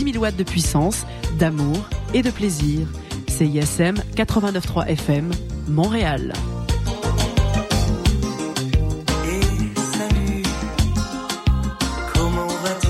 10 0.00 0.12
000 0.12 0.22
watts 0.22 0.36
de 0.36 0.44
puissance, 0.44 1.04
d'amour 1.38 1.86
et 2.14 2.22
de 2.22 2.30
plaisir. 2.30 2.86
CISM 3.28 3.96
89.3 4.16 4.86
FM, 4.86 5.30
Montréal. 5.68 6.32
Et 9.26 9.40
salut, 9.76 10.42
comment 12.14 12.46
vas-tu? 12.46 12.88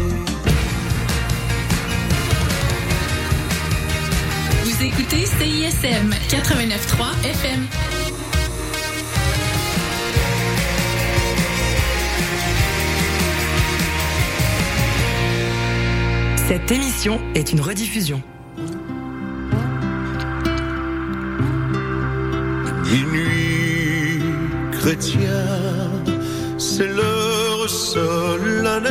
Vous 4.65 4.85
écoutez 4.85 5.27
CISM 5.27 6.15
89.3 6.29 7.25
FM. 7.25 7.90
Cette 16.51 16.73
émission 16.73 17.21
est 17.37 17.53
une 17.53 17.61
rediffusion. 17.61 18.21
Minuit 22.91 24.21
chrétien, 24.73 25.47
c'est 26.59 26.89
l'heure 26.89 27.69
solennelle. 27.69 28.91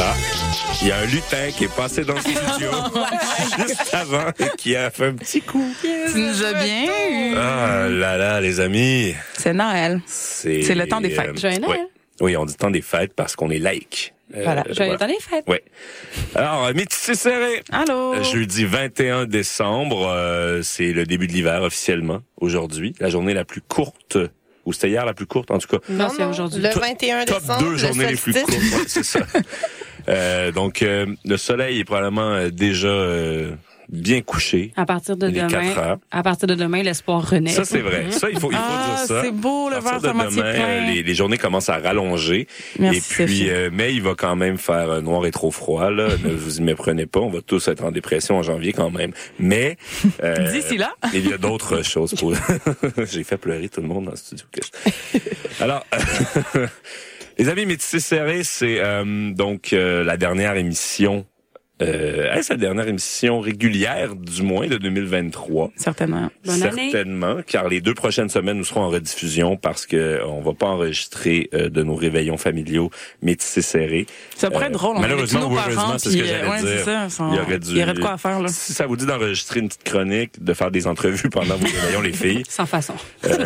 Ah, 0.00 0.14
il 0.82 0.88
y 0.88 0.92
a 0.92 0.98
un 0.98 1.04
lutin 1.06 1.50
qui 1.56 1.64
est 1.64 1.74
passé 1.74 2.04
dans 2.04 2.14
le 2.14 2.20
studio 2.20 2.70
juste 3.58 3.94
avant 3.94 4.28
et 4.38 4.56
qui 4.56 4.76
a 4.76 4.90
fait 4.90 5.06
un 5.06 5.14
petit 5.14 5.40
coup. 5.40 5.64
Tu 5.82 6.18
nous 6.18 6.42
as 6.44 6.52
bien 6.54 6.84
eu. 7.10 7.34
Ah 7.36 7.88
là 7.88 8.16
là, 8.16 8.40
les 8.40 8.60
amis. 8.60 9.14
C'est 9.38 9.52
Noël. 9.52 10.00
C'est 10.06 10.74
le 10.74 10.86
temps 10.86 11.00
des 11.00 11.10
fêtes. 11.10 11.38
Joyeux 11.38 11.58
Noël. 11.58 11.80
Oui. 11.80 11.86
Oui, 12.20 12.36
on 12.36 12.44
dit 12.44 12.54
temps 12.54 12.70
des 12.70 12.82
fêtes 12.82 13.12
parce 13.14 13.34
qu'on 13.34 13.50
est 13.50 13.58
laïque. 13.58 14.13
Euh, 14.36 14.42
Voilà. 14.44 14.64
Joyeux 14.70 14.96
temps 14.96 15.06
des 15.06 15.18
fêtes. 15.20 15.44
Oui. 15.46 15.58
Alors, 16.34 16.72
métissé 16.74 17.14
serré. 17.14 17.62
Allô? 17.72 18.22
Jeudi 18.22 18.64
21 18.64 19.26
décembre, 19.26 20.08
euh, 20.08 20.62
c'est 20.62 20.92
le 20.92 21.04
début 21.06 21.26
de 21.26 21.32
l'hiver 21.32 21.62
officiellement. 21.62 22.20
Aujourd'hui, 22.40 22.94
la 23.00 23.08
journée 23.10 23.34
la 23.34 23.44
plus 23.44 23.60
courte, 23.60 24.18
ou 24.66 24.72
c'était 24.72 24.88
hier 24.90 25.04
la 25.06 25.14
plus 25.14 25.26
courte 25.26 25.50
en 25.50 25.58
tout 25.58 25.68
cas. 25.68 25.78
Non, 25.88 26.08
c'est 26.08 26.24
aujourd'hui. 26.24 26.62
Le 26.62 26.70
Top- 26.70 26.82
21 26.82 27.24
Top 27.26 27.40
décembre, 27.40 27.60
deux 27.60 27.70
le 27.72 27.76
journées 27.76 28.06
les 28.08 28.16
plus 28.16 28.32
courtes. 28.32 28.48
Ouais, 28.50 28.84
c'est 28.86 29.02
ça. 29.04 29.20
Euh, 30.08 30.52
donc, 30.52 30.82
euh, 30.82 31.06
le 31.24 31.36
soleil 31.36 31.80
est 31.80 31.84
probablement 31.84 32.32
euh, 32.34 32.50
déjà 32.50 32.88
euh, 32.88 33.52
bien 33.88 34.20
couché. 34.22 34.72
À 34.76 34.86
partir 34.86 35.16
de 35.16 35.28
demain, 35.28 35.96
à 36.10 36.22
partir 36.22 36.48
de 36.48 36.54
demain, 36.54 36.82
l'espoir 36.82 37.28
renaît. 37.28 37.50
Ça, 37.50 37.64
c'est 37.64 37.80
vrai. 37.80 38.10
Ça, 38.10 38.30
il 38.30 38.38
faut, 38.38 38.50
il 38.50 38.56
faut 38.56 38.62
Ah, 38.64 38.86
dire 38.96 39.06
ça. 39.06 39.22
c'est 39.22 39.30
beau, 39.32 39.68
le 39.70 39.76
À 39.76 39.80
partir 39.82 40.12
verre 40.14 40.28
de 40.30 40.34
demain, 40.34 40.42
euh, 40.44 40.80
les, 40.92 41.02
les 41.02 41.14
journées 41.14 41.38
commencent 41.38 41.68
à 41.68 41.78
rallonger. 41.78 42.46
Merci, 42.78 43.22
et 43.22 43.24
puis, 43.26 43.50
euh, 43.50 43.70
mais 43.72 43.94
il 43.94 44.02
va 44.02 44.14
quand 44.16 44.36
même 44.36 44.58
faire 44.58 44.90
euh, 44.90 45.00
noir 45.00 45.26
et 45.26 45.30
trop 45.30 45.50
froid. 45.50 45.90
Là. 45.90 46.08
ne 46.24 46.30
vous 46.34 46.58
y 46.58 46.62
méprenez 46.62 47.06
pas. 47.06 47.20
On 47.20 47.30
va 47.30 47.40
tous 47.42 47.68
être 47.68 47.84
en 47.84 47.90
dépression 47.90 48.36
en 48.38 48.42
janvier 48.42 48.72
quand 48.72 48.90
même. 48.90 49.12
Mais 49.38 49.76
euh, 50.22 50.50
D'ici 50.52 50.76
là. 50.76 50.94
il 51.14 51.28
y 51.28 51.32
a 51.32 51.38
d'autres 51.38 51.82
choses 51.82 52.14
pour. 52.14 52.34
J'ai 53.10 53.24
fait 53.24 53.36
pleurer 53.36 53.68
tout 53.68 53.80
le 53.80 53.88
monde 53.88 54.06
dans 54.06 54.10
le 54.12 54.16
studio. 54.16 54.46
Alors, 55.60 55.84
les 57.38 57.48
amis 57.48 57.66
métissés 57.66 58.00
serrés, 58.00 58.44
c'est 58.44 58.78
euh, 58.78 59.32
donc 59.32 59.72
euh, 59.72 60.04
la 60.04 60.16
dernière 60.16 60.56
émission. 60.56 61.26
Euh, 61.82 62.32
est-ce 62.32 62.52
la 62.52 62.56
dernière 62.56 62.86
émission 62.86 63.40
régulière, 63.40 64.14
du 64.14 64.42
moins, 64.42 64.68
de 64.68 64.76
2023? 64.78 65.72
Certainement. 65.76 66.30
Bonne 66.44 66.62
année. 66.62 66.90
Certainement, 66.92 67.38
car 67.44 67.68
les 67.68 67.80
deux 67.80 67.94
prochaines 67.94 68.28
semaines, 68.28 68.58
nous 68.58 68.64
serons 68.64 68.82
en 68.82 68.90
rediffusion 68.90 69.56
parce 69.56 69.84
que 69.84 69.96
euh, 69.96 70.26
on 70.26 70.40
va 70.40 70.52
pas 70.54 70.66
enregistrer 70.66 71.48
euh, 71.52 71.68
de 71.70 71.82
nos 71.82 71.96
réveillons 71.96 72.36
familiaux 72.36 72.90
métissés 73.22 73.60
serrés. 73.62 74.06
Ça 74.36 74.50
pourrait 74.52 74.66
Euh, 74.66 74.68
être 74.68 74.74
drôle. 74.74 74.96
on 74.98 75.00
malheureusement 75.00 75.48
ou 75.50 75.56
heureusement, 75.58 75.98
c'est 75.98 76.10
ce 76.10 76.16
que 76.16 76.22
euh, 76.22 76.26
j'allais 76.26 76.48
ouais, 76.48 76.60
dire. 76.76 76.84
ça, 76.84 77.08
ça- 77.08 77.28
Il 77.32 77.36
y 77.36 77.40
aurait 77.40 77.58
dû- 77.58 77.70
il 77.72 77.78
y 77.78 77.82
aurait 77.82 77.94
de 77.94 78.00
quoi 78.00 78.12
à 78.12 78.18
faire, 78.18 78.40
là. 78.40 78.48
Si 78.48 78.72
ça 78.72 78.86
vous 78.86 78.96
dit 78.96 79.06
d'enregistrer 79.06 79.58
une 79.58 79.66
petite 79.68 79.82
chronique, 79.84 80.42
de 80.44 80.54
faire 80.54 80.70
des 80.70 80.86
entrevues 80.86 81.28
pendant 81.28 81.56
vos 81.56 81.66
réveillons, 81.66 82.02
les 82.02 82.12
filles. 82.12 82.44
Sans 82.48 82.66
façon. 82.66 82.94
Euh, 83.24 83.44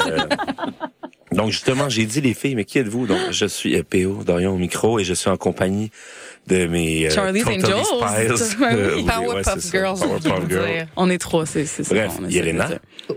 donc 1.33 1.51
justement, 1.51 1.89
j'ai 1.89 2.05
dit 2.07 2.21
les 2.21 2.35
filles, 2.35 2.55
mais 2.55 2.65
qui 2.65 2.79
êtes-vous? 2.79 3.07
Donc 3.07 3.19
je 3.31 3.47
suis 3.47 3.77
euh, 3.77 3.83
PO 3.83 4.23
Dorion 4.25 4.53
au 4.55 4.59
micro 4.59 4.99
et 4.99 5.05
je 5.05 5.13
suis 5.15 5.29
en 5.31 5.37
compagnie 5.37 5.91
de 6.49 6.67
mes 6.67 7.07
euh, 7.07 7.11
Charlie's 7.11 7.47
Angels. 7.47 7.85
Spies. 7.85 8.57
Ouais, 8.59 8.75
oui. 8.75 8.81
Euh, 8.81 8.97
oui, 8.97 9.05
Powerpuff 9.05 9.55
ouais, 9.55 9.61
ça. 9.61 9.71
Girls, 9.71 9.99
Powerpuff 9.99 10.49
dire. 10.49 10.87
On 10.97 11.11
est 11.11 11.19
trois, 11.19 11.47
c'est 11.47 11.65
c'est 11.67 11.85
ça. 11.85 11.95
Bref, 11.95 12.13
on 12.21 12.29
Yelena. 12.29 12.69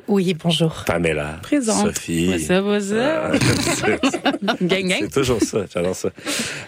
Oui, 0.08 0.36
bonjour. 0.42 0.84
Pamela, 0.86 1.40
Présente. 1.42 1.96
Sophie. 1.96 2.40
Ça 2.40 2.62
va, 2.62 2.80
ça? 2.80 3.32
Gang, 4.62 4.88
gang. 4.88 5.00
C'est 5.02 5.14
toujours 5.14 5.42
ça, 5.42 5.66
j'adore 5.74 5.96
ça. 5.96 6.10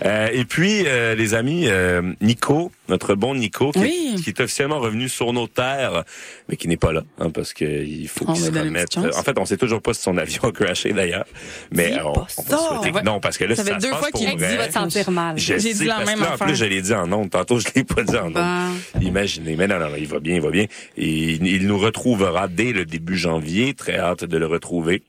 Euh, 0.05 0.27
et 0.31 0.45
puis, 0.45 0.83
euh, 0.85 1.15
les 1.15 1.33
amis, 1.33 1.65
euh, 1.67 2.01
Nico, 2.21 2.71
notre 2.93 3.15
bon 3.15 3.33
Nico, 3.33 3.71
qui, 3.71 3.79
Oui. 3.79 4.15
est, 4.17 4.21
qui 4.21 4.29
est 4.29 4.39
officiellement 4.39 4.79
revenu 4.79 5.09
sur 5.09 5.33
nos 5.33 5.47
terres, 5.47 6.03
mais 6.47 6.55
qui 6.57 6.67
n'est 6.67 6.77
pas 6.77 6.91
là, 6.93 7.01
hein, 7.19 7.31
parce 7.31 7.51
que 7.53 7.65
il 7.65 8.07
faut 8.07 8.25
qu'il 8.25 8.37
se 8.43 8.51
remette. 8.51 8.97
En 8.97 9.23
fait, 9.23 9.37
on 9.39 9.45
sait 9.45 9.57
toujours 9.57 9.81
pas 9.81 9.93
si 9.95 10.01
son 10.03 10.15
avion 10.17 10.43
a 10.43 10.51
crashé 10.51 10.93
d'ailleurs, 10.93 11.25
mais 11.71 11.99
on, 12.01 12.09
on 12.11 12.13
va 12.21 12.27
ça. 12.27 12.57
souhaiter 12.57 12.91
que 12.91 13.03
non, 13.03 13.19
parce 13.19 13.37
que 13.39 13.45
là, 13.45 13.55
Ça 13.55 13.63
si 13.63 13.67
fait 13.69 13.73
ça 13.73 13.79
deux 13.79 13.91
se 13.93 13.95
fois 13.95 14.11
qu'il 14.11 14.37
vrai, 14.37 14.57
va 14.57 14.67
te 14.67 14.73
sentir 14.73 15.09
mal. 15.11 15.37
J'ai 15.39 15.57
dit 15.57 15.85
la 15.85 16.05
même 16.05 16.19
là, 16.21 16.35
en 16.35 16.37
plus, 16.37 16.55
je 16.55 16.65
l'ai 16.65 16.81
dit 16.81 16.93
en 16.93 17.11
ondes. 17.11 17.31
Tantôt, 17.31 17.59
je 17.59 17.67
l'ai 17.75 17.83
pas 17.83 18.03
dit 18.03 18.15
en 18.15 18.27
ondes. 18.27 18.33
Ben, 18.33 18.71
Imaginez. 19.01 19.55
Mais 19.55 19.67
non, 19.67 19.79
non, 19.79 19.89
non, 19.89 19.95
il 19.97 20.07
va 20.07 20.19
bien, 20.19 20.35
il 20.35 20.41
va 20.41 20.51
bien. 20.51 20.65
Et 20.97 21.09
il, 21.33 21.45
il 21.47 21.67
nous 21.67 21.79
retrouvera 21.79 22.47
dès 22.47 22.71
le 22.73 22.85
début 22.85 23.17
janvier. 23.17 23.73
Très 23.73 23.97
hâte 23.97 24.23
de 24.23 24.37
le 24.37 24.45
retrouver. 24.45 25.01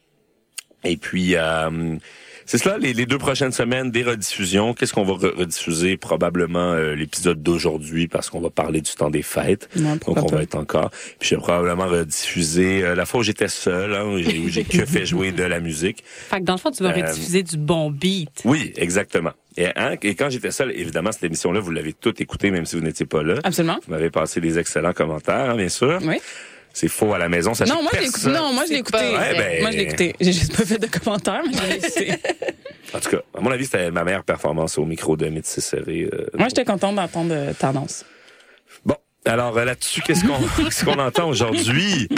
Et 0.85 0.97
puis, 0.97 1.35
euh, 1.37 1.97
c'est 2.47 2.59
cela, 2.59 2.79
les, 2.79 2.93
les 2.93 3.07
deux 3.07 3.19
prochaines 3.19 3.53
semaines, 3.53 3.91
des 3.91 4.03
rediffusions. 4.03 4.75
Qu'est-ce 4.75 4.93
qu'on 4.93 5.05
va 5.05 5.15
re- 5.15 5.35
rediffuser? 5.35 5.97
Probablement 5.97 6.73
euh, 6.73 6.95
l'épisode 6.95 7.43
d'aujourd'hui, 7.43 8.09
parce 8.09 8.31
qu'on 8.31 8.41
va 8.41 8.51
parler 8.51 8.81
du 8.81 8.93
temps 8.93 9.11
des 9.11 9.23
fêtes. 9.23 9.69
Ouais, 9.77 9.83
Donc, 9.83 10.01
pourquoi 10.01 10.23
on 10.25 10.27
pas. 10.29 10.37
va 10.37 10.43
être 10.43 10.55
encore. 10.57 10.91
Puis, 11.19 11.31
je 11.31 11.35
vais 11.37 11.41
probablement 11.41 11.87
rediffuser 11.87 12.83
euh, 12.83 12.95
la 12.95 13.07
fois 13.07 13.21
où 13.21 13.23
j'étais 13.23 13.49
seul, 13.49 13.95
hein, 13.95 14.05
où 14.05 14.19
j'ai, 14.19 14.39
où 14.39 14.49
j'ai 14.49 14.65
que 14.65 14.85
fait 14.85 15.07
jouer 15.07 15.33
de 15.33 15.43
la 15.45 15.61
musique. 15.61 16.03
fait 16.07 16.41
que 16.41 16.45
dans 16.45 16.55
le 16.55 16.59
fond, 16.59 16.71
tu 16.71 16.83
vas 16.83 16.91
Euh, 16.91 17.03
rediffuser 17.07 17.43
du 17.43 17.57
bon 17.57 17.91
beat. 17.91 18.31
Oui, 18.45 18.73
exactement. 18.77 19.33
Et, 19.57 19.67
hein, 19.77 19.95
et 20.03 20.15
quand 20.17 20.31
j'étais 20.31 20.51
seul, 20.51 20.73
évidemment, 20.73 21.13
cette 21.13 21.25
émission-là, 21.25 21.61
vous 21.61 21.71
l'avez 21.71 21.93
toute 21.93 22.21
écoutée, 22.21 22.51
même 22.51 22.67
si 22.67 22.75
vous 22.77 22.83
n'étiez 22.83 23.07
pas 23.07 23.23
là. 23.23 23.35
Absolument. 23.45 23.79
Vous 23.87 23.93
m'avez 23.93 24.11
passé 24.11 24.41
des 24.41 24.59
excellents 24.59 24.93
commentaires, 24.93 25.51
hein, 25.51 25.57
bien 25.57 25.69
sûr. 25.69 26.01
Oui. 26.03 26.17
C'est 26.77 26.89
faux 26.89 27.15
à 27.15 27.19
la 27.19 27.29
maison, 27.29 27.55
sachez 27.55 27.73
Non, 27.73 27.83
moi, 27.83 27.93
je 27.95 27.99
l'ai 28.01 28.05
écouté. 28.07 28.23
personne- 28.25 28.43
Non, 28.43 28.53
moi, 28.53 28.65
je 28.67 28.73
l'ai 28.73 28.79
écouté. 28.81 28.99
pas 28.99 29.11
vrai. 29.11 29.31
Ouais, 29.33 29.39
ben- 29.39 29.61
Moi, 29.63 29.71
je 29.71 29.77
l'ai 29.77 29.83
écouté. 29.85 30.15
J'ai 30.21 30.33
juste 30.33 30.57
pas 30.57 30.65
fait 30.65 30.79
de 30.79 30.87
commentaires, 30.89 31.43
mais 31.47 31.53
je 31.53 31.63
l'ai 31.69 31.77
écouté. 31.77 32.13
En 32.93 32.99
tout 33.01 33.11
cas, 33.11 33.21
à 33.37 33.41
mon 33.41 33.51
avis, 33.53 33.65
c'était 33.65 33.91
ma 33.93 34.03
meilleure 34.05 34.25
performance 34.25 34.77
au 34.77 34.85
micro 34.85 35.17
de 35.17 35.27
Métis 35.29 35.65
Serré. 35.65 36.09
euh, 36.13 36.27
Moi, 36.37 36.49
j'étais 36.49 36.65
contente 36.65 36.97
d'entendre 36.97 37.33
euh, 37.33 37.53
ta 37.53 37.69
annonce. 37.69 38.05
Bon, 38.85 38.97
alors 39.25 39.57
euh, 39.57 39.65
là-dessus, 39.65 40.03
qu'est-ce 40.03 40.25
qu'on 40.25 40.39
qu'est-ce 40.65 40.85
qu'on 40.85 40.99
entend 40.99 41.29
aujourd'hui? 41.29 42.09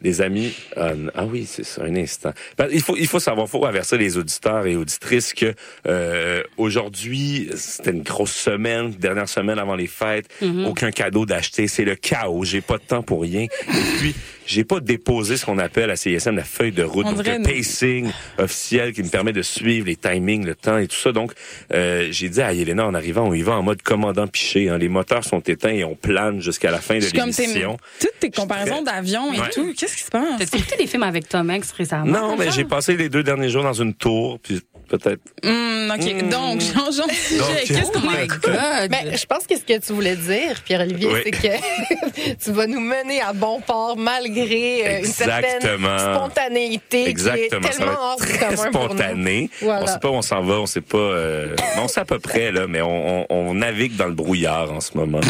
Les 0.00 0.20
amis, 0.20 0.54
euh, 0.76 1.10
ah 1.14 1.24
oui, 1.24 1.44
c'est 1.46 1.64
ça, 1.64 1.82
un 1.82 1.96
instant. 1.96 2.32
Ben, 2.56 2.68
il 2.70 2.80
faut 2.80 2.96
il 2.96 3.06
faut 3.06 3.18
savoir, 3.18 3.48
faut 3.48 3.64
avertir 3.66 3.98
les 3.98 4.16
auditeurs 4.16 4.66
et 4.66 4.76
auditrices 4.76 5.34
que 5.34 5.54
euh, 5.86 6.42
aujourd'hui 6.56 7.50
c'était 7.56 7.90
une 7.90 8.02
grosse 8.02 8.34
semaine, 8.34 8.90
dernière 8.90 9.28
semaine 9.28 9.58
avant 9.58 9.74
les 9.74 9.88
fêtes, 9.88 10.28
aucun 10.66 10.90
cadeau 10.90 11.26
d'acheter, 11.26 11.66
c'est 11.66 11.84
le 11.84 11.96
chaos. 11.96 12.44
J'ai 12.44 12.60
pas 12.60 12.78
de 12.78 12.84
temps 12.84 13.02
pour 13.02 13.22
rien. 13.22 13.42
Et 13.42 13.98
puis 13.98 14.14
j'ai 14.48 14.64
pas 14.64 14.80
déposé 14.80 15.36
ce 15.36 15.44
qu'on 15.44 15.58
appelle 15.58 15.90
à 15.90 15.96
CSM 15.96 16.34
la 16.34 16.42
feuille 16.42 16.72
de 16.72 16.82
route, 16.82 17.04
On 17.06 17.12
donc 17.12 17.26
le 17.26 17.42
pacing 17.42 18.10
officiel 18.38 18.92
qui 18.94 19.02
me 19.02 19.08
permet 19.08 19.32
de 19.34 19.42
suivre 19.42 19.86
les 19.86 19.96
timings, 19.96 20.44
le 20.46 20.54
temps 20.54 20.78
et 20.78 20.88
tout 20.88 20.96
ça. 20.96 21.12
Donc 21.12 21.32
euh, 21.74 22.08
j'ai 22.10 22.30
dit 22.30 22.40
à 22.40 22.52
Yelena 22.54 22.86
en 22.86 22.94
arrivant, 22.94 23.28
on 23.28 23.34
y 23.34 23.42
va 23.42 23.52
en 23.52 23.62
mode 23.62 23.82
commandant 23.82 24.26
piché. 24.26 24.70
Hein. 24.70 24.78
Les 24.78 24.88
moteurs 24.88 25.24
sont 25.24 25.40
éteints 25.40 25.68
et 25.74 25.84
on 25.84 25.94
plane 25.94 26.40
jusqu'à 26.40 26.70
la 26.70 26.78
fin 26.80 26.98
de 26.98 27.04
l'émission. 27.04 27.76
toutes 28.00 28.18
tes 28.20 28.30
comparaisons 28.30 28.82
d'avions 28.82 29.32
et 29.34 29.38
Ouais. 29.40 29.50
tout. 29.50 29.74
Qu'est-ce 29.76 29.96
qui 29.96 30.02
se 30.02 30.10
passe? 30.10 30.24
T'as 30.38 30.58
écouté 30.58 30.76
des 30.78 30.86
films 30.86 31.02
avec 31.02 31.28
Tom 31.28 31.50
Hanks 31.50 31.66
récemment? 31.76 32.06
Non, 32.06 32.36
mais 32.38 32.50
j'ai 32.50 32.64
passé 32.64 32.96
les 32.96 33.08
deux 33.10 33.22
derniers 33.22 33.50
jours 33.50 33.62
dans 33.64 33.74
une 33.74 33.92
tour, 33.94 34.38
puis 34.42 34.60
peut-être. 34.88 35.20
Hum, 35.44 35.92
OK. 35.94 36.04
Hmm. 36.22 36.28
Donc, 36.28 36.60
changeons 36.60 37.06
de 37.06 37.12
sujet. 37.12 37.64
Qu'est-ce 37.66 37.92
qu'on 37.92 38.10
écoute? 38.22 38.42
God. 38.42 38.90
Ben, 38.90 39.16
je 39.16 39.26
pense 39.26 39.46
que 39.46 39.56
ce 39.56 39.62
que 39.62 39.78
tu 39.78 39.92
voulais 39.92 40.16
dire, 40.16 40.60
Pierre-Olivier, 40.64 41.08
Oui. 41.12 41.20
c'est 41.24 41.30
que 41.30 42.34
tu 42.44 42.52
vas 42.52 42.66
nous 42.66 42.80
mener 42.80 43.20
à 43.20 43.32
bon 43.32 43.60
port 43.60 43.96
malgré 43.96 44.86
euh, 44.86 44.98
une 45.00 45.04
certaine 45.04 45.56
Exactement. 45.56 45.98
spontanéité 46.14 47.08
Exactement. 47.08 47.60
qui 47.60 47.66
est 47.66 47.70
tellement 47.78 47.92
hors 48.00 48.16
très 48.16 48.38
commun 48.38 48.70
pour 48.70 48.82
nous. 48.82 48.88
spontané. 48.88 49.50
Voilà. 49.62 49.82
On 49.82 49.86
sait 49.86 49.98
pas 49.98 50.08
où 50.10 50.14
on 50.14 50.22
s'en 50.22 50.42
va, 50.42 50.54
on 50.60 50.66
sait 50.66 50.80
pas. 50.80 50.98
euh, 50.98 51.54
on 51.78 51.88
sait 51.88 52.00
à 52.00 52.04
peu 52.04 52.18
près 52.18 52.50
là, 52.52 52.66
mais 52.68 52.80
on, 52.80 53.20
on- 53.22 53.26
on 53.30 53.54
navigue 53.54 53.96
dans 53.96 54.06
le 54.06 54.14
brouillard 54.14 54.72
en 54.72 54.80
ce 54.80 54.96
moment. 54.96 55.20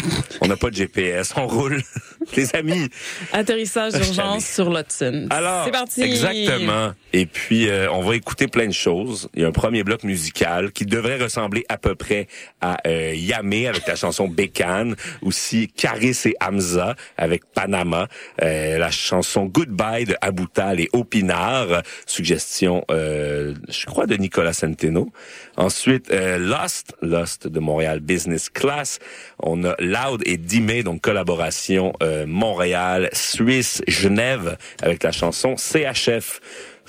on 0.41 0.47
n'a 0.47 0.55
pas 0.57 0.69
de 0.69 0.75
GPS, 0.75 1.33
on 1.35 1.47
roule. 1.47 1.81
Les 2.35 2.53
amis. 2.55 2.89
Atterrissage 3.33 3.93
d'urgence 3.93 4.45
sur 4.45 4.69
l'Hudson. 4.69 5.27
Alors, 5.29 5.63
c'est 5.65 5.71
parti. 5.71 6.01
Exactement. 6.03 6.91
Et 7.13 7.25
puis, 7.25 7.69
euh, 7.69 7.87
on 7.91 8.01
va 8.01 8.15
écouter 8.15 8.47
plein 8.47 8.67
de 8.67 8.73
choses. 8.73 9.29
Il 9.35 9.41
y 9.41 9.45
a 9.45 9.48
un 9.49 9.51
premier 9.51 9.83
bloc 9.83 10.03
musical 10.03 10.71
qui 10.71 10.85
devrait 10.85 11.17
ressembler 11.17 11.65
à 11.69 11.77
peu 11.77 11.95
près 11.95 12.27
à 12.61 12.77
euh, 12.85 13.13
Yamé 13.15 13.67
avec 13.67 13.87
la 13.87 13.95
chanson 13.95 14.27
Bécane, 14.27 14.95
aussi 15.23 15.67
Caris 15.67 16.17
et 16.25 16.35
Hamza 16.39 16.95
avec 17.17 17.45
Panama, 17.51 18.07
euh, 18.43 18.77
la 18.77 18.91
chanson 18.91 19.45
Goodbye 19.45 20.05
de 20.05 20.15
Aboutal 20.21 20.79
et 20.79 20.89
Opinard, 20.93 21.81
suggestion, 22.05 22.85
euh, 22.91 23.55
je 23.67 23.85
crois, 23.87 24.05
de 24.05 24.15
Nicolas 24.15 24.53
Centeno. 24.53 25.11
Ensuite, 25.57 26.11
euh, 26.11 26.37
Lost, 26.37 26.95
Lost 27.01 27.47
de 27.47 27.59
Montréal 27.59 28.01
Business 28.01 28.49
Class. 28.49 28.99
On 29.39 29.63
a 29.63 29.75
Loud 29.79 30.21
et 30.25 30.37
Dimé, 30.37 30.83
donc 30.83 31.01
collaboration 31.01 31.93
euh, 32.03 32.25
Montréal, 32.27 33.09
Suisse, 33.13 33.81
Genève, 33.87 34.57
avec 34.81 35.01
la 35.01 35.11
chanson 35.11 35.55
CHF. 35.57 36.39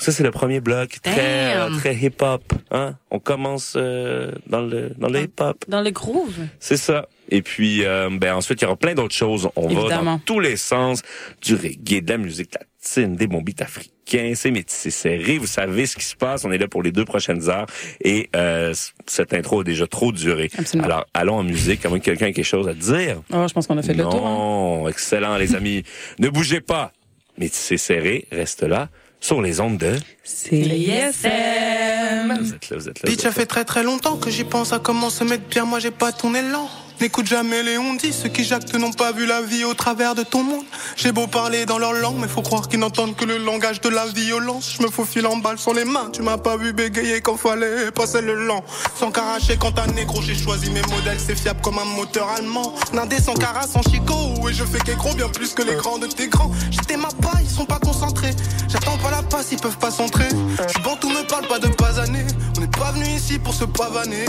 Ça, 0.01 0.13
c'est 0.13 0.23
le 0.23 0.31
premier 0.31 0.61
bloc, 0.61 0.99
très, 1.03 1.55
Damn. 1.55 1.73
euh, 1.75 1.77
très 1.79 1.95
hip-hop. 1.95 2.43
Hein? 2.71 2.97
On 3.11 3.19
commence 3.19 3.75
euh, 3.77 4.33
dans 4.47 4.63
le, 4.63 4.91
dans 4.99 5.09
le 5.09 5.21
hip-hop. 5.23 5.65
Dans 5.69 5.83
le 5.83 5.91
groove. 5.91 6.35
C'est 6.59 6.77
ça. 6.79 7.07
Et 7.29 7.43
puis, 7.43 7.85
euh, 7.85 8.09
ben 8.11 8.35
ensuite, 8.35 8.61
il 8.61 8.65
y 8.65 8.67
aura 8.67 8.77
plein 8.77 8.95
d'autres 8.95 9.15
choses. 9.15 9.49
On 9.57 9.69
va 9.69 10.03
dans 10.03 10.19
tous 10.19 10.41
les 10.41 10.57
sens. 10.57 11.03
Du 11.43 11.55
reggae, 11.55 12.01
de 12.03 12.11
la 12.13 12.19
musique 12.19 12.53
latine, 12.55 13.15
des 13.15 13.27
bons 13.27 13.43
beats 13.43 13.63
africains, 13.63 14.33
c'est 14.35 14.51
métissé 14.51 14.91
serré. 14.91 15.39
Vous 15.39 15.47
savez 15.47 15.85
ce 15.87 15.97
qui 15.97 16.05
se 16.05 16.17
passe. 16.17 16.45
On 16.45 16.51
est 16.51 16.59
là 16.59 16.67
pour 16.67 16.83
les 16.83 16.91
deux 16.93 17.05
prochaines 17.05 17.49
heures. 17.51 17.67
Et 18.03 18.31
euh, 18.35 18.73
cette 19.07 19.35
intro 19.35 19.61
a 19.61 19.65
déjà 19.65 19.87
trop 19.87 20.11
duré. 20.13 20.51
Absolument. 20.59 20.87
Alors, 20.87 21.07
allons 21.15 21.37
en 21.37 21.45
musique, 21.45 21.85
moins 21.87 21.99
que 21.99 22.05
quelqu'un 22.07 22.27
ait 22.27 22.33
quelque 22.33 22.45
chose 22.45 22.67
à 22.69 22.75
dire. 22.75 23.21
Oh, 23.33 23.45
je 23.47 23.53
pense 23.53 23.67
qu'on 23.67 23.79
a 23.79 23.83
fait 23.83 23.95
le 23.95 24.03
tour. 24.05 24.27
hein. 24.27 24.35
Non, 24.35 24.89
excellent, 24.89 25.37
les 25.37 25.55
amis. 25.55 25.85
ne 26.19 26.29
bougez 26.31 26.61
pas. 26.63 26.93
Métissé 27.39 27.77
serré, 27.79 28.27
reste 28.33 28.65
là, 28.65 28.89
sur 29.21 29.43
les 29.43 29.61
ondes 29.61 29.79
de... 29.79 29.97
C'est 30.25 30.57
ISM. 30.57 32.39
Vous 32.41 32.55
êtes 32.55 32.71
là, 32.71 32.77
vous 32.77 32.89
êtes 32.89 33.03
là. 33.03 33.11
Bitch, 33.11 33.21
ça 33.21 33.33
fait 33.33 33.47
très 33.47 33.65
très 33.65 33.83
longtemps 33.83 34.17
que 34.17 34.31
j'y 34.31 34.45
pense 34.45 34.73
à 34.73 34.79
comment 34.79 35.11
se 35.11 35.25
mettre 35.25 35.45
bien. 35.49 35.65
Moi, 35.65 35.79
j'ai 35.79 35.91
pas 35.91 36.13
ton 36.13 36.35
élan. 36.35 36.69
N'écoute 37.01 37.27
jamais 37.27 37.63
les 37.63 37.79
on 37.79 37.95
dit, 37.95 38.13
ceux 38.13 38.29
qui 38.29 38.45
jactent 38.45 38.75
n'ont 38.75 38.93
pas 38.93 39.13
vu 39.13 39.25
la 39.25 39.41
vie 39.41 39.65
au 39.65 39.73
travers 39.73 40.15
de 40.15 40.23
ton 40.23 40.43
monde. 40.43 40.67
J'ai 40.97 41.13
beau 41.13 41.27
parler 41.27 41.65
dans 41.65 41.79
leur 41.79 41.95
langue, 41.95 42.19
mais 42.21 42.29
faut 42.29 42.43
croire 42.43 42.69
qu'ils 42.69 42.79
n'entendent 42.81 43.17
que 43.17 43.25
le 43.25 43.39
langage 43.39 43.81
de 43.81 43.89
la 43.89 44.05
violence. 44.05 44.77
Je 44.79 44.83
me 44.83 44.91
faufile 44.91 45.27
en 45.27 45.39
balle 45.39 45.59
sur 45.59 45.73
les 45.73 45.87
mains, 45.87 46.11
tu 46.13 46.21
m'as 46.21 46.37
pas 46.37 46.59
vu 46.59 46.75
bégayer 46.75 47.23
quand 47.23 47.39
fallait 47.39 47.91
passer 47.91 48.21
le 48.21 48.35
lent. 48.47 48.63
Sans 48.99 49.11
caracher 49.11 49.57
quand 49.57 49.79
un 49.79 49.87
négro, 49.87 50.21
j'ai 50.21 50.35
choisi 50.35 50.71
mes 50.71 50.83
modèles, 50.83 51.19
c'est 51.19 51.37
fiable 51.37 51.63
comme 51.63 51.79
un 51.79 51.87
moteur 51.87 52.29
allemand. 52.37 52.75
Nindé 52.93 53.19
sans 53.19 53.33
cara, 53.33 53.63
sans 53.67 53.81
chico, 53.81 54.47
et 54.51 54.53
je 54.53 54.65
fais 54.65 54.81
qu'écro 54.81 55.15
bien 55.15 55.31
plus 55.31 55.55
que 55.55 55.63
les 55.63 55.77
grands 55.77 55.99
de 55.99 56.07
tes 56.07 56.29
grands. 56.29 56.51
J'étais 56.71 56.99
ma 56.99 57.09
paille, 57.09 57.45
ils 57.45 57.51
sont 57.51 57.65
pas 57.65 57.79
concentrés. 57.79 58.33
J'attends 58.69 58.99
pas 58.99 59.11
la 59.11 59.23
passe, 59.23 59.53
ils 59.53 59.59
peuvent 59.59 59.79
pas 59.79 59.91
s'entrer. 59.91 60.29
Je 60.29 60.83
bantou 60.83 61.09
me 61.09 61.27
parle 61.27 61.49
pas 61.49 61.59
de 61.59 61.69
pas 61.69 61.99
années. 61.99 62.27
On 62.59 62.61
n'est 62.61 62.67
pas 62.67 62.93
venu 62.93 63.07
ici 63.07 63.39
pour 63.39 63.55
se 63.55 63.65
pavaner. 63.65 64.27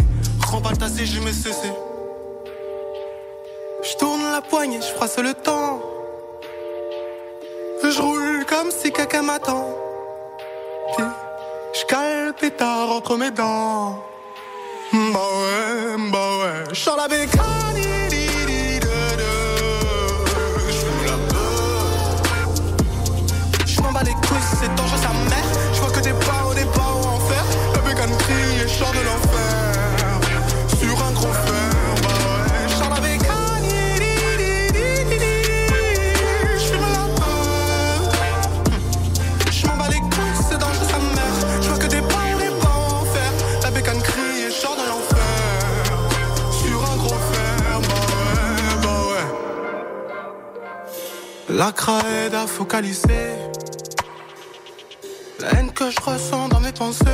Remballe 0.48 0.78
ta 0.78 0.88
CG, 0.88 1.20
mais 1.20 1.34
cessé. 1.34 1.68
Je 3.84 3.98
tourne 3.98 4.24
la 4.32 4.42
poignée, 4.42 4.80
je 4.80 4.94
froisse 4.94 5.18
le 5.18 5.34
temps. 5.34 5.82
Je 7.84 8.02
roule 8.02 8.46
comme 8.46 8.70
si 8.70 8.92
quelqu'un 8.92 9.24
m'attend. 9.24 9.66
Je 10.98 11.86
cale 11.86 12.28
le 12.28 12.34
pétard 12.34 12.92
entre 12.92 13.18
mes 13.18 13.32
dents. 13.32 14.04
Bah 14.94 15.00
ouais, 15.00 16.12
bah 16.12 16.30
ouais. 16.40 16.74
Je 16.74 16.90
la 16.96 17.08
bécane. 17.08 17.72
les 24.04 24.14
couilles, 24.14 24.38
c'est 24.60 24.74
dangereux 24.76 24.98
sa 24.98 25.10
mère. 25.30 25.46
Je 25.74 25.80
vois 25.80 25.92
que 25.92 26.00
des 26.00 26.14
pas 26.14 26.46
au 26.50 26.54
départ 26.54 26.98
ou 26.98 27.08
enfer. 27.08 27.44
La 27.76 27.82
bécane 27.82 28.18
crie 28.18 28.64
et 28.64 28.68
sors 28.68 28.92
de 28.92 29.00
l'enfer. 29.00 29.31
Ouais. 51.62 51.66
La 51.66 51.72
craie 51.72 52.34
à 52.34 52.48
focaliser. 52.48 53.36
La 55.40 55.54
haine 55.54 55.72
que 55.72 55.90
je 55.92 56.02
ressens 56.02 56.50
dans 56.50 56.60
mes 56.60 56.72
pensées. 56.72 57.06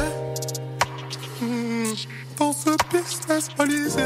Dans 2.38 2.54
ce 2.54 2.70
business 2.92 3.50
balisé. 3.58 4.02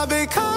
La 0.00 0.06
bécane. 0.06 0.50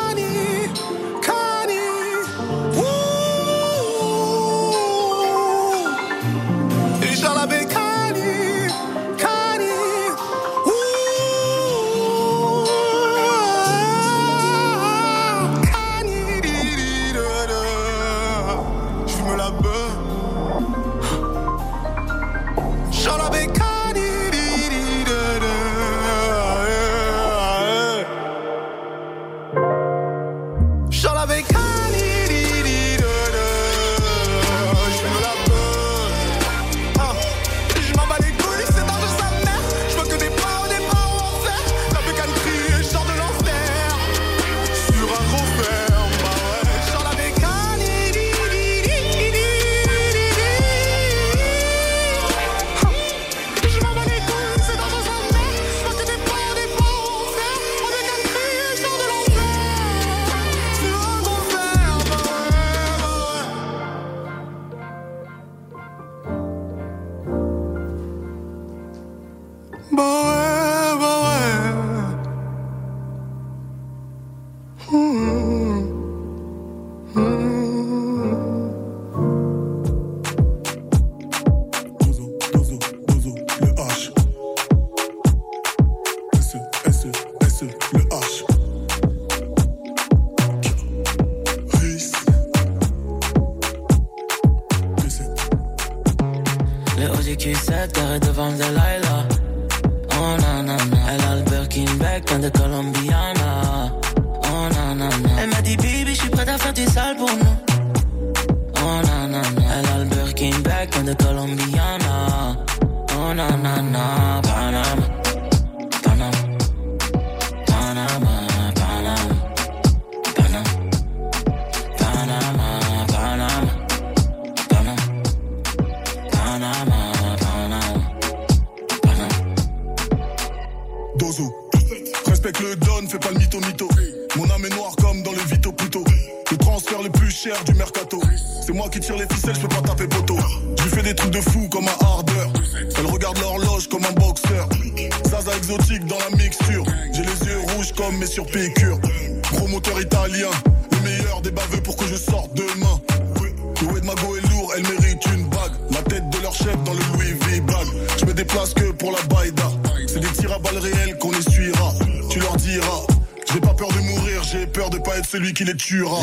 tuera 165.85 166.22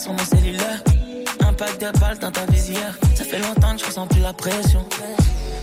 sur 0.00 0.12
mon 0.12 0.24
cellulaire. 0.24 0.82
Un 1.46 1.52
pack 1.52 1.78
de 1.78 1.98
balles 1.98 2.18
dans 2.18 2.30
ta 2.30 2.46
visière. 2.46 2.96
Ça 3.14 3.24
fait 3.24 3.38
longtemps 3.38 3.74
que 3.74 3.80
je 3.80 3.86
ressens 3.86 4.06
plus 4.06 4.20
la 4.20 4.32
pression. 4.32 4.84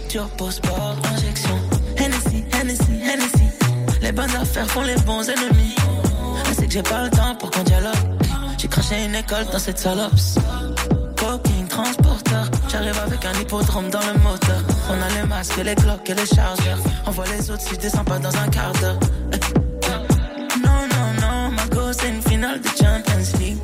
Tu 0.10 0.20
reposes 0.20 0.60
par 0.60 0.96
injection. 1.14 1.58
Hennessy, 1.98 2.44
Hennessy, 2.54 3.02
Hennessy. 3.04 3.48
Les 4.02 4.12
bonnes 4.12 4.36
affaires 4.36 4.70
font 4.70 4.84
les 4.84 4.96
bons 4.98 5.28
ennemis. 5.28 5.76
Ah, 5.80 6.44
Elle 6.48 6.56
sait 6.56 6.68
que 6.68 6.74
j'ai 6.74 6.84
pas 6.84 7.04
le 7.04 7.10
temps 7.10 7.36
pour 7.40 7.50
qu'on 7.50 7.64
dialogue. 7.64 7.96
J'ai 8.60 8.68
craché 8.68 9.06
une 9.06 9.16
école 9.16 9.46
dans 9.52 9.60
cette 9.60 9.80
salope. 9.80 10.14
Coquine, 11.18 11.68
transporteur. 11.68 12.46
J'arrive 12.70 13.00
avec 13.00 13.26
un 13.26 13.34
hippodrome 13.42 13.90
dans 13.90 14.06
le 14.06 14.20
moteur. 14.20 14.62
On 14.90 15.02
a 15.02 15.20
les 15.20 15.28
masques, 15.28 15.58
les 15.64 15.76
cloques 15.76 16.10
et 16.10 16.14
les 16.14 16.28
chargeurs. 16.28 16.80
On 17.08 17.12
voit 17.12 17.26
les 17.36 17.50
autres 17.50 17.62
si 17.62 17.74
je 17.74 17.80
descends 17.80 18.06
pas 18.06 18.20
dans 18.20 18.36
un 18.36 18.48
quart 18.50 18.74
d'heure. 18.74 19.00
Eh. 19.34 20.60
Non, 20.64 20.82
non, 20.94 21.22
non, 21.22 21.52
ma 21.52 21.66
go, 21.76 21.92
c'est 21.92 22.10
une 22.10 22.22
finale 22.22 22.62
de 22.62 22.68
Champions 22.68 23.40
League 23.40 23.58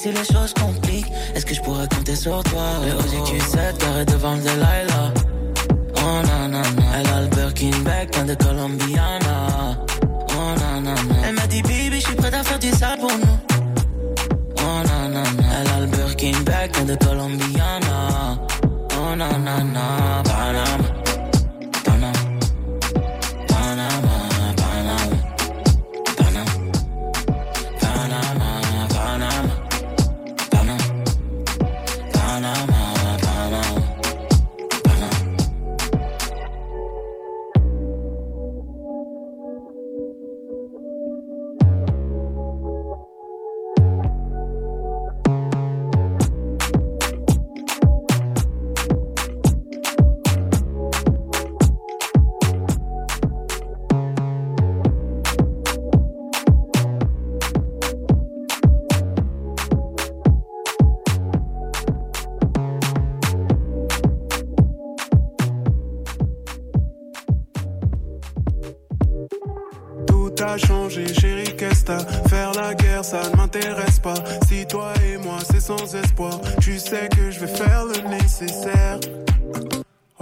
si 0.00 0.10
les 0.12 0.24
choses 0.24 0.54
compliquent, 0.54 1.12
est-ce 1.34 1.44
que 1.44 1.54
je 1.54 1.60
pourrais 1.60 1.86
compter 1.88 2.16
sur 2.16 2.42
toi? 2.44 2.68
Le 2.86 2.92
OG 2.94 3.38
7 3.38 3.78
carré 3.78 4.04
devant 4.06 4.34
le 4.34 4.40
Delilah. 4.40 5.12
Oh 5.96 6.26
nanana, 6.26 6.62
elle 6.96 7.06
a 7.06 7.20
le 7.20 7.26
Birkin 7.26 7.78
Bag, 7.84 8.10
plein 8.10 8.24
de 8.24 8.34
Colombiana. 8.34 9.36
Oh 10.30 10.58
nanana, 10.58 11.14
elle 11.26 11.34
m'a 11.34 11.46
dit 11.46 11.60
baby, 11.62 11.96
je 11.96 12.06
suis 12.06 12.14
prête 12.14 12.32
à 12.32 12.42
faire 12.42 12.58
du 12.58 12.70
sale 12.70 12.98
pour 12.98 13.12
nous. 13.12 13.38
Oh 14.56 14.78
nanana, 14.88 15.22
elle 15.60 15.68
a 15.68 15.80
le 15.80 15.86
Birkin 15.86 16.40
Bag, 16.46 16.72
plein 16.72 16.84
de 16.84 16.94
Colombiana. 16.94 18.38
Oh 18.96 19.16
nanana, 19.16 20.22
banana. 20.24 20.69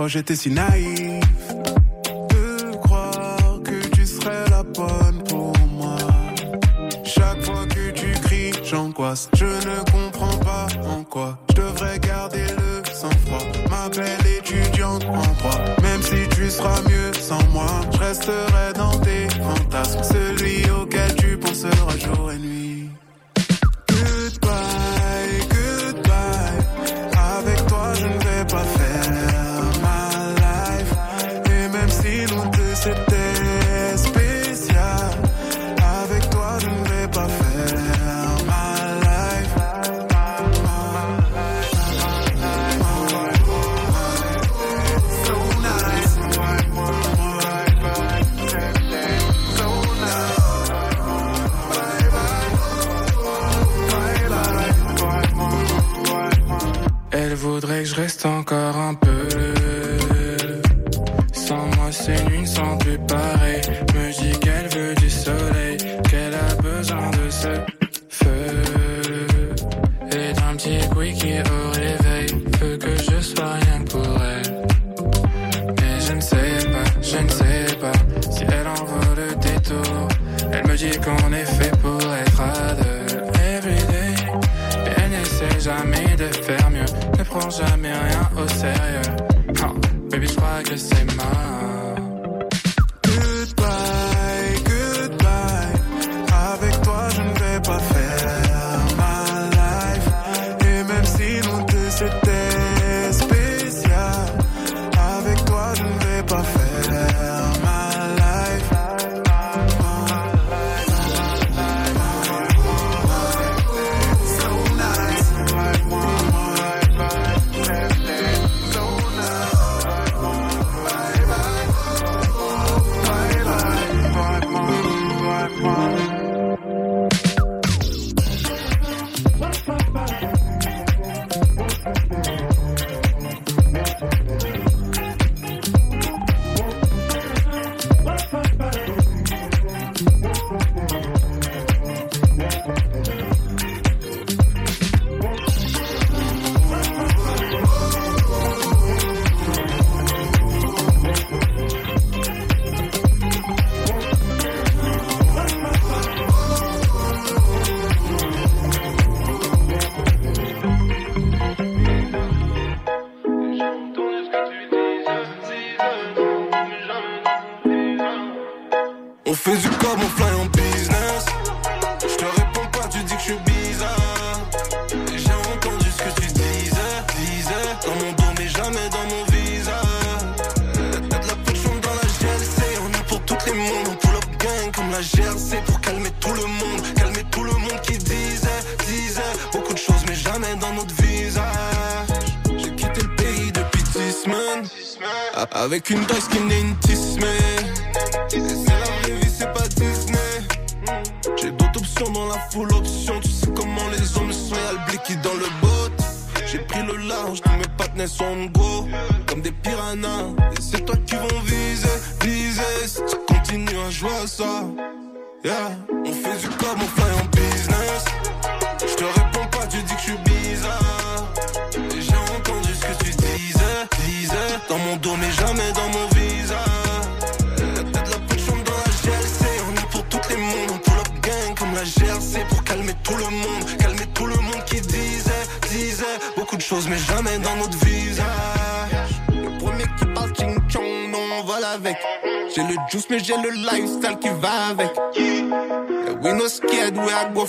j'étais 0.09 0.37
si 0.37 0.51
naïf. 0.51 1.38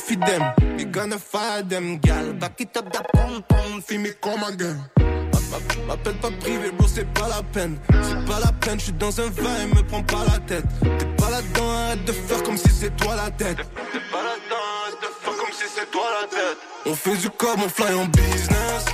Feed 0.10 0.22
them. 0.22 0.43
We 0.78 0.86
gonna 0.86 1.19
fire 1.19 1.62
them, 1.62 2.00
gal. 2.00 2.34
Back 2.34 2.62
it 2.62 2.76
up, 2.78 2.91
that 2.93 3.06
pom 3.13 3.43
pom, 3.48 3.82
feel 3.82 4.00
me 4.02 4.12
come 4.22 4.43
again. 4.43 4.78
M'appelle 5.88 6.15
pas 6.15 6.32
privé, 6.39 6.72
bro, 6.72 6.88
c'est 6.88 7.08
pas 7.13 7.28
la 7.28 7.41
peine. 7.54 7.80
C'est 8.04 8.26
pas 8.26 8.39
la 8.39 8.52
peine, 8.52 8.80
je 8.80 8.86
suis 8.86 8.93
dans 8.93 9.19
un 9.19 9.30
vin 9.30 9.56
et 9.63 9.67
me 9.76 9.82
prends 9.84 10.04
pas 10.04 10.24
la 10.32 10.39
tête. 10.39 10.65
T'es 10.82 11.06
pas 11.22 11.30
là-dedans, 11.30 11.69
arrête 11.72 12.06
de 12.06 12.12
faire 12.12 12.43
comme 12.43 12.58
si 12.58 12.69
c'est 12.69 12.95
toi 12.95 13.15
la 13.15 13.32
tête. 13.32 13.58
T'es 13.58 14.04
pas 14.12 14.24
là-dedans, 14.30 14.65
arrête 14.82 15.00
de 15.02 15.10
faire 15.22 15.38
comme 15.38 15.54
si 15.54 15.65
c'est 15.76 15.89
toi 15.91 16.06
la 16.22 16.28
tête. 16.28 16.58
On 16.86 16.95
fait 16.95 17.17
du 17.17 17.30
com, 17.30 17.60
on 17.65 17.69
fly 17.69 17.93
en 17.93 18.06
business. 18.06 18.86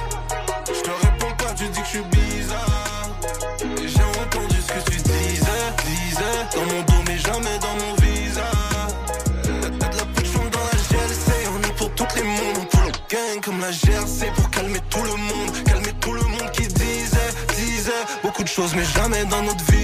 La 13.65 13.71
GRC 13.71 14.31
pour 14.35 14.49
calmer 14.51 14.79
tout 14.91 15.01
le 15.01 15.09
monde. 15.09 15.63
Calmer 15.65 15.93
tout 15.99 16.13
le 16.13 16.21
monde 16.21 16.51
qui 16.51 16.67
disait, 16.67 17.31
disait. 17.55 17.91
Beaucoup 18.21 18.43
de 18.43 18.47
choses, 18.47 18.75
mais 18.75 18.83
jamais 18.83 19.25
dans 19.25 19.41
notre 19.41 19.63
visage. 19.65 19.74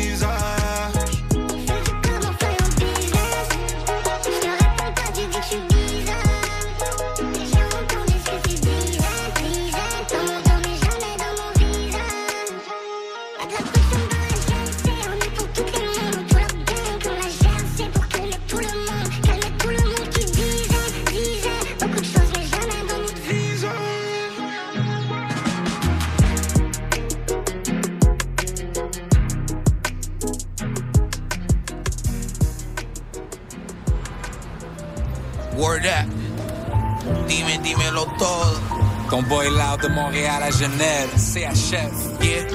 De 39.82 39.88
Montréal 39.88 40.44
à 40.44 40.52
Genève, 40.52 41.10
CHF. 41.18 42.22
Yeah. 42.22 42.46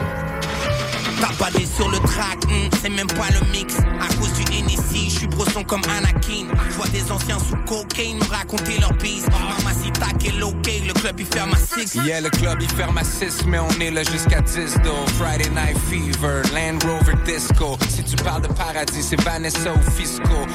T'as 1.20 1.32
badé 1.44 1.66
sur 1.66 1.88
le 1.88 1.98
track, 1.98 2.44
hmm, 2.46 2.68
c'est 2.82 2.90
même 2.90 3.06
pas 3.06 3.28
le 3.32 3.50
mix. 3.50 3.74
À 3.78 4.06
cause 4.18 4.32
du 4.34 4.42
NSI, 4.62 5.10
je 5.10 5.18
suis 5.18 5.26
brosson 5.26 5.64
comme 5.64 5.82
Anakin. 5.96 6.46
Vois 6.72 6.86
des 6.88 7.10
anciens 7.10 7.38
sous 7.38 7.56
cocaine 7.66 8.18
me 8.18 8.34
raconter 8.34 8.78
leur 8.78 8.92
bise. 8.94 9.26
Mamacita, 9.30 10.06
quel 10.20 10.42
ok, 10.42 10.70
le 10.86 10.92
club 10.92 11.18
il 11.18 11.26
ferme 11.26 11.54
à 11.54 11.56
6. 11.56 11.94
Yeah, 12.04 12.20
le 12.20 12.30
club 12.30 12.58
il 12.60 12.68
ferme 12.68 12.98
à 12.98 13.04
6, 13.04 13.46
mais 13.46 13.58
on 13.58 13.80
est 13.80 13.90
là 13.90 14.02
jusqu'à 14.04 14.40
10 14.42 14.76
though. 14.84 15.06
Friday 15.18 15.48
Night 15.50 15.78
Fever, 15.88 16.42
Land 16.54 16.78
Rover 16.86 17.16
Disco. 17.24 17.76
Si 17.88 18.04
tu 18.04 18.16
parles 18.22 18.42
de 18.42 18.48
paradis, 18.48 19.02
c'est 19.02 19.20
Vanessa 19.22 19.72
ou 19.72 19.90
Fisco. 19.90 20.46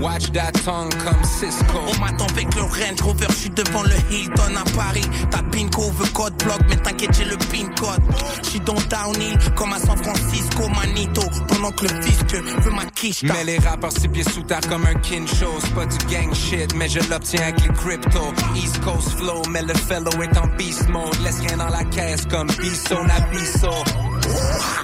Watch 0.00 0.30
that 0.32 0.52
tongue 0.64 0.92
comme 1.04 1.24
Cisco. 1.24 1.78
On 1.86 2.00
m'attend 2.00 2.26
avec 2.26 2.54
le 2.54 2.62
Range 2.62 3.00
Rover, 3.02 3.26
je 3.30 3.34
suis 3.34 3.50
devant 3.50 3.82
le 3.82 3.96
Hilton 4.10 4.54
à 4.56 4.64
Paris. 4.76 5.04
Ta 5.30 5.42
pinko 5.42 5.90
veut 5.90 6.08
code 6.12 6.36
block, 6.44 6.60
mais 6.68 6.76
t'inquiète, 6.76 7.16
j'ai 7.16 7.24
le 7.24 7.36
pin 7.36 7.68
code. 7.80 8.02
Je 8.42 8.50
suis 8.50 8.60
dans 8.60 8.74
Downhill, 8.74 9.36
comme 9.56 9.72
à 9.72 9.78
San 9.78 9.96
Francisco, 9.98 10.68
Manito. 10.68 11.22
Pendant 11.48 11.72
que 11.72 11.86
le 11.86 12.02
fisc 12.02 12.34
veut 12.34 12.70
ma 12.70 12.84
quiche. 12.86 13.22
Mais 13.22 13.44
les 13.44 13.58
rappeurs 13.58 13.92
six 13.92 14.08
pieds 14.08 14.24
sous 14.24 14.42
terre 14.42 14.60
comme 14.68 14.86
un 14.86 14.94
kincho 14.94 15.46
C'est 15.60 15.74
pas 15.74 15.86
du 15.86 15.98
gang 16.06 16.32
shit, 16.34 16.74
mais 16.74 16.88
je 16.88 17.00
l'obtiens 17.10 17.42
avec 17.42 17.60
les 17.60 17.74
crypto 17.74 18.32
East 18.54 18.80
Coast 18.82 19.10
flow, 19.18 19.42
mais 19.50 19.62
le 19.62 19.74
fellow 19.74 20.10
est 20.22 20.38
en 20.38 20.46
beast 20.56 20.88
mode 20.88 21.18
Laisse 21.22 21.40
rien 21.40 21.56
dans 21.56 21.68
la 21.68 21.84
caisse 21.84 22.24
comme 22.30 22.48
Bisso 22.48 23.02
Nabiso 23.04 24.07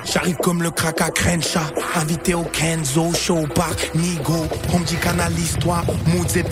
J'arrive 0.05 0.37
comme 0.37 0.63
le 0.63 0.71
crack 0.71 1.01
à 1.01 1.11
Crenshaw. 1.11 1.61
Invité 1.97 2.35
au 2.35 2.45
Kenzo, 2.45 3.13
show 3.15 3.47
par 3.55 3.71
Nigo. 3.95 4.47
On 4.73 4.79
me 4.79 4.85
dit 4.85 4.97
canalise-toi, 4.97 5.83
moods 6.07 6.37
et 6.37 6.45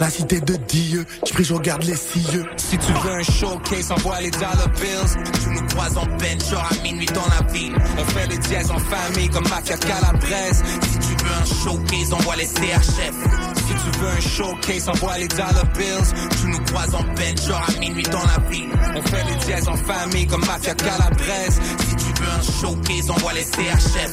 La 0.00 0.10
cité 0.10 0.40
de 0.40 0.56
Dieu, 0.56 1.04
j'prie, 1.24 1.44
je 1.44 1.54
regarde 1.54 1.84
les 1.84 1.96
cieux. 1.96 2.46
Si 2.56 2.78
tu 2.78 2.92
veux 2.92 3.12
un 3.12 3.22
showcase, 3.22 3.92
envoie 3.92 4.20
les 4.20 4.30
dollar 4.30 4.68
bills. 4.80 5.22
Tu 5.42 5.50
nous 5.50 5.66
croises 5.68 5.96
en 5.96 6.06
bench, 6.16 6.50
genre 6.50 6.68
à 6.70 6.82
minuit 6.82 7.06
dans 7.06 7.26
la 7.26 7.52
ville. 7.52 7.76
On 7.98 8.04
fait 8.04 8.26
les 8.26 8.38
dièses 8.38 8.70
en 8.70 8.78
famille 8.78 9.28
comme 9.28 9.48
Mafia 9.48 9.76
Calabrese. 9.76 10.62
Si 10.82 10.98
tu 10.98 11.24
veux 11.24 11.32
un 11.32 11.44
showcase, 11.44 12.12
envoie 12.12 12.36
les 12.36 12.46
CHF 12.46 13.63
Si 13.66 13.72
tu 13.74 13.98
veux 13.98 14.08
un 14.08 14.20
showcase, 14.20 14.88
envoie 14.88 15.18
les 15.18 15.28
dollar 15.28 15.64
bills. 15.76 16.28
Tu 16.40 16.46
nous 16.48 16.58
croises 16.64 16.94
en 16.94 17.02
bench, 17.14 17.46
genre 17.46 17.64
à 17.66 17.78
minuit 17.78 18.02
dans 18.04 18.24
la 18.24 18.48
ville 18.50 18.68
On 18.94 19.02
fait 19.02 19.24
les 19.24 19.36
dièses 19.36 19.68
en 19.68 19.76
famille 19.76 20.26
comme 20.26 20.44
Mafia 20.44 20.74
Calabrese. 20.74 21.60
Si 21.88 21.96
tu 21.96 22.13
un 22.24 22.60
showcase, 22.60 23.10
envoie 23.10 23.32
les 23.32 23.44
CHF 23.44 24.12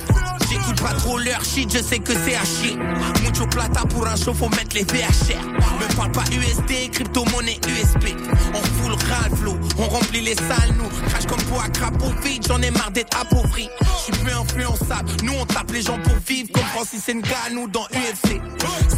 J'écoute 0.51 0.81
pas 0.81 0.93
trop 0.93 1.17
leur 1.17 1.43
shit, 1.45 1.71
je 1.71 1.81
sais 1.81 1.99
que 1.99 2.11
c'est 2.11 2.35
à 2.35 2.43
chier. 2.43 2.77
Mucho 3.23 3.47
plata 3.47 3.81
pour 3.87 4.05
un 4.05 4.17
show, 4.17 4.33
faut 4.33 4.49
mettre 4.49 4.75
les 4.75 4.83
VHR. 4.83 5.41
Me 5.79 5.95
parle 5.95 6.11
pas 6.11 6.23
USD, 6.29 6.91
crypto-monnaie 6.91 7.57
USP. 7.67 8.13
On 8.53 8.61
fout 8.61 8.91
le 8.91 9.35
flow, 9.35 9.57
on 9.77 9.83
remplit 9.83 10.21
les 10.21 10.35
salles, 10.35 10.75
nous. 10.77 10.89
Crash 11.09 11.25
comme 11.25 11.41
pour 11.43 11.63
crapaud 11.71 12.13
vide, 12.21 12.45
j'en 12.47 12.61
ai 12.61 12.71
marre 12.71 12.91
d'être 12.91 13.17
appauvri. 13.17 13.69
J'suis 13.99 14.11
plus 14.23 14.33
influençable, 14.33 15.09
nous 15.23 15.33
on 15.39 15.45
tape 15.45 15.71
les 15.71 15.81
gens 15.81 15.99
pour 15.99 16.15
vivre. 16.27 16.49
Comme 16.53 16.63
Francis 16.63 17.07
Ngannou 17.07 17.69
dans 17.69 17.85
UFC. 17.85 18.41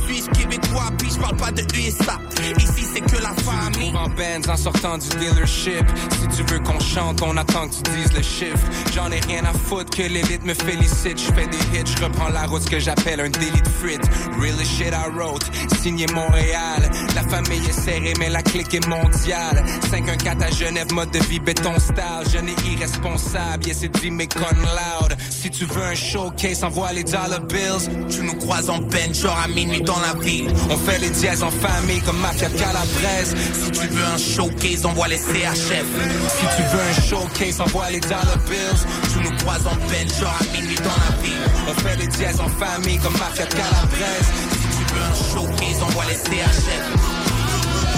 Suisse, 0.05 0.27
québécois, 0.33 0.89
puis 0.97 1.09
j'parle 1.13 1.37
pas 1.37 1.51
de 1.51 1.61
USA. 1.77 2.19
Ici 2.57 2.85
c'est 2.93 3.01
que 3.01 3.21
la 3.21 3.33
famille. 3.43 3.93
En 3.95 4.09
Benz 4.09 4.49
en 4.49 4.57
sortant 4.57 4.97
du 4.97 5.07
dealership. 5.19 5.85
Si 6.19 6.37
tu 6.37 6.43
veux 6.51 6.59
qu'on 6.59 6.79
chante, 6.79 7.21
on 7.21 7.37
attend 7.37 7.67
que 7.67 7.75
tu 7.75 7.91
dises 7.95 8.13
le 8.13 8.23
chiffre. 8.23 8.65
J'en 9.03 9.11
ai 9.11 9.19
rien 9.19 9.43
à 9.43 9.51
foutre 9.51 9.89
que 9.97 10.03
l'élite 10.03 10.45
me 10.45 10.53
félicite. 10.53 11.19
Je 11.19 11.33
fais 11.33 11.45
des 11.47 11.57
hits, 11.77 11.93
je 11.97 12.05
reprends 12.05 12.29
la 12.29 12.45
route, 12.45 12.61
ce 12.61 12.69
que 12.69 12.79
j'appelle 12.79 13.19
un 13.19 13.29
délit 13.29 13.61
de 13.61 13.67
frites. 13.67 14.09
Really 14.39 14.63
shit 14.63 14.93
I 14.93 15.09
wrote, 15.13 15.43
signé 15.81 16.05
Montréal. 16.13 16.89
La 17.13 17.23
famille 17.23 17.67
est 17.67 17.73
serrée, 17.73 18.13
mais 18.17 18.29
la 18.29 18.41
clique 18.41 18.73
est 18.73 18.87
mondiale. 18.87 19.61
514 19.89 20.43
à 20.43 20.51
Genève, 20.51 20.93
mode 20.93 21.11
de 21.11 21.19
vie 21.19 21.39
béton 21.39 21.77
style. 21.79 22.23
Je 22.31 22.37
n'ai 22.37 22.55
irresponsable, 22.71 23.67
yes, 23.67 23.81
dit, 23.81 24.11
mais 24.11 24.27
con 24.27 24.55
loud. 24.55 25.17
Si 25.29 25.49
tu 25.49 25.65
veux 25.65 25.83
un 25.83 25.95
showcase, 25.95 26.63
envoie 26.63 26.93
les 26.93 27.03
dollar 27.03 27.41
bills. 27.41 27.89
Tu 28.09 28.21
nous 28.21 28.35
croises 28.35 28.69
en 28.69 28.77
bench, 28.77 29.17
genre 29.21 29.37
à 29.37 29.49
minuit 29.49 29.81
dans 29.81 29.99
la 29.99 30.13
ville. 30.23 30.47
On 30.69 30.77
fait 30.77 30.99
les 30.99 31.09
dièses 31.09 31.43
en 31.43 31.51
famille 31.51 31.99
comme 32.03 32.19
Mafia 32.19 32.47
Calabrese. 32.49 33.35
Si 33.53 33.71
tu 33.71 33.87
veux 33.87 34.05
un 34.05 34.17
showcase, 34.17 34.85
envoie 34.85 35.09
les 35.09 35.17
CHF. 35.17 35.87
Si 36.29 36.45
tu 36.55 36.63
veux 36.71 36.81
un 36.81 37.01
showcase, 37.09 37.59
envoie 37.59 37.89
les 37.89 37.99
dollar 37.99 38.37
bills. 38.47 38.92
Tu 39.11 39.19
nous 39.19 39.35
croises 39.37 39.65
en 39.67 39.75
bench, 39.87 40.19
genre 40.19 40.35
à 40.39 40.43
minuit 40.55 40.75
dans 40.77 40.83
la 40.83 41.21
ville. 41.21 41.33
On 41.67 41.73
fait 41.81 41.95
les 41.97 42.07
dièses 42.07 42.39
en 42.39 42.49
famille 42.49 42.97
comme 42.99 43.13
Mafia 43.13 43.45
Calabrese. 43.45 44.29
Si 44.51 44.85
tu 44.85 44.93
veux 44.93 45.01
un 45.03 45.15
showcase, 45.33 45.83
envoie 45.83 46.05
les 46.05 46.15
CHF. 46.15 47.93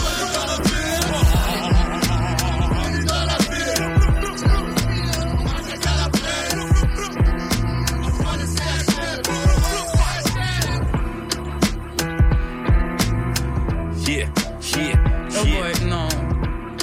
Yeah, 14.07 14.29
yeah, 14.77 14.95
Oh 15.37 15.43
yeah. 15.45 15.59
boy, 15.59 15.85
non. 15.89 16.07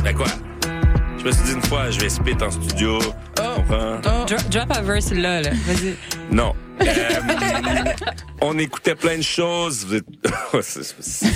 Ben 0.03 0.15
quoi? 0.15 0.27
Je 1.19 1.25
me 1.25 1.31
suis 1.33 1.45
dit 1.45 1.53
une 1.53 1.63
fois, 1.63 1.91
je 1.91 2.01
vais 2.01 2.09
spit 2.09 2.37
en 2.43 2.51
studio. 2.51 2.99
Dro- 3.37 4.49
drop 4.51 4.71
a 4.77 4.83
verse 4.83 5.13
là, 5.13 5.41
là. 5.43 5.51
Vas-y. 5.67 5.97
Non. 6.31 6.55
Euh, 6.87 7.85
on 8.41 8.59
écoutait 8.59 8.95
plein 8.95 9.17
de 9.19 9.23
choses. 9.23 9.87
Vous 9.87 9.95
êtes, 9.97 10.05
C'est- 10.63 10.95
c'est- 11.01 11.27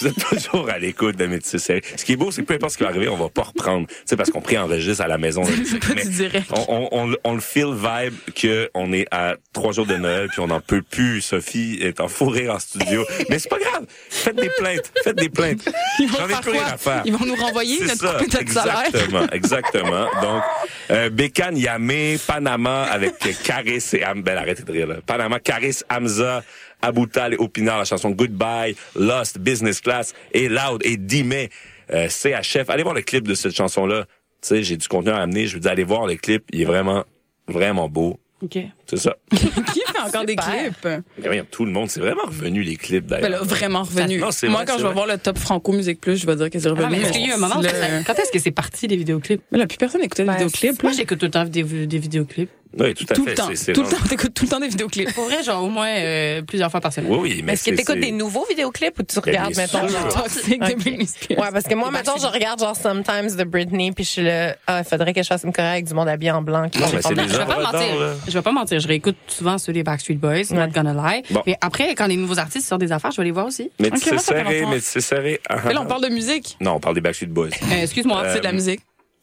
vous 0.00 0.06
êtes 0.08 0.28
toujours 0.28 0.68
à 0.68 0.78
l'écoute 0.78 1.16
de 1.16 1.26
Métis. 1.26 1.62
Ce 1.62 2.04
qui 2.04 2.12
est 2.12 2.16
beau, 2.16 2.30
c'est 2.32 2.42
que 2.42 2.46
peu 2.48 2.54
importe 2.54 2.72
ce 2.72 2.78
qui 2.78 2.82
va 2.82 2.90
arriver, 2.90 3.08
on 3.08 3.16
va 3.16 3.28
pas 3.28 3.42
reprendre. 3.42 3.86
Sais, 4.04 4.16
parce 4.16 4.30
qu'on 4.30 4.40
préenregistre 4.40 5.02
à 5.02 5.06
la 5.08 5.16
maison. 5.18 5.42
Mais 5.94 6.42
on, 6.50 6.64
on, 6.68 6.88
on, 7.10 7.16
on 7.24 7.34
le 7.34 7.40
feel 7.40 7.72
vibe 7.74 8.14
que 8.34 8.68
on 8.74 8.92
est 8.92 9.06
à 9.12 9.36
trois 9.52 9.72
jours 9.72 9.86
de 9.86 9.94
Noël 9.96 10.28
puis 10.28 10.40
on 10.40 10.48
n'en 10.48 10.60
peut 10.60 10.82
plus. 10.82 11.20
Sophie 11.20 11.78
est 11.80 12.00
en 12.00 12.08
fou 12.08 12.26
rire 12.26 12.52
en 12.54 12.58
studio. 12.58 13.04
Mais 13.30 13.38
c'est 13.38 13.48
pas 13.48 13.58
grave. 13.58 13.84
Faites 14.10 14.36
des 14.36 14.50
plaintes. 14.58 14.92
Faites 15.04 15.16
des 15.16 15.28
plaintes. 15.28 15.68
Ils 16.00 16.08
vont 16.08 16.18
J'en 16.18 16.28
ai 16.36 16.40
plus 16.40 16.50
rien 16.50 16.64
à 16.66 16.76
faire. 16.76 17.02
Ils 17.04 17.12
vont 17.16 17.24
nous 17.24 17.36
renvoyer 17.36 17.78
C'est 17.86 18.02
notre 18.02 18.52
ça, 18.52 18.62
salaire? 18.62 18.82
Exactement, 18.86 19.26
exactement. 19.32 20.06
Donc, 20.20 20.42
euh, 20.90 21.10
Bécane, 21.10 21.56
Yamé, 21.56 22.18
Panama 22.26 22.84
avec 22.84 23.14
Caris 23.44 23.82
et 23.92 24.02
Am... 24.04 24.22
Ben, 24.22 24.36
arrêtez 24.36 24.62
de 24.64 24.71
Panama, 25.06 25.38
Caris, 25.38 25.80
Hamza, 25.90 26.42
Aboutal 26.80 27.34
et 27.34 27.36
Opinard, 27.38 27.78
la 27.78 27.84
chanson 27.84 28.10
Goodbye, 28.10 28.74
Lost, 28.96 29.38
Business 29.38 29.80
Class 29.80 30.14
et 30.32 30.48
Loud 30.48 30.82
et 30.84 30.96
Dimé, 30.96 31.50
euh, 31.90 32.08
CHF. 32.08 32.68
Allez 32.68 32.82
voir 32.82 32.94
le 32.94 33.02
clip 33.02 33.26
de 33.26 33.34
cette 33.34 33.54
chanson-là. 33.54 34.04
Tu 34.42 34.48
sais, 34.48 34.62
j'ai 34.62 34.76
du 34.76 34.88
contenu 34.88 35.10
à 35.10 35.18
amener. 35.18 35.46
Je 35.46 35.54
vous 35.54 35.60
dis, 35.60 35.68
allez 35.68 35.84
voir 35.84 36.06
le 36.06 36.16
clip. 36.16 36.44
Il 36.52 36.62
est 36.62 36.64
vraiment, 36.64 37.04
vraiment 37.46 37.88
beau. 37.88 38.18
OK. 38.42 38.58
C'est 38.94 38.98
ça. 38.98 39.14
Qui 39.30 39.38
fait 39.38 40.00
encore 40.06 40.24
des 40.26 40.36
clips? 40.36 40.88
Voyons, 41.24 41.46
tout 41.50 41.64
le 41.64 41.70
monde, 41.72 41.88
c'est 41.88 42.00
vraiment 42.00 42.24
revenu 42.26 42.62
les 42.62 42.76
clips 42.76 43.06
Ben 43.06 43.20
d'ailleurs. 43.22 43.40
là, 43.40 43.46
vraiment 43.46 43.82
revenu. 43.84 44.18
Non, 44.18 44.26
Moi, 44.26 44.50
vrai, 44.50 44.64
quand 44.66 44.72
je 44.74 44.78
vais 44.78 44.84
vrai. 44.84 44.92
voir 44.92 45.06
le 45.06 45.16
top 45.16 45.38
Franco 45.38 45.72
Musique 45.72 46.00
Plus, 46.00 46.16
je 46.18 46.26
vais 46.26 46.36
dire 46.36 46.50
que 46.50 46.58
c'est 46.58 46.66
Ah, 46.68 46.70
revenu. 46.72 46.88
mais 46.90 47.00
est-ce 47.00 47.12
qu'il 47.12 47.22
y 47.22 47.24
a 47.24 47.28
eu 47.28 47.32
un 47.32 47.36
moment 47.38 47.60
Le- 47.60 48.04
Quand 48.04 48.14
est-ce 48.18 48.30
que 48.30 48.38
c'est 48.38 48.50
parti, 48.50 48.86
les 48.88 48.96
vidéoclips? 48.96 49.40
Mais 49.50 49.58
là, 49.58 49.66
plus 49.66 49.78
personne 49.78 50.02
n'écoutait 50.02 50.24
les 50.24 50.28
Ben, 50.28 50.34
vidéoclips. 50.34 50.82
Moi, 50.82 50.92
j'écoute 50.92 51.18
tout 51.18 51.26
le 51.26 51.30
temps 51.30 51.44
des, 51.44 51.62
des 51.62 51.98
vidéoclips. 51.98 52.50
Oui, 52.78 52.94
tout 52.94 53.04
à 53.10 53.14
Tout 53.14 53.24
fait. 53.24 53.30
le 53.32 53.36
temps. 53.36 53.48
C'est- 53.50 53.56
c'est 53.56 53.72
Tout 53.74 53.82
le 53.82 53.88
temps. 53.90 53.98
T'écoutes 54.08 54.32
tout 54.32 54.44
le 54.44 54.48
temps 54.50 54.58
des 54.58 54.68
vidéoclips. 54.68 55.12
Pour 55.12 55.24
vrai, 55.24 55.42
genre 55.42 55.62
au 55.62 55.68
moins 55.68 55.90
euh, 55.90 56.40
plusieurs 56.40 56.70
fois 56.70 56.80
par 56.80 56.90
semaine. 56.90 57.12
Oui, 57.12 57.18
oui, 57.20 57.42
mais 57.44 57.52
Est-ce 57.52 57.64
que 57.64 57.70
c'est- 57.70 57.76
t'écoutes 57.76 58.00
des 58.00 58.12
nouveaux 58.12 58.46
vidéoclips 58.48 58.98
ou 58.98 59.02
tu 59.02 59.16
Ben, 59.16 59.22
regardes, 59.26 59.52
sûr. 59.54 59.88
genre... 59.90 60.22
Toxique 60.24 60.58
de 60.58 60.72
Ok. 60.72 60.78
Britney 60.78 61.06
Spears? 61.06 61.38
Ouais, 61.38 61.48
parce 61.52 61.66
que 61.66 61.74
moi, 61.74 61.90
mettons, 61.90 62.16
je 62.18 62.26
regarde 62.26 62.60
genre 62.60 62.74
Sometimes 62.74 63.36
de 63.36 63.44
Britney, 63.44 63.92
puis 63.92 64.04
je 64.04 64.08
suis 64.08 64.22
là, 64.22 64.56
ah, 64.66 64.78
il 64.78 64.84
faudrait 64.88 65.12
que 65.12 65.22
je 65.22 65.26
fasse 65.26 65.42
une 65.44 65.52
chorale 65.52 65.72
avec 65.72 65.84
du 65.84 65.92
monde 65.92 66.08
habillé 66.08 66.30
en 66.30 66.40
blanc. 66.40 66.62
Non, 66.62 66.68
mais 66.94 67.02
c'est 67.02 67.10
Je 67.14 67.36
vais 67.38 67.44
pas 67.44 67.60
mentir. 67.60 68.16
Je 68.26 68.32
vais 68.32 68.42
pas 68.42 68.52
mentir. 68.52 68.80
Je 68.82 68.88
réécoute 68.88 69.16
souvent 69.28 69.58
ceux 69.58 69.72
des 69.72 69.82
Backstreet 69.84 70.14
Boys, 70.16 70.52
not 70.52 70.68
gonna 70.74 70.92
lie. 70.92 71.22
Bon. 71.30 71.42
Mais 71.46 71.56
après, 71.60 71.94
quand 71.94 72.06
les 72.06 72.16
nouveaux 72.16 72.38
artistes 72.38 72.66
sortent 72.66 72.80
des 72.80 72.90
affaires, 72.92 73.12
je 73.12 73.18
vais 73.18 73.24
les 73.24 73.30
voir 73.30 73.46
aussi. 73.46 73.70
Mais 73.78 73.88
Ok, 73.88 73.98
c'est 73.98 74.18
serré, 74.18 74.64
mais 74.68 74.80
c'est 74.80 75.00
serré. 75.00 75.40
Là, 75.48 75.80
on 75.80 75.86
parle 75.86 76.02
de 76.02 76.08
musique. 76.08 76.56
Non, 76.60 76.72
on 76.72 76.80
parle 76.80 76.96
des 76.96 77.00
Backstreet 77.00 77.26
Boys. 77.28 77.48
Euh, 77.70 77.82
Excuse-moi. 77.82 78.22
Euh, 78.24 78.32
C'est 78.34 78.40
de 78.40 78.44
la 78.44 78.52
musique. 78.52 78.80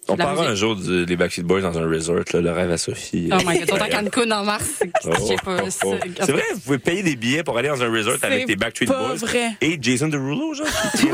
On 0.09 0.17
parlera 0.17 0.43
musique. 0.43 0.51
un 0.51 0.55
jour 0.55 0.75
des 0.75 1.15
Backstreet 1.15 1.43
Boys 1.43 1.61
dans 1.61 1.77
un 1.77 1.87
resort, 1.87 2.19
là, 2.33 2.41
le 2.41 2.51
rêve 2.51 2.71
à 2.71 2.77
Sophie. 2.77 3.29
Oh 3.31 3.37
my 3.45 3.59
god, 3.59 3.69
sont 3.69 3.75
à 3.81 3.89
Cancun 3.89 4.31
en 4.31 4.43
mars. 4.43 4.65
Oh, 5.05 5.11
oh, 5.17 5.33
oh. 5.47 5.59
c'est- 5.69 6.25
C'est 6.25 6.31
vrai, 6.31 6.43
vous 6.53 6.59
pouvez 6.59 6.77
payer 6.77 7.03
des 7.03 7.15
billets 7.15 7.43
pour 7.43 7.57
aller 7.57 7.69
dans 7.69 7.81
un 7.81 7.89
resort 7.91 8.15
avec 8.21 8.47
des 8.47 8.55
Backstreet 8.55 8.87
Boys 8.87 9.15
vrai. 9.15 9.51
et 9.61 9.77
Jason 9.81 10.07
Derulo, 10.07 10.53
genre, 10.53 10.67
qui, 10.97 11.07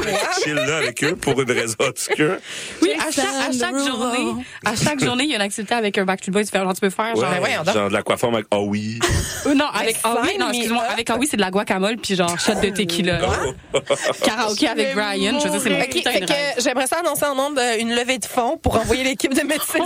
chill 0.44 0.54
là 0.56 0.78
avec 0.78 1.04
eux 1.04 1.16
pour 1.16 1.40
une 1.40 1.52
raison 1.52 1.76
obscure. 1.80 2.38
Oui, 2.82 2.92
à 3.00 3.12
chaque, 3.12 3.26
à 3.26 3.52
chaque 3.52 3.78
journée, 3.78 4.44
à 4.66 4.76
chaque 4.76 5.04
journée, 5.04 5.26
il 5.26 5.30
y 5.30 5.34
a 5.34 5.36
une 5.38 5.42
activité 5.44 5.76
avec 5.76 5.98
un 5.98 6.06
Backstreet 6.06 6.32
Boys. 6.32 6.44
Genre, 6.54 6.74
tu 6.74 6.82
peux 6.82 6.90
faire, 6.90 7.16
genre, 7.16 7.30
ben 7.30 7.40
voyons 7.40 7.64
donc. 7.64 7.74
genre 7.76 7.90
de 7.90 7.94
l'aquaforme 7.94 8.36
avec 8.36 8.48
Ah 8.52 8.60
oui. 8.60 9.00
Euh, 9.46 9.54
non, 9.54 9.66
avec 9.74 9.96
Mais 9.96 10.02
ah 10.04 10.22
oui, 10.24 10.38
non, 10.40 10.50
excuse-moi, 10.50 10.84
avec 10.84 11.10
ah 11.10 11.18
oui, 11.20 11.28
c'est 11.30 11.38
de 11.38 11.42
la 11.42 11.52
guacamole 11.52 11.98
puis 11.98 12.16
genre 12.16 12.40
shot 12.40 12.56
de 12.62 12.70
tequila. 12.70 13.20
Karaoké 14.24 14.68
avec 14.68 14.96
Brian, 14.96 15.40
je 15.40 15.48
sais 15.50 15.60
c'est 15.60 16.22
OK, 16.24 16.34
j'aimerais 16.60 16.88
ça 16.88 16.98
annoncer 17.00 17.26
en 17.26 17.36
nombre 17.36 17.62
une 17.80 17.94
levée 17.96 18.18
de 18.18 18.26
fonds 18.26 18.58
pour 18.58 18.78
envoyer 18.86 19.04
l'équipe 19.04 19.34
de 19.34 19.42
médecins 19.42 19.80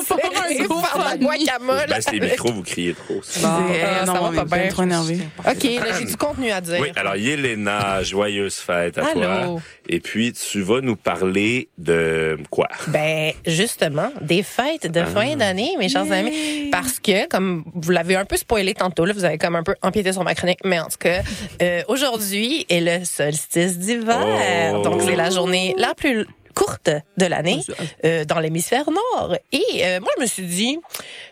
la 1.10 1.18
guacamole. 1.18 1.88
Baisse 1.88 2.12
les 2.12 2.20
micros, 2.20 2.52
vous 2.52 2.64
criez 2.64 2.94
trop. 2.94 3.22
Bon, 3.42 3.48
Euh, 3.72 4.06
ça 4.06 4.14
non, 4.14 4.30
va 4.30 4.46
pas 4.46 4.58
bien. 4.60 4.68
trop 4.70 4.84
énervé. 4.84 5.20
OK, 5.40 5.64
là, 5.64 5.98
j'ai 5.98 6.06
du 6.06 6.16
contenu 6.18 6.52
à 6.52 6.62
dire. 6.62 6.80
Oui, 6.82 6.90
alors 6.96 7.16
Yelena, 7.16 8.04
joyeuse 8.04 8.56
fête 8.56 8.98
à 8.98 9.06
Allô? 9.08 9.22
toi. 9.22 9.62
Et 9.88 10.00
puis, 10.00 10.34
tu 10.34 10.62
vas 10.62 10.82
nous 10.82 10.96
parler 10.96 11.70
de 11.78 12.38
quoi? 12.50 12.68
Ben, 12.88 13.32
justement, 13.46 14.12
des 14.22 14.44
fêtes 14.44 14.92
de 14.92 15.04
fin 15.04 15.36
d'année, 15.36 15.72
mes 15.80 15.90
chers 15.90 16.12
amis. 16.12 16.70
Parce 16.72 17.00
que, 17.00 17.28
comme 17.28 17.64
vous 17.74 17.92
l'avez 17.92 18.16
un 18.16 18.26
peu 18.26 18.38
spoilé 18.38 18.74
tantôt, 18.74 19.06
là, 19.06 19.14
vous 19.14 19.24
avez 19.26 19.38
comme 19.38 19.56
un 19.56 19.64
peu 19.64 19.76
empiété 19.82 20.12
sur 20.14 20.24
ma 20.24 20.36
chronique, 20.36 20.60
mais 20.66 20.80
en 20.80 20.88
tout 20.88 20.98
cas, 21.00 21.22
euh, 21.62 21.82
aujourd'hui 21.88 22.66
est 22.70 22.82
le 22.82 23.06
solstice 23.06 23.78
d'hiver. 23.80 24.74
Oh. 24.76 24.82
Donc, 24.84 25.02
c'est 25.04 25.16
la 25.16 25.30
journée 25.30 25.74
la 25.78 25.94
plus 25.96 26.28
courte 26.60 26.90
de 27.18 27.26
l'année 27.26 27.62
euh, 28.06 28.26
dans 28.26 28.40
l'hémisphère 28.40 28.86
nord. 28.92 29.36
Et 29.52 29.64
euh, 29.86 30.00
moi, 30.02 30.10
je 30.18 30.22
me 30.24 30.28
suis 30.28 30.46
dit, 30.46 30.78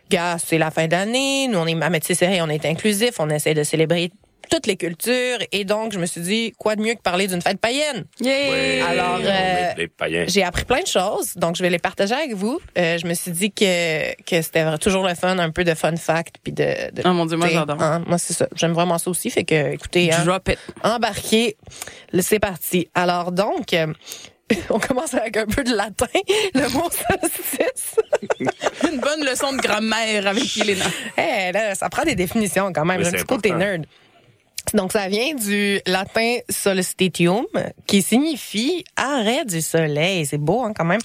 gars, 0.09 0.37
c'est 0.43 0.57
la 0.57 0.71
fin 0.71 0.87
d'année, 0.87 1.47
nous, 1.49 1.59
on 1.59 1.67
est 1.67 1.81
à 1.83 1.89
Métis 1.89 2.17
Serré, 2.17 2.41
on 2.41 2.49
est 2.49 2.65
inclusif, 2.65 3.11
on 3.19 3.29
essaie 3.29 3.53
de 3.53 3.63
célébrer 3.63 4.11
toutes 4.49 4.65
les 4.67 4.77
cultures. 4.77 5.39
Et 5.51 5.65
donc, 5.65 5.91
je 5.91 5.99
me 5.99 6.05
suis 6.05 6.21
dit, 6.21 6.53
quoi 6.57 6.77
de 6.77 6.81
mieux 6.81 6.93
que 6.93 7.01
parler 7.01 7.27
d'une 7.27 7.41
fête 7.41 7.59
païenne? 7.59 8.05
Ouais, 8.21 8.79
Alors, 8.87 9.19
on 9.21 9.25
euh. 9.25 10.25
J'ai 10.27 10.43
appris 10.43 10.63
plein 10.63 10.81
de 10.81 10.87
choses, 10.87 11.33
donc 11.35 11.57
je 11.57 11.63
vais 11.63 11.69
les 11.69 11.79
partager 11.79 12.13
avec 12.15 12.33
vous. 12.33 12.57
Euh, 12.77 12.97
je 12.97 13.05
me 13.07 13.13
suis 13.13 13.31
dit 13.31 13.51
que 13.51 14.13
que 14.23 14.41
c'était 14.41 14.77
toujours 14.77 15.05
le 15.05 15.15
fun, 15.15 15.37
un 15.37 15.49
peu 15.51 15.65
de 15.65 15.73
fun 15.73 15.97
fact, 15.97 16.35
puis 16.41 16.53
de, 16.53 16.63
de 16.93 17.01
Oh 17.03 17.11
mon 17.11 17.25
Dieu, 17.25 17.35
moi, 17.35 17.49
j'adore. 17.49 17.81
hein, 17.81 18.01
moi 18.07 18.17
c'est 18.17 18.31
ça, 18.33 18.47
j'aime 18.55 18.71
vraiment 18.71 18.97
ça 18.97 19.09
aussi, 19.09 19.29
fait 19.29 19.43
que 19.43 19.73
écoutez, 19.73 20.13
hein, 20.13 20.23
Drop 20.23 20.47
it. 20.47 20.57
embarquez, 20.83 21.57
c'est 22.21 22.39
parti. 22.39 22.87
Alors 22.95 23.33
donc. 23.33 23.73
euh, 23.73 23.87
on 24.69 24.79
commence 24.79 25.13
avec 25.13 25.37
un 25.37 25.45
peu 25.45 25.63
de 25.63 25.75
latin, 25.75 26.05
le 26.53 26.69
mot 26.69 26.89
solstice. 26.89 27.95
Une 28.89 28.99
bonne 28.99 29.25
leçon 29.25 29.53
de 29.53 29.57
grammaire 29.61 30.27
avec 30.27 30.55
Yelena. 30.55 30.85
Eh, 31.17 31.51
là, 31.51 31.75
ça 31.75 31.89
prend 31.89 32.03
des 32.03 32.15
définitions 32.15 32.71
quand 32.71 32.85
même. 32.85 32.97
Oui, 32.99 33.03
J'ai 33.03 33.09
un 33.09 33.11
c'est 33.11 33.17
petit 33.25 33.35
côté 33.35 33.51
nerd. 33.51 33.85
Donc, 34.73 34.91
ça 34.91 35.07
vient 35.07 35.33
du 35.33 35.79
latin 35.85 36.37
solstitium, 36.49 37.45
qui 37.85 38.01
signifie 38.01 38.83
arrêt 38.95 39.45
du 39.45 39.61
soleil. 39.61 40.25
C'est 40.25 40.37
beau, 40.37 40.61
hein, 40.63 40.73
quand 40.75 40.85
même. 40.85 40.99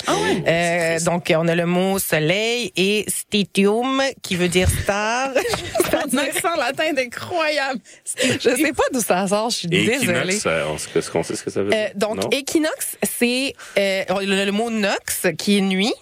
Euh, 0.46 0.98
donc, 1.00 1.32
on 1.36 1.46
a 1.48 1.54
le 1.54 1.66
mot 1.66 1.98
soleil 1.98 2.72
et 2.76 3.04
stitium, 3.08 4.02
qui 4.22 4.36
veut 4.36 4.48
dire 4.48 4.68
star. 4.68 5.30
Ton 5.90 6.18
accent 6.18 6.56
latin 6.56 6.84
est 6.96 7.06
incroyable. 7.06 7.80
je 8.16 8.38
sais 8.40 8.72
pas 8.72 8.82
d'où 8.92 9.00
ça 9.00 9.26
sort, 9.28 9.50
je 9.50 9.56
suis 9.58 9.68
désolée. 9.68 10.36
Equinox, 10.36 10.46
euh, 10.46 10.64
on 10.68 10.78
sait- 10.78 10.88
est-ce 10.98 11.10
qu'on 11.10 11.22
sait 11.22 11.36
ce 11.36 11.42
que 11.44 11.50
ça 11.50 11.62
veut 11.62 11.72
Euh, 11.72 11.86
dire? 11.86 11.90
donc, 11.96 12.16
Non? 12.24 12.30
équinoxe, 12.30 12.96
c'est 13.18 13.54
euh, 13.78 14.02
le, 14.22 14.44
le 14.44 14.52
mot 14.52 14.70
nox, 14.70 15.26
qui 15.38 15.58
est 15.58 15.60
nuit. 15.60 15.92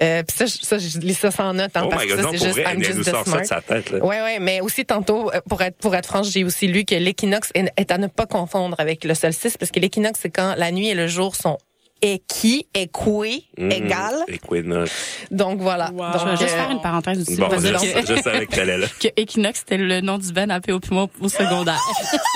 Euh, 0.00 0.22
Puis 0.22 0.36
ça, 0.36 0.46
je- 0.46 0.64
ça, 0.64 0.78
je 0.78 0.98
lis 0.98 1.14
ça 1.14 1.30
sans 1.30 1.52
note, 1.52 1.70
hein, 1.74 1.82
Oh 1.84 1.88
parce 1.90 2.04
que 2.06 2.16
c'est 2.16 2.32
juste 2.44 2.58
vrai, 2.60 2.72
I'm 2.74 2.82
just 2.82 2.96
nous 2.98 3.04
the 3.04 3.10
sort 3.10 3.24
ça 3.24 3.30
smart. 3.30 3.40
de 3.42 3.46
sa 3.46 3.60
tête, 3.60 3.90
là. 3.90 3.98
Ouais, 4.04 4.22
ouais, 4.22 4.38
mais 4.40 4.60
aussi 4.60 4.84
tantôt, 4.84 5.30
euh, 5.32 5.40
pour 5.48 5.60
être 5.62 5.76
pour 5.78 5.94
être 5.94 6.06
franche, 6.06 6.28
j'ai 6.30 6.44
aussi 6.44 6.66
lu 6.68 6.84
que 6.84 6.94
l'équinoxe 7.02 7.50
est, 7.54 7.90
à 7.90 7.98
ne 7.98 8.06
pas 8.06 8.26
confondre 8.26 8.76
avec 8.78 9.04
le 9.04 9.14
solstice, 9.14 9.56
parce 9.56 9.70
que 9.70 9.80
l'équinoxe 9.80 10.20
c'est 10.22 10.30
quand 10.30 10.54
la 10.56 10.70
nuit 10.70 10.88
et 10.88 10.94
le 10.94 11.06
jour 11.06 11.36
sont 11.36 11.58
équi, 12.02 12.66
équés, 12.74 13.44
Mm, 13.58 13.70
égal. 13.70 14.14
Equinox. 14.28 14.90
Donc 15.30 15.60
voilà. 15.60 15.86
Je 15.86 16.18
Donc, 16.18 16.26
vais 16.28 16.36
juste 16.36 16.42
euh, 16.54 16.56
faire 16.58 16.70
une 16.70 16.80
parenthèse 16.80 17.20
aussi. 17.20 17.36
Bon, 17.36 17.48
je, 17.52 17.58
dire 17.68 17.78
je 18.06 18.20
savais 18.22 18.46
que 18.46 18.54
t'allais 18.56 18.78
là. 18.78 18.86
que, 19.00 19.08
que 19.08 19.12
Equinox, 19.20 19.60
c'était 19.60 19.76
le 19.78 20.00
nom 20.00 20.18
du 20.18 20.32
Ben 20.32 20.50
AP 20.50 20.70
au 20.70 20.80
poumon 20.80 21.08
au 21.20 21.28
secondaire. 21.28 21.80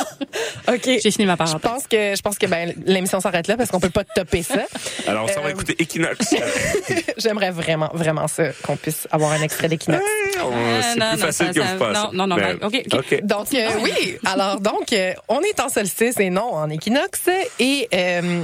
ok. 0.68 0.83
J'ai 1.02 1.11
fini 1.11 1.26
ma 1.26 1.33
Je 1.33 1.38
parenthèse. 1.38 1.61
pense 1.62 1.87
que 1.87 2.14
je 2.16 2.22
pense 2.22 2.38
que 2.38 2.46
ben 2.46 2.74
l'émission 2.87 3.20
s'arrête 3.20 3.48
là 3.48 3.57
parce 3.57 3.70
qu'on 3.70 3.81
peut 3.81 3.90
pas 3.90 4.05
topper 4.05 4.42
ça. 4.42 4.61
Alors, 5.07 5.24
on 5.24 5.29
s'en 5.29 5.40
va 5.40 5.48
Euh, 5.48 5.52
écouter 5.52 5.74
Equinox. 5.79 6.35
J'aimerais 7.18 7.50
vraiment 7.50 7.90
vraiment 7.94 8.29
ça 8.29 8.48
qu'on 8.64 8.76
puisse 8.76 9.09
avoir 9.11 9.33
un 9.33 9.42
extrait 9.42 9.68
d'équinoxe. 9.68 10.05
On- 10.44 10.52
Euh, 10.52 10.81
C'est 10.83 10.98
non, 10.98 11.07
plus 11.11 11.18
non, 11.20 11.26
facile 11.26 11.46
ça- 11.46 11.52
que 11.52 11.61
ça- 11.62 11.72
vous 11.72 11.79
pensez. 11.79 11.92
non, 11.92 12.11
non, 12.12 12.26
non, 12.29 12.37
Mais- 12.37 12.55
ben, 12.55 12.66
ok, 12.66 12.83
ok. 12.92 13.20
Donc 13.24 13.46
euh, 13.55 13.68
oui, 13.83 14.16
alors 14.24 14.61
donc 14.61 14.92
euh, 14.92 15.12
on 15.29 15.40
est 15.40 15.59
en 15.61 15.68
solstice 15.68 16.18
et 16.20 16.31
non 16.31 16.52
en 16.55 16.68
équinoxe 16.70 17.29
et 17.59 17.88
euh, 17.94 18.42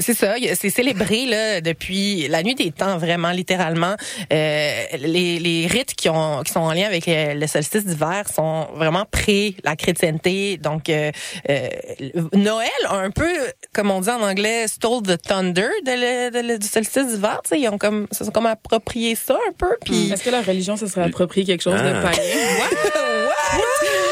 c'est 0.00 0.14
ça, 0.14 0.34
c'est 0.54 0.70
célébré 0.70 1.26
là 1.26 1.60
depuis 1.60 2.28
la 2.28 2.42
nuit 2.42 2.54
des 2.54 2.70
temps, 2.70 2.98
vraiment 2.98 3.30
littéralement. 3.30 3.94
Euh, 4.32 4.82
les, 4.98 5.38
les 5.38 5.66
rites 5.66 5.94
qui 5.94 6.08
ont 6.08 6.42
qui 6.42 6.52
sont 6.52 6.60
en 6.60 6.72
lien 6.72 6.86
avec 6.86 7.04
le, 7.06 7.34
le 7.38 7.46
solstice 7.46 7.84
d'hiver 7.84 8.24
sont 8.34 8.66
vraiment 8.74 9.04
pré 9.10 9.54
la 9.64 9.76
chrétienté. 9.76 10.56
Donc 10.56 10.88
euh, 10.88 11.10
euh, 11.50 11.68
Noël 12.34 12.68
a 12.88 12.96
un 12.96 13.10
peu, 13.10 13.30
comme 13.72 13.90
on 13.90 14.00
dit 14.00 14.10
en 14.10 14.20
anglais, 14.22 14.66
stole 14.68 15.02
the 15.02 15.20
thunder 15.20 15.68
de 15.84 15.90
le- 15.92 16.30
de 16.30 16.48
le- 16.52 16.58
du 16.58 16.66
solstice 16.66 17.06
d'hiver. 17.06 17.40
Tu 17.44 17.50
sais, 17.50 17.60
ils 17.60 17.68
ont 17.68 17.78
comme, 17.78 18.06
se 18.12 18.24
sont 18.24 18.30
comme 18.30 18.46
approprié 18.46 19.14
ça 19.14 19.34
un 19.48 19.52
peu. 19.52 19.76
Puis 19.84 20.10
Est-ce 20.12 20.24
que 20.24 20.30
la 20.30 20.42
religion, 20.42 20.76
ça 20.76 20.86
serait 20.88 21.02
approprié 21.06 21.46
quelque 21.46 21.62
chose 21.62 21.74
de 21.80 21.92
Ah. 21.94 22.02
païen? 22.02 22.22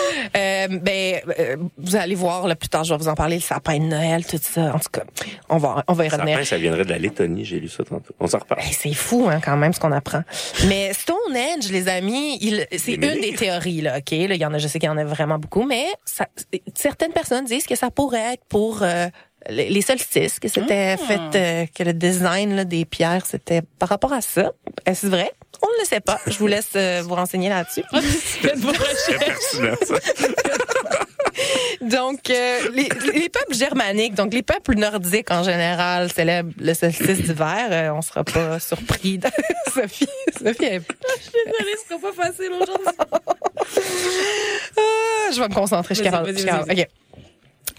Euh, 0.70 0.79
ben, 0.79 1.20
euh, 1.38 1.57
vous 1.79 1.96
allez 1.96 2.14
voir 2.14 2.46
là, 2.46 2.57
plus 2.57 2.68
tard, 2.68 2.85
je 2.85 2.92
vais 2.92 2.98
vous 2.98 3.09
en 3.09 3.14
parler, 3.14 3.37
le 3.37 3.42
sapin 3.42 3.79
de 3.79 3.85
Noël, 3.85 4.24
tout 4.24 4.38
ça. 4.40 4.74
En 4.74 4.79
tout 4.79 4.90
cas, 4.92 5.05
on 5.48 5.59
va, 5.59 5.85
on 5.88 5.92
va 5.92 6.05
y 6.05 6.09
revenir. 6.09 6.35
Sapin, 6.35 6.44
ça 6.44 6.59
viendrait 6.59 6.85
de 6.85 6.90
la 6.90 6.98
Lettonie, 6.98 7.44
j'ai 7.44 7.61
lu 7.61 7.68
ça 7.68 7.85
tantôt. 7.85 8.14
On 8.20 8.26
s'en 8.26 8.38
reparle. 8.38 8.62
Hey, 8.62 8.72
c'est 8.72 8.94
fou 8.94 9.29
hein, 9.31 9.40
quand 9.44 9.57
même 9.57 9.72
ce 9.72 9.81
qu'on 9.81 9.92
apprend. 9.92 10.22
Mais 10.68 10.92
Stonehenge, 10.92 11.70
les 11.70 11.88
amis, 11.88 12.38
il, 12.40 12.66
c'est 12.76 12.94
une 12.94 13.20
des 13.20 13.35
théories 13.35 13.83
là. 13.83 13.98
Ok, 13.98 14.11
là, 14.11 14.35
il 14.35 14.40
y 14.40 14.46
en 14.46 14.55
a, 14.55 14.59
je 14.59 14.68
sais 14.68 14.79
qu'il 14.79 14.88
y 14.88 14.92
en 14.92 14.98
a 14.98 15.05
vraiment 15.05 15.38
beaucoup, 15.38 15.64
mais 15.64 15.87
ça, 16.05 16.26
certaines 16.74 17.12
personnes 17.12 17.44
disent 17.44 17.66
que 17.66 17.76
ça 17.76 17.90
pourrait 17.90 18.35
être 18.35 18.44
pour 18.48 18.83
euh, 18.83 19.09
les 19.48 19.83
solstices, 19.83 20.38
que 20.38 20.48
c'était 20.48 20.96
fait, 20.96 21.37
euh, 21.37 21.66
que 21.74 21.83
le 21.83 21.92
design 21.92 22.57
là, 22.57 22.64
des 22.64 22.85
pierres, 22.85 23.26
c'était 23.26 23.62
par 23.79 23.88
rapport 23.88 24.12
à 24.12 24.20
ça. 24.20 24.52
Est-ce 24.85 25.07
vrai? 25.07 25.31
On 25.62 25.66
ne 25.66 25.81
le 25.81 25.87
sait 25.87 26.01
pas. 26.01 26.21
Je 26.27 26.38
vous 26.38 26.47
laisse 26.47 26.69
euh, 26.77 27.03
vous 27.05 27.14
renseigner 27.14 27.49
là-dessus. 27.49 27.83
Donc, 31.83 32.31
euh, 32.31 32.59
les, 32.73 32.88
les 33.12 33.29
peuples 33.29 33.55
germaniques, 33.55 34.14
donc 34.14 34.33
les 34.33 34.42
peuples 34.42 34.75
nordiques 34.75 35.31
en 35.31 35.42
général 35.42 36.11
célèbrent 36.11 36.53
le 36.59 36.73
solstice 36.75 37.21
d'hiver. 37.21 37.69
Euh, 37.71 37.90
on 37.92 38.03
sera 38.03 38.25
pas 38.25 38.59
surpris. 38.59 39.19
de- 39.19 39.29
Sophie, 39.73 40.09
Sophie, 40.33 40.64
elle- 40.64 40.83
Désolée, 40.83 41.77
ce 41.83 41.88
sera 41.88 42.01
pas 42.01 42.12
facile 42.25 42.53
aujourd'hui. 42.53 42.87
Ah, 44.79 45.31
je 45.33 45.40
vais 45.40 45.49
me 45.49 45.55
concentrer. 45.55 45.95
Je 45.95 46.03
suis 46.03 46.05
Je 46.05 46.11
suis 46.35 46.45
capable. 46.47 46.66
vas-y. 46.66 46.81
OK. 46.83 46.88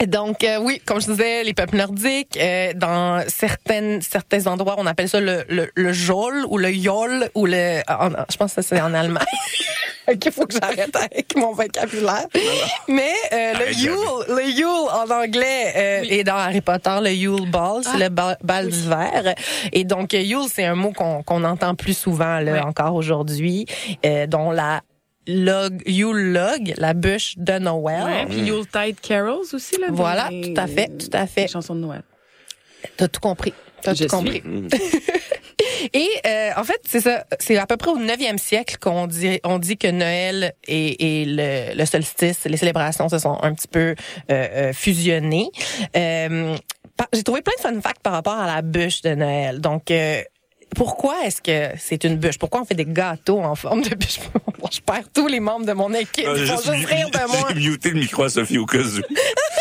Donc 0.05 0.43
euh, 0.43 0.59
oui, 0.61 0.81
comme 0.85 1.01
je 1.01 1.07
disais, 1.07 1.43
les 1.43 1.53
peuples 1.53 1.77
nordiques, 1.77 2.37
euh, 2.39 2.73
dans 2.75 3.23
certaines 3.27 4.01
certains 4.01 4.45
endroits, 4.47 4.75
on 4.77 4.85
appelle 4.85 5.09
ça 5.09 5.19
le 5.19 5.43
le, 5.49 5.69
le 5.73 5.93
jol 5.93 6.45
ou 6.49 6.57
le 6.57 6.71
yol 6.71 7.29
ou 7.33 7.45
le. 7.47 7.81
en- 7.89 8.09
je 8.29 8.37
pense 8.37 8.53
que 8.53 8.61
ça, 8.61 8.75
c'est 8.75 8.81
en 8.81 8.93
allemand. 8.93 9.19
Il 10.25 10.31
faut 10.31 10.45
que 10.45 10.53
j'arrête 10.53 10.95
avec 10.95 11.35
mon 11.35 11.51
vocabulaire. 11.51 12.27
Mais 12.87 13.11
euh, 13.33 13.53
le 13.59 13.73
Yule, 13.73 13.95
le 14.29 14.49
Yule 14.51 14.65
en 14.65 15.09
anglais 15.11 15.73
euh, 15.75 16.03
et 16.07 16.23
dans 16.23 16.37
Harry 16.37 16.61
Potter, 16.61 16.97
le 17.01 17.11
Yule 17.11 17.49
Ball, 17.51 17.81
c'est 17.83 17.97
le 17.97 18.07
ba- 18.07 18.37
bal 18.41 18.69
d'hiver. 18.69 19.35
Et 19.73 19.83
donc 19.83 20.13
Yule, 20.13 20.47
c'est 20.49 20.63
un 20.63 20.75
mot 20.75 20.93
qu'on 20.93 21.23
qu'on 21.23 21.43
entend 21.43 21.75
plus 21.75 21.97
souvent 21.97 22.39
là, 22.39 22.65
encore 22.65 22.95
aujourd'hui, 22.95 23.65
euh, 24.05 24.27
dont 24.27 24.51
la 24.51 24.79
log, 25.27 25.81
Yule 25.85 26.33
log, 26.33 26.73
la 26.77 26.93
bûche 26.93 27.33
de 27.37 27.59
Noël. 27.59 28.03
Ouais, 28.03 28.25
puis 28.27 28.39
Yuletide 28.47 28.99
Carols 29.01 29.45
aussi, 29.53 29.77
là. 29.79 29.87
Voilà, 29.91 30.29
tout 30.29 30.53
à 30.55 30.67
fait, 30.67 30.89
tout 30.97 31.09
à 31.13 31.27
fait. 31.27 31.43
des 31.43 31.47
chansons 31.47 31.75
de 31.75 31.81
Noël. 31.81 32.03
T'as 32.95 33.07
tout 33.07 33.19
compris. 33.19 33.53
T'as 33.81 33.93
tout 33.95 34.07
compris. 34.07 34.41
Et 35.93 36.07
euh, 36.25 36.51
en 36.57 36.63
fait, 36.63 36.79
c'est 36.87 37.01
ça. 37.01 37.25
C'est 37.39 37.57
à 37.57 37.65
peu 37.65 37.77
près 37.77 37.91
au 37.91 37.99
9e 37.99 38.37
siècle 38.37 38.77
qu'on 38.79 39.07
dit, 39.07 39.39
on 39.43 39.59
dit 39.59 39.77
que 39.77 39.87
Noël 39.87 40.53
et, 40.67 41.21
et 41.21 41.25
le, 41.25 41.75
le 41.75 41.85
solstice, 41.85 42.45
les 42.45 42.57
célébrations 42.57 43.09
se 43.09 43.19
sont 43.19 43.37
un 43.41 43.53
petit 43.53 43.67
peu 43.67 43.89
euh, 43.89 43.93
euh, 44.31 44.73
fusionnées. 44.73 45.49
Euh, 45.95 46.55
J'ai 47.13 47.23
trouvé 47.23 47.41
plein 47.41 47.53
de 47.57 47.61
fun 47.61 47.81
facts 47.81 48.01
par 48.01 48.13
rapport 48.13 48.37
à 48.37 48.47
la 48.47 48.61
bûche 48.61 49.01
de 49.01 49.13
Noël. 49.15 49.61
Donc, 49.61 49.91
euh, 49.91 50.21
pourquoi 50.75 51.15
est-ce 51.25 51.41
que 51.41 51.75
c'est 51.77 52.03
une 52.03 52.17
bûche? 52.17 52.37
Pourquoi 52.37 52.61
on 52.61 52.65
fait 52.65 52.75
des 52.75 52.85
gâteaux 52.85 53.39
en 53.39 53.55
forme 53.55 53.81
de 53.81 53.95
bûche? 53.95 54.19
Je 54.71 54.79
perds 54.81 55.09
tous 55.13 55.27
les 55.27 55.39
membres 55.39 55.65
de 55.65 55.73
mon 55.73 55.93
équipe. 55.93 56.25
Ils 56.25 56.27
vont 56.27 56.35
juste 56.35 56.73
juste 56.73 56.85
rire 56.89 57.09
de 57.09 57.17
moi. 57.39 57.49
j'ai 57.55 57.69
muté 57.69 57.89
le 57.91 57.99
micro 57.99 58.23
à 58.23 58.29
Sophie 58.29 58.57
au 58.57 58.65
cas 58.65 58.79
où. 58.79 58.81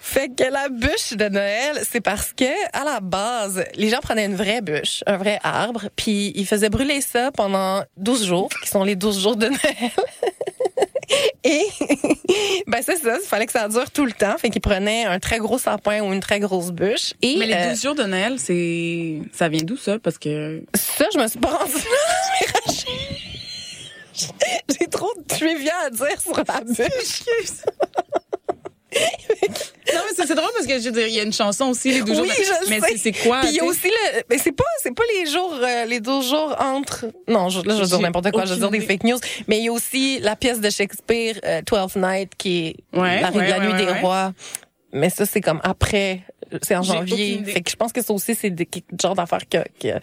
Fait 0.00 0.28
que 0.28 0.44
la 0.44 0.68
bûche 0.68 1.12
de 1.12 1.28
Noël, 1.28 1.82
c'est 1.88 2.00
parce 2.00 2.32
que 2.32 2.44
à 2.72 2.84
la 2.84 3.00
base, 3.00 3.64
les 3.74 3.90
gens 3.90 4.00
prenaient 4.00 4.24
une 4.24 4.34
vraie 4.34 4.60
bûche, 4.60 5.04
un 5.06 5.16
vrai 5.16 5.38
arbre, 5.44 5.88
puis 5.94 6.32
ils 6.34 6.46
faisaient 6.46 6.68
brûler 6.68 7.00
ça 7.00 7.30
pendant 7.30 7.84
12 7.96 8.26
jours, 8.26 8.48
qui 8.62 8.68
sont 8.68 8.82
les 8.82 8.96
12 8.96 9.20
jours 9.20 9.36
de 9.36 9.46
Noël. 9.46 9.90
Et 11.44 11.66
ben 12.66 12.80
c'est 12.82 12.98
ça, 12.98 13.16
il 13.20 13.26
fallait 13.26 13.46
que 13.46 13.52
ça 13.52 13.68
dure 13.68 13.90
tout 13.90 14.04
le 14.04 14.12
temps, 14.12 14.36
fait 14.38 14.50
qu'ils 14.50 14.60
prenaient 14.60 15.04
un 15.04 15.18
très 15.18 15.38
gros 15.38 15.58
sapin 15.58 16.02
ou 16.02 16.12
une 16.12 16.20
très 16.20 16.38
grosse 16.38 16.70
bûche 16.70 17.14
et 17.22 17.36
Mais 17.38 17.46
les 17.46 17.54
euh, 17.54 17.70
12 17.70 17.82
jours 17.82 17.94
de 17.94 18.04
Noël, 18.04 18.38
c'est. 18.38 19.18
Ça 19.32 19.48
vient 19.48 19.62
d'où 19.62 19.76
ça? 19.76 19.98
Parce 19.98 20.18
que. 20.18 20.62
ça 20.74 21.06
je 21.12 21.18
me 21.18 21.26
suis 21.26 21.38
pas 21.38 21.50
rendue 21.50 21.72
là. 21.72 22.72
J'ai 24.12 24.86
trop 24.86 25.12
de 25.16 25.22
trivia 25.26 25.72
à 25.86 25.90
dire 25.90 26.20
sur 26.20 26.36
la 26.36 26.60
bûche. 26.60 27.22
Non, 28.92 30.00
mais 30.18 30.26
c'est 30.26 30.34
drôle 30.34 30.50
parce 30.54 30.66
que 30.66 30.78
je 30.78 30.84
veux 30.86 30.92
dire, 30.92 31.06
il 31.06 31.14
y 31.14 31.20
a 31.20 31.22
une 31.22 31.32
chanson 31.32 31.66
aussi, 31.66 31.90
les 31.92 32.02
12 32.02 32.16
jours 32.16 32.26
Oui, 32.26 32.32
je 32.38 32.70
Mais 32.70 32.80
c'est- 32.96 33.12
quoi? 33.12 33.40
Puis 33.40 33.50
il 33.50 33.56
y 33.56 33.60
a 33.60 33.64
aussi 33.64 33.88
le, 33.88 34.22
mais 34.30 34.38
c'est 34.38 34.52
pas, 34.52 34.64
c'est 34.82 34.94
pas 34.94 35.02
les 35.18 35.30
jours, 35.30 35.54
euh, 35.60 35.84
les 35.86 36.00
12 36.00 36.28
jours 36.28 36.54
entre. 36.60 37.06
Non, 37.28 37.48
je, 37.48 37.60
là 37.62 37.74
je 37.76 37.80
veux 37.80 37.86
dire 37.86 38.00
n'importe 38.00 38.30
quoi, 38.30 38.44
je 38.44 38.54
veux 38.54 38.60
dire 38.60 38.70
des 38.70 38.80
fake 38.80 39.04
news. 39.04 39.18
Mais 39.48 39.58
il 39.58 39.64
y 39.64 39.68
a 39.68 39.72
aussi 39.72 40.18
la 40.20 40.36
pièce 40.36 40.60
de 40.60 40.70
Shakespeare, 40.70 41.36
euh, 41.44 41.62
Twelfth 41.64 41.96
Night, 41.96 42.32
qui 42.36 42.68
est 42.68 42.76
Ouais, 42.98 43.20
la, 43.20 43.30
ouais, 43.32 43.48
la 43.48 43.58
nuit 43.60 43.72
ouais, 43.72 43.86
des 43.86 44.00
rois. 44.00 44.32
Mais 44.92 45.10
ça 45.10 45.24
c'est 45.26 45.40
comme 45.40 45.60
après, 45.62 46.20
c'est 46.62 46.76
en 46.76 46.82
janvier. 46.82 47.42
Fait 47.44 47.60
que 47.60 47.70
je 47.70 47.76
pense 47.76 47.92
que 47.92 48.02
ça 48.02 48.12
aussi 48.12 48.34
c'est 48.34 48.50
quelque 48.54 48.84
genre 49.00 49.14
d'affaire 49.14 49.48
que, 49.48 49.58
que 49.80 49.98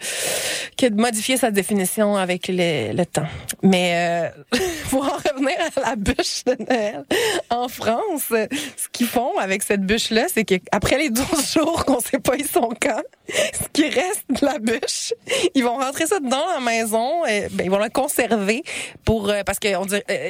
que 0.76 0.86
de 0.86 1.00
modifier 1.00 1.36
sa 1.36 1.50
définition 1.50 2.16
avec 2.16 2.48
le, 2.48 2.92
le 2.92 3.06
temps. 3.06 3.26
Mais 3.62 4.30
euh, 4.54 4.58
pour 4.90 5.04
en 5.04 5.16
revenir 5.16 5.56
à 5.76 5.90
la 5.90 5.96
bûche 5.96 6.44
de 6.44 6.56
Noël, 6.64 7.04
en 7.50 7.68
France, 7.68 8.24
euh, 8.32 8.46
ce 8.76 8.88
qu'ils 8.92 9.06
font 9.06 9.36
avec 9.38 9.62
cette 9.62 9.82
bûche-là, 9.82 10.26
c'est 10.32 10.44
qu'après 10.44 10.98
les 10.98 11.10
12 11.10 11.24
jours 11.54 11.84
qu'on 11.84 12.00
sait 12.00 12.18
pas 12.18 12.36
ils 12.36 12.46
sont 12.46 12.70
quand, 12.80 13.02
ce 13.28 13.68
qui 13.72 13.88
reste 13.88 14.24
de 14.30 14.44
la 14.46 14.58
bûche, 14.58 15.12
ils 15.54 15.64
vont 15.64 15.76
rentrer 15.76 16.06
ça 16.06 16.20
dans 16.20 16.46
la 16.54 16.60
maison, 16.60 17.24
et, 17.26 17.48
ben, 17.50 17.64
ils 17.64 17.70
vont 17.70 17.78
la 17.78 17.90
conserver 17.90 18.62
pour 19.04 19.28
euh, 19.30 19.42
parce 19.44 19.58
qu'ils 19.58 19.76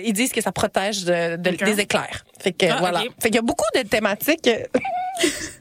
ils 0.05 0.13
disent 0.13 0.33
que 0.33 0.41
ça 0.41 0.53
protège 0.53 1.05
de, 1.05 1.37
de- 1.37 1.51
des 1.51 1.81
éclairs. 1.81 2.25
Fait 2.41 2.53
que 2.53 2.67
Ah, 2.67 2.77
voilà. 2.81 3.01
Fait 3.21 3.29
qu'il 3.29 3.35
y 3.37 3.39
a 3.39 3.43
beaucoup 3.43 3.65
de 3.75 3.83
thématiques. 3.83 4.49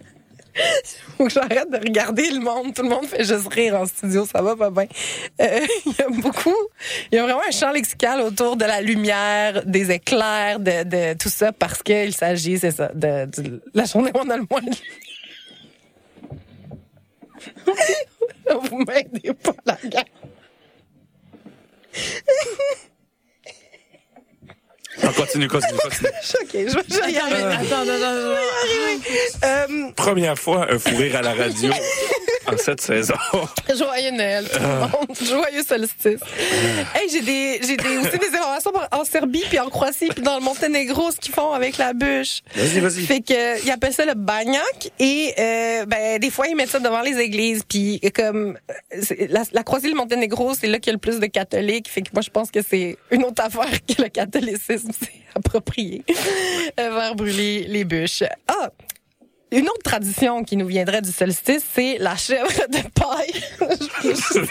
Faut 1.18 1.26
que 1.26 1.32
j'arrête 1.32 1.70
de 1.70 1.78
regarder 1.78 2.30
le 2.32 2.40
monde. 2.40 2.74
Tout 2.74 2.84
le 2.84 2.90
monde 2.90 3.06
fait 3.06 3.24
juste 3.24 3.48
rire 3.52 3.76
en 3.76 3.86
studio. 3.86 4.26
Ça 4.26 4.42
va 4.42 4.56
pas 4.56 4.70
bien. 4.70 4.88
Euh, 5.42 5.60
Il 5.86 5.94
y 5.98 6.02
a 6.02 6.10
beaucoup. 6.10 6.56
Il 7.12 7.16
y 7.16 7.20
a 7.20 7.24
vraiment 7.24 7.42
un 7.48 7.52
champ 7.52 7.72
lexical 7.72 8.22
autour 8.22 8.56
de 8.56 8.66
la 8.66 8.82
lumière, 8.82 9.64
des 9.66 9.92
éclairs, 9.92 10.60
de, 10.60 11.14
tout 11.14 11.30
ça, 11.30 11.52
parce 11.52 11.82
qu'il 11.84 12.14
s'agit, 12.14 12.60
c'est 12.60 12.72
ça, 12.72 12.92
de, 12.94 13.30
la 13.74 13.86
journée 13.86 14.12
où 14.14 14.20
on 14.20 14.30
a 14.30 14.38
le 14.38 14.46
moins 14.50 14.62
de. 14.62 14.72
Vous 18.70 18.78
m'aidez 18.86 19.34
pas, 19.34 19.54
la 19.66 19.78
gang. 19.84 20.06
On 25.04 25.12
continue, 25.14 25.48
continue, 25.48 25.80
continue. 25.80 26.10
OK, 26.10 26.50
je 26.54 26.58
vais 26.76 26.82
je 26.90 27.00
vais 27.06 27.12
y 27.12 27.18
arriver. 27.18 27.44
Attends, 27.44 27.82
attends, 27.82 27.92
attends. 27.94 29.46
Euh, 29.46 29.92
Première 29.96 30.38
fois, 30.38 30.68
un 30.72 30.80
fou 30.80 30.96
rire 30.96 31.16
à 31.18 31.22
la 31.22 31.34
radio 31.34 31.72
en 32.52 32.58
cette 32.58 32.82
saison. 32.82 33.14
Joyeux 33.76 34.12
Noël, 34.12 34.46
tout 34.52 34.60
le 34.60 34.68
monde. 34.68 35.18
Joyeux 35.22 35.64
solstice. 35.68 36.20
Hey, 36.96 37.10
j'ai 37.12 37.22
des, 37.22 37.60
j'ai 37.66 37.78
des, 37.78 37.98
aussi 37.98 38.18
des 38.18 38.36
informations 38.36 38.72
en 38.92 39.04
Serbie, 39.06 39.44
puis 39.48 39.60
en 39.60 39.70
Croatie, 39.70 40.08
puis 40.10 40.24
dans 40.24 40.36
le 40.38 40.44
Monténégro, 40.44 41.12
ce 41.12 41.18
qu'ils 41.18 41.34
font 41.34 41.52
avec 41.52 41.78
la 41.78 41.94
bûche. 41.94 42.42
Vas-y, 42.56 42.80
vas-y. 42.80 43.06
Fait 43.06 43.20
que, 43.22 43.64
ils 43.66 43.72
appellent 43.72 43.94
ça 43.94 44.06
le 44.06 44.14
bagnac, 44.16 44.92
et 45.00 45.34
euh, 45.38 45.86
ben, 45.86 46.20
des 46.20 46.30
fois, 46.32 46.48
ils 46.48 46.56
mettent 46.56 46.70
ça 46.70 46.80
devant 46.80 47.02
les 47.02 47.18
églises, 47.20 47.62
puis 47.68 48.00
comme 48.16 48.58
euh, 48.70 48.74
c'est- 49.04 49.28
la, 49.30 49.44
la 49.52 49.64
Croatie 49.64 49.88
et 49.88 49.90
le 49.90 49.96
Monténégro, 49.96 50.54
c'est 50.60 50.68
là 50.68 50.80
qu'il 50.80 50.88
y 50.88 50.92
a 50.92 50.94
le 50.94 51.00
plus 51.00 51.20
de 51.20 51.26
catholiques, 51.28 51.90
fait 51.90 52.02
que 52.02 52.10
moi, 52.14 52.22
je 52.22 52.30
pense 52.30 52.50
que 52.50 52.60
c'est 52.68 52.98
une 53.12 53.24
autre 53.24 53.44
affaire 53.44 53.70
que 53.88 54.02
le 54.02 54.10
catholicisme 54.10 54.87
s'est 55.00 55.12
approprié 55.36 56.04
euh, 56.80 56.90
vers 56.92 57.16
brûler 57.16 57.66
les 57.68 57.84
bûches. 57.84 58.24
Ah! 58.48 58.70
Une 59.50 59.70
autre 59.70 59.82
tradition 59.84 60.44
qui 60.44 60.58
nous 60.58 60.68
viendrait 60.68 61.02
du 61.02 61.10
solstice, 61.12 61.64
c'est 61.74 61.98
la 62.00 62.18
chèvre 62.18 62.50
de 62.68 62.80
paille. 62.94 63.32
Je- 64.04 64.10
je- 64.10 64.46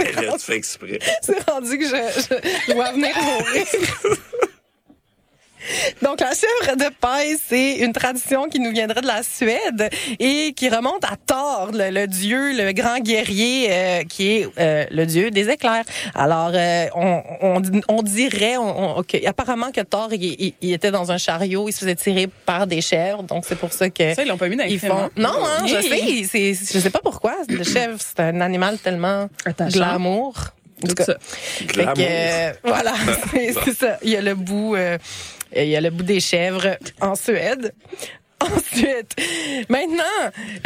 c'est 1.20 1.50
rendu 1.50 1.78
que 1.78 1.84
je, 1.84 2.24
je, 2.66 2.72
vois 2.72 2.92
venir 2.92 3.14
mourir. 3.22 3.66
Donc, 6.02 6.20
la 6.20 6.30
chèvre 6.30 6.76
de 6.76 6.90
paille, 7.00 7.36
c'est 7.48 7.76
une 7.76 7.92
tradition 7.92 8.48
qui 8.48 8.60
nous 8.60 8.70
viendrait 8.72 9.00
de 9.00 9.06
la 9.06 9.22
Suède 9.22 9.90
et 10.18 10.52
qui 10.54 10.68
remonte 10.68 11.04
à 11.04 11.16
Thor, 11.26 11.70
le, 11.72 11.90
le 11.90 12.06
dieu, 12.06 12.52
le 12.56 12.72
grand 12.72 12.98
guerrier, 13.00 13.68
euh, 13.70 14.02
qui 14.04 14.28
est 14.32 14.48
euh, 14.58 14.84
le 14.90 15.06
dieu 15.06 15.30
des 15.30 15.48
éclairs. 15.48 15.84
Alors, 16.14 16.50
euh, 16.54 16.86
on, 16.94 17.22
on, 17.42 17.62
on 17.88 18.02
dirait, 18.02 18.56
on, 18.56 18.98
on- 18.98 19.02
que- 19.02 19.26
apparemment 19.26 19.70
que 19.72 19.80
Thor, 19.80 20.08
il, 20.12 20.24
il- 20.24 20.54
il 20.60 20.72
était 20.72 20.90
dans 20.90 21.10
un 21.12 21.18
chariot, 21.18 21.68
il 21.68 21.72
se 21.72 21.80
faisait 21.80 21.94
tirer 21.94 22.28
par 22.46 22.66
des 22.66 22.80
chèvres, 22.80 23.22
donc 23.22 23.44
c'est 23.46 23.58
pour 23.58 23.72
ça 23.72 23.90
que 23.90 24.14
Ça, 24.14 24.22
ils 24.22 24.28
l'ont 24.28 24.36
pas 24.36 24.48
mis 24.48 24.56
dans 24.56 24.64
les 24.64 24.72
ils 24.72 24.78
films, 24.80 24.92
font. 24.92 24.98
hein? 25.04 25.10
Non, 25.16 25.30
hein, 25.44 25.64
je 25.66 25.80
sais, 25.80 26.24
c'est, 26.30 26.54
je 26.54 26.78
sais 26.80 26.90
pas 26.90 27.00
pourquoi. 27.02 27.34
Le 27.48 27.62
chèvre, 27.74 27.96
c'est 27.98 28.20
un 28.20 28.40
animal 28.40 28.78
tellement 28.78 29.28
Attachant. 29.44 29.76
glamour. 29.78 30.34
En 30.84 30.88
tout 30.88 30.94
cas. 30.94 31.04
ça. 31.04 31.16
Fait 31.20 31.64
que, 31.66 31.72
Glamour. 31.72 31.94
euh, 32.00 32.52
voilà, 32.64 32.92
c'est 33.32 33.54
c'est 33.64 33.74
ça. 33.74 33.96
Il 34.02 34.10
y 34.10 34.16
a 34.16 34.20
le 34.20 34.34
bout, 34.34 34.76
euh, 34.76 34.98
il 35.54 35.68
y 35.68 35.76
a 35.76 35.80
le 35.80 35.90
bout 35.90 36.02
des 36.04 36.20
chèvres 36.20 36.76
en 37.00 37.14
Suède. 37.14 37.72
Ensuite, 38.38 39.16
maintenant, 39.70 40.02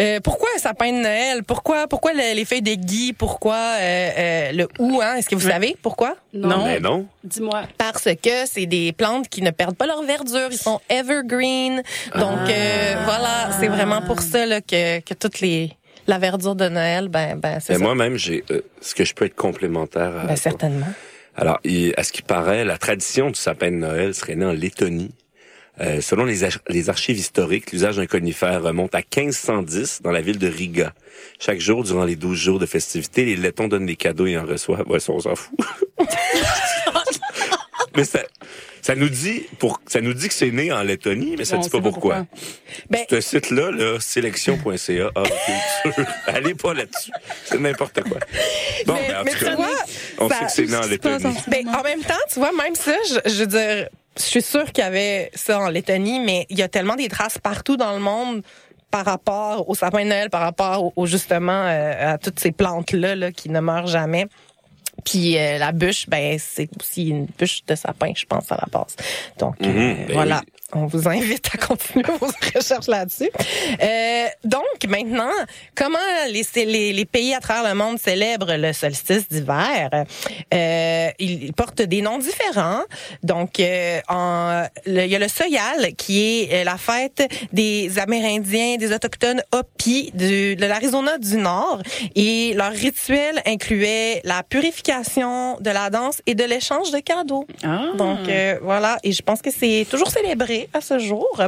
euh, 0.01 0.19
pourquoi 0.21 0.49
un 0.57 0.59
sapin 0.59 0.91
de 0.93 0.99
Noël? 0.99 1.45
Pourquoi, 1.45 1.87
pourquoi 1.87 2.13
le- 2.13 2.35
les 2.35 2.45
feuilles 2.45 2.63
d'aiguille 2.63 3.13
Pourquoi 3.13 3.55
euh, 3.55 4.11
euh, 4.19 4.53
le 4.53 4.69
hou 4.81 5.01
hein? 5.01 5.15
Est-ce 5.15 5.29
que 5.29 5.37
vous 5.37 5.49
savez 5.49 5.77
pourquoi? 5.81 6.17
Non. 6.35 6.65
Mais 6.67 6.81
non. 6.81 7.07
Dis-moi. 7.23 7.63
Parce 7.79 8.09
que 8.21 8.45
c'est 8.47 8.67
des 8.67 8.93
plantes 8.93 9.29
qui 9.29 9.41
ne 9.41 9.53
perdent 9.53 9.77
pas 9.77 9.87
leur 9.87 10.03
verdure. 10.03 10.49
Ils 10.51 10.59
sont 10.59 10.81
evergreen. 10.89 11.83
Donc 12.17 12.39
euh, 12.49 12.95
voilà, 13.05 13.51
c'est 13.61 13.69
vraiment 13.69 14.03
pour 14.03 14.21
ça 14.21 14.47
là, 14.47 14.61
que 14.61 14.99
que 15.01 15.15
toutes 15.15 15.41
les 15.41 15.71
la 16.09 16.19
verdure 16.19 16.57
de 16.57 16.69
Noël, 16.69 17.07
ben 17.09 17.37
ben 17.39 17.61
c'est 17.61 17.75
ça. 17.75 17.79
moi-même, 17.79 18.17
j'ai. 18.17 18.43
euh, 18.51 18.63
Est-ce 18.83 18.97
que 18.97 19.05
je 19.05 19.15
peux 19.15 19.27
être 19.27 19.37
complémentaire 19.37 20.13
à 20.23 20.25
Ben, 20.27 20.35
certainement. 20.37 20.87
Alors, 21.37 21.61
à 21.97 22.03
ce 22.03 22.13
qui 22.13 22.23
paraît, 22.23 22.65
la 22.65 22.79
tradition 22.79 23.29
du 23.29 23.39
sapin 23.39 23.71
de 23.71 23.77
Noël 23.77 24.15
serait 24.15 24.37
née 24.37 24.47
en 24.47 24.53
Lettonie. 24.53 25.13
Euh, 25.81 26.03
selon 26.03 26.25
les, 26.25 26.47
les 26.69 26.91
archives 26.91 27.19
historiques, 27.19 27.73
l'usage 27.73 27.97
d'un 27.97 28.07
conifère 28.07 28.63
remonte 28.63 28.95
à 28.95 28.99
1510 28.99 30.03
dans 30.03 30.11
la 30.11 30.21
ville 30.21 30.39
de 30.39 30.49
Riga. 30.49 30.93
Chaque 31.39 31.61
jour, 31.61 31.85
durant 31.85 32.05
les 32.05 32.17
12 32.17 32.37
jours 32.37 32.59
de 32.59 32.67
festivités, 32.67 33.25
les 33.25 33.37
Lettons 33.37 33.69
donnent 33.69 33.87
des 33.87 33.97
cadeaux 33.97 34.27
et 34.27 34.37
en 34.37 34.45
reçoivent. 34.45 34.87
Ouais, 34.89 35.01
ça, 35.01 35.13
on 35.13 35.21
s'en 35.21 35.35
fout. 35.35 35.59
mais 37.97 38.05
ça, 38.05 38.21
ça 38.83 38.95
nous 38.95 39.09
dit 39.09 39.47
pour, 39.59 39.81
ça 39.87 40.01
nous 40.01 40.15
dit 40.15 40.29
que 40.29 40.35
c'est 40.35 40.51
né 40.51 40.73
en 40.73 40.83
Lettonie, 40.83 41.35
mais 41.39 41.45
ça 41.45 41.57
Non, 41.57 41.63
dit 41.63 41.69
pas 41.71 41.81
pourquoi. 41.81 42.27
Ben, 42.89 43.01
Ce 43.11 43.21
site-là, 43.21 43.71
là, 43.71 43.99
sélection.ca. 44.01 45.11
Allez 46.27 46.55
pas 46.55 46.75
là-dessus. 46.75 47.11
C'est 47.45 47.59
n'importe 47.61 48.03
quoi. 48.03 48.19
Bon, 48.87 48.95
mais, 48.95 49.09
ben, 49.09 49.21
en 49.21 49.25
mais 49.25 49.31
tout 49.33 49.39
tu 49.39 49.45
cas, 49.45 49.57
vois, 49.57 49.69
on 50.19 50.29
ça- 50.29 50.39
sait 50.39 50.45
que 50.47 50.53
c'est 50.53 50.67
né 50.67 50.77
en 50.77 50.87
Lettonie. 50.89 51.25
Ben, 51.49 51.69
en 51.69 51.83
même 51.83 52.01
temps, 52.03 52.15
tu 52.33 52.39
vois, 52.39 52.53
même 52.53 52.75
ça, 52.75 52.95
je, 53.09 53.31
je 53.31 53.41
veux 53.41 53.47
dire, 53.47 53.89
je 54.17 54.23
suis 54.23 54.43
sûre 54.43 54.67
qu'il 54.73 54.83
y 54.85 54.87
avait 54.87 55.31
ça 55.35 55.59
en 55.61 55.69
Lettonie, 55.69 56.21
mais 56.21 56.47
il 56.51 56.59
y 56.59 56.63
a 56.63 56.69
tellement 56.69 56.97
des 56.97 57.09
traces 57.09 57.39
partout 57.39 57.77
dans 57.77 57.93
le 57.95 58.01
monde 58.01 58.43
par 58.91 59.05
rapport 59.05 59.69
au 59.69 59.75
sapin 59.77 60.03
de 60.03 60.09
Noël, 60.09 60.31
par 60.31 60.41
rapport 60.41 60.83
au, 60.85 60.93
au, 60.97 61.07
justement 61.07 61.65
euh, 61.67 62.15
à 62.15 62.19
toutes 62.19 62.41
ces 62.41 62.51
plantes-là 62.51 63.15
là, 63.15 63.31
qui 63.31 63.49
ne 63.49 63.61
meurent 63.61 63.87
jamais. 63.87 64.27
Puis 65.05 65.39
euh, 65.39 65.59
la 65.59 65.73
bûche, 65.73 66.09
ben 66.09 66.39
c'est 66.39 66.69
aussi 66.81 67.09
une 67.09 67.27
bûche 67.27 67.65
de 67.67 67.75
sapin, 67.75 68.13
je 68.15 68.25
pense, 68.27 68.51
à 68.53 68.57
la 68.57 68.67
base. 68.71 68.97
Donc 69.39 69.57
euh, 69.63 69.67
Mhm, 69.67 70.07
ben 70.07 70.15
voilà. 70.15 70.41
oui. 70.45 70.60
On 70.73 70.87
vous 70.87 71.09
invite 71.09 71.49
à 71.55 71.59
continuer 71.59 72.05
vos 72.21 72.29
recherches 72.55 72.87
là-dessus. 72.87 73.31
Euh, 73.83 74.27
donc 74.45 74.63
maintenant, 74.89 75.31
comment 75.75 75.99
les, 76.29 76.45
les, 76.65 76.93
les 76.93 77.05
pays 77.05 77.35
à 77.35 77.41
travers 77.41 77.69
le 77.73 77.79
monde 77.79 77.99
célèbrent 77.99 78.55
le 78.57 78.73
solstice 78.73 79.29
d'hiver? 79.29 79.91
Euh, 80.55 81.09
Ils 81.19 81.53
portent 81.53 81.83
des 81.83 82.03
noms 82.03 82.19
différents. 82.19 82.83
Donc, 83.23 83.59
euh, 83.61 84.01
en, 84.09 84.65
le- 84.87 85.05
il 85.05 85.11
y 85.11 85.17
a 85.17 85.19
le 85.19 85.29
Soyal 85.29 85.95
qui 85.97 86.21
est 86.43 86.61
euh, 86.61 86.65
la 86.65 86.77
fête 86.77 87.23
des 87.53 87.99
Amérindiens, 87.99 88.77
des 88.77 88.93
autochtones 88.93 89.43
Hopi 89.53 90.11
du, 90.15 90.57
de 90.57 90.67
l'Arizona 90.67 91.19
du 91.19 91.37
Nord, 91.37 91.81
et 92.15 92.53
leur 92.55 92.73
rituel 92.73 93.43
incluait 93.47 94.21
la 94.25 94.43
purification 94.43 95.57
de 95.61 95.71
la 95.71 95.91
danse 95.91 96.23
et 96.27 96.35
de 96.35 96.45
l'échange 96.45 96.91
de 96.91 96.99
cadeaux. 97.01 97.47
Ah. 97.65 97.87
Donc 97.97 98.29
euh, 98.29 98.59
voilà, 98.63 98.99
et 99.03 99.13
je 99.13 99.23
pense 99.23 99.43
que 99.43 99.51
c'est 99.51 99.87
toujours 99.91 100.11
célébré 100.11 100.60
à 100.73 100.81
ce 100.81 100.99
jour. 100.99 101.41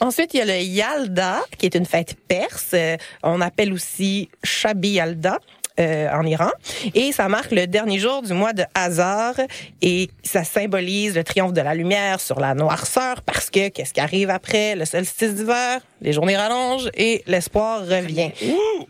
Ensuite, 0.00 0.34
il 0.34 0.38
y 0.38 0.40
a 0.40 0.44
le 0.46 0.58
Yalda, 0.60 1.42
qui 1.58 1.66
est 1.66 1.74
une 1.74 1.86
fête 1.86 2.14
perse. 2.28 2.70
Euh, 2.74 2.96
On 3.22 3.40
appelle 3.40 3.72
aussi 3.72 4.28
Shabi 4.42 4.90
Yalda. 4.90 5.38
euh, 5.80 6.08
en 6.12 6.24
Iran 6.24 6.50
et 6.94 7.10
ça 7.10 7.28
marque 7.28 7.50
le 7.50 7.66
dernier 7.66 7.98
jour 7.98 8.22
du 8.22 8.32
mois 8.32 8.52
de 8.52 8.62
Hazar 8.76 9.34
et 9.82 10.08
ça 10.22 10.44
symbolise 10.44 11.16
le 11.16 11.24
triomphe 11.24 11.52
de 11.52 11.60
la 11.60 11.74
lumière 11.74 12.20
sur 12.20 12.38
la 12.38 12.54
noirceur 12.54 13.22
parce 13.22 13.50
que 13.50 13.70
qu'est-ce 13.70 13.92
qui 13.92 14.00
arrive 14.00 14.30
après? 14.30 14.76
Le 14.76 14.84
solstice 14.84 15.34
d'hiver 15.34 15.80
les 16.00 16.12
journées 16.12 16.36
rallongent 16.36 16.90
et 16.94 17.24
l'espoir 17.26 17.80
revient 17.80 18.30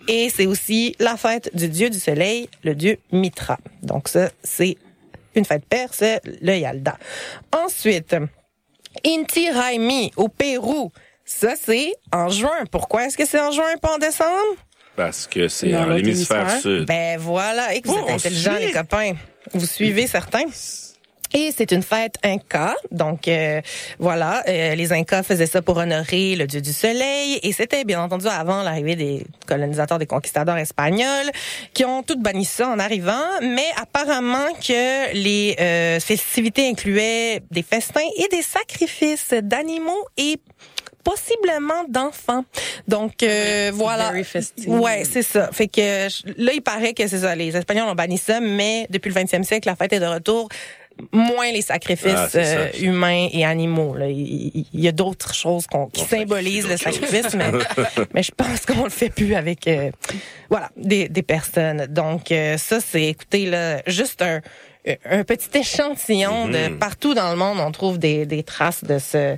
et 0.09 0.29
c'est 0.29 0.45
aussi 0.45 0.95
la 0.99 1.17
fête 1.17 1.49
du 1.57 1.69
dieu 1.71 1.89
du 1.89 1.99
soleil 1.99 2.51
le 2.65 2.75
dieu 2.75 2.99
Mitra 3.13 3.57
donc 3.83 4.09
ça 4.09 4.29
c'est 4.43 4.77
une 5.35 5.47
fête 5.47 5.65
perse 5.65 6.05
le 6.43 6.55
Yalda 6.55 6.99
ensuite 7.65 8.15
Inti 9.07 9.51
Raimi 9.51 10.13
au 10.17 10.29
Pérou. 10.29 10.91
Ça, 11.25 11.55
c'est 11.61 11.93
en 12.13 12.29
juin. 12.29 12.65
Pourquoi 12.71 13.07
est-ce 13.07 13.17
que 13.17 13.25
c'est 13.27 13.41
en 13.41 13.51
juin, 13.51 13.77
pas 13.81 13.95
en 13.95 13.99
décembre? 13.99 14.57
Parce 14.97 15.27
que 15.27 15.49
c'est 15.49 15.71
Dans 15.71 15.83
en 15.83 15.87
l'hémisphère 15.87 16.41
hémisphère. 16.43 16.61
sud. 16.61 16.87
Ben 16.87 17.19
voilà, 17.19 17.75
et 17.75 17.81
que 17.81 17.89
vous 17.89 17.95
Oh, 17.97 18.05
êtes 18.07 18.11
on 18.13 18.15
intelligents, 18.17 18.57
les 18.61 18.73
copains. 18.73 19.15
Vous 19.53 19.67
suivez 19.67 20.07
certains? 20.07 20.45
Et 21.37 21.51
c'est 21.55 21.73
une 21.73 21.83
fête 21.83 22.15
inca, 22.23 22.77
donc 22.93 23.27
euh, 23.27 23.61
voilà, 23.99 24.45
euh, 24.47 24.77
les 24.77 24.93
Incas 24.93 25.25
faisaient 25.25 25.47
ça 25.47 25.63
pour 25.63 25.77
honorer 25.77 26.37
le 26.37 26.47
dieu 26.47 26.61
du 26.61 26.73
soleil, 26.73 27.41
et 27.43 27.53
c'était 27.53 27.83
bien 27.83 28.01
entendu 28.01 28.29
avant 28.29 28.63
l'arrivée 28.63 28.95
des 28.95 29.27
colonisateurs, 29.45 29.99
des 29.99 30.07
conquistadors 30.07 30.57
espagnols, 30.57 31.31
qui 31.73 31.85
ont 31.85 32.05
tout 32.05 32.17
banni 32.21 32.45
ça 32.45 32.69
en 32.69 32.79
arrivant, 32.79 33.25
mais 33.43 33.67
apparemment 33.83 34.47
que 34.65 35.13
les 35.13 35.57
euh, 35.59 35.99
festivités 35.99 36.69
incluaient 36.69 37.41
des 37.51 37.65
festins 37.65 38.09
et 38.17 38.29
des 38.29 38.43
sacrifices 38.43 39.35
d'animaux 39.43 40.07
et 40.17 40.39
possiblement 41.05 41.85
d'enfants. 41.89 42.45
Donc 42.89 43.23
euh, 43.23 43.71
voilà. 43.75 44.13
Ouais, 44.67 45.03
c'est 45.05 45.23
ça. 45.23 45.51
Fait 45.53 45.69
que 45.69 46.09
là 46.43 46.53
il 46.55 46.63
paraît 46.63 46.95
que 46.95 47.07
c'est 47.07 47.19
ça 47.19 47.35
les 47.37 47.55
Espagnols 47.57 47.89
ont 47.89 47.95
banni 47.95 48.19
ça 48.19 48.41
mais 48.41 48.87
depuis 48.91 49.11
le 49.11 49.21
20e 49.21 49.43
siècle 49.43 49.69
la 49.69 49.77
fête 49.77 49.93
est 49.93 50.01
de 50.01 50.07
retour 50.07 50.49
moins 51.13 51.51
les 51.53 51.63
sacrifices 51.63 52.13
Ah, 52.17 52.29
ça. 52.29 52.39
euh, 52.39 52.69
humains 52.81 53.29
et 53.33 53.45
animaux 53.45 53.95
là. 53.97 54.07
il, 54.09 54.65
y 54.73 54.89
a 54.89 54.93
d'autres 54.93 55.35
choses 55.35 55.67
qui 55.93 56.05
fait 56.05 56.19
symbolisent 56.21 56.69
le 56.69 56.77
sacrifice 56.77 57.35
mais 57.35 57.51
mais 58.15 58.23
je 58.23 58.31
pense 58.33 58.65
qu'on 58.67 58.85
le 58.85 58.91
fait 58.91 59.11
plus 59.11 59.35
avec 59.35 59.67
euh, 59.67 59.91
voilà 60.51 60.71
des, 60.77 61.09
des 61.09 61.23
personnes. 61.23 61.87
Donc 61.89 62.31
euh, 62.33 62.57
ça 62.59 62.81
c'est 62.81 63.05
écoutez 63.05 63.47
là 63.47 63.83
juste 63.87 64.23
un 64.23 64.41
un 65.11 65.25
petit 65.25 65.49
échantillon 65.59 66.49
de 66.49 66.69
Mhm. 66.69 66.79
partout 66.79 67.15
dans 67.15 67.31
le 67.31 67.37
monde 67.37 67.59
on 67.59 67.73
trouve 67.73 67.99
des, 67.99 68.27
des 68.27 68.43
traces 68.43 68.85
de 68.85 68.99
ce 68.99 69.37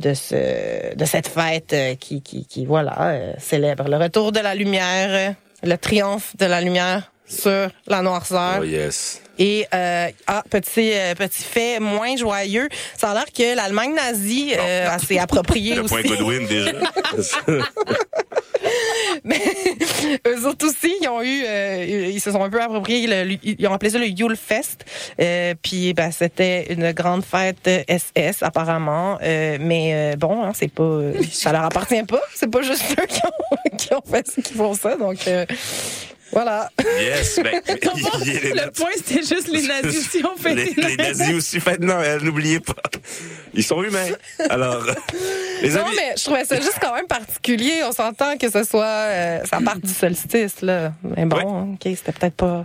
de 0.00 0.14
ce 0.14 0.94
de 0.94 1.04
cette 1.04 1.28
fête 1.28 1.72
euh, 1.72 1.94
qui 1.94 2.22
qui, 2.22 2.46
qui 2.46 2.66
voilà 2.66 3.34
célèbre 3.38 3.88
le 3.88 3.96
retour 3.96 4.32
de 4.32 4.40
la 4.40 4.54
lumière, 4.54 5.34
le 5.62 5.76
triomphe 5.76 6.36
de 6.36 6.46
la 6.46 6.60
lumière 6.60 7.11
sur 7.26 7.68
la 7.86 8.02
noirceur. 8.02 8.58
Oh 8.60 8.64
yes. 8.64 9.20
Et 9.38 9.66
euh, 9.74 10.08
ah 10.26 10.44
petit 10.50 10.92
euh, 10.92 11.14
petit 11.14 11.42
fait 11.42 11.80
moins 11.80 12.14
joyeux, 12.16 12.68
ça 12.98 13.10
a 13.10 13.14
l'air 13.14 13.24
que 13.34 13.56
l'Allemagne 13.56 13.94
nazie 13.94 14.52
euh, 14.58 14.86
s'est 14.98 15.18
appropriée 15.18 15.74
Le 15.76 15.82
aussi. 15.84 15.94
point 15.94 16.02
Godwin 16.02 16.46
déjà. 16.46 16.72
Mais 19.24 19.40
eux 20.26 20.46
autres 20.46 20.66
aussi, 20.68 20.94
ils 21.00 21.08
ont 21.08 21.22
eu, 21.22 21.42
euh, 21.46 22.10
ils 22.12 22.20
se 22.20 22.30
sont 22.30 22.42
un 22.42 22.50
peu 22.50 22.60
appropriés, 22.62 23.06
le- 23.06 23.36
ils 23.42 23.66
ont 23.66 23.72
appelé 23.72 23.90
ça 23.90 23.98
le 23.98 24.06
Yule 24.06 24.36
Fest. 24.36 24.84
Euh, 25.20 25.54
puis 25.60 25.92
ben, 25.94 26.10
c'était 26.12 26.72
une 26.72 26.92
grande 26.92 27.24
fête 27.24 27.68
SS 27.88 28.42
apparemment. 28.42 29.18
Euh, 29.22 29.58
mais 29.60 30.12
euh, 30.12 30.16
bon, 30.16 30.44
hein, 30.44 30.52
c'est 30.54 30.72
pas, 30.72 30.82
euh, 30.82 31.14
ça 31.30 31.52
leur 31.52 31.64
appartient 31.64 32.02
pas. 32.04 32.20
C'est 32.34 32.50
pas 32.50 32.62
juste 32.62 32.84
eux 33.00 33.06
qui 33.06 33.20
ont, 33.24 33.76
qui 33.76 33.94
ont 33.94 34.02
fait, 34.10 34.26
qui 34.42 34.52
font 34.54 34.74
ça. 34.74 34.96
Donc 34.96 35.26
euh, 35.26 35.44
voilà. 36.32 36.70
yes. 36.98 37.38
Ben, 37.42 37.60
Le 37.68 38.70
point, 38.70 38.90
c'était 38.96 39.22
juste 39.22 39.48
les 39.48 39.62
nazis 39.62 40.00
aussi 40.14 40.24
ont 40.24 40.36
fait 40.36 40.54
les, 40.54 40.72
les 40.76 40.96
nazis 40.96 41.34
aussi 41.34 41.60
fêtent 41.60 41.80
Noël, 41.80 42.22
n'oubliez 42.22 42.60
pas. 42.60 42.74
Ils 43.54 43.62
sont 43.64 43.82
humains. 43.82 44.08
Alors, 44.48 44.84
les 45.62 45.70
Non, 45.70 45.80
amis. 45.84 45.90
mais 45.96 46.14
je 46.16 46.24
trouvais 46.24 46.44
ça 46.44 46.56
juste 46.56 46.78
quand 46.80 46.94
même 46.94 47.06
particulier. 47.06 47.82
On 47.86 47.92
s'entend 47.92 48.36
que 48.38 48.50
ce 48.50 48.64
soit, 48.64 48.84
euh, 48.84 49.44
ça 49.44 49.58
part 49.64 49.76
du 49.78 49.92
solstice 49.92 50.62
là. 50.62 50.92
Mais 51.16 51.24
bon, 51.26 51.74
ok, 51.74 51.80
c'était 51.84 52.12
peut-être 52.12 52.34
pas. 52.36 52.62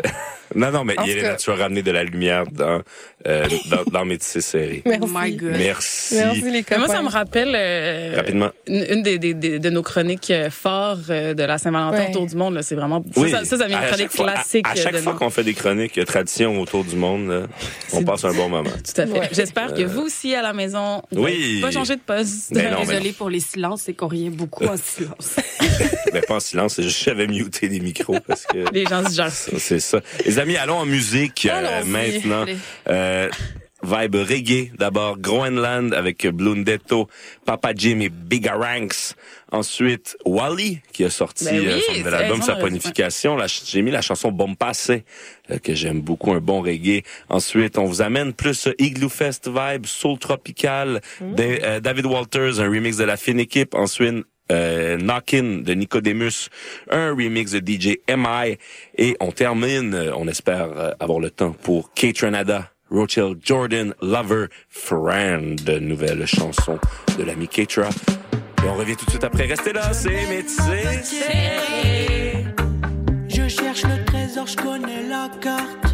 Non, 0.55 0.71
non, 0.71 0.83
mais 0.83 0.97
En 0.97 1.03
Yelena, 1.03 1.29
cas- 1.29 1.35
tu 1.35 1.49
as 1.51 1.55
ramené 1.55 1.81
de 1.81 1.91
la 1.91 2.03
lumière 2.03 2.45
dans, 2.51 2.81
euh, 3.27 3.47
dans, 3.69 3.83
dans 3.91 4.05
Métis 4.05 4.39
Serré. 4.39 4.81
Merci. 4.85 5.01
Oh 5.03 5.07
my 5.13 5.31
God. 5.35 5.51
Merci. 5.57 6.15
Merci 6.15 6.51
les 6.51 6.63
copains. 6.63 6.77
moi, 6.79 6.87
ça 6.87 7.01
me 7.01 7.09
rappelle 7.09 7.53
euh, 7.55 8.13
Rapidement. 8.15 8.49
une, 8.67 8.85
une 8.89 9.03
des, 9.03 9.19
des- 9.19 9.33
des- 9.33 9.59
de 9.59 9.69
nos 9.69 9.83
chroniques 9.83 10.31
forts 10.49 10.97
euh, 11.09 11.33
de 11.33 11.43
la 11.43 11.57
Saint-Valentin 11.57 11.97
Ouais. 11.97 12.09
autour 12.09 12.25
du 12.27 12.35
monde. 12.35 12.59
C'est 12.61 12.75
vraiment 12.75 13.03
Oui. 13.15 13.29
ça, 13.31 13.43
ça, 13.45 13.57
ça 13.57 13.67
une 13.67 13.75
chronique 13.87 14.11
fois- 14.11 14.31
classique. 14.31 14.65
À, 14.69 14.75
chaque 14.75 14.93
de 14.93 14.99
fois 14.99 15.13
qu'on 15.13 15.29
fait 15.29 15.43
des 15.43 15.53
chroniques 15.53 15.97
euh, 15.97 16.05
tradition 16.05 16.59
autour 16.61 16.83
du 16.83 16.95
monde, 16.95 17.27
là, 17.29 17.41
on 17.93 18.03
passe 18.03 18.23
un 18.25 18.33
bon 18.33 18.49
moment. 18.49 18.69
Tout 18.95 19.01
à 19.01 19.05
fait. 19.07 19.11
Ouais. 19.19 19.29
J'espère 19.31 19.73
que 19.73 19.83
vous 19.83 20.01
aussi 20.01 20.33
à 20.35 20.41
la 20.41 20.53
maison, 20.53 21.01
vous 21.11 21.23
Oui. 21.23 21.31
n'avez 21.59 21.61
pas 21.61 21.71
changé 21.71 21.95
de 21.95 22.01
poste. 22.01 22.53
Ben 22.53 22.71
non, 22.71 22.79
mais 22.81 22.85
Désolée 22.87 23.11
pour 23.13 23.29
les 23.29 23.39
silences, 23.39 23.81
c'est 23.85 23.93
qu'on 23.93 24.07
riait 24.07 24.29
beaucoup 24.29 24.65
en 24.65 24.77
silence. 24.77 25.35
Mais 26.13 26.21
pas 26.27 26.35
en 26.35 26.39
silence, 26.39 26.75
c'est 26.75 26.83
juste 26.83 26.99
que 26.99 27.05
j'avais 27.11 27.27
muté 27.27 27.67
les 27.67 27.79
micros 27.79 28.17
parce 28.25 28.45
que 28.45 28.57
Les 28.73 28.85
gens 28.85 29.03
se 29.07 29.15
gèrent. 29.15 29.31
c'est 29.31 29.79
ça. 29.79 29.99
Les 30.25 30.36
amis, 30.39 30.57
allons 30.57 30.77
en 30.77 30.85
musique 30.85 31.47
euh, 31.51 31.83
maintenant. 31.85 32.45
Euh, 32.89 33.29
vibe 33.83 34.15
reggae 34.15 34.71
d'abord 34.77 35.19
Groenland 35.19 35.93
avec 35.93 36.25
Blundetto, 36.27 37.07
Papa 37.45 37.73
Jim 37.75 37.99
et 37.99 38.09
Bigaranks. 38.09 39.13
Ensuite 39.51 40.17
Wally 40.25 40.81
qui 40.91 41.03
a 41.05 41.09
sorti 41.09 41.45
Ben 41.45 41.59
oui, 41.59 41.67
euh, 41.67 41.79
son 41.85 41.93
nouvel 41.99 42.13
album, 42.15 42.41
sa 42.41 42.55
ch- 43.47 43.61
J'ai 43.65 43.81
mis 43.81 43.91
la 43.91 44.01
chanson 44.01 44.31
Bompassé 44.31 45.05
euh, 45.51 45.59
que 45.59 45.73
j'aime 45.75 46.01
beaucoup, 46.01 46.33
un 46.33 46.39
bon 46.41 46.61
reggae. 46.61 47.03
Ensuite, 47.29 47.77
on 47.77 47.85
vous 47.85 48.01
amène 48.01 48.33
plus 48.33 48.67
euh, 48.67 48.73
Igloo 48.79 49.09
Fest 49.09 49.47
vibe, 49.47 49.85
soul 49.85 50.17
tropical, 50.17 50.99
euh, 51.63 51.79
David 51.79 52.07
Walters, 52.07 52.59
un 52.59 52.65
remix 52.69 52.97
de 52.97 53.03
la 53.05 53.15
fine 53.15 53.39
équipe. 53.39 53.73
Ensuite, 53.75 54.25
euh, 54.51 54.97
Knockin' 54.97 55.63
de 55.63 55.73
Nicodemus, 55.73 56.49
un 56.89 57.09
remix 57.09 57.51
de 57.51 57.59
DJ 57.59 57.97
MI 58.09 58.57
et 58.97 59.15
on 59.19 59.31
termine, 59.31 59.93
euh, 59.93 60.11
on 60.15 60.27
espère 60.27 60.69
euh, 60.75 60.91
avoir 60.99 61.19
le 61.19 61.29
temps 61.29 61.51
pour 61.51 61.93
Kate 61.93 62.19
Renada, 62.19 62.71
Rochelle 62.89 63.35
Jordan, 63.43 63.93
Lover, 64.01 64.45
Friend, 64.69 65.69
nouvelle 65.81 66.25
chanson 66.25 66.79
de 67.17 67.23
l'ami 67.23 67.47
Keitra. 67.47 67.89
Et 68.63 68.69
on 68.69 68.75
revient 68.75 68.95
tout 68.95 69.05
de 69.05 69.11
suite 69.11 69.23
après. 69.23 69.45
Restez 69.45 69.73
là, 69.73 69.93
c'est 69.93 70.27
métissé. 70.27 70.83
Je 73.27 73.47
cherche 73.47 73.83
le 73.83 74.05
trésor, 74.05 74.47
je 74.47 74.55
connais 74.55 75.03
la 75.07 75.29
carte. 75.41 75.86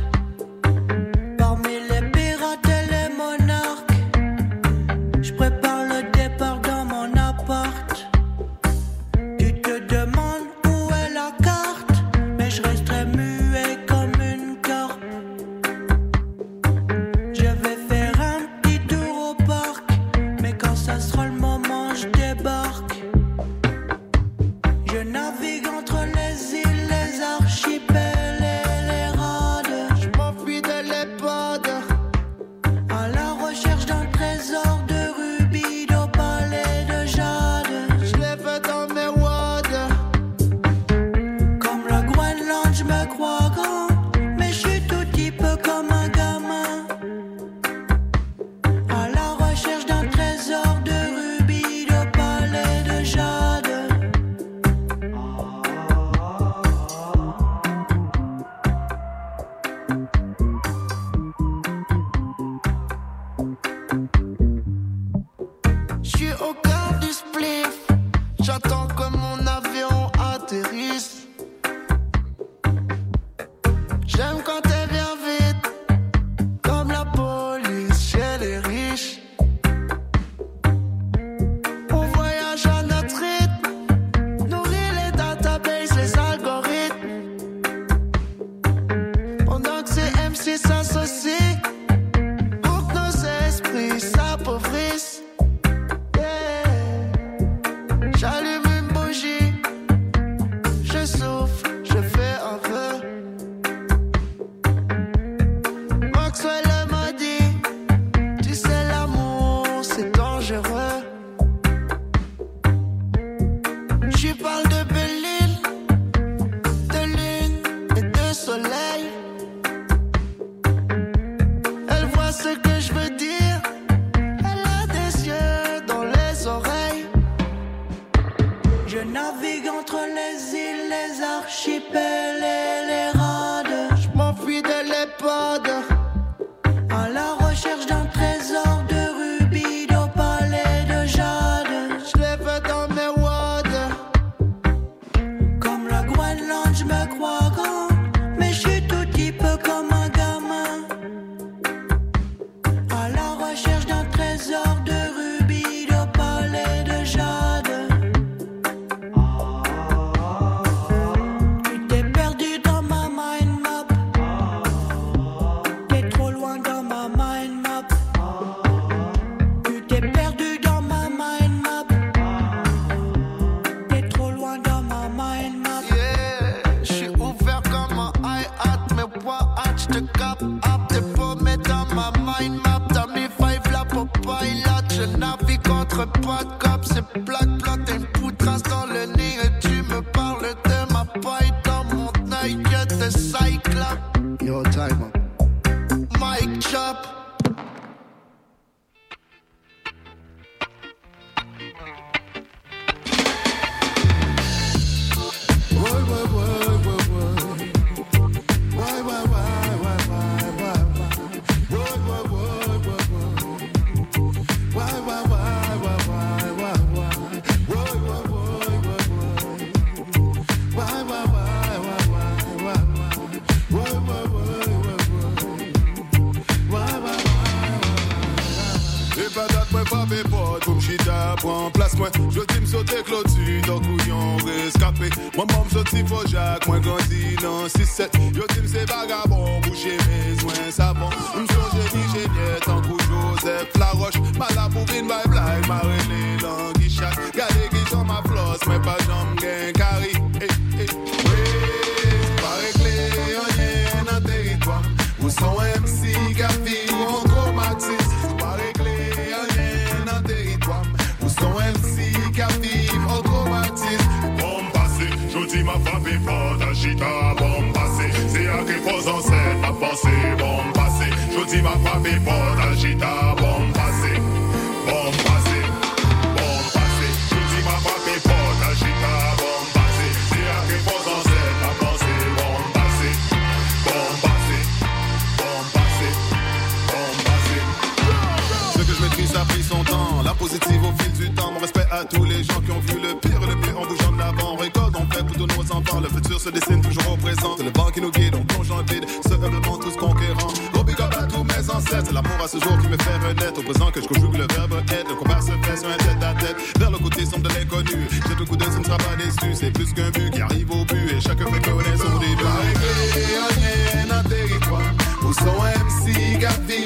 MC, 315.66 316.38
Gavi, 316.39 316.82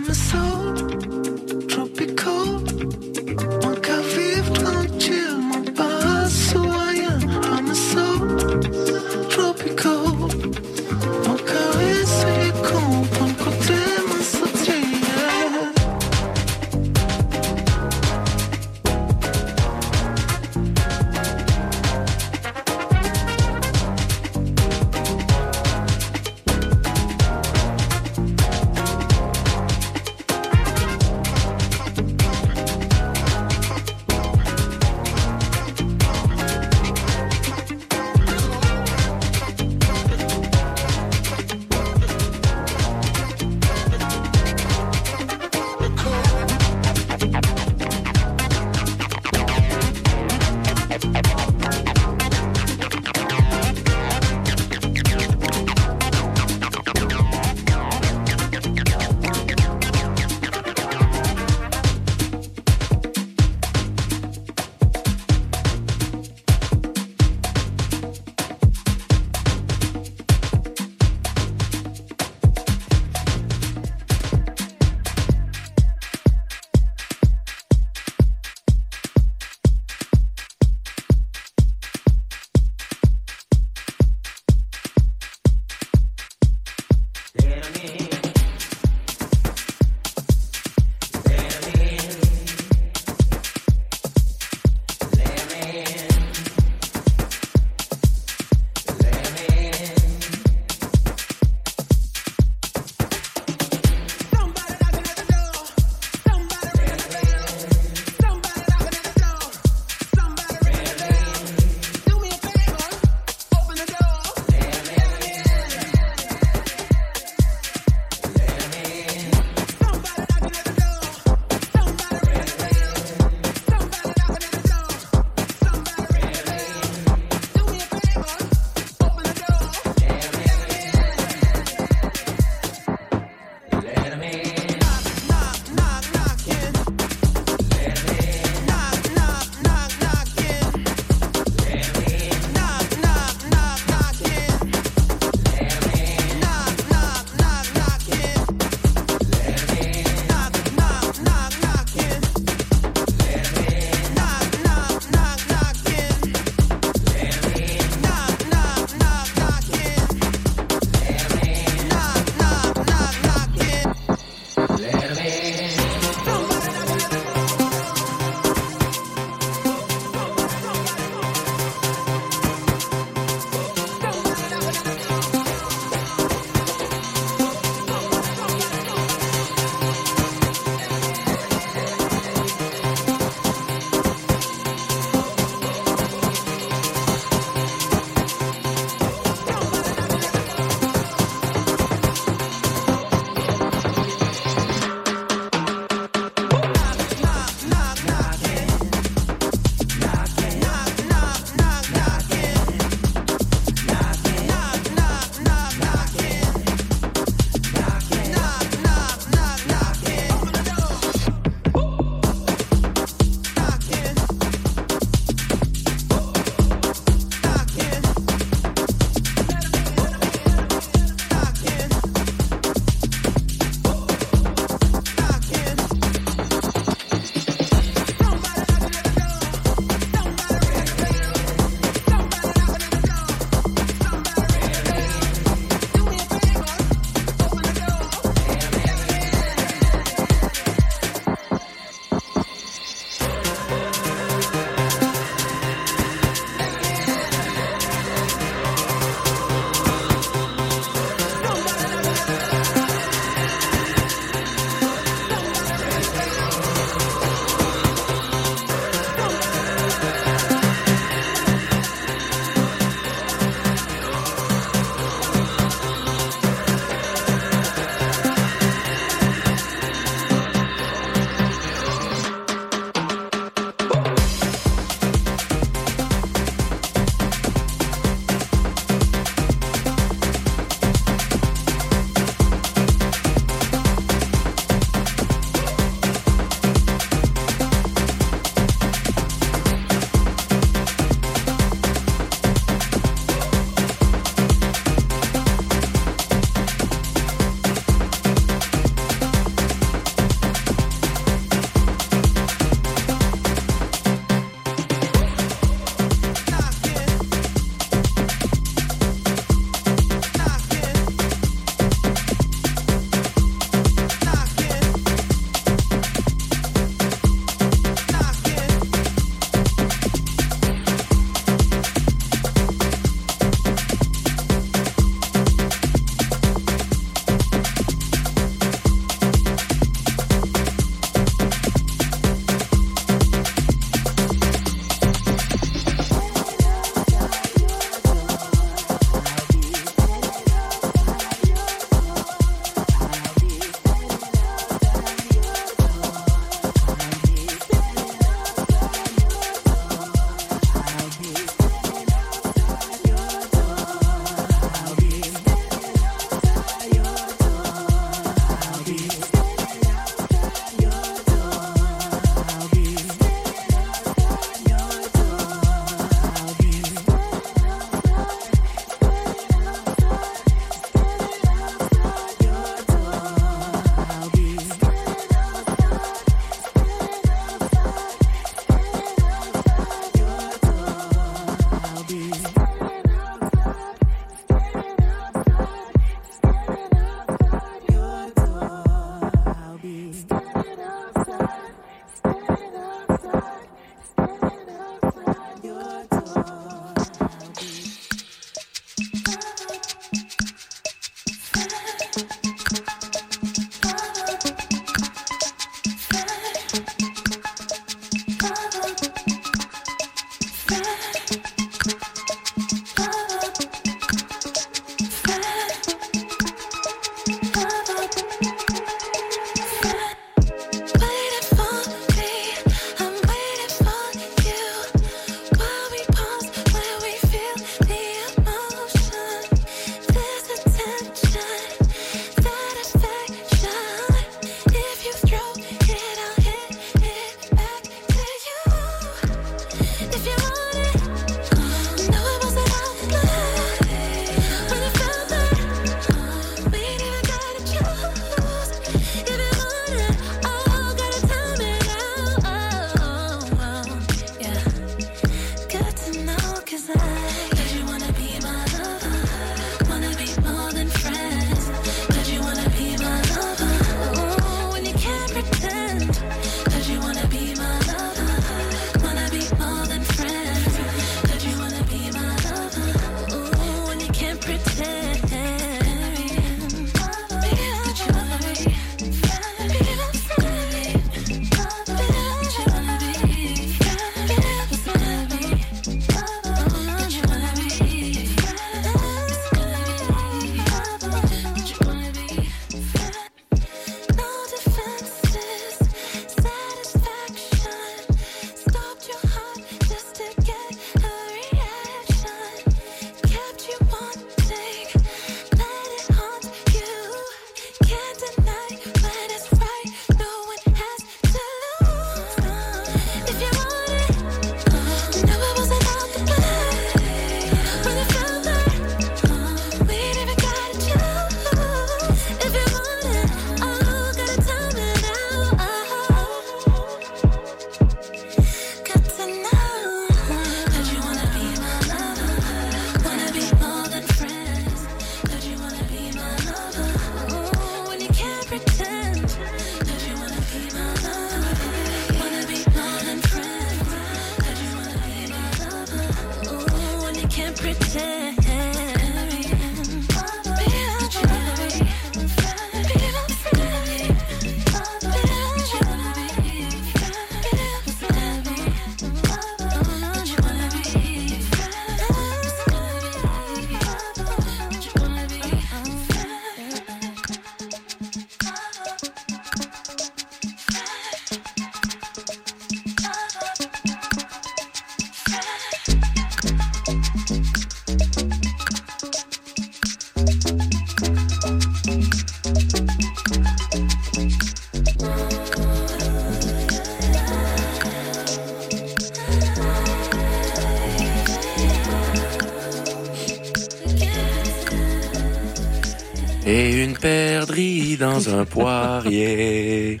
dans 598.12 598.34
un 598.34 598.44
poirier. 598.46 600.00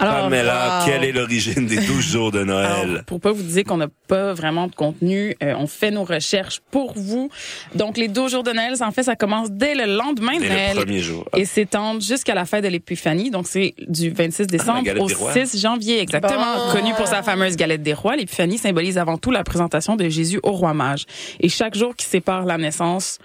Alors, 0.00 0.22
Pamela, 0.22 0.80
wow. 0.80 0.86
quelle 0.86 1.04
est 1.04 1.12
l'origine 1.12 1.66
des 1.66 1.76
12 1.76 2.00
jours 2.00 2.32
de 2.32 2.42
Noël? 2.42 2.66
Alors, 2.66 3.04
pour 3.04 3.20
pas 3.20 3.30
vous 3.30 3.42
dire 3.44 3.62
qu'on 3.62 3.76
n'a 3.76 3.86
pas 4.08 4.32
vraiment 4.32 4.66
de 4.66 4.74
contenu, 4.74 5.36
euh, 5.42 5.54
on 5.56 5.68
fait 5.68 5.92
nos 5.92 6.02
recherches 6.02 6.60
pour 6.72 6.94
vous. 6.96 7.30
Donc, 7.76 7.96
les 7.96 8.08
12 8.08 8.32
jours 8.32 8.42
de 8.42 8.50
Noël, 8.50 8.74
en 8.80 8.90
fait, 8.90 9.04
ça 9.04 9.14
commence 9.14 9.52
dès 9.52 9.74
le 9.76 9.96
lendemain 9.96 10.36
de 10.36 10.42
Dès 10.42 10.48
Noël. 10.48 10.76
le 10.76 10.82
premier 10.82 11.00
jour. 11.00 11.28
Et 11.36 11.44
s'étend 11.44 12.00
jusqu'à 12.00 12.34
la 12.34 12.44
fête 12.44 12.64
de 12.64 12.68
l'Épiphanie. 12.68 13.30
Donc, 13.30 13.46
c'est 13.46 13.74
du 13.86 14.10
26 14.10 14.48
décembre 14.48 14.82
galette 14.82 15.02
au 15.02 15.06
des 15.06 15.14
rois. 15.14 15.32
6 15.32 15.60
janvier, 15.60 16.00
exactement. 16.00 16.56
Bon. 16.56 16.72
Connu 16.72 16.92
pour 16.94 17.06
sa 17.06 17.22
fameuse 17.22 17.54
galette 17.54 17.82
des 17.82 17.94
rois, 17.94 18.16
l'Épiphanie 18.16 18.58
symbolise 18.58 18.98
avant 18.98 19.16
tout 19.16 19.30
la 19.30 19.44
présentation 19.44 19.94
de 19.94 20.08
Jésus 20.08 20.40
au 20.42 20.50
roi 20.50 20.74
mage. 20.74 21.06
Et 21.38 21.48
chaque 21.48 21.76
jour 21.76 21.94
qui 21.94 22.06
sépare 22.06 22.46
la 22.46 22.58
naissance 22.58 23.18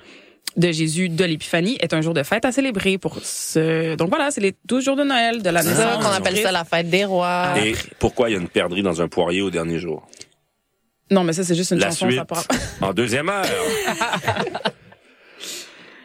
de 0.57 0.71
Jésus 0.71 1.09
de 1.09 1.23
l'Épiphanie 1.25 1.77
est 1.79 1.93
un 1.93 2.01
jour 2.01 2.13
de 2.13 2.23
fête 2.23 2.43
à 2.45 2.51
célébrer 2.51 2.97
pour 2.97 3.17
ce... 3.23 3.95
Donc 3.95 4.09
voilà, 4.09 4.31
c'est 4.31 4.41
les 4.41 4.55
12 4.65 4.83
jours 4.83 4.95
de 4.95 5.03
Noël 5.03 5.41
de 5.41 5.49
la 5.49 5.63
naissance. 5.63 5.77
ça 5.77 5.99
qu'on 6.01 6.11
appelle 6.11 6.37
ça 6.37 6.51
la 6.51 6.65
fête 6.65 6.89
des 6.89 7.05
rois. 7.05 7.53
Et 7.63 7.73
pourquoi 7.99 8.29
il 8.29 8.33
y 8.33 8.35
a 8.35 8.39
une 8.39 8.49
perdrix 8.49 8.81
dans 8.81 9.01
un 9.01 9.07
poirier 9.07 9.41
au 9.41 9.49
dernier 9.49 9.79
jour? 9.79 10.07
Non, 11.11 11.23
mais 11.23 11.33
ça, 11.33 11.43
c'est 11.43 11.55
juste 11.55 11.71
une 11.71 11.79
La 11.79 11.87
chanson. 11.89 12.09
suite 12.09 12.21
ça 12.33 12.43
en 12.87 12.93
deuxième 12.93 13.29
heure. 13.29 13.45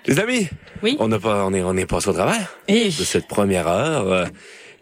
Les 0.06 0.18
amis, 0.20 0.48
Oui. 0.82 0.96
on 1.00 1.08
n'a 1.08 1.18
pas, 1.18 1.46
on 1.46 1.54
est, 1.54 1.62
on 1.62 1.76
est 1.76 1.86
passé 1.86 2.08
au 2.10 2.12
travers 2.12 2.50
de 2.68 2.90
cette 2.90 3.26
première 3.26 3.66
heure. 3.66 4.28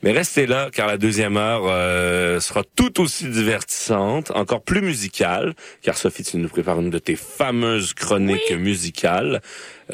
Mais 0.03 0.11
restez 0.12 0.46
là, 0.46 0.68
car 0.72 0.88
la 0.88 0.98
deuxième 0.98 1.36
heure 1.36 1.62
euh, 1.66 2.40
sera 2.40 2.62
tout 2.74 3.00
aussi 3.00 3.26
divertissante, 3.28 4.32
encore 4.32 4.62
plus 4.62 4.82
musicale, 4.82 5.55
car 5.80 5.96
Sophie, 5.96 6.24
tu 6.24 6.38
nous 6.38 6.48
prépares 6.48 6.80
une 6.80 6.90
de 6.90 6.98
tes 6.98 7.14
fameuses 7.14 7.94
chroniques 7.94 8.50
musicales 8.53 9.40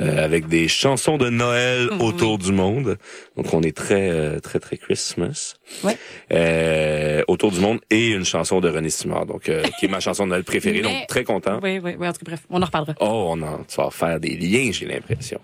euh, 0.00 0.24
avec 0.24 0.48
des 0.48 0.66
chansons 0.66 1.18
de 1.18 1.28
Noël 1.28 1.90
autour 2.00 2.38
du 2.38 2.52
monde. 2.52 2.96
Donc, 3.36 3.52
on 3.52 3.60
est 3.62 3.76
très, 3.76 4.08
euh, 4.10 4.40
très, 4.40 4.60
très 4.60 4.78
Christmas. 4.78 5.56
Ouais. 5.84 5.98
Euh, 6.32 7.22
autour 7.28 7.50
du 7.52 7.60
monde 7.60 7.80
et 7.90 8.08
une 8.08 8.24
chanson 8.24 8.60
de 8.60 8.68
René 8.70 8.88
Simard, 8.90 9.26
donc 9.26 9.48
euh, 9.50 9.62
qui 9.78 9.86
est 9.86 9.88
ma 9.88 10.00
chanson 10.00 10.24
de 10.24 10.30
Noël 10.30 10.44
préférée. 10.44 10.76
Mais- 10.82 10.82
Donc, 11.00 11.06
très 11.08 11.24
content. 11.24 11.60
Oui, 11.62 11.80
oui, 11.82 11.96
oui. 11.98 12.08
En 12.08 12.12
tout 12.12 12.20
cas, 12.20 12.30
bref, 12.30 12.40
on 12.48 12.62
en 12.62 12.64
reparlera. 12.64 12.94
Oh, 13.00 13.26
on 13.36 13.42
en, 13.42 13.58
tu 13.64 13.76
vas 13.76 13.90
faire 13.90 14.18
des 14.20 14.36
liens, 14.36 14.70
j'ai 14.72 14.86
l'impression. 14.86 15.38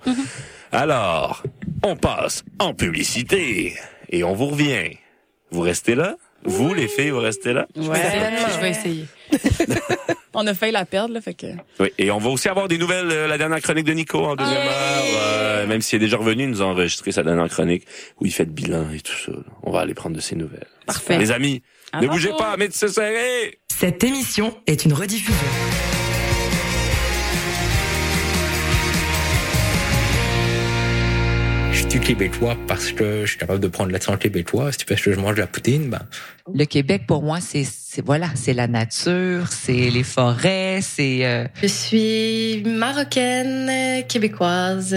Alors, 0.73 1.43
on 1.83 1.97
passe 1.97 2.45
en 2.59 2.73
publicité 2.75 3.75
et 4.15 4.23
on 4.23 4.33
vous 4.33 4.47
revient. 4.47 4.97
Vous 5.51 5.61
restez 5.61 5.97
là? 5.97 6.17
Vous, 6.45 6.73
les 6.73 6.87
filles, 6.89 7.11
vous 7.11 7.19
restez 7.21 7.53
là? 7.53 7.67
Ouais, 7.75 7.99
Je 8.55 8.61
vais 8.61 8.71
essayer. 8.71 9.07
On 10.35 10.47
a 10.47 10.55
failli 10.55 10.73
la 10.73 10.85
perdre, 10.85 11.15
là, 11.15 11.21
fait 11.21 11.35
que... 11.35 11.47
Oui, 11.79 11.91
et 11.97 12.11
on 12.11 12.19
va 12.19 12.29
aussi 12.29 12.49
avoir 12.49 12.67
des 12.67 12.77
nouvelles, 12.77 13.09
euh, 13.13 13.29
la 13.29 13.39
dernière 13.39 13.61
chronique 13.61 13.85
de 13.85 13.93
Nico 13.93 14.19
en 14.19 14.35
deuxième 14.35 14.67
heure. 14.67 15.05
Euh, 15.17 15.67
même 15.69 15.81
s'il 15.81 15.97
est 15.97 16.01
déjà 16.01 16.17
revenu, 16.17 16.43
il 16.43 16.51
nous 16.51 16.61
a 16.61 16.65
enregistré 16.65 17.13
sa 17.13 17.23
dernière 17.23 17.49
chronique 17.49 17.87
où 18.21 18.27
il 18.27 18.33
fait 18.33 18.45
le 18.45 18.51
bilan 18.51 18.91
et 18.91 19.01
tout 19.01 19.15
ça. 19.15 19.33
On 19.63 19.71
va 19.71 19.81
aller 19.81 19.95
prendre 19.95 20.17
de 20.17 20.21
ses 20.21 20.35
nouvelles. 20.35 20.67
Parfait. 20.87 21.19
Les 21.19 21.31
amis, 21.31 21.63
À 21.93 22.01
ne 22.01 22.09
bougez 22.09 22.33
pas, 22.37 22.57
mettez 22.57 22.89
serré! 22.89 23.61
Cette 23.73 24.03
émission 24.03 24.59
est 24.67 24.85
une 24.85 24.93
rediffusion. 24.93 25.94
Suis 31.95 32.03
québécois 32.03 32.57
parce 32.67 32.91
que 32.91 33.21
je 33.25 33.27
suis 33.31 33.39
capable 33.39 33.61
de 33.61 33.69
prendre 33.69 33.93
l'accent 33.93 34.17
québécois. 34.17 34.71
C'est 34.73 34.85
parce 34.85 35.01
que 35.01 35.13
je 35.13 35.21
mange 35.21 35.37
de 35.37 35.41
la 35.43 35.47
poutine, 35.47 35.91
ben, 35.91 36.01
Le 36.53 36.65
Québec, 36.65 37.03
pour 37.07 37.23
moi, 37.23 37.39
c'est 37.41 37.63
c'est- 37.63 38.05
voilà, 38.05 38.31
c'est 38.35 38.53
la 38.53 38.67
nature, 38.67 39.47
c'est 39.53 39.91
les 39.91 40.03
forêts, 40.03 40.81
c'est. 40.83 41.25
euh, 41.25 41.47
Je 41.63 41.69
suis 41.69 42.65
marocaine, 42.67 44.03
québécoise. 44.09 44.97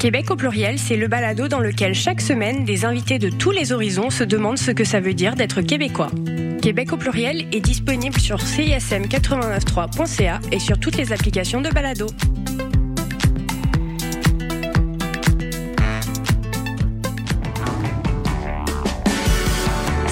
Québec 0.00 0.28
au 0.32 0.34
pluriel, 0.34 0.76
c'est 0.80 0.96
le 0.96 1.06
balado 1.06 1.46
dans 1.46 1.60
lequel 1.60 1.94
chaque 1.94 2.20
semaine, 2.20 2.64
des 2.64 2.84
invités 2.84 3.20
de 3.20 3.28
tous 3.30 3.52
les 3.52 3.70
horizons 3.70 4.10
se 4.10 4.24
demandent 4.24 4.58
ce 4.58 4.72
que 4.72 4.82
ça 4.82 4.98
veut 4.98 5.14
dire 5.14 5.36
d'être 5.36 5.60
québécois. 5.62 6.10
Québec 6.62 6.92
au 6.92 6.96
pluriel 6.96 7.46
est 7.52 7.60
disponible 7.60 8.18
sur 8.18 8.38
cism893.ca 8.42 10.40
et 10.50 10.58
sur 10.58 10.80
toutes 10.80 10.96
les 10.96 11.12
applications 11.12 11.60
de 11.60 11.68
balado. 11.70 12.08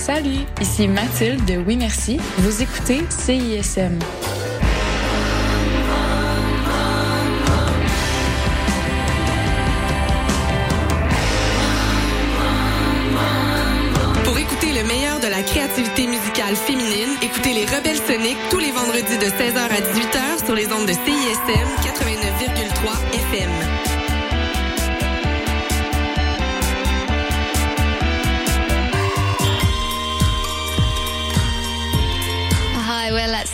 Salut, 0.04 0.44
ici 0.60 0.86
Mathilde 0.86 1.42
de 1.46 1.56
Oui 1.56 1.78
Merci. 1.78 2.20
Vous 2.36 2.60
écoutez 2.60 3.00
CISM. 3.08 3.98
Pour 14.24 14.36
écouter 14.36 14.74
le 14.74 14.86
meilleur 14.86 15.20
de 15.20 15.28
la 15.28 15.42
créativité 15.42 16.06
musicale 16.06 16.54
féminine, 16.54 17.16
écoutez 17.22 17.54
les 17.54 17.64
Rebelles 17.64 17.96
Soniques 17.96 18.36
tous 18.50 18.58
les 18.58 18.72
vendredis 18.72 19.16
de 19.16 19.24
16h 19.24 19.56
à 19.56 19.80
18h 19.80 20.44
sur 20.44 20.54
les 20.54 20.66
ondes 20.70 20.86
de 20.86 20.92
CISM 20.92 21.66
89,3 21.80 22.92
FM. 23.32 23.83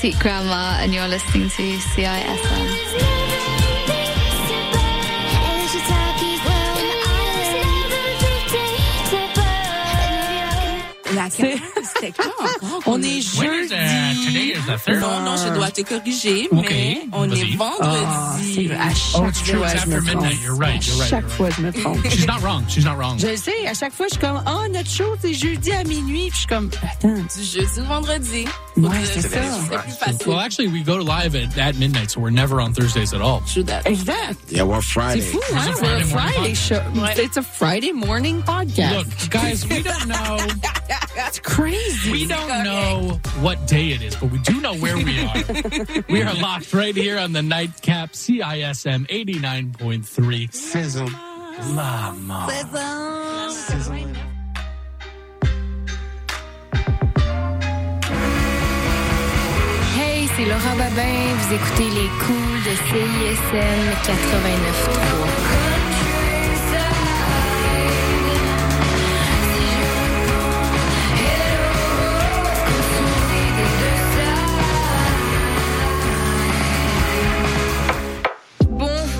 Hi, 0.01 0.07
we're 0.07 0.13
Let's 0.13 0.17
Eat 0.17 0.23
Grandma, 0.23 0.79
and 0.81 0.95
you're 0.95 1.09
listening 1.09 1.51
to 1.51 1.77
CISM. 1.77 2.21
La 11.15 11.29
c'était 11.85 12.13
quand 12.13 12.25
encore? 12.39 12.83
On 12.87 13.03
est 13.03 13.39
When 13.39 13.53
is 13.65 13.69
that? 13.71 14.15
Today 14.15 14.23
jeudi. 14.25 14.53
is 14.53 14.67
the 14.67 14.79
third? 14.79 15.01
Non, 15.01 15.21
non, 15.25 15.37
je 15.37 15.55
dois 15.55 15.71
te 15.71 15.83
corriger, 15.83 16.49
mais 16.53 17.03
on 17.13 17.31
est 17.31 17.57
Ah, 17.81 18.37
vendredi. 18.37 18.71
à 18.73 18.95
chaque 18.95 19.21
Oh, 19.23 19.27
it's 19.29 19.43
true, 19.43 19.63
it's 19.65 19.75
after 19.75 20.01
midnight. 20.03 20.37
You're 20.43 20.55
right, 20.57 20.85
you're 20.87 20.97
right, 20.97 21.09
chaque 21.11 21.23
you're 21.23 21.29
right. 21.29 21.31
fois, 21.37 21.51
je 21.51 21.63
me 21.63 21.73
trompe. 21.73 22.07
She's 22.11 22.27
not 22.27 22.41
wrong. 22.43 22.65
She's 22.69 22.85
not 22.85 22.97
wrong. 22.97 23.19
Je 23.19 23.37
sais, 23.37 23.67
à 23.67 23.75
chaque 23.75 23.93
fois, 23.93 24.07
je 24.09 24.15
suis 24.15 24.21
comme, 24.21 24.43
oh, 24.47 24.69
notre 24.71 24.91
show, 24.91 25.17
c'est 25.21 25.35
jeudi 25.35 25.73
à 25.73 25.85
minuit. 25.85 26.29
Puis 26.31 26.33
je 26.33 26.37
suis 26.39 26.47
comme, 26.47 26.71
attends. 26.83 27.09
Du 27.15 27.45
jeudi 27.45 27.81
au 27.81 27.85
vendredi. 27.85 28.45
Ouais, 28.77 28.89
c'est 29.05 29.23
ça. 29.23 29.41
Well, 30.27 30.39
actually, 30.39 30.69
we 30.69 30.83
go 30.83 30.97
live 30.99 31.35
at, 31.35 31.57
at 31.59 31.75
midnight, 31.77 32.11
so 32.11 32.21
we're 32.21 32.31
never 32.31 32.61
on 32.61 32.73
Thursdays 32.73 33.13
at 33.15 33.21
all. 33.21 33.43
Exact. 33.85 34.39
Yeah, 34.51 34.63
we're 34.65 34.81
C'est 34.81 35.21
fou, 35.21 35.41
hein? 35.53 35.69
It's 35.69 35.81
a 35.81 35.83
We're 35.83 35.97
a 35.97 36.05
Friday 36.05 36.55
Friday 36.55 36.55
show. 36.55 36.81
podcast. 36.81 37.19
It's 37.19 37.37
a 37.37 37.43
Friday 37.43 37.93
morning 37.93 38.43
podcast. 38.43 38.97
Look, 38.97 39.31
guys, 39.31 39.67
we 39.69 39.83
don't 39.83 40.07
know. 40.09 40.39
It's 41.27 41.39
crazy. 41.41 41.70
We 42.11 42.27
don't 42.27 42.65
know 42.65 43.21
what 43.41 43.67
day 43.69 43.91
it 43.91 44.03
is, 44.03 44.17
but 44.17 44.31
we 44.33 44.39
do 44.41 44.61
know 44.61 44.75
where 44.75 44.97
we 44.97 45.21
are. 45.21 46.03
we 46.09 46.23
are 46.23 46.35
locked 46.35 46.73
right 46.73 46.97
here 46.97 47.17
on 47.19 47.33
the 47.33 47.43
nightcap 47.43 48.13
CISM 48.13 49.07
89.3. 49.07 50.53
Sizzle. 50.53 51.09
Lama. 51.75 52.49
Hey, 59.95 60.29
c'est 60.37 60.47
Laura 60.47 60.75
Babin. 60.77 61.35
Vous 61.37 61.55
écoutez 61.55 61.91
les 61.91 62.09
cools 62.25 62.63
de 62.65 62.75
CISM 62.89 63.81
89.3. 64.05 65.60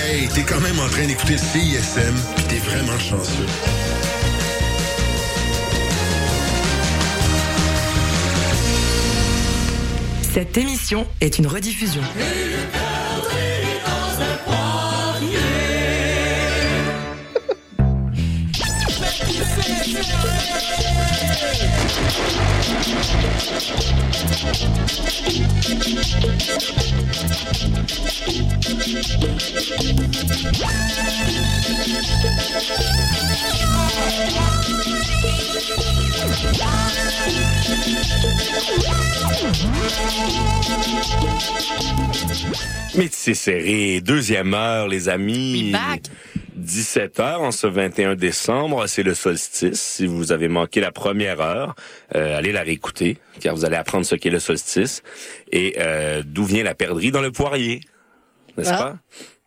Hey, 0.00 0.28
t'es 0.28 0.42
quand 0.42 0.60
même 0.60 0.78
en 0.78 0.88
train 0.88 1.06
d'écouter 1.06 1.32
le 1.32 1.38
CISM, 1.38 2.14
pis 2.36 2.42
t'es 2.44 2.58
vraiment 2.58 2.98
chanceux. 2.98 3.46
Cette 10.34 10.56
émission 10.56 11.06
est 11.20 11.38
une 11.38 11.48
rediffusion. 11.48 12.02
Métis 42.96 43.34
serré, 43.34 44.00
deuxième 44.00 44.54
heure, 44.54 44.88
les 44.88 45.08
amis. 45.08 45.72
17h 46.64 47.36
en 47.36 47.50
ce 47.50 47.66
21 47.66 48.14
décembre. 48.14 48.86
C'est 48.86 49.02
le 49.02 49.14
solstice. 49.14 49.80
Si 49.80 50.06
vous 50.06 50.32
avez 50.32 50.48
manqué 50.48 50.80
la 50.80 50.92
première 50.92 51.40
heure, 51.40 51.74
euh, 52.14 52.36
allez 52.36 52.52
la 52.52 52.62
réécouter, 52.62 53.18
car 53.40 53.54
vous 53.54 53.64
allez 53.64 53.76
apprendre 53.76 54.06
ce 54.06 54.14
qu'est 54.14 54.30
le 54.30 54.40
solstice 54.40 55.02
et 55.52 55.76
euh, 55.78 56.22
d'où 56.24 56.44
vient 56.44 56.64
la 56.64 56.74
perdrix 56.74 57.10
dans 57.10 57.22
le 57.22 57.30
poirier. 57.30 57.80
N'est-ce 58.56 58.70
ah. 58.72 58.78
pas? 58.78 58.96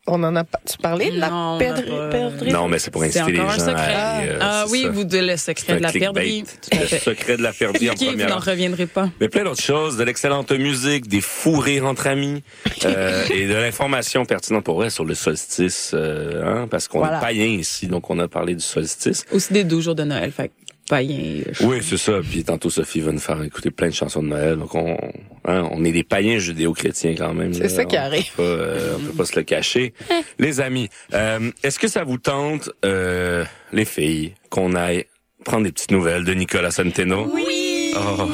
On 0.09 0.23
en 0.23 0.35
a 0.37 0.43
pas. 0.45 0.59
Tu 0.65 0.77
parlais 0.77 1.11
de 1.11 1.19
la 1.19 1.29
Non, 1.29 1.57
perdrix? 1.57 1.91
on 1.91 1.95
a 1.95 2.05
pas- 2.05 2.09
perdrix? 2.09 2.51
Non, 2.51 2.67
mais 2.69 2.79
c'est 2.79 2.91
pour 2.91 3.03
inciter 3.03 3.31
les 3.31 3.39
encore 3.39 3.51
un 3.51 3.57
gens 3.57 3.65
secret. 3.65 3.93
à 3.93 4.09
aller, 4.17 4.29
euh, 4.29 4.37
ah 4.41 4.65
oui, 4.69 4.83
ça. 4.83 4.89
vous 4.89 5.03
de 5.03 5.17
le 5.17 5.35
secret 5.37 5.75
de 5.77 5.83
la 5.83 5.91
perdrix. 5.91 6.43
Le 6.71 6.87
secret 6.97 7.37
de 7.37 7.43
la 7.43 7.51
perdrix 7.53 7.89
en 7.89 7.93
Ok, 7.93 7.99
vous 7.99 8.05
première 8.07 8.29
n'en 8.29 8.39
reviendrez 8.39 8.85
pas. 8.85 9.09
Mais 9.19 9.27
plein 9.27 9.43
d'autres 9.43 9.61
choses, 9.61 9.97
de 9.97 10.03
l'excellente 10.03 10.51
musique, 10.51 11.07
des 11.07 11.19
fous 11.21 11.59
rires 11.59 11.85
entre 11.85 12.07
amis 12.07 12.41
euh, 12.85 13.25
et 13.31 13.47
de 13.47 13.53
l'information 13.55 14.23
pertinente 14.25 14.63
pour 14.63 14.75
vrai 14.75 14.89
sur 14.89 15.03
le 15.05 15.13
solstice, 15.13 15.91
euh, 15.93 16.43
hein, 16.63 16.67
parce 16.69 16.87
qu'on 16.87 16.99
Voilà. 16.99 17.17
est 17.17 17.21
païen 17.21 17.45
ici, 17.45 17.87
donc 17.87 18.09
on 18.09 18.17
a 18.19 18.27
parlé 18.29 18.55
du 18.55 18.61
solstice. 18.63 19.25
Aussi 19.31 19.51
des 19.53 19.63
12 19.65 19.83
jours 19.83 19.95
de 19.95 20.03
Noël, 20.03 20.31
fait 20.31 20.51
que 20.87 20.95
païen. 20.95 21.43
euh, 21.47 21.51
Oui, 21.67 21.77
c'est 21.81 21.97
ça. 21.97 22.19
Puis 22.21 22.43
tantôt 22.43 22.69
Sophie 22.69 23.01
va 23.01 23.11
nous 23.11 23.19
faire 23.19 23.41
écouter 23.43 23.71
plein 23.71 23.87
de 23.89 23.93
chansons 23.93 24.23
de 24.23 24.27
Noël, 24.29 24.57
donc 24.57 24.73
on, 24.75 24.97
hein, 25.45 25.67
on 25.71 25.83
est 25.85 25.91
des 25.91 26.03
païens 26.03 26.39
judéo-chrétiens 26.39 27.15
quand 27.17 27.33
même. 27.33 27.53
C'est 27.53 27.69
ça 27.69 27.85
qui 27.85 27.95
On 27.97 28.01
arrive. 28.01 28.31
peut 28.35 28.43
pas, 28.43 28.49
euh, 28.49 28.95
on 28.99 29.03
peut 29.07 29.13
pas 29.17 29.25
se 29.25 29.35
le 29.35 29.43
cacher. 29.43 29.93
les 30.39 30.59
amis, 30.61 30.89
euh, 31.13 31.51
est-ce 31.63 31.79
que 31.79 31.87
ça 31.87 32.03
vous 32.03 32.17
tente, 32.17 32.69
euh, 32.85 33.43
les 33.73 33.85
filles, 33.85 34.33
qu'on 34.49 34.73
aille 34.75 35.05
prendre 35.45 35.63
des 35.65 35.71
petites 35.71 35.91
nouvelles 35.91 36.23
de 36.25 36.33
Nicolas 36.33 36.71
Centeno? 36.71 37.29
Oui! 37.33 37.93
Oh. 37.95 38.29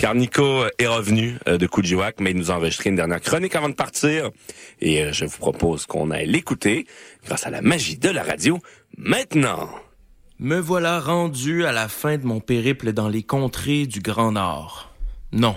Car 0.00 0.14
Nico 0.14 0.64
est 0.78 0.86
revenu 0.86 1.36
euh, 1.46 1.56
de 1.58 1.66
Kujiwak, 1.66 2.16
mais 2.20 2.30
il 2.32 2.36
nous 2.36 2.50
a 2.50 2.54
enregistré 2.54 2.90
une 2.90 2.96
dernière 2.96 3.20
chronique 3.20 3.54
avant 3.54 3.68
de 3.68 3.74
partir. 3.74 4.30
Et 4.80 5.02
euh, 5.04 5.12
je 5.12 5.24
vous 5.24 5.38
propose 5.38 5.86
qu'on 5.86 6.10
aille 6.10 6.26
l'écouter 6.26 6.86
grâce 7.26 7.46
à 7.46 7.50
la 7.50 7.62
magie 7.62 7.96
de 7.98 8.08
la 8.08 8.22
radio 8.24 8.58
maintenant. 8.96 9.68
Me 10.40 10.60
voilà 10.60 11.00
rendu 11.00 11.66
à 11.66 11.72
la 11.72 11.88
fin 11.88 12.16
de 12.16 12.24
mon 12.24 12.38
périple 12.38 12.92
dans 12.92 13.08
les 13.08 13.24
contrées 13.24 13.86
du 13.86 13.98
Grand 13.98 14.30
Nord. 14.30 14.88
Non, 15.32 15.56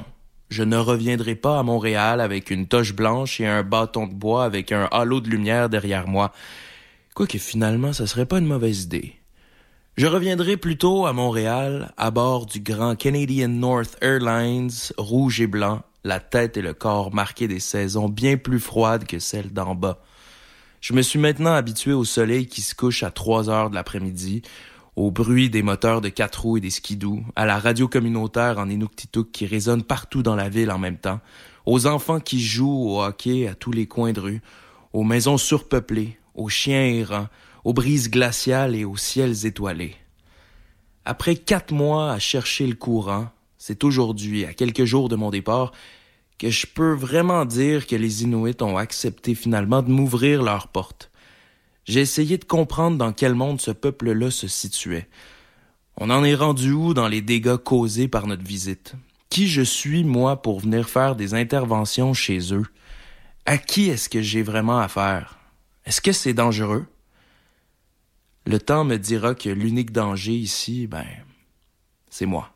je 0.50 0.64
ne 0.64 0.76
reviendrai 0.76 1.36
pas 1.36 1.60
à 1.60 1.64
Montréal 1.64 2.20
avec 2.20 2.50
une 2.50 2.66
toche 2.66 2.96
blanche 2.96 3.40
et 3.40 3.46
un 3.46 3.62
bâton 3.62 4.08
de 4.08 4.16
bois 4.16 4.44
avec 4.44 4.72
un 4.72 4.86
halo 4.86 5.22
de 5.22 5.30
lumière 5.30 5.70
derrière 5.70 6.08
moi. 6.08 6.34
Quoique 7.14 7.38
finalement, 7.38 7.94
ça 7.94 8.08
serait 8.08 8.26
pas 8.26 8.40
une 8.40 8.48
mauvaise 8.48 8.86
idée. 8.86 9.14
Je 9.98 10.08
reviendrai 10.08 10.58
plutôt 10.58 11.06
à 11.06 11.14
Montréal 11.14 11.94
à 11.96 12.10
bord 12.10 12.48
du 12.48 12.60
grand 12.60 12.96
Canadian 12.96 13.50
North 13.50 13.96
Airlines 14.02 14.72
rouge 14.98 15.42
et 15.42 15.48
blanc, 15.48 15.84
la 16.04 16.20
tête 16.20 16.58
et 16.58 16.64
le 16.64 16.74
corps 16.74 17.14
marqués 17.14 17.48
des 17.48 17.60
saisons 17.60 18.10
bien 18.10 18.36
plus 18.36 18.60
froides 18.60 19.06
que 19.06 19.20
celles 19.20 19.54
d'en 19.54 19.76
bas. 19.76 20.00
Je 20.80 20.94
me 20.94 21.04
suis 21.04 21.20
maintenant 21.20 21.54
habitué 21.54 21.94
au 21.94 22.04
soleil 22.04 22.48
qui 22.48 22.62
se 22.62 22.74
couche 22.74 23.04
à 23.04 23.12
3 23.12 23.52
heures 23.52 23.70
de 23.70 23.76
l'après-midi, 23.76 24.42
au 24.96 25.12
bruit 25.12 25.50
des 25.50 25.64
moteurs 25.64 26.02
de 26.02 26.10
quatre 26.10 26.42
roues 26.42 26.58
et 26.58 26.62
des 26.62 26.70
skidoo, 26.70 27.22
à 27.36 27.46
la 27.46 27.60
radio 27.60 27.88
communautaire 27.88 28.58
en 28.58 28.70
Inuktitut 28.70 29.32
qui 29.32 29.46
résonne 29.46 29.84
partout 29.84 30.24
dans 30.24 30.36
la 30.36 30.50
ville 30.50 30.72
en 30.72 30.80
même 30.80 30.98
temps, 30.98 31.22
aux 31.66 31.88
enfants 31.88 32.20
qui 32.20 32.42
jouent 32.42 32.89
au 32.89 33.04
hockey 33.04 33.48
à 33.48 33.56
tous 33.56 33.72
les 33.72 33.88
coins 33.88 34.14
de 34.14 34.20
rue, 34.20 34.42
aux 34.94 35.04
maisons 35.04 35.38
surpeuplées, 35.38 36.18
aux 36.36 36.50
chiens 36.50 36.86
errants, 36.86 37.28
aux 37.64 37.74
brises 37.74 38.10
glaciales 38.10 38.76
et 38.76 38.86
aux 38.86 38.98
ciels 38.98 39.46
étoilés. 39.46 39.96
Après 41.06 41.36
quatre 41.36 41.74
mois 41.74 42.12
à 42.12 42.20
chercher 42.20 42.68
le 42.68 42.76
courant, 42.76 43.30
c'est 43.58 43.84
aujourd'hui, 43.84 44.46
à 44.46 44.54
quelques 44.54 44.86
jours 44.86 45.08
de 45.08 45.16
mon 45.16 45.30
départ, 45.30 45.72
que 46.38 46.50
je 46.50 46.66
peux 46.66 46.94
vraiment 46.94 47.46
dire 47.46 47.86
que 47.86 47.96
les 47.96 48.24
Inuits 48.24 48.62
ont 48.62 48.78
accepté 48.78 49.36
finalement 49.36 49.84
de 49.84 49.92
m'ouvrir 49.92 50.42
leurs 50.42 50.68
portes. 50.68 51.11
J'ai 51.86 52.02
essayé 52.02 52.38
de 52.38 52.46
comprendre 52.46 52.98
dans 52.98 53.12
quel 53.12 53.34
monde 53.34 53.60
ce 53.60 53.72
peuple-là 53.72 54.32
se 54.32 54.48
situait. 54.48 55.10
On 55.98 56.10
en 56.10 56.24
est 56.24 56.36
rendu 56.36 56.72
où 56.72 56.94
dans 56.94 57.08
les 57.08 57.22
dégâts 57.22 57.58
causés 57.58 58.08
par 58.08 58.28
notre 58.28 58.44
visite? 58.44 58.94
Qui 59.30 59.48
je 59.48 59.62
suis, 59.62 60.04
moi, 60.04 60.42
pour 60.42 60.60
venir 60.60 60.90
faire 60.90 61.16
des 61.16 61.34
interventions 61.34 62.14
chez 62.14 62.54
eux? 62.54 62.66
À 63.46 63.58
qui 63.58 63.90
est-ce 63.90 64.10
que 64.10 64.22
j'ai 64.22 64.44
vraiment 64.44 64.80
affaire? 64.80 65.40
Est-ce 65.86 66.02
que 66.02 66.12
c'est 66.12 66.34
dangereux? 66.34 66.86
Le 68.46 68.60
temps 68.60 68.84
me 68.84 68.98
dira 68.98 69.36
que 69.36 69.50
l'unique 69.50 69.92
danger 69.92 70.34
ici, 70.34 70.88
ben, 70.88 71.06
c'est 72.10 72.26
moi. 72.26 72.54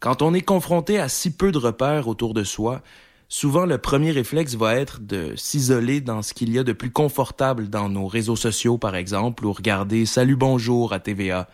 Quand 0.00 0.22
on 0.22 0.34
est 0.34 0.42
confronté 0.42 0.98
à 0.98 1.08
si 1.08 1.30
peu 1.30 1.52
de 1.52 1.58
repères 1.58 2.08
autour 2.08 2.34
de 2.34 2.44
soi, 2.44 2.82
souvent 3.28 3.66
le 3.66 3.78
premier 3.78 4.10
réflexe 4.10 4.54
va 4.54 4.74
être 4.74 5.00
de 5.00 5.34
s'isoler 5.36 6.00
dans 6.00 6.22
ce 6.22 6.34
qu'il 6.34 6.52
y 6.52 6.58
a 6.58 6.64
de 6.64 6.72
plus 6.72 6.90
confortable 6.90 7.68
dans 7.68 7.88
nos 7.88 8.06
réseaux 8.06 8.36
sociaux, 8.36 8.78
par 8.78 8.96
exemple, 8.96 9.46
ou 9.46 9.52
regarder 9.52 10.06
Salut 10.06 10.36
bonjour 10.36 10.92
à 10.92 11.00
TVA. 11.00 11.48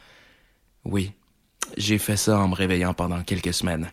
Oui, 0.84 1.12
j'ai 1.76 1.98
fait 1.98 2.16
ça 2.16 2.38
en 2.38 2.48
me 2.48 2.54
réveillant 2.54 2.94
pendant 2.94 3.22
quelques 3.22 3.54
semaines. 3.54 3.90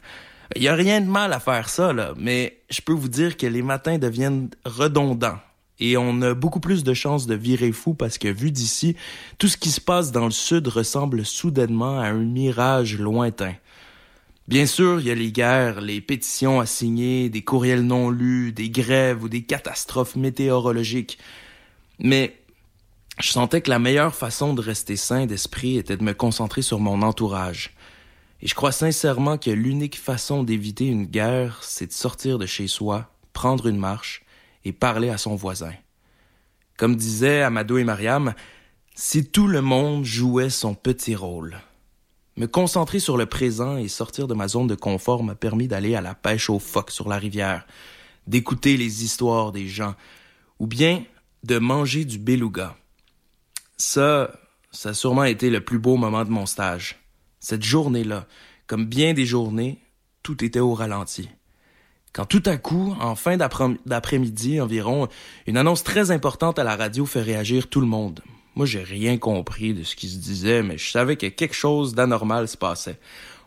Il 0.55 0.63
y 0.63 0.67
a 0.67 0.73
rien 0.73 1.01
de 1.01 1.07
mal 1.07 1.31
à 1.33 1.39
faire 1.39 1.69
ça, 1.69 1.93
là, 1.93 2.13
mais 2.17 2.61
je 2.69 2.81
peux 2.81 2.93
vous 2.93 3.09
dire 3.09 3.37
que 3.37 3.45
les 3.45 3.61
matins 3.61 3.99
deviennent 3.99 4.49
redondants. 4.65 5.37
Et 5.79 5.95
on 5.95 6.21
a 6.21 6.33
beaucoup 6.33 6.59
plus 6.59 6.83
de 6.83 6.93
chances 6.93 7.25
de 7.25 7.35
virer 7.35 7.71
fou 7.71 7.93
parce 7.93 8.17
que 8.17 8.27
vu 8.27 8.51
d'ici, 8.51 8.95
tout 9.37 9.47
ce 9.47 9.57
qui 9.57 9.69
se 9.69 9.79
passe 9.79 10.11
dans 10.11 10.25
le 10.25 10.31
sud 10.31 10.67
ressemble 10.67 11.25
soudainement 11.25 11.99
à 11.99 12.07
un 12.07 12.23
mirage 12.23 12.97
lointain. 12.97 13.53
Bien 14.49 14.65
sûr, 14.65 14.99
il 14.99 15.05
y 15.05 15.11
a 15.11 15.15
les 15.15 15.31
guerres, 15.31 15.79
les 15.79 16.01
pétitions 16.01 16.59
à 16.59 16.65
signer, 16.65 17.29
des 17.29 17.43
courriels 17.43 17.83
non 17.85 18.09
lus, 18.09 18.51
des 18.51 18.71
grèves 18.71 19.23
ou 19.23 19.29
des 19.29 19.43
catastrophes 19.43 20.15
météorologiques. 20.15 21.19
Mais 21.99 22.35
je 23.19 23.29
sentais 23.29 23.61
que 23.61 23.69
la 23.69 23.77
meilleure 23.77 24.15
façon 24.15 24.55
de 24.55 24.61
rester 24.61 24.95
sain 24.95 25.27
d'esprit 25.27 25.77
était 25.77 25.97
de 25.97 26.03
me 26.03 26.15
concentrer 26.15 26.63
sur 26.63 26.79
mon 26.79 27.03
entourage. 27.03 27.75
Et 28.41 28.47
je 28.47 28.55
crois 28.55 28.71
sincèrement 28.71 29.37
que 29.37 29.51
l'unique 29.51 29.99
façon 29.99 30.41
d'éviter 30.41 30.87
une 30.87 31.05
guerre, 31.05 31.59
c'est 31.61 31.85
de 31.85 31.93
sortir 31.93 32.39
de 32.39 32.47
chez 32.47 32.65
soi, 32.65 33.11
prendre 33.33 33.67
une 33.67 33.77
marche 33.77 34.23
et 34.65 34.71
parler 34.71 35.09
à 35.09 35.19
son 35.19 35.35
voisin. 35.35 35.73
Comme 36.75 36.95
disaient 36.95 37.43
Amadou 37.43 37.77
et 37.77 37.83
Mariam, 37.83 38.33
si 38.95 39.27
tout 39.27 39.45
le 39.45 39.61
monde 39.61 40.05
jouait 40.05 40.49
son 40.49 40.73
petit 40.73 41.15
rôle. 41.15 41.61
Me 42.39 42.47
concentrer 42.47 42.99
sur 42.99 43.17
le 43.17 43.25
présent 43.25 43.75
et 43.75 43.89
sortir 43.89 44.25
de 44.25 44.33
ma 44.33 44.47
zone 44.47 44.67
de 44.67 44.75
confort 44.75 45.23
m'a 45.23 45.35
permis 45.35 45.67
d'aller 45.67 45.95
à 45.95 45.99
la 45.99 46.15
pêche 46.15 46.49
aux 46.49 46.57
phoques 46.57 46.89
sur 46.89 47.09
la 47.09 47.17
rivière, 47.17 47.67
d'écouter 48.27 48.77
les 48.77 49.03
histoires 49.03 49.51
des 49.51 49.67
gens, 49.67 49.93
ou 50.57 50.65
bien 50.65 51.03
de 51.43 51.59
manger 51.59 52.05
du 52.05 52.17
beluga. 52.17 52.77
Ça, 53.75 54.31
ça 54.71 54.89
a 54.89 54.93
sûrement 54.93 55.25
été 55.25 55.49
le 55.49 55.59
plus 55.59 55.79
beau 55.79 55.97
moment 55.97 56.23
de 56.23 56.29
mon 56.29 56.45
stage. 56.45 56.95
Cette 57.41 57.63
journée-là, 57.63 58.25
comme 58.67 58.85
bien 58.85 59.13
des 59.13 59.25
journées, 59.25 59.77
tout 60.23 60.41
était 60.45 60.61
au 60.61 60.73
ralenti. 60.73 61.27
Quand 62.13 62.25
tout 62.25 62.43
à 62.45 62.55
coup, 62.55 62.95
en 63.01 63.15
fin 63.15 63.35
d'après-midi 63.35 64.61
environ, 64.61 65.09
une 65.45 65.57
annonce 65.57 65.83
très 65.83 66.11
importante 66.11 66.57
à 66.57 66.63
la 66.63 66.77
radio 66.77 67.05
fait 67.05 67.21
réagir 67.21 67.67
tout 67.67 67.81
le 67.81 67.87
monde. 67.87 68.21
Moi, 68.59 68.65
j'ai 68.65 68.83
rien 68.83 69.17
compris 69.17 69.73
de 69.73 69.83
ce 69.83 69.95
qui 69.95 70.09
se 70.09 70.17
disait, 70.17 70.63
mais 70.63 70.77
je 70.77 70.91
savais 70.91 71.15
que 71.15 71.27
quelque 71.27 71.55
chose 71.55 71.95
d'anormal 71.95 72.45
se 72.49 72.57
passait. 72.57 72.99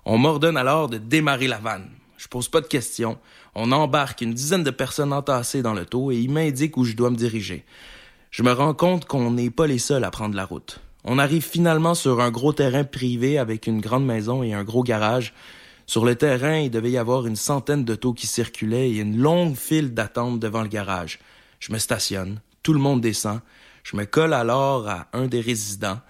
On 0.06 0.16
m'ordonne 0.16 0.56
alors 0.56 0.88
de 0.88 0.96
démarrer 0.96 1.48
la 1.48 1.58
vanne. 1.58 1.90
Je 2.16 2.28
pose 2.28 2.48
pas 2.48 2.62
de 2.62 2.66
questions. 2.66 3.18
On 3.54 3.72
embarque 3.72 4.22
une 4.22 4.32
dizaine 4.32 4.64
de 4.64 4.70
personnes 4.70 5.12
entassées 5.12 5.60
dans 5.60 5.74
le 5.74 5.84
taux 5.84 6.12
et 6.12 6.16
il 6.16 6.30
m'indique 6.30 6.78
où 6.78 6.84
je 6.84 6.96
dois 6.96 7.10
me 7.10 7.16
diriger. 7.16 7.66
Je 8.30 8.42
me 8.42 8.52
rends 8.52 8.72
compte 8.72 9.04
qu'on 9.04 9.32
n'est 9.32 9.50
pas 9.50 9.66
les 9.66 9.76
seuls 9.76 10.04
à 10.04 10.10
prendre 10.10 10.34
la 10.34 10.46
route. 10.46 10.80
On 11.04 11.18
arrive 11.18 11.44
finalement 11.44 11.94
sur 11.94 12.22
un 12.22 12.30
gros 12.30 12.54
terrain 12.54 12.84
privé 12.84 13.36
avec 13.36 13.66
une 13.66 13.82
grande 13.82 14.06
maison 14.06 14.42
et 14.42 14.54
un 14.54 14.64
gros 14.64 14.82
garage. 14.82 15.34
Sur 15.84 16.06
le 16.06 16.14
terrain, 16.14 16.56
il 16.56 16.70
devait 16.70 16.92
y 16.92 16.96
avoir 16.96 17.26
une 17.26 17.36
centaine 17.36 17.84
d'autos 17.84 18.14
qui 18.14 18.26
circulaient 18.26 18.88
et 18.88 19.00
une 19.00 19.18
longue 19.18 19.56
file 19.56 19.92
d'attente 19.92 20.40
devant 20.40 20.62
le 20.62 20.68
garage. 20.68 21.18
Je 21.60 21.70
me 21.70 21.76
stationne. 21.76 22.40
Tout 22.62 22.72
le 22.72 22.80
monde 22.80 23.02
descend. 23.02 23.40
Je 23.82 23.96
me 23.96 24.04
colle 24.04 24.32
alors 24.32 24.88
à 24.88 25.08
un 25.12 25.26
des 25.26 25.40
résidents. 25.40 26.00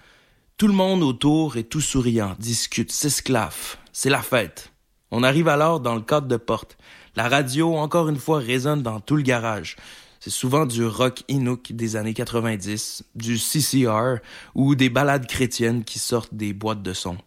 Tout 0.57 0.67
le 0.67 0.73
monde 0.73 1.03
autour 1.03 1.57
est 1.57 1.63
tout 1.63 1.81
souriant, 1.81 2.35
discute, 2.39 2.91
s'esclaffe. 2.91 3.79
C'est 3.91 4.09
la 4.09 4.21
fête. 4.21 4.71
On 5.11 5.23
arrive 5.23 5.47
alors 5.47 5.79
dans 5.79 5.95
le 5.95 6.01
cadre 6.01 6.27
de 6.27 6.37
porte. 6.37 6.77
La 7.15 7.29
radio, 7.29 7.75
encore 7.75 8.09
une 8.09 8.17
fois, 8.17 8.39
résonne 8.39 8.81
dans 8.81 8.99
tout 8.99 9.15
le 9.15 9.23
garage. 9.23 9.75
C'est 10.19 10.29
souvent 10.29 10.65
du 10.65 10.85
rock 10.85 11.23
Inuk 11.27 11.73
des 11.73 11.95
années 11.95 12.13
90, 12.13 13.03
du 13.15 13.37
CCR 13.37 14.21
ou 14.55 14.73
des 14.73 14.89
ballades 14.89 15.27
chrétiennes 15.27 15.83
qui 15.83 15.99
sortent 15.99 16.33
des 16.33 16.53
boîtes 16.53 16.81
de 16.81 16.93
son. 16.93 17.17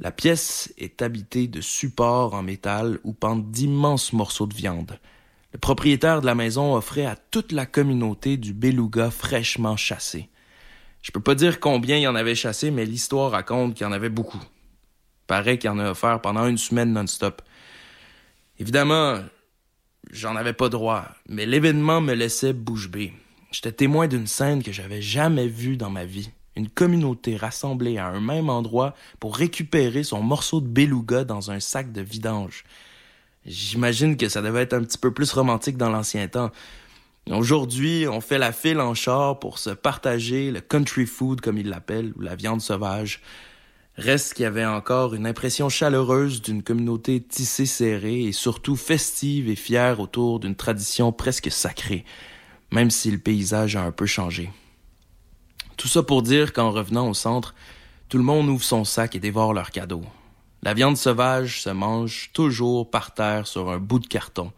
La 0.00 0.10
pièce 0.10 0.72
est 0.78 1.00
habitée 1.00 1.46
de 1.46 1.60
supports 1.60 2.34
en 2.34 2.42
métal 2.42 2.98
où 3.04 3.12
pendent 3.12 3.50
d'immenses 3.50 4.12
morceaux 4.12 4.46
de 4.46 4.54
viande. 4.54 4.98
Le 5.52 5.58
propriétaire 5.58 6.20
de 6.20 6.26
la 6.26 6.34
maison 6.34 6.74
offrait 6.74 7.06
à 7.06 7.16
toute 7.16 7.52
la 7.52 7.64
communauté 7.64 8.36
du 8.36 8.52
beluga 8.52 9.10
fraîchement 9.10 9.76
chassé. 9.76 10.28
Je 11.00 11.10
peux 11.10 11.20
pas 11.20 11.34
dire 11.34 11.58
combien 11.58 11.96
il 11.96 12.02
y 12.02 12.06
en 12.06 12.14
avait 12.14 12.34
chassé, 12.34 12.70
mais 12.70 12.84
l'histoire 12.84 13.30
raconte 13.30 13.74
qu'il 13.74 13.84
y 13.84 13.88
en 13.88 13.92
avait 13.92 14.10
beaucoup. 14.10 14.42
Paraît 15.26 15.58
qu'il 15.58 15.70
en 15.70 15.78
a 15.78 15.90
offert 15.90 16.20
pendant 16.20 16.46
une 16.46 16.58
semaine 16.58 16.92
non-stop. 16.92 17.40
Évidemment, 18.58 19.20
j'en 20.10 20.36
avais 20.36 20.52
pas 20.52 20.68
droit, 20.68 21.06
mais 21.28 21.46
l'événement 21.46 22.00
me 22.00 22.12
laissait 22.12 22.52
bouche 22.52 22.90
bée. 22.90 23.14
J'étais 23.50 23.72
témoin 23.72 24.08
d'une 24.08 24.26
scène 24.26 24.62
que 24.62 24.72
j'avais 24.72 25.00
jamais 25.00 25.46
vue 25.46 25.78
dans 25.78 25.90
ma 25.90 26.04
vie. 26.04 26.30
Une 26.56 26.68
communauté 26.68 27.36
rassemblée 27.36 27.96
à 27.96 28.08
un 28.08 28.20
même 28.20 28.50
endroit 28.50 28.94
pour 29.20 29.36
récupérer 29.36 30.02
son 30.02 30.22
morceau 30.22 30.60
de 30.60 30.66
beluga 30.66 31.24
dans 31.24 31.50
un 31.50 31.60
sac 31.60 31.92
de 31.92 32.02
vidange. 32.02 32.64
J'imagine 33.48 34.18
que 34.18 34.28
ça 34.28 34.42
devait 34.42 34.60
être 34.60 34.74
un 34.74 34.82
petit 34.82 34.98
peu 34.98 35.10
plus 35.10 35.32
romantique 35.32 35.78
dans 35.78 35.88
l'ancien 35.88 36.28
temps. 36.28 36.50
Aujourd'hui, 37.30 38.06
on 38.06 38.20
fait 38.20 38.36
la 38.36 38.52
file 38.52 38.78
en 38.78 38.92
char 38.92 39.38
pour 39.38 39.58
se 39.58 39.70
partager 39.70 40.50
le 40.50 40.60
country 40.60 41.06
food, 41.06 41.40
comme 41.40 41.56
ils 41.56 41.68
l'appellent, 41.68 42.12
ou 42.16 42.20
la 42.20 42.36
viande 42.36 42.60
sauvage. 42.60 43.22
Reste 43.96 44.34
qu'il 44.34 44.42
y 44.42 44.46
avait 44.46 44.66
encore 44.66 45.14
une 45.14 45.26
impression 45.26 45.70
chaleureuse 45.70 46.42
d'une 46.42 46.62
communauté 46.62 47.22
tissée 47.22 47.64
serrée 47.64 48.24
et 48.24 48.32
surtout 48.32 48.76
festive 48.76 49.48
et 49.48 49.56
fière 49.56 49.98
autour 49.98 50.40
d'une 50.40 50.54
tradition 50.54 51.10
presque 51.10 51.50
sacrée, 51.50 52.04
même 52.70 52.90
si 52.90 53.10
le 53.10 53.18
paysage 53.18 53.76
a 53.76 53.82
un 53.82 53.92
peu 53.92 54.06
changé. 54.06 54.50
Tout 55.78 55.88
ça 55.88 56.02
pour 56.02 56.22
dire 56.22 56.52
qu'en 56.52 56.70
revenant 56.70 57.08
au 57.08 57.14
centre, 57.14 57.54
tout 58.10 58.18
le 58.18 58.24
monde 58.24 58.48
ouvre 58.50 58.64
son 58.64 58.84
sac 58.84 59.16
et 59.16 59.20
dévore 59.20 59.54
leurs 59.54 59.70
cadeaux. 59.70 60.04
La 60.62 60.74
viande 60.74 60.96
sauvage 60.96 61.62
se 61.62 61.70
mange 61.70 62.30
toujours 62.32 62.90
par 62.90 63.14
terre 63.14 63.46
sur 63.46 63.70
un 63.70 63.78
bout 63.78 64.00
de 64.00 64.06
carton. 64.06 64.52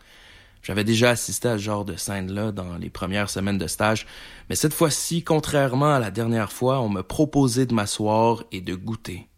J'avais 0.62 0.84
déjà 0.84 1.10
assisté 1.10 1.48
à 1.48 1.58
ce 1.58 1.62
genre 1.62 1.84
de 1.84 1.96
scène-là 1.96 2.52
dans 2.52 2.76
les 2.76 2.90
premières 2.90 3.30
semaines 3.30 3.58
de 3.58 3.66
stage, 3.66 4.06
mais 4.48 4.56
cette 4.56 4.74
fois-ci, 4.74 5.22
contrairement 5.22 5.94
à 5.94 5.98
la 5.98 6.10
dernière 6.10 6.52
fois, 6.52 6.80
on 6.80 6.88
me 6.88 7.02
proposait 7.02 7.66
de 7.66 7.74
m'asseoir 7.74 8.44
et 8.52 8.60
de 8.60 8.74
goûter. 8.74 9.28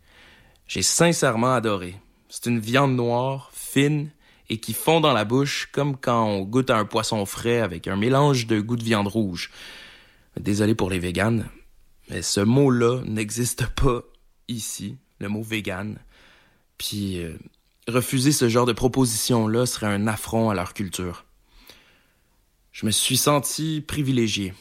J'ai 0.66 0.82
sincèrement 0.82 1.54
adoré. 1.54 1.96
C'est 2.28 2.46
une 2.46 2.58
viande 2.58 2.94
noire, 2.94 3.50
fine, 3.52 4.10
et 4.48 4.58
qui 4.58 4.72
fond 4.72 5.00
dans 5.00 5.12
la 5.12 5.24
bouche 5.24 5.68
comme 5.72 5.96
quand 5.96 6.24
on 6.24 6.42
goûte 6.42 6.70
à 6.70 6.76
un 6.76 6.84
poisson 6.84 7.24
frais 7.24 7.60
avec 7.60 7.88
un 7.88 7.96
mélange 7.96 8.46
de 8.46 8.60
goût 8.60 8.76
de 8.76 8.84
viande 8.84 9.08
rouge. 9.08 9.50
Désolé 10.38 10.74
pour 10.74 10.90
les 10.90 10.98
véganes. 10.98 11.48
Mais 12.10 12.22
ce 12.22 12.40
mot-là 12.40 13.02
n'existe 13.04 13.66
pas 13.66 14.02
ici, 14.48 14.96
le 15.20 15.28
mot 15.28 15.42
vegan. 15.42 15.98
Puis 16.82 17.22
euh, 17.22 17.38
refuser 17.86 18.32
ce 18.32 18.48
genre 18.48 18.66
de 18.66 18.72
proposition-là 18.72 19.66
serait 19.66 19.86
un 19.86 20.08
affront 20.08 20.50
à 20.50 20.54
leur 20.54 20.74
culture. 20.74 21.24
Je 22.72 22.86
me 22.86 22.90
suis 22.90 23.16
senti 23.16 23.84
privilégié. 23.86 24.52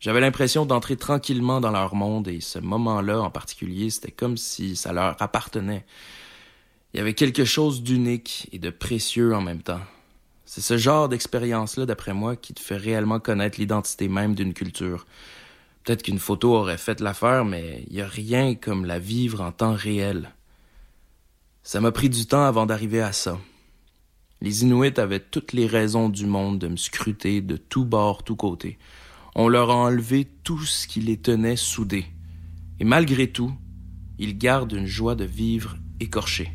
J'avais 0.00 0.20
l'impression 0.20 0.66
d'entrer 0.66 0.98
tranquillement 0.98 1.62
dans 1.62 1.70
leur 1.70 1.94
monde 1.94 2.28
et 2.28 2.42
ce 2.42 2.58
moment-là 2.58 3.22
en 3.22 3.30
particulier, 3.30 3.88
c'était 3.88 4.10
comme 4.10 4.36
si 4.36 4.76
ça 4.76 4.92
leur 4.92 5.16
appartenait. 5.22 5.86
Il 6.92 6.98
y 6.98 7.00
avait 7.00 7.14
quelque 7.14 7.46
chose 7.46 7.82
d'unique 7.82 8.50
et 8.52 8.58
de 8.58 8.68
précieux 8.68 9.34
en 9.34 9.40
même 9.40 9.62
temps. 9.62 9.80
C'est 10.44 10.60
ce 10.60 10.76
genre 10.76 11.08
d'expérience-là, 11.08 11.86
d'après 11.86 12.12
moi, 12.12 12.36
qui 12.36 12.52
te 12.52 12.60
fait 12.60 12.76
réellement 12.76 13.18
connaître 13.18 13.58
l'identité 13.58 14.08
même 14.08 14.34
d'une 14.34 14.52
culture. 14.52 15.06
Peut-être 15.84 16.02
qu'une 16.02 16.18
photo 16.18 16.54
aurait 16.54 16.76
fait 16.76 17.00
l'affaire, 17.00 17.46
mais 17.46 17.82
il 17.88 17.94
n'y 17.94 18.02
a 18.02 18.06
rien 18.06 18.54
comme 18.54 18.84
la 18.84 18.98
vivre 18.98 19.40
en 19.40 19.52
temps 19.52 19.74
réel. 19.74 20.30
Ça 21.66 21.80
m'a 21.80 21.92
pris 21.92 22.10
du 22.10 22.26
temps 22.26 22.44
avant 22.44 22.66
d'arriver 22.66 23.00
à 23.00 23.12
ça. 23.12 23.38
Les 24.42 24.64
Inuits 24.64 25.00
avaient 25.00 25.18
toutes 25.18 25.54
les 25.54 25.66
raisons 25.66 26.10
du 26.10 26.26
monde 26.26 26.58
de 26.58 26.68
me 26.68 26.76
scruter 26.76 27.40
de 27.40 27.56
tous 27.56 27.86
bords, 27.86 28.22
tous 28.22 28.36
côtés. 28.36 28.78
On 29.34 29.48
leur 29.48 29.70
a 29.70 29.74
enlevé 29.74 30.28
tout 30.44 30.60
ce 30.60 30.86
qui 30.86 31.00
les 31.00 31.16
tenait 31.16 31.56
soudés. 31.56 32.04
Et 32.80 32.84
malgré 32.84 33.32
tout, 33.32 33.50
ils 34.18 34.36
gardent 34.36 34.74
une 34.74 34.84
joie 34.84 35.14
de 35.14 35.24
vivre 35.24 35.78
écorchée. 36.00 36.52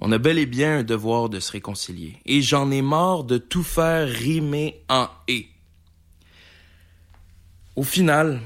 On 0.00 0.12
a 0.12 0.18
bel 0.18 0.38
et 0.38 0.46
bien 0.46 0.78
un 0.78 0.82
devoir 0.82 1.28
de 1.28 1.38
se 1.38 1.52
réconcilier. 1.52 2.16
Et 2.24 2.40
j'en 2.40 2.70
ai 2.70 2.80
marre 2.80 3.24
de 3.24 3.36
tout 3.36 3.62
faire 3.62 4.08
rimer 4.08 4.82
en 4.88 5.08
et. 5.28 5.46
Au 7.76 7.82
final, 7.82 8.40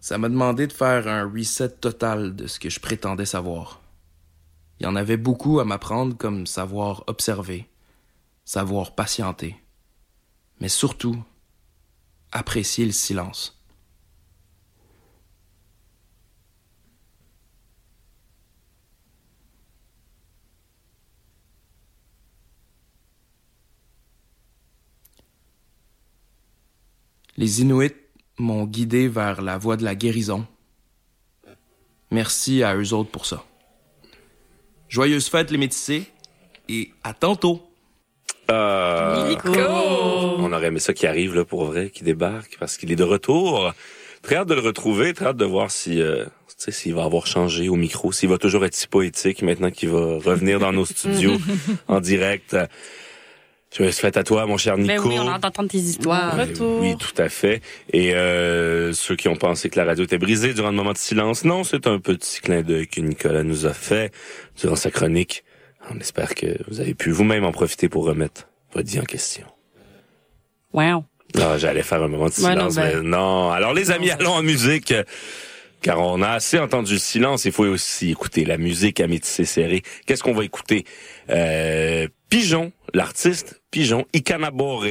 ça 0.00 0.16
m'a 0.16 0.28
demandé 0.28 0.68
de 0.68 0.72
faire 0.72 1.08
un 1.08 1.28
reset 1.28 1.70
total 1.70 2.36
de 2.36 2.46
ce 2.46 2.60
que 2.60 2.70
je 2.70 2.78
prétendais 2.78 3.26
savoir. 3.26 3.81
Il 4.82 4.86
y 4.86 4.88
en 4.88 4.96
avait 4.96 5.16
beaucoup 5.16 5.60
à 5.60 5.64
m'apprendre 5.64 6.16
comme 6.16 6.44
savoir 6.44 7.04
observer, 7.06 7.68
savoir 8.44 8.96
patienter, 8.96 9.54
mais 10.58 10.68
surtout 10.68 11.22
apprécier 12.32 12.84
le 12.84 12.90
silence. 12.90 13.62
Les 27.36 27.60
Inuits 27.60 27.92
m'ont 28.40 28.64
guidé 28.64 29.06
vers 29.06 29.42
la 29.42 29.58
voie 29.58 29.76
de 29.76 29.84
la 29.84 29.94
guérison. 29.94 30.44
Merci 32.10 32.64
à 32.64 32.74
eux 32.74 32.92
autres 32.92 33.12
pour 33.12 33.26
ça. 33.26 33.44
Joyeuses 34.92 35.28
fêtes 35.28 35.50
les 35.50 35.56
métissés 35.56 36.04
et 36.68 36.90
à 37.02 37.14
tantôt. 37.14 37.62
Euh, 38.50 39.26
Nico! 39.26 39.48
On 39.48 40.52
aurait 40.52 40.66
aimé 40.66 40.80
ça 40.80 40.92
qui 40.92 41.06
arrive 41.06 41.34
là 41.34 41.46
pour 41.46 41.64
vrai, 41.64 41.88
qui 41.88 42.04
débarque 42.04 42.58
parce 42.60 42.76
qu'il 42.76 42.92
est 42.92 42.96
de 42.96 43.02
retour. 43.02 43.72
Très 44.20 44.36
hâte 44.36 44.48
de 44.48 44.54
le 44.54 44.60
retrouver, 44.60 45.14
très 45.14 45.28
hâte 45.28 45.38
de 45.38 45.46
voir 45.46 45.70
si 45.70 46.02
euh, 46.02 46.26
tu 46.46 46.56
sais 46.58 46.72
s'il 46.72 46.92
va 46.92 47.04
avoir 47.04 47.26
changé 47.26 47.70
au 47.70 47.76
micro, 47.76 48.12
s'il 48.12 48.28
va 48.28 48.36
toujours 48.36 48.66
être 48.66 48.74
si 48.74 48.86
poétique 48.86 49.40
maintenant 49.40 49.70
qu'il 49.70 49.88
va 49.88 50.18
revenir 50.18 50.58
dans 50.58 50.74
nos 50.74 50.84
studios 50.84 51.38
en 51.88 52.00
direct. 52.00 52.54
Je 53.74 53.90
fête 53.90 54.16
à 54.18 54.22
toi, 54.24 54.44
mon 54.46 54.58
cher 54.58 54.76
Ben 54.76 54.82
Nico. 54.86 55.08
oui, 55.08 55.18
on 55.18 55.24
d'entendre 55.38 55.68
tes 55.70 55.78
histoires. 55.78 56.38
Euh, 56.38 56.46
Oui, 56.80 56.94
tout 56.98 57.14
à 57.16 57.28
fait. 57.30 57.62
Et 57.92 58.14
euh, 58.14 58.92
ceux 58.92 59.16
qui 59.16 59.28
ont 59.28 59.36
pensé 59.36 59.70
que 59.70 59.78
la 59.78 59.86
radio 59.86 60.04
était 60.04 60.18
brisée 60.18 60.52
durant 60.52 60.70
le 60.70 60.76
moment 60.76 60.92
de 60.92 60.98
silence, 60.98 61.44
non, 61.44 61.64
c'est 61.64 61.86
un 61.86 61.98
petit 61.98 62.40
clin 62.40 62.60
d'œil 62.62 62.86
que 62.86 63.00
Nicolas 63.00 63.42
nous 63.42 63.64
a 63.66 63.72
fait 63.72 64.12
durant 64.60 64.76
sa 64.76 64.90
chronique. 64.90 65.42
On 65.90 65.98
espère 65.98 66.34
que 66.34 66.58
vous 66.68 66.80
avez 66.80 66.94
pu 66.94 67.10
vous-même 67.10 67.44
en 67.44 67.52
profiter 67.52 67.88
pour 67.88 68.04
remettre 68.04 68.46
votre 68.74 68.88
vie 68.90 69.00
en 69.00 69.04
question. 69.04 69.46
Wow. 70.74 71.04
Non, 71.34 71.56
j'allais 71.56 71.82
faire 71.82 72.02
un 72.02 72.08
moment 72.08 72.26
de 72.28 72.34
Ouais, 72.42 72.54
non, 72.54 72.68
silence, 72.70 72.74
ben- 72.76 73.02
mais 73.02 73.08
non. 73.08 73.50
Alors 73.52 73.72
les 73.72 73.90
amis, 73.90 74.10
allons 74.10 74.32
en 74.32 74.42
musique. 74.42 74.92
Car 75.82 75.98
on 75.98 76.22
a 76.22 76.30
assez 76.30 76.60
entendu 76.60 76.92
le 76.92 76.98
silence, 76.98 77.44
il 77.44 77.50
faut 77.50 77.66
aussi 77.66 78.10
écouter 78.10 78.44
la 78.44 78.56
musique 78.56 79.00
à 79.00 79.08
métisser 79.08 79.44
serré. 79.44 79.82
Qu'est-ce 80.06 80.22
qu'on 80.22 80.32
va 80.32 80.44
écouter? 80.44 80.84
Euh, 81.28 82.06
Pigeon, 82.28 82.72
l'artiste 82.94 83.60
Pigeon, 83.72 84.06
Ikanabore. 84.12 84.86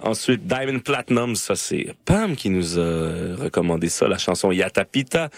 Ensuite, 0.00 0.46
Diamond 0.46 0.80
Platinum, 0.80 1.34
ça 1.34 1.56
c'est 1.56 1.94
Pam 2.04 2.36
qui 2.36 2.50
nous 2.50 2.78
a 2.78 3.36
recommandé 3.36 3.88
ça, 3.88 4.06
la 4.06 4.18
chanson 4.18 4.52
Yatapita. 4.52 5.30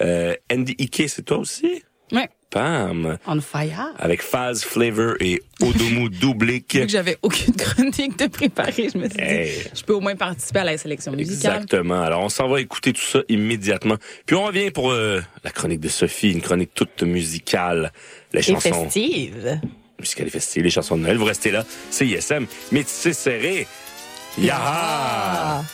Euh, 0.00 0.36
Andy 0.52 0.76
Ike, 0.78 1.08
c'est 1.08 1.22
toi 1.22 1.38
aussi? 1.38 1.82
Ouais. 2.12 2.28
Pam. 2.50 3.16
On 3.26 3.40
fire. 3.40 3.94
Avec 3.98 4.20
Faz, 4.20 4.62
Flavor 4.62 5.14
et 5.20 5.42
Odomu 5.62 6.10
Dublik. 6.20 6.74
Vu 6.74 6.82
que 6.82 6.88
j'avais 6.92 7.16
aucune 7.22 7.54
chronique 7.56 8.18
de 8.18 8.26
préparer, 8.26 8.90
je 8.92 8.98
me 8.98 9.08
suis 9.08 9.16
dit, 9.18 9.68
je 9.74 9.82
peux 9.84 9.94
au 9.94 10.00
moins 10.00 10.14
participer 10.16 10.58
à 10.58 10.64
la 10.64 10.76
sélection 10.76 11.12
musicale. 11.12 11.54
Exactement. 11.62 12.02
Alors, 12.02 12.20
on 12.22 12.28
s'en 12.28 12.48
va 12.48 12.60
écouter 12.60 12.92
tout 12.92 13.00
ça 13.00 13.20
immédiatement. 13.30 13.96
Puis 14.26 14.36
on 14.36 14.44
revient 14.44 14.70
pour 14.70 14.90
euh, 14.90 15.22
la 15.44 15.50
chronique 15.50 15.80
de 15.80 15.88
Sophie, 15.88 16.32
une 16.32 16.42
chronique 16.42 16.74
toute 16.74 17.02
musicale. 17.02 17.90
Les 18.34 18.40
Et 18.40 18.42
chansons 18.52 18.84
festive. 18.84 19.58
musicales 19.98 20.26
et 20.26 20.30
festives, 20.30 20.62
les 20.64 20.70
chansons 20.70 20.98
de 20.98 21.02
Noël. 21.04 21.16
Vous 21.16 21.24
restez 21.24 21.50
là. 21.52 21.64
C'est 21.90 22.06
ISM. 22.06 22.46
Métissé 22.70 23.14
serré. 23.14 23.66
Yaha! 24.38 25.64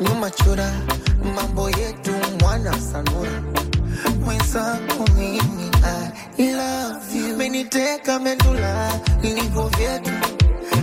ni 0.00 0.08
machora 0.20 0.72
mambo 1.34 1.70
yetu 1.70 2.12
mwana 2.40 2.72
sanura. 2.80 3.42
Mwenzangu 4.24 5.08
mimi 5.16 5.68
I 6.38 6.52
love 6.52 7.18
you. 7.18 7.36
Meniteka 7.36 8.18
mendula 8.18 8.92
ndivyo 9.18 9.62
vyetu. 9.78 10.10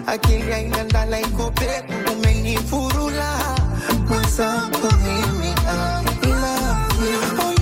Akili 0.08 0.54
aina 0.54 0.84
ndala 0.84 1.20
iko 1.20 1.52
peku 1.52 1.94
umenifurula. 2.14 3.40
Mwenzangu 4.10 4.88
mimi 5.04 5.54
I 5.68 6.28
love 6.28 7.06
you. 7.50 7.55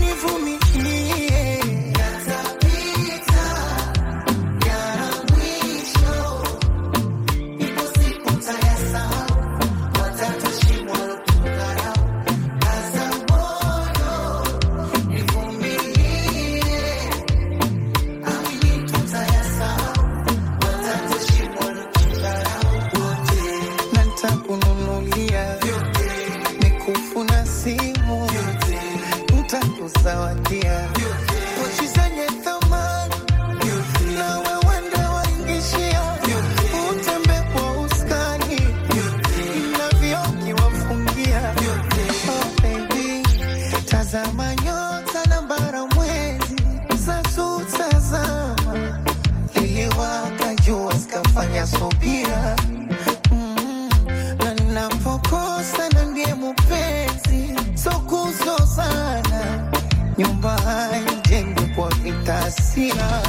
hasira. 62.74 63.22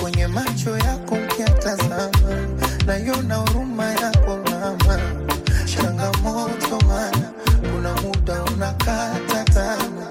Kwenye 0.00 0.26
macho 0.26 0.78
yako, 0.78 1.14
ukiatazama 1.14 2.10
naiona 2.86 3.34
huruma 3.36 3.84
yako 3.92 4.38
mama, 4.50 4.98
changamoto 5.64 6.86
mana 6.88 7.30
kuna 7.72 7.94
muda 7.94 8.42
unakata 8.44 9.44
tama, 9.44 10.06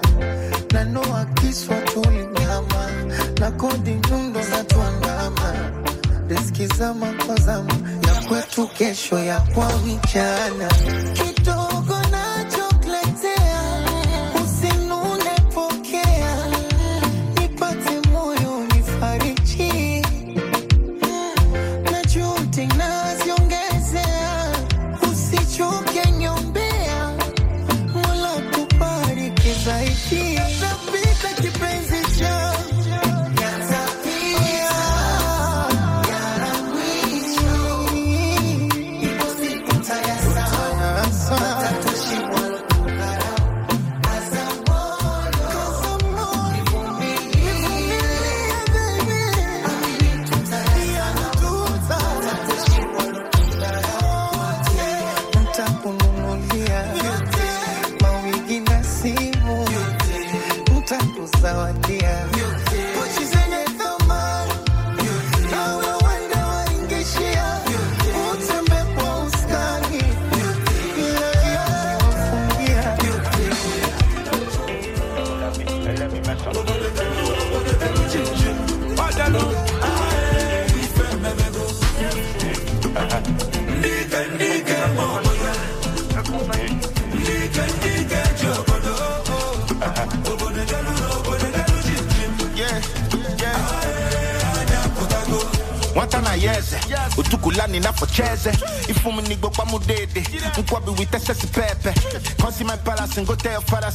nanoa 0.72 1.24
kiswa 1.24 1.76
tulinyama 1.76 2.90
na 3.40 3.50
kodi 3.50 3.90
nyundo 4.10 4.40
za 4.42 4.64
twangama 4.64 5.54
riski 6.28 6.66
za 6.66 6.94
makozama 6.94 7.72
ya 8.08 8.28
kwetu, 8.28 8.68
kesho 8.68 9.18
ya 9.18 9.40
kwa 9.40 9.66
vijana 9.76 10.68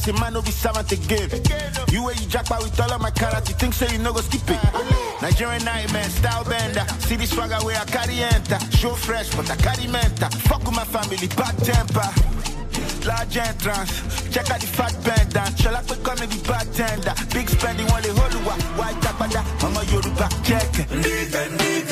say 0.08 0.20
man 0.20 0.32
no 0.32 0.42
be 0.42 0.50
servant 0.50 0.90
again 0.92 1.28
you 1.92 2.02
where 2.02 2.14
you 2.14 2.26
jackpot 2.28 2.62
with 2.62 2.80
all 2.80 2.92
of 2.92 3.00
my 3.00 3.10
carrots 3.10 3.48
you 3.48 3.54
think 3.56 3.74
say 3.74 3.90
you 3.92 3.98
no 3.98 4.12
go 4.12 4.20
skip 4.20 4.40
it 4.48 5.22
Nigerian 5.22 5.64
nightmare 5.64 6.04
style 6.04 6.44
bender 6.44 6.84
see 7.00 7.16
the 7.16 7.26
swagger 7.26 7.58
where 7.64 7.76
I 7.78 7.84
carry 7.84 8.20
enter 8.20 8.58
show 8.76 8.94
fresh 8.94 9.34
but 9.34 9.50
I 9.50 9.56
carry 9.56 9.86
mental 9.86 10.30
fuck 10.48 10.64
with 10.64 10.74
my 10.74 10.84
family 10.84 11.28
bad 11.36 11.56
temper 11.58 12.08
Large 13.06 13.36
entrance, 13.38 14.28
check 14.30 14.50
out 14.50 14.60
the 14.60 14.66
fat 14.66 14.92
band 15.04 15.32
down. 15.32 15.54
Shall 15.56 15.74
I 15.74 15.82
quick 15.82 16.06
on 16.08 16.16
the 16.16 16.26
bartender? 16.46 17.14
Big 17.32 17.48
spending 17.48 17.86
they 17.86 18.10
hold. 18.10 18.34
White 18.76 19.00
tapada, 19.00 19.40
I'm 19.64 19.76
a 19.76 19.82
Yoruba 19.88 20.28
check. 20.44 20.68
Nigga, 20.92 21.42
nigga, 21.56 21.87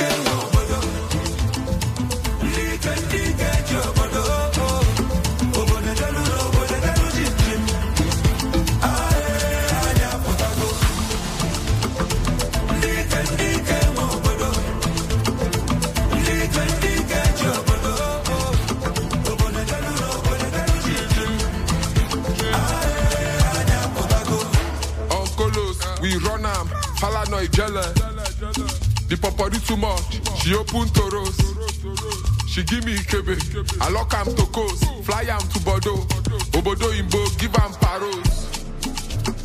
She 33.09 33.23
give 33.23 33.27
kebe, 33.27 33.81
I 33.81 33.91
lock 33.91 34.13
am 34.15 34.27
to 34.35 34.47
coast, 34.47 34.85
fly 35.05 35.23
am 35.23 35.41
to 35.41 35.61
Bordeaux. 35.61 36.07
Obodo 36.53 36.91
imbo, 36.93 37.39
give 37.39 37.55
am 37.57 37.73
paros. 37.75 38.47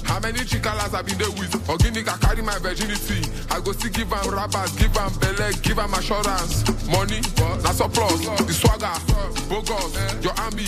How 0.03 0.19
many 0.19 0.39
chikalas 0.39 0.93
I 0.93 1.01
been 1.01 1.17
there 1.17 1.29
with? 1.31 1.69
Organic, 1.69 2.07
I 2.11 2.17
carry 2.17 2.41
my 2.41 2.57
virginity. 2.59 3.21
I 3.49 3.59
go 3.61 3.71
still 3.71 3.91
give 3.91 4.11
am 4.11 4.29
rabbit, 4.33 4.71
give 4.77 4.97
am 4.97 5.13
belle, 5.19 5.51
give 5.61 5.79
am 5.79 5.93
assurance. 5.93 6.65
Money, 6.89 7.21
that's 7.61 7.79
na 7.79 7.87
surplus. 7.87 8.25
The 8.41 8.53
swagger, 8.53 8.97
bogus, 9.47 10.23
your 10.23 10.33
army, 10.39 10.65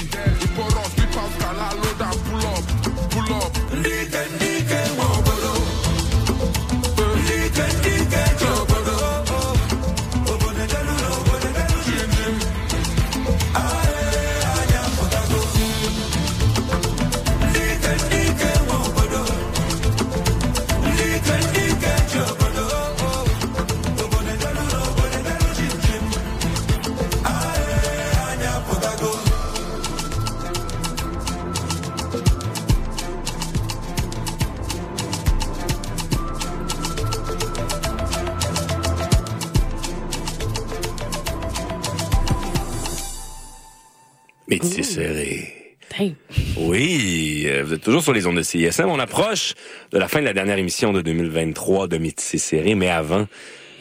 toujours 47.83 48.01
sur 48.01 48.13
les 48.13 48.25
ondes 48.25 48.37
de 48.37 48.41
CISM. 48.41 48.85
On 48.87 48.99
approche 48.99 49.53
de 49.91 49.99
la 49.99 50.07
fin 50.07 50.19
de 50.19 50.25
la 50.25 50.33
dernière 50.33 50.57
émission 50.57 50.93
de 50.93 51.01
2023 51.01 51.87
de 51.87 51.97
Métis 51.97 52.41
serré, 52.41 52.75
mais 52.75 52.89
avant, 52.89 53.27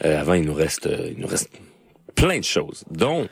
euh, 0.03 0.19
avant 0.19 0.33
il 0.33 0.43
nous 0.43 0.53
reste, 0.53 0.87
euh, 0.87 1.11
il 1.15 1.19
nous 1.19 1.27
reste 1.27 1.49
plein 2.13 2.37
de 2.37 2.43
choses, 2.43 2.83
dont 2.91 3.27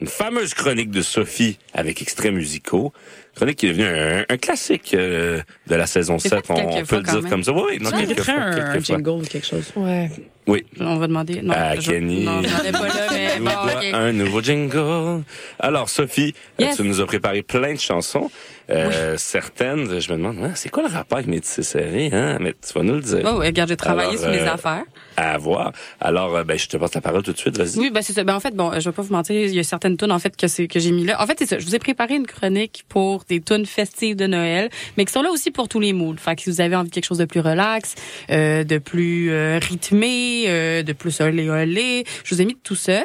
une 0.00 0.08
fameuse 0.08 0.54
chronique 0.54 0.90
de 0.90 1.00
Sophie 1.00 1.58
avec 1.72 2.02
extraits 2.02 2.32
musicaux. 2.32 2.92
Chronique 3.38 3.56
qui 3.58 3.66
est 3.66 3.70
devenue 3.70 3.86
un, 3.86 4.24
un 4.28 4.36
classique 4.36 4.92
euh, 4.94 5.40
de 5.66 5.74
la 5.74 5.86
saison 5.86 6.18
C'est 6.18 6.28
7, 6.28 6.46
fait 6.46 6.52
on, 6.52 6.82
peut 6.84 6.96
le 6.96 7.02
dire 7.02 7.22
même. 7.22 7.30
comme 7.30 7.42
ça. 7.44 7.52
Oui, 7.52 7.78
non, 7.80 7.90
Ça 7.90 7.96
quelques 7.96 8.08
mériterait 8.10 8.32
fois, 8.34 8.42
un, 8.42 8.50
un 8.50 8.54
quelques 8.72 8.86
fois. 8.86 8.96
jingle 8.96 9.10
ou 9.10 9.22
quelque 9.22 9.46
chose. 9.46 9.72
Ouais. 9.76 10.10
Oui. 10.46 10.64
On 10.80 10.96
va 10.96 11.06
demander. 11.06 11.42
Non, 11.42 11.52
à 11.54 11.76
je- 11.78 11.90
Kenny. 11.90 12.24
Non, 12.24 12.40
je 12.42 12.48
demandais 12.48 12.72
pas 12.72 12.88
là, 12.88 13.06
mais 13.12 13.28
bon, 13.38 13.44
doit 13.44 13.74
ok. 13.76 13.84
un 13.92 14.12
nouveau 14.12 14.40
jingle. 14.42 15.22
Alors, 15.58 15.88
Sophie, 15.88 16.34
euh, 16.60 16.64
Yes. 16.64 16.76
tu 16.76 16.82
nous 16.84 17.00
as 17.00 17.06
préparé 17.06 17.42
plein 17.42 17.74
de 17.74 17.78
chansons. 17.78 18.30
Euh, 18.70 19.14
Certaines, 19.16 19.98
je 20.00 20.12
me 20.12 20.16
demande, 20.18 20.38
ah, 20.44 20.50
c'est 20.54 20.68
quoi 20.68 20.82
le 20.82 20.90
rapport 20.92 21.16
avec 21.18 21.28
Métis 21.30 21.60
serré, 21.62 22.10
hein? 22.12 22.36
Mais 22.40 22.52
tu 22.54 22.72
vas 22.74 22.82
nous 22.82 22.94
le 22.94 23.00
dire. 23.00 23.20
Oh, 23.24 23.38
ouais, 23.38 23.46
regarde, 23.46 23.68
j'ai 23.70 23.76
travaillé 23.76 24.10
Alors, 24.10 24.20
sur 24.22 24.30
mes 24.30 24.40
euh, 24.40 24.52
affaires. 24.52 24.84
À 25.16 25.38
voir. 25.38 25.72
Alors, 26.00 26.36
euh, 26.36 26.44
ben, 26.44 26.58
je 26.58 26.66
te 26.68 26.76
passe 26.76 26.94
la 26.94 27.00
parole 27.00 27.22
tout 27.22 27.32
de 27.32 27.38
suite, 27.38 27.56
vas-y. 27.56 27.78
Oui, 27.78 27.90
ben 27.90 28.02
c'est 28.02 28.12
ça. 28.12 28.24
Ben 28.24 28.34
en 28.34 28.40
fait, 28.40 28.54
bon, 28.54 28.70
je 28.78 28.88
vais 28.88 28.92
pas 28.94 29.02
vous 29.02 29.12
mentir, 29.12 29.34
il 29.36 29.54
y 29.54 29.58
a 29.58 29.62
certaines 29.64 29.96
tunes 29.96 30.12
en 30.12 30.18
fait 30.18 30.36
que 30.36 30.46
c'est 30.48 30.68
que 30.68 30.80
j'ai 30.80 30.92
mis 30.92 31.04
là. 31.04 31.20
En 31.22 31.26
fait, 31.26 31.36
c'est 31.38 31.46
ça. 31.46 31.58
Je 31.58 31.64
vous 31.66 31.74
ai 31.74 31.78
préparé 31.78 32.14
une 32.16 32.26
chronique 32.26 32.84
pour 32.88 33.24
des 33.28 33.40
tunes 33.40 33.66
festives 33.66 34.16
de 34.16 34.26
Noël, 34.26 34.70
mais 34.96 35.04
qui 35.04 35.12
sont 35.12 35.22
là 35.22 35.30
aussi 35.30 35.50
pour 35.50 35.68
tous 35.68 35.80
les 35.80 35.92
moods. 35.92 36.16
Fait 36.18 36.36
que 36.36 36.42
si 36.42 36.50
vous 36.50 36.60
avez 36.60 36.76
envie 36.76 36.88
de 36.88 36.94
quelque 36.94 37.06
chose 37.06 37.18
de 37.18 37.24
plus 37.24 37.40
relax, 37.40 37.94
euh, 38.30 38.64
de 38.64 38.78
plus 38.78 39.30
euh, 39.30 39.58
rythmé, 39.60 40.44
euh, 40.48 40.82
de 40.82 40.92
plus 40.92 41.20
olé 41.20 41.48
olé, 41.48 42.04
je 42.24 42.34
vous 42.34 42.42
ai 42.42 42.44
mis 42.44 42.56
tout 42.56 42.74
ça. 42.74 43.04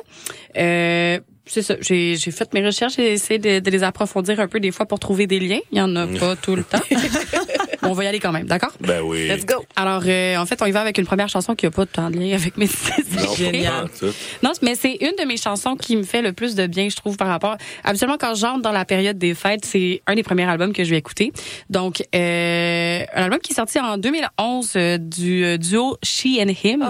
Euh, 0.58 1.20
c'est 1.46 1.62
ça. 1.62 1.76
J'ai 1.82 2.16
j'ai 2.16 2.32
fait 2.32 2.54
mes 2.54 2.66
recherches, 2.66 2.96
j'ai 2.96 3.14
essayé 3.14 3.38
de, 3.38 3.60
de 3.60 3.70
les 3.70 3.84
approfondir 3.84 4.40
un 4.40 4.48
peu 4.48 4.60
des 4.60 4.72
fois 4.72 4.86
pour 4.86 5.00
trouver 5.00 5.28
des 5.28 5.40
liens. 5.40 5.60
Il 5.72 5.78
y 5.78 5.82
en 5.82 5.96
a 5.96 6.08
pas 6.08 6.36
tout 6.36 6.56
le 6.56 6.64
temps. 6.64 6.80
on 7.84 7.94
va 7.94 8.04
y 8.04 8.08
aller 8.08 8.20
quand 8.20 8.32
même, 8.32 8.48
d'accord? 8.48 8.72
Ben 8.80 9.02
oui. 9.02 9.28
Let's 9.28 9.46
go. 9.46 9.66
Alors, 9.76 10.04
euh, 10.06 10.38
en 10.38 10.46
fait, 10.46 10.62
on 10.62 10.66
y 10.66 10.72
va 10.72 10.82
avec 10.82 10.98
une 10.98 11.06
première 11.06 11.30
chanson 11.30 11.56
qui 11.56 11.66
a 11.66 11.72
pas 11.72 11.86
tant 11.86 12.10
de 12.10 12.18
lien 12.18 12.36
avec 12.36 12.58
mes 12.58 12.68
Non, 13.16 13.36
génial. 13.36 13.90
tout. 14.00 14.08
Non, 14.42 14.52
mais 14.62 14.76
c'est 14.76 14.98
une 15.02 15.14
de 15.20 15.26
mes 15.26 15.38
chansons 15.38 15.76
qui 15.76 15.96
me 15.96 16.04
fait 16.04 16.22
le 16.22 16.34
plus 16.34 16.56
de 16.56 16.68
bien, 16.68 16.90
je 16.90 16.96
trouve, 16.96 17.18
par 17.18 17.28
rapport. 17.28 17.58
Absolument, 17.84 18.18
quand 18.20 18.36
j'entre 18.36 18.62
dans 18.62 18.72
la 18.72 18.86
période 18.86 19.18
des 19.18 19.34
fêtes, 19.34 19.66
c'est 19.66 20.02
un 20.08 20.16
des 20.16 20.24
premiers 20.24 20.46
albums 20.46 20.74
que 20.74 20.84
je 20.84 20.90
vais 20.92 20.98
écouter. 20.98 21.32
Donc, 21.70 22.04
euh, 22.16 23.04
un 23.14 23.24
album 23.24 23.40
qui 23.40 23.54
est 23.54 23.56
sorti 23.56 23.80
en 23.80 23.98
2011 23.98 24.74
euh, 24.76 24.98
du 24.98 25.46
euh, 25.46 25.58
duo 25.58 25.98
She 26.04 26.40
and 26.40 26.52
Him, 26.64 26.86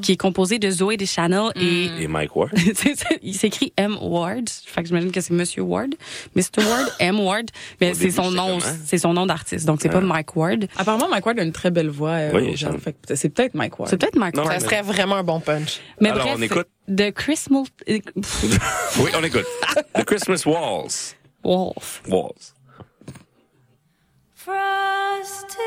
qui 0.00 0.12
est 0.12 0.16
composé 0.16 0.58
de 0.58 0.70
Zoé 0.70 0.96
Deschanel 0.96 1.50
et 1.56 1.90
Et 2.00 2.08
Mike 2.08 2.34
Ward. 2.36 2.52
Il 3.22 3.34
s'écrit 3.34 3.72
M 3.76 3.96
Ward. 4.00 4.48
Fait 4.48 4.82
que 4.82 4.88
j'imagine 4.88 5.10
que 5.10 5.20
c'est 5.20 5.34
Monsieur 5.34 5.62
Ward. 5.62 5.94
Mr. 6.34 6.42
Ward, 6.58 6.92
M 6.98 7.20
Ward. 7.20 7.50
Mais 7.80 7.94
c'est 7.94 8.10
son 8.10 8.30
nom, 8.30 8.58
hein? 8.58 8.76
c'est 8.84 8.98
son 8.98 9.12
nom 9.12 9.26
d'artiste. 9.26 9.66
Donc 9.66 9.80
c'est 9.82 9.88
pas 9.88 10.00
Mike 10.00 10.21
Ward. 10.36 10.66
Apparemment, 10.76 11.08
Mike 11.08 11.26
Ward 11.26 11.38
a 11.38 11.42
une 11.42 11.52
très 11.52 11.70
belle 11.70 11.88
voix. 11.90 12.10
euh, 12.10 12.30
Oui. 12.34 12.56
Fait 12.56 12.92
que 12.92 13.14
c'est 13.14 13.28
peut-être 13.28 13.54
Mike 13.54 13.78
Ward. 13.78 13.90
C'est 13.90 13.96
peut-être 13.98 14.16
Mike 14.16 14.36
Non, 14.36 14.44
Ward. 14.44 14.54
Ça 14.60 14.60
serait 14.60 14.82
vraiment 14.82 15.16
un 15.16 15.24
bon 15.24 15.40
punch. 15.40 15.80
Mais 16.00 16.10
Alors, 16.10 16.24
bref, 16.26 16.36
on 16.38 16.42
écoute. 16.42 16.68
The 16.88 17.10
Christmas 17.12 17.64
euh, 17.88 17.98
oui, 18.98 19.10
on 19.18 19.22
écoute. 19.24 19.46
The 19.94 20.04
Christmas 20.04 20.44
Walls. 20.46 21.14
Wolf. 21.44 22.02
Walls. 22.08 22.54
Frosted 24.34 25.58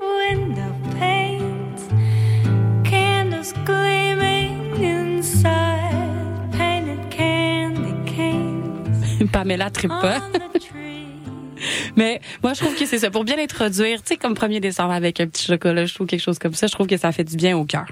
window 0.00 0.72
panes, 0.98 1.88
candles 2.84 3.52
gleaming 3.66 4.74
inside, 4.82 5.92
painted 6.52 7.10
candy 7.10 7.92
canes. 8.10 9.28
Pamela 9.30 9.70
trippe 9.70 9.90
pas. 9.90 10.22
Mais 11.96 12.20
moi, 12.42 12.54
je 12.54 12.60
trouve 12.60 12.74
que 12.74 12.86
c'est 12.86 12.98
ça. 12.98 13.10
Pour 13.10 13.24
bien 13.24 13.36
l'introduire, 13.36 14.02
tu 14.02 14.08
sais, 14.08 14.16
comme 14.16 14.34
1er 14.34 14.60
décembre 14.60 14.92
avec 14.92 15.20
un 15.20 15.26
petit 15.26 15.46
chocolat, 15.46 15.86
je 15.86 15.94
trouve 15.94 16.06
quelque 16.06 16.22
chose 16.22 16.38
comme 16.38 16.54
ça, 16.54 16.66
je 16.66 16.72
trouve 16.72 16.86
que 16.86 16.96
ça 16.96 17.12
fait 17.12 17.24
du 17.24 17.36
bien 17.36 17.56
au 17.56 17.64
cœur. 17.64 17.86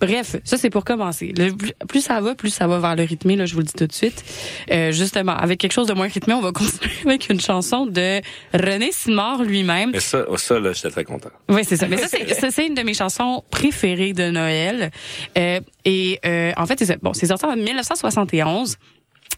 Bref, 0.00 0.36
ça, 0.44 0.56
c'est 0.56 0.70
pour 0.70 0.84
commencer. 0.84 1.32
Le, 1.36 1.52
plus, 1.86 2.00
ça 2.00 2.20
va, 2.20 2.34
plus 2.34 2.50
ça 2.50 2.66
va 2.66 2.78
vers 2.78 2.96
le 2.96 3.02
rythmé, 3.04 3.36
là, 3.36 3.46
je 3.46 3.54
vous 3.54 3.60
le 3.60 3.66
dis 3.66 3.72
tout 3.72 3.86
de 3.86 3.92
suite. 3.92 4.24
Euh, 4.70 4.92
justement, 4.92 5.36
avec 5.36 5.60
quelque 5.60 5.72
chose 5.72 5.86
de 5.86 5.94
moins 5.94 6.08
rythmé, 6.08 6.34
on 6.34 6.40
va 6.40 6.52
continuer 6.60 6.92
avec 7.04 7.28
une 7.28 7.40
chanson 7.40 7.86
de 7.86 8.20
René 8.54 8.90
Simard 8.92 9.42
lui-même. 9.42 9.94
Et 9.94 10.00
ça, 10.00 10.24
ça 10.36 10.58
là, 10.58 10.72
j'étais 10.72 10.90
très 10.90 11.04
content. 11.04 11.30
Oui, 11.48 11.62
c'est 11.64 11.76
ça. 11.76 11.86
Mais 11.88 11.96
ça, 11.96 12.08
c'est, 12.08 12.32
ça, 12.34 12.50
c'est 12.50 12.66
une 12.66 12.74
de 12.74 12.82
mes 12.82 12.94
chansons 12.94 13.44
préférées 13.50 14.12
de 14.12 14.30
Noël. 14.30 14.90
Euh, 15.38 15.60
et 15.84 16.18
euh, 16.24 16.52
en 16.56 16.66
fait, 16.66 16.78
c'est 16.78 16.86
ça. 16.86 16.96
Bon, 17.02 17.12
c'est 17.12 17.26
sorti 17.26 17.44
en 17.44 17.56
1971. 17.56 18.76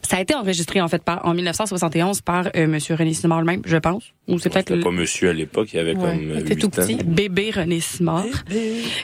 Ça 0.05 0.17
a 0.17 0.21
été 0.21 0.35
enregistré 0.35 0.81
en 0.81 0.89
fait 0.89 1.03
par, 1.03 1.25
en 1.27 1.33
1971 1.35 2.21
par 2.23 2.49
euh, 2.57 2.67
Monsieur 2.67 2.95
René 2.97 3.15
Simard 3.15 3.41
lui-même, 3.41 3.63
je 3.65 3.77
pense. 3.77 4.03
Ou 4.29 4.39
c'est 4.39 4.51
peut-être 4.51 4.69
C'était 4.69 4.77
le- 4.77 4.83
pas 4.83 4.91
monsieur 4.91 5.31
à 5.31 5.33
l'époque, 5.33 5.69
il 5.73 5.79
avait 5.79 5.95
Ouais, 5.95 6.01
comme 6.11 6.23
il 6.23 6.31
euh, 6.33 6.39
était 6.41 6.55
8 6.55 6.57
tout 6.61 6.67
ans. 6.67 6.71
petit. 6.85 6.95
Bébé 7.05 7.51
René 7.55 7.81
Simard. 7.81 8.25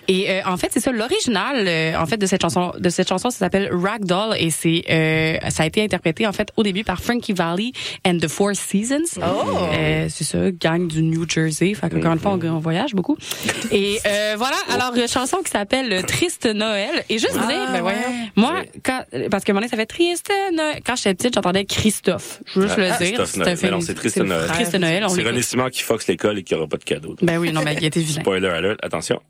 Et 0.08 0.30
euh, 0.30 0.40
en 0.46 0.56
fait, 0.56 0.68
c'est 0.72 0.80
ça 0.80 0.92
l'original 0.92 1.66
euh, 1.66 1.96
en 1.98 2.06
fait 2.06 2.16
de 2.16 2.26
cette 2.26 2.42
chanson 2.42 2.72
de 2.78 2.88
cette 2.88 3.08
chanson 3.08 3.30
ça 3.30 3.38
s'appelle 3.38 3.70
Ragdoll 3.72 4.36
et 4.38 4.50
c'est 4.50 4.84
euh, 4.90 5.36
ça 5.50 5.62
a 5.62 5.66
été 5.66 5.82
interprété 5.82 6.26
en 6.26 6.32
fait 6.32 6.50
au 6.56 6.62
début 6.62 6.84
par 6.84 7.00
Frankie 7.00 7.32
Valli 7.32 7.72
and 8.06 8.18
the 8.18 8.28
Four 8.28 8.54
Seasons. 8.54 9.18
Oh. 9.18 9.22
Euh, 9.72 10.06
c'est 10.08 10.24
ça, 10.24 10.50
gang 10.52 10.86
du 10.88 11.02
New 11.02 11.28
Jersey, 11.28 11.74
fait 11.74 11.88
que 11.90 11.96
encore 11.96 12.12
une 12.12 12.18
fois 12.18 12.32
on, 12.40 12.46
on 12.48 12.58
voyage 12.58 12.94
beaucoup. 12.94 13.16
Et 13.70 13.98
euh, 14.06 14.34
voilà, 14.36 14.56
alors 14.72 14.94
une 14.96 15.08
chanson 15.08 15.38
qui 15.44 15.50
s'appelle 15.50 16.04
Triste 16.06 16.46
Noël 16.46 17.04
et 17.08 17.18
juste 17.18 17.38
Ah, 17.40 17.46
dire 17.46 17.68
ben 17.72 17.82
ouais. 17.82 17.94
moi 18.36 18.54
quand 18.84 19.02
parce 19.30 19.44
que 19.44 19.52
mon 19.52 19.60
ça 19.62 19.76
fait 19.76 19.86
Triste 19.86 20.30
Noël 20.54 20.80
quand 20.89 20.97
j'étais 20.97 21.15
petite, 21.15 21.35
j'entendais 21.35 21.66
Christophe. 21.66 22.40
Je 22.47 22.60
veux 22.60 22.66
juste 22.66 22.78
Ah, 22.81 22.82
le 22.82 22.86
dire. 22.86 22.97
Christophe 23.19 23.31
C'est 23.31 23.39
Noël. 23.39 23.74
un 23.74 23.81
c'est 23.82 23.94
Triste 23.94 24.16
Noël. 24.16 24.48
Triste 24.48 24.74
C'est. 24.74 25.09
René 25.23 25.43
Simard 25.43 25.70
qui 25.70 25.82
foxe 25.82 26.06
l'école 26.06 26.39
et 26.39 26.43
qui 26.43 26.55
aura 26.55 26.66
pas 26.66 26.78
de 26.78 26.85
cadeau. 26.85 27.15
Ben 27.20 27.36
oui, 27.36 27.52
non 27.52 27.60
mais 27.62 27.74
il 27.78 27.85
était 27.85 28.01
vilain. 28.01 28.23
Spoiler 28.23 28.48
alert, 28.48 28.78
attention. 28.82 29.20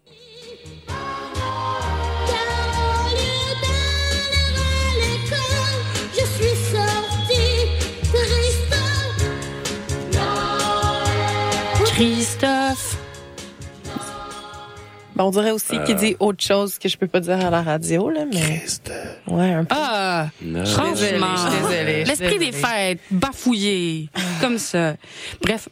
Christophe. 11.87 12.97
Ben, 15.19 15.25
on 15.25 15.31
dirait 15.31 15.51
aussi 15.51 15.77
qu'il 15.85 15.97
dit 15.97 16.15
autre 16.21 16.45
chose 16.45 16.79
que 16.79 16.89
je 16.89 16.97
peux 16.97 17.09
pas 17.09 17.19
dire 17.19 17.45
à 17.45 17.51
la 17.51 17.61
radio, 17.61 18.09
là, 18.09 18.21
mais. 18.33 18.63
Ouais, 19.27 19.53
un 19.53 19.65
peu. 19.65 19.75
Ah, 19.77 20.29
Non. 20.41 20.65
franchement, 20.65 21.35
l'esprit 22.07 22.39
des 22.39 22.53
fêtes, 22.53 23.01
bafouillé, 23.11 24.09
comme 24.41 24.59
ça. 24.59 24.95
Bref, 25.43 25.69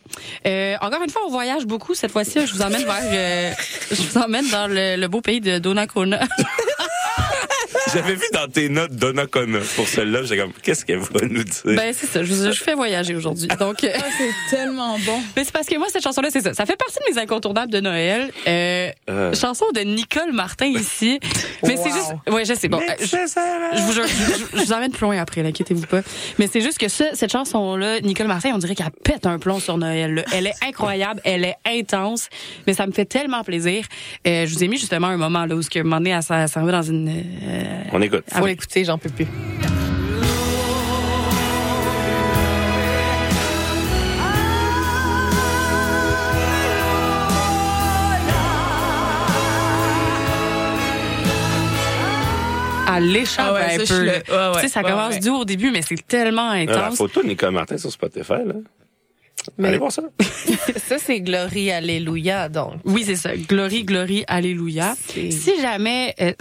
euh, 0.49 0.75
encore 0.81 1.01
une 1.05 1.11
fois, 1.11 1.23
on 1.27 1.31
voyage 1.31 1.65
beaucoup. 1.65 1.95
Cette 1.95 2.11
fois-ci, 2.11 2.45
je 2.45 2.55
vous 2.55 2.63
emmène 2.63 2.85
vers, 2.85 3.03
euh, 3.05 3.53
je 3.93 4.03
vous 4.03 4.19
emmène 4.19 4.49
dans 4.51 4.67
le, 4.67 4.97
le 4.97 5.07
beau 5.09 5.21
pays 5.21 5.41
de 5.41 5.59
Donnacona. 5.59 6.19
J'avais 7.93 8.15
vu 8.15 8.25
dans 8.33 8.49
tes 8.49 8.69
notes 8.69 8.93
Donnacona 8.93 9.61
pour 9.77 9.87
celle-là, 9.89 10.23
j'ai 10.25 10.37
comme, 10.37 10.53
qu'est-ce 10.63 10.85
qu'elle 10.85 10.99
va 10.99 11.21
nous 11.29 11.45
dire? 11.45 11.63
ben 11.65 11.93
c'est 11.93 12.07
ça, 12.07 12.23
je 12.25 12.33
vous 12.33 12.53
je 12.53 12.63
fais 12.63 12.75
voyager 12.75 13.15
aujourd'hui. 13.15 13.49
Donc, 13.59 13.85
euh, 13.85 13.89
c'est 14.19 14.57
tellement 14.57 14.99
bon. 14.99 15.21
mais 15.37 15.45
c'est 15.45 15.53
parce 15.53 15.67
que 15.67 15.77
moi 15.77 15.87
cette 15.91 16.03
chanson-là, 16.03 16.29
c'est 16.31 16.41
ça. 16.43 16.55
Ça 16.55 16.67
fait 16.67 16.77
partie 16.77 16.97
de 17.07 17.15
mes 17.15 17.21
incontournables 17.21 17.73
de 17.73 17.81
Noël. 17.81 18.31
Euh, 18.47 18.91
Euh. 19.09 19.33
Chanson 19.35 19.67
de 19.75 19.81
Nicole 19.81 20.33
Martin 20.33 20.67
ici. 20.67 21.21
Mais 21.63 21.77
c'est 21.77 21.91
juste, 21.91 22.13
ouais, 22.29 22.45
je 22.45 22.55
sais. 22.55 22.69
Bon, 22.69 22.79
euh, 22.79 22.93
je, 23.01 23.07
je 23.07 23.83
vous 23.83 23.93
jure, 23.93 24.05
je, 24.07 24.59
je 24.59 24.65
vous 24.65 24.73
emmène 24.73 24.91
plus 24.93 25.05
loin 25.07 25.19
après, 25.19 25.43
là, 25.43 25.49
inquiétez-vous 25.49 25.87
pas. 25.87 26.03
Mais 26.39 26.49
c'est 26.53 26.61
juste 26.61 26.79
que 26.79 26.89
ça, 26.89 27.05
cette 27.15 27.33
chanson-là, 27.33 28.01
Nicole 28.01 28.27
Martin, 28.27 28.51
on 28.55 28.59
dirait 28.59 28.75
qu'elle 28.75 28.91
pète 29.05 29.27
un 29.27 29.39
plomb 29.39 29.61
sur 29.61 29.79
Noël. 29.79 30.15
là. 30.15 30.25
Elle 30.33 30.47
est 30.49 30.55
incroyable, 30.67 31.21
elle 31.25 31.45
est 31.45 31.57
intense, 31.67 32.29
mais 32.67 32.75
ça 32.75 32.87
me 32.87 32.93
fait 32.93 33.05
tellement 33.05 33.43
plaisir. 33.45 33.85
Euh, 34.27 34.47
je 34.47 34.55
vous 34.55 34.65
ai 34.65 34.69
mis 34.69 34.79
justement 34.79 35.07
un 35.09 35.17
moment 35.17 35.47
là 35.47 35.55
où 35.55 35.63
ce 35.63 35.71
que 35.71 35.79
un 35.79 35.83
moment 35.85 35.97
donné, 35.99 36.11
elle 36.11 36.23
s'en 36.49 36.67
dans 36.67 36.83
une. 36.83 37.09
Euh, 37.77 37.89
On 37.93 38.03
écoute. 38.03 38.25
Faut 38.33 38.43
oui. 38.45 38.51
l'écouter, 38.51 38.85
j'en 38.85 38.99
peux 38.99 39.11
plus. 39.11 39.27
Elle 52.97 53.11
l'échappe 53.13 53.47
Ah 53.49 53.53
ouais, 53.55 53.75
un 53.75 53.79
ça, 53.79 53.85
je 53.85 53.95
peu. 53.95 54.01
le- 54.01 54.07
là. 54.07 54.13
ouais, 54.13 54.55
ouais, 54.55 54.61
tu 54.63 54.69
sais, 54.69 54.69
ça 54.73 54.81
ouais, 54.83 54.91
commence 54.91 55.15
ouais. 55.15 55.21
doux 55.21 55.35
au 55.35 55.45
début, 55.45 55.71
mais 55.71 55.83
c'est 55.83 56.07
tellement 56.07 56.53
Euh, 56.53 56.65
la 56.65 56.73
intense. 56.87 56.97
photo 56.97 57.23
de 57.23 57.27
Nicole 57.29 57.51
Martin 57.51 57.77
sur 57.77 57.91
Spotify, 57.91 58.33
là. 58.47 58.55
Allez 59.63 59.79
voir 59.79 59.93
ça. 59.93 60.03
ça, 60.77 60.99
c'est 60.99 61.21
Glory 61.21 61.71
Alléluia, 61.71 62.49
donc. 62.49 62.75
Oui, 62.85 63.03
c'est 63.05 63.17
ça. 63.17 63.37
Glory, 63.37 63.85
glory, 63.85 64.25
alléluia. 64.29 64.95
Si 65.07 65.53
jamais, 65.61 66.15
euh, 66.21 66.33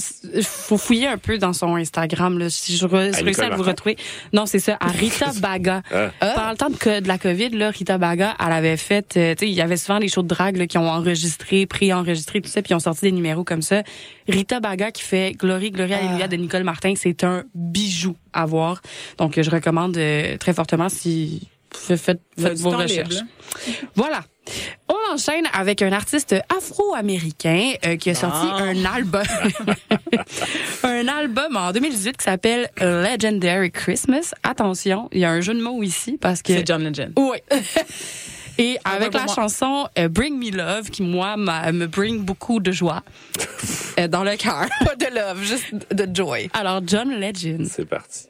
faut 0.42 0.78
fouiller 0.78 1.08
un 1.08 1.18
peu 1.18 1.38
dans 1.38 1.54
son 1.54 1.76
Instagram, 1.76 2.38
là, 2.40 2.50
si 2.50 2.76
je 2.78 2.86
re- 2.86 3.24
réussis 3.24 3.42
à 3.42 3.50
vous 3.56 3.64
retrouver. 3.64 3.98
Non, 4.34 4.46
c'est 4.46 4.60
ça, 4.60 4.78
à 4.80 4.88
Rita 4.92 5.32
Baga. 5.40 5.82
Ah. 5.92 6.12
Pendant 6.20 6.52
le 6.52 6.58
temps 6.58 6.70
de, 6.70 7.08
la 7.08 7.18
COVID, 7.18 7.50
là, 7.50 7.70
Rita 7.70 7.98
Baga, 7.98 8.36
elle 8.40 8.54
avait 8.54 8.78
fait, 8.78 9.18
euh, 9.18 9.34
tu 9.36 9.46
sais, 9.46 9.52
il 9.52 9.56
y 9.56 9.62
avait 9.62 9.78
souvent 9.78 10.00
des 10.00 10.08
shows 10.08 10.24
de 10.24 10.28
drague 10.28 10.58
là, 10.58 10.68
qui 10.68 10.78
ont 10.78 10.90
enregistré, 10.90 11.66
pré-enregistré, 11.66 12.42
tout 12.42 12.50
ça, 12.50 12.62
puis 12.62 12.72
ils 12.72 12.76
ont 12.76 12.80
sorti 12.80 13.02
des 13.02 13.12
numéros 13.12 13.44
comme 13.44 13.62
ça. 13.62 13.84
Rita 14.28 14.60
Baga 14.60 14.92
qui 14.92 15.04
fait 15.04 15.34
Glory, 15.38 15.72
glory, 15.72 15.94
Ah. 15.94 15.98
alléluia 16.00 16.28
de 16.28 16.36
Nicole 16.36 16.64
Martin, 16.64 16.94
c'est 16.96 17.24
un 17.24 17.44
bijou 17.54 18.16
à 18.34 18.46
voir. 18.46 18.82
Donc, 19.18 19.40
je 19.42 19.50
recommande 19.50 19.98
euh, 19.98 20.38
très 20.38 20.54
fortement 20.54 20.90
si 20.90 21.48
faites, 21.78 22.20
vos 22.38 22.72
temps 22.72 22.78
recherches. 22.78 23.10
libre, 23.16 23.28
Voilà. 23.96 24.24
On 24.88 25.14
enchaîne 25.14 25.46
avec 25.54 25.82
un 25.82 25.92
artiste 25.92 26.36
afro-américain 26.56 27.74
euh, 27.86 27.96
qui 27.98 28.12
a 28.12 28.16
sorti 28.16 28.48
Ah. 28.52 28.58
un 28.64 28.86
album, 28.86 29.24
un 30.84 31.08
album 31.08 31.58
en 31.58 31.72
2018 31.72 32.18
qui 32.18 32.24
s'appelle 32.24 32.70
Legendary 32.80 33.72
Christmas. 33.72 34.34
Attention, 34.44 35.10
il 35.12 35.22
y 35.22 35.26
a 35.26 35.32
un 35.32 35.42
jeu 35.42 35.54
de 35.56 35.62
mots 35.62 35.82
ici 35.82 36.18
parce 36.22 36.42
que 36.44 36.54
C'est 36.54 36.68
John 36.68 36.84
Legend. 36.84 37.12
oui. 37.18 37.38
Et 38.58 38.78
avec 38.86 39.14
la 39.14 39.28
chanson 39.28 39.90
euh, 40.00 40.08
Bring 40.08 40.38
Me 40.40 40.50
Love 40.56 40.90
qui 40.90 41.04
moi 41.04 41.36
me 41.36 41.88
bring 41.88 42.20
beaucoup 42.24 42.62
de 42.62 42.72
joie 42.72 43.04
euh, 44.00 44.08
dans 44.08 44.24
le 44.24 44.38
cœur. 44.38 44.68
Pas 44.86 44.96
de 44.96 45.14
love, 45.14 45.44
juste 45.44 45.74
de 45.94 46.08
joy. 46.16 46.50
Alors 46.54 46.80
John 46.88 47.20
Legend. 47.20 47.66
C'est 47.66 47.84
parti. 47.86 48.28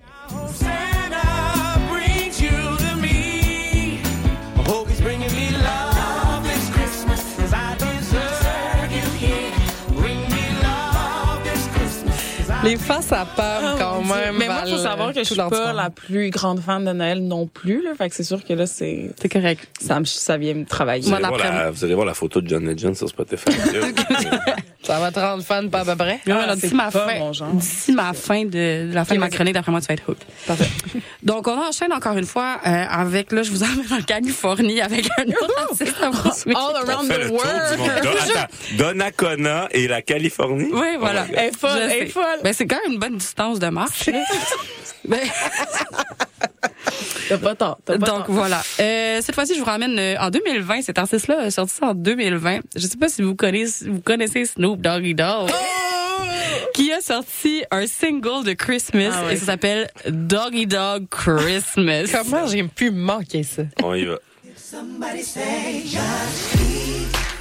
always 4.68 5.00
bring 5.02 5.15
Les 12.66 12.78
faces 12.78 13.12
à 13.12 13.26
pomme, 13.26 13.76
quand 13.78 14.02
même. 14.02 14.36
Mais 14.38 14.48
moi, 14.48 14.64
il 14.66 14.72
faut 14.74 14.78
savoir 14.80 15.14
que 15.14 15.20
je 15.20 15.24
suis 15.24 15.36
pas 15.36 15.72
la 15.74 15.90
plus 15.92 16.30
grande 16.32 16.60
fan 16.60 16.84
de 16.84 16.92
Noël 16.92 17.22
non 17.26 17.46
plus. 17.48 17.84
Là. 17.84 17.92
Fait 17.98 18.10
que 18.10 18.16
c'est 18.16 18.24
sûr 18.24 18.44
que 18.44 18.54
là, 18.54 18.66
c'est 18.66 19.12
C'est 19.22 19.30
correct. 19.30 19.68
ça, 19.80 20.00
me- 20.00 20.06
ça 20.06 20.38
vient 20.38 20.56
me 20.56 20.66
travailler. 20.66 21.04
Vous 21.08 21.14
allez, 21.14 21.28
voir 21.28 21.38
la, 21.38 21.72
vous 21.72 21.84
allez 21.84 21.94
voir 21.94 22.06
la 22.08 22.14
photo 22.16 22.42
de 22.42 22.48
John 22.50 22.66
Legend 22.66 22.96
sur 22.96 23.08
Spotify. 23.08 23.46
Ça 24.84 25.00
va 25.00 25.12
te 25.12 25.20
rendre 25.20 25.42
fan, 25.44 25.68
pas 25.72 25.80
à 25.80 25.86
peu 25.86 25.96
près? 25.96 26.20
Ah, 26.30 26.54
d'ici 26.56 26.76
ma 26.76 26.92
fin, 26.92 27.08
d'ici 27.54 27.92
ma 27.92 28.14
fin 28.14 28.46
de, 28.46 28.90
de 28.90 28.92
la 28.94 29.04
fin 29.04 29.16
de 29.16 29.20
ma 29.20 29.30
chronique, 29.30 29.56
d'après 29.56 29.72
moi, 29.72 29.82
tu 29.82 29.88
vas 29.88 29.96
être 29.96 30.04
hooked. 30.08 30.24
Parfait. 30.46 30.70
Donc, 31.24 31.48
on 31.48 31.58
enchaîne 31.60 31.92
encore 31.92 32.16
une 32.16 32.26
fois 32.28 32.60
euh, 32.68 32.70
avec, 32.88 33.32
là, 33.32 33.42
je 33.42 33.50
vous 33.50 33.64
emmène 33.64 33.84
en 33.92 34.02
Californie 34.04 34.82
avec 34.82 35.08
un 35.18 35.24
autre 35.24 35.56
artiste. 35.72 35.96
All 36.54 36.88
around 36.88 37.10
the 37.10 37.32
world. 37.32 37.80
Donnacona 38.78 39.70
et 39.72 39.88
la 39.88 40.04
Californie? 40.04 40.70
Oui, 40.72 40.98
voilà. 41.00 41.26
Oh. 41.30 41.34
Elle 41.36 41.46
est 41.50 41.58
folle, 41.58 41.80
elle 41.82 42.04
est 42.04 42.06
folle. 42.10 42.24
C'est 42.56 42.66
quand 42.68 42.78
même 42.84 42.94
une 42.94 43.00
bonne 43.00 43.18
distance 43.18 43.60
de 43.60 43.68
marche. 43.68 44.10
Ben, 45.08 45.20
T'as 47.30 47.38
pas 47.38 47.54
tort. 47.54 47.78
T'as 47.86 48.00
pas 48.00 48.08
donc 48.08 48.26
tort. 48.26 48.36
voilà. 48.36 48.64
Euh, 48.80 49.20
cette 49.22 49.36
fois-ci, 49.36 49.54
je 49.54 49.60
vous 49.60 49.66
ramène 49.66 50.00
euh, 50.00 50.16
en 50.20 50.32
2020. 50.32 50.82
Cet 50.82 50.98
artiste-là 50.98 51.42
a 51.42 51.52
sorti 51.52 51.76
ça 51.76 51.88
en 51.90 51.94
2020. 51.94 52.62
Je 52.76 52.88
sais 52.88 52.98
pas 52.98 53.08
si 53.08 53.22
vous 53.22 53.36
connaissez, 53.36 53.88
vous 53.88 54.02
connaissez 54.02 54.46
Snoop 54.46 54.82
Doggy 54.82 55.14
Dogg. 55.14 55.52
Qui 56.74 56.92
a 56.92 57.02
sorti 57.02 57.64
un 57.70 57.86
single 57.86 58.44
de 58.46 58.54
Christmas 58.54 59.12
Ah 59.14 59.26
ouais. 59.28 59.34
et 59.34 59.38
ça 59.38 59.46
s'appelle 59.46 59.90
Doggy 60.08 60.66
Dog 60.66 61.06
Christmas. 61.12 62.06
Comment 62.12 62.48
j'ai 62.48 62.64
pu 62.64 62.90
manquer 62.90 63.44
ça? 63.44 63.62
On 63.84 63.94
y 63.94 64.06
va. 64.06 64.18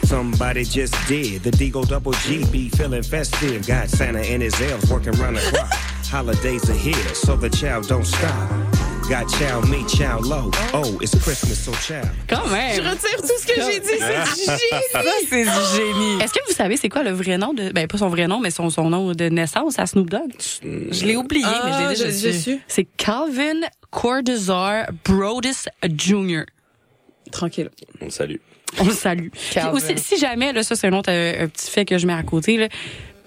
Somebody 0.06 0.64
just 0.64 0.94
did. 1.08 1.42
The 1.42 1.50
Deagle 1.50 1.86
Double 1.88 2.12
G 2.12 2.44
be 2.52 2.68
feeling 2.68 3.02
festive. 3.02 3.66
Got 3.66 3.88
Santa 3.88 4.20
and 4.20 4.42
his 4.42 4.54
elves 4.60 4.90
working 4.90 5.12
round 5.14 5.36
the 5.36 5.40
clock. 5.50 5.72
Holidays 6.10 6.68
are 6.70 6.74
here, 6.74 7.14
so 7.14 7.36
the 7.36 7.48
child 7.50 7.88
don't 7.88 8.04
stop. 8.06 8.50
Got 9.08 9.28
chow 9.28 9.60
me, 9.62 9.84
chow 9.86 10.18
low. 10.20 10.50
Oh, 10.72 10.98
it's 11.00 11.14
Christmas, 11.22 11.58
so 11.58 11.72
chow. 11.72 12.02
Quand 12.28 12.46
même. 12.48 12.76
Je 12.76 12.80
retire 12.82 13.20
tout 13.20 13.38
ce 13.38 13.46
que 13.46 13.54
j'ai 13.54 13.80
dit. 13.80 13.86
C'est 13.98 14.24
du 14.34 14.44
génie. 14.44 14.82
Ça, 14.92 15.02
c'est 15.28 15.44
du 15.44 15.76
génie. 15.76 16.22
Est-ce 16.22 16.32
que 16.34 16.40
vous 16.48 16.54
savez 16.54 16.76
c'est 16.76 16.88
quoi 16.88 17.02
le 17.02 17.10
vrai 17.10 17.36
nom 17.38 17.52
de 17.54 17.70
ben 17.72 17.86
pas 17.86 17.98
son 17.98 18.08
vrai 18.08 18.26
nom 18.28 18.40
mais 18.40 18.50
son 18.50 18.70
son 18.70 18.88
nom 18.90 19.12
de 19.12 19.24
naissance 19.28 19.78
à 19.78 19.86
Snoop 19.86 20.08
Dogg? 20.10 20.32
Je 20.62 21.04
l'ai 21.04 21.16
oublié 21.16 21.44
mais 21.44 21.70
je 21.70 21.74
Ah, 21.74 21.82
l'ai 21.82 21.88
déjà 21.96 22.06
je- 22.10 22.10
je 22.28 22.32
su. 22.32 22.40
suis. 22.40 22.60
C'est 22.68 22.86
Calvin 22.96 23.60
Cordezar 23.90 24.86
Brodus 25.04 25.66
Jr. 25.82 26.44
Tranquille. 27.32 27.70
On 28.00 28.04
le 28.06 28.10
salue. 28.10 28.36
On 28.80 28.84
le 28.86 28.92
salue. 28.92 29.28
Puis 29.30 29.40
Calvin. 29.54 29.72
aussi, 29.72 29.98
si 29.98 30.18
jamais 30.18 30.52
là 30.52 30.62
ça 30.62 30.74
c'est 30.76 30.86
un 30.88 30.92
autre 30.92 31.10
euh, 31.12 31.44
un 31.44 31.48
petit 31.48 31.70
fait 31.70 31.84
que 31.84 31.98
je 31.98 32.06
mets 32.06 32.12
à 32.14 32.22
côté 32.22 32.56
là. 32.56 32.68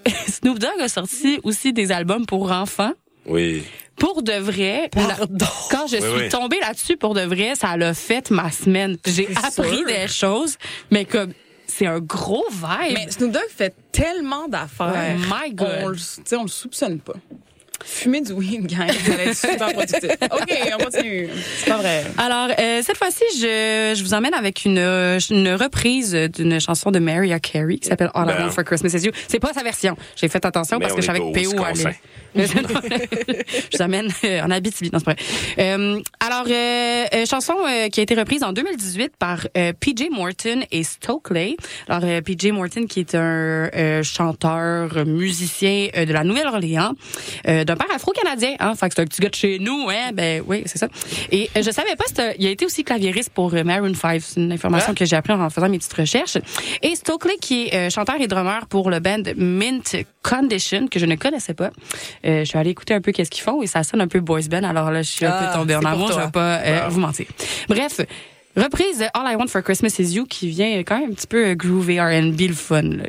Snoop 0.27 0.59
Dogg 0.59 0.79
a 0.79 0.87
sorti 0.87 1.39
aussi 1.43 1.73
des 1.73 1.91
albums 1.91 2.25
pour 2.25 2.51
enfants. 2.51 2.93
Oui. 3.25 3.63
Pour 3.97 4.21
de 4.23 4.33
vrai, 4.33 4.89
la- 4.95 5.17
quand 5.71 5.87
je 5.87 5.95
Oui, 5.97 6.01
suis 6.01 6.23
oui. 6.25 6.29
tombée 6.29 6.59
là-dessus 6.61 6.97
pour 6.97 7.13
de 7.13 7.21
vrai, 7.21 7.55
ça 7.55 7.75
l'a 7.77 7.93
fait 7.93 8.29
ma 8.31 8.51
semaine. 8.51 8.97
J'ai 9.05 9.27
appris 9.35 9.77
sûr. 9.79 9.85
des 9.87 10.07
choses, 10.07 10.57
mais 10.91 11.03
comme 11.05 11.33
c'est 11.65 11.87
un 11.87 11.99
gros 11.99 12.45
vibe. 12.51 12.93
Mais 12.93 13.09
Snoop 13.11 13.31
Dogg 13.31 13.49
fait 13.49 13.73
tellement 13.91 14.47
d'affaires. 14.47 14.93
Ouais. 14.93 15.15
My 15.15 15.53
God. 15.53 15.67
On 15.83 16.37
on 16.37 16.41
le 16.43 16.47
soupçonne 16.47 16.99
pas. 16.99 17.15
Fumer 17.89 18.19
du 18.19 18.33
weed, 18.33 18.67
gang, 18.67 18.89
ça 19.05 19.15
va 19.15 19.23
être 19.23 19.35
super 19.37 19.73
productif. 19.73 20.09
OK, 20.21 20.59
on 20.77 20.83
continue. 20.83 21.29
C'est 21.57 21.69
pas 21.69 21.77
vrai. 21.77 22.03
Alors, 22.17 22.49
euh, 22.59 22.81
cette 22.83 22.97
fois-ci, 22.97 23.23
je, 23.39 23.93
je 23.97 24.03
vous 24.03 24.13
emmène 24.13 24.33
avec 24.33 24.65
une, 24.65 24.77
euh, 24.77 25.19
une 25.29 25.53
reprise 25.53 26.13
d'une 26.13 26.59
chanson 26.59 26.91
de 26.91 26.99
Mariah 26.99 27.39
Carey 27.39 27.77
qui 27.77 27.87
s'appelle 27.87 28.11
All 28.13 28.25
I 28.29 28.33
Ben. 28.33 28.43
Want 28.45 28.51
for 28.51 28.65
Christmas 28.65 28.89
Is 28.89 29.05
You. 29.05 29.11
C'est 29.29 29.39
pas 29.39 29.53
sa 29.53 29.63
version. 29.63 29.95
J'ai 30.17 30.27
fait 30.27 30.43
attention 30.45 30.77
Mais 30.79 30.87
parce 30.87 30.95
que 30.95 31.01
je 31.01 31.07
que 31.07 31.17
au 31.17 31.31
PO 31.31 31.63
allait. 31.63 31.73
Wisconsin. 31.73 31.91
je 32.35 33.77
vous 33.77 33.81
amène 33.81 34.09
euh, 34.25 34.41
en 34.41 34.51
Abitibi, 34.51 34.91
non, 34.91 34.99
c'est 34.99 35.05
pas 35.05 35.13
vrai. 35.13 35.23
Euh, 35.59 35.99
alors, 36.19 36.45
euh, 36.49 37.25
chanson 37.25 37.55
euh, 37.65 37.87
qui 37.87 37.99
a 38.01 38.03
été 38.03 38.15
reprise 38.15 38.43
en 38.43 38.51
2018 38.53 39.13
par 39.17 39.47
euh, 39.57 39.71
PJ 39.73 40.09
Morton 40.11 40.61
et 40.71 40.83
Stokely. 40.83 41.57
Alors, 41.87 42.07
euh, 42.07 42.21
PJ 42.21 42.51
Morton 42.51 42.85
qui 42.85 42.99
est 42.99 43.15
un 43.15 43.69
euh, 43.73 44.03
chanteur, 44.03 45.05
musicien 45.05 45.87
euh, 45.95 46.05
de 46.05 46.13
la 46.13 46.23
Nouvelle-Orléans, 46.23 46.91
euh, 47.47 47.63
d'un 47.63 47.75
père 47.77 47.87
afro-canadien. 47.95 48.55
Hein, 48.59 48.75
fait 48.75 48.89
que 48.89 48.95
c'est 48.95 49.01
un 49.01 49.05
petit 49.05 49.21
gars 49.21 49.29
de 49.29 49.35
chez 49.35 49.59
nous, 49.59 49.87
hein. 49.89 50.11
Ben 50.13 50.43
oui, 50.45 50.63
c'est 50.65 50.77
ça. 50.77 50.87
Et 51.31 51.49
euh, 51.55 51.61
je 51.63 51.71
savais 51.71 51.95
pas, 51.95 52.05
il 52.39 52.47
a 52.47 52.49
été 52.49 52.65
aussi 52.65 52.83
claviériste 52.83 53.29
pour 53.31 53.53
euh, 53.53 53.63
Maroon 53.63 53.93
5. 53.93 54.21
C'est 54.21 54.39
une 54.39 54.51
information 54.51 54.93
que 54.93 55.05
j'ai 55.05 55.15
appris 55.15 55.33
en 55.33 55.49
faisant 55.49 55.69
mes 55.69 55.77
petites 55.77 55.93
recherches. 55.93 56.37
Et 56.81 56.95
Stokely 56.95 57.37
qui 57.39 57.67
est 57.67 57.73
euh, 57.75 57.89
chanteur 57.89 58.15
et 58.19 58.27
drummer 58.27 58.65
pour 58.67 58.89
le 58.89 58.99
band 58.99 59.23
Mint 59.37 59.95
Condition 60.23 60.87
que 60.87 60.99
je 60.99 61.05
ne 61.05 61.15
connaissais 61.15 61.53
pas. 61.53 61.69
Euh, 62.25 62.39
je 62.39 62.43
suis 62.45 62.57
allée 62.57 62.71
écouter 62.71 62.93
un 62.93 63.01
peu 63.01 63.11
qu'est-ce 63.11 63.29
qu'ils 63.31 63.43
font 63.43 63.61
et 63.61 63.67
ça 63.67 63.83
sonne 63.83 64.01
un 64.01 64.07
peu 64.07 64.19
boys 64.19 64.41
band. 64.49 64.63
Alors 64.63 64.91
là, 64.91 65.01
je 65.01 65.09
suis 65.09 65.25
un 65.25 65.31
Ah, 65.33 65.47
peu 65.53 65.59
tombée 65.59 65.75
en 65.75 65.81
amour. 65.83 66.11
Je 66.11 66.19
vais 66.19 66.31
pas 66.31 66.57
euh, 66.57 66.83
Wow. 66.85 66.89
vous 66.91 66.99
mentir. 66.99 67.25
Bref. 67.69 68.01
Reprise 68.55 68.97
de 68.97 69.05
All 69.13 69.31
I 69.31 69.35
Want 69.35 69.47
for 69.49 69.61
Christmas 69.61 69.93
Is 69.99 70.15
You 70.15 70.25
qui 70.25 70.49
vient 70.49 70.79
quand 70.79 70.97
même 70.99 71.11
un 71.11 71.13
petit 71.13 71.27
peu 71.27 71.53
groovy 71.53 71.99
R&B 71.99 72.41
le 72.47 72.53
fun. 72.53 72.81
là. 72.81 73.03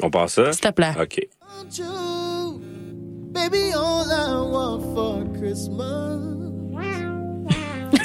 On 0.00 0.10
passe 0.10 0.32
ça? 0.34 0.52
S'il 0.52 0.60
te 0.60 0.70
plaît. 0.72 0.92
OK. 1.00 1.20
Baby, 3.32 3.72
all 3.74 4.10
I 4.10 4.40
want 4.50 4.82
for 4.94 5.24
Christmas 5.38 6.20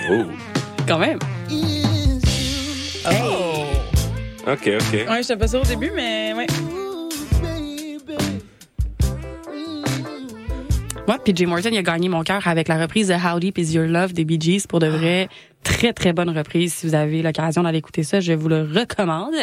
Oh. 0.09 0.25
Quand 0.87 0.99
même. 0.99 1.19
is 1.49 2.23
you. 2.23 3.11
Oh. 3.11 3.65
OK, 4.47 4.69
OK. 4.79 4.93
Ouais, 5.09 5.21
j'étais 5.21 5.35
pas 5.35 5.47
sûre 5.49 5.61
au 5.61 5.65
début, 5.65 5.91
mais 5.93 6.33
ouais. 6.33 6.47
Moi, 11.07 11.17
PJ 11.19 11.43
Morton, 11.45 11.69
il 11.71 11.77
a 11.77 11.81
gagné 11.83 12.09
mon 12.09 12.23
cœur 12.23 12.45
avec 12.47 12.67
la 12.67 12.77
reprise 12.81 13.07
de 13.09 13.13
How 13.13 13.39
Deep 13.39 13.57
Is 13.57 13.73
Your 13.73 13.87
Love 13.87 14.13
des 14.13 14.25
Bee 14.25 14.39
Gees. 14.39 14.65
Pour 14.67 14.79
de 14.79 14.87
vrai, 14.87 15.29
très, 15.63 15.93
très 15.93 16.11
bonne 16.13 16.29
reprise. 16.29 16.73
Si 16.73 16.87
vous 16.87 16.95
avez 16.95 17.21
l'occasion 17.21 17.63
d'aller 17.63 17.77
écouter 17.79 18.03
ça, 18.03 18.19
je 18.19 18.33
vous 18.33 18.49
le 18.49 18.61
recommande. 18.61 19.35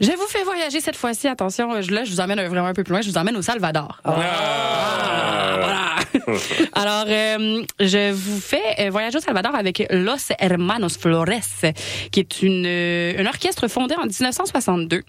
Je 0.00 0.10
vous 0.10 0.26
fais 0.28 0.42
voyager 0.44 0.80
cette 0.80 0.96
fois-ci. 0.96 1.26
Attention, 1.26 1.72
là, 1.72 2.04
je 2.04 2.10
vous 2.10 2.20
emmène 2.20 2.38
vraiment 2.46 2.66
un 2.66 2.74
peu 2.74 2.84
plus 2.84 2.92
loin. 2.92 3.00
Je 3.00 3.08
vous 3.10 3.16
emmène 3.16 3.36
au 3.36 3.42
Salvador. 3.42 4.00
Ah. 4.04 5.96
Alors, 6.74 7.04
euh, 7.08 7.62
je 7.80 8.12
vous 8.12 8.40
fais 8.40 8.60
euh, 8.80 8.90
voyager 8.90 9.18
au 9.18 9.20
Salvador 9.20 9.54
avec 9.54 9.86
Los 9.90 10.32
Hermanos 10.38 10.98
Flores, 10.98 11.26
qui 12.10 12.20
est 12.20 12.42
une, 12.42 12.64
euh, 12.66 13.14
un 13.22 13.26
orchestre 13.26 13.68
fondé 13.68 13.94
en 13.94 14.04
1962. 14.06 15.02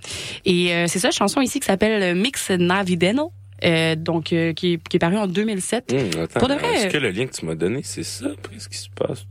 Et 0.46 0.74
euh, 0.74 0.86
c'est 0.88 1.00
ça, 1.00 1.12
chanson 1.12 1.42
ici 1.42 1.60
qui 1.60 1.66
s'appelle 1.66 2.16
Mix 2.16 2.50
Navideno. 2.52 3.32
euh, 3.64 3.96
donc 3.96 4.32
euh, 4.32 4.54
qui, 4.54 4.74
est, 4.74 4.88
qui 4.88 4.98
est 4.98 5.00
paru 5.00 5.18
en 5.18 5.28
2007. 5.28 5.92
Hum, 5.92 6.22
attends, 6.24 6.40
Pour 6.40 6.48
de 6.50 6.54
vrai. 6.54 6.76
Est-ce 6.76 6.88
que 6.94 6.98
le 6.98 7.10
lien 7.10 7.26
que 7.26 7.34
tu 7.36 7.46
m'as 7.46 7.56
donné, 7.56 7.82
c'est 7.84 8.04
ça? 8.04 8.28
Qu'est-ce 8.52 8.70
qui 8.70 8.78
se 8.78 8.90
passe? 8.90 9.26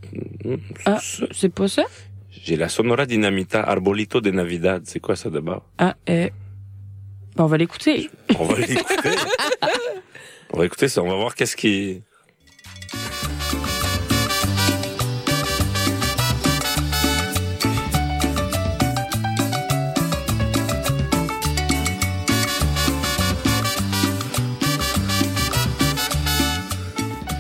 Hum, 0.45 0.59
c'est 0.77 0.83
Ah, 0.87 0.99
ça. 1.01 1.25
c'est 1.33 1.55
pas 1.55 1.69
ça? 1.69 1.85
J'ai 2.47 2.55
la 2.55 2.69
Sonora 2.69 3.07
Dinamita 3.07 3.61
Arbolito 3.61 4.21
de 4.21 4.31
Navidad. 4.31 4.83
C'est 4.85 5.01
quoi 5.01 5.17
ça 5.17 5.31
d'abord? 5.31 5.65
Ah, 5.79 5.97
euh, 6.09 6.31
bon, 7.35 7.43
on 7.43 7.47
va 7.49 7.57
l'écouter. 7.57 8.09
On 8.39 8.45
va 8.45 8.61
l'écouter. 8.61 9.11
on 10.53 10.59
va 10.59 10.65
écouter 10.65 10.87
ça. 10.87 11.03
On 11.03 11.09
va 11.09 11.17
voir 11.17 11.35
qu'est-ce 11.35 11.57
qui... 11.57 12.03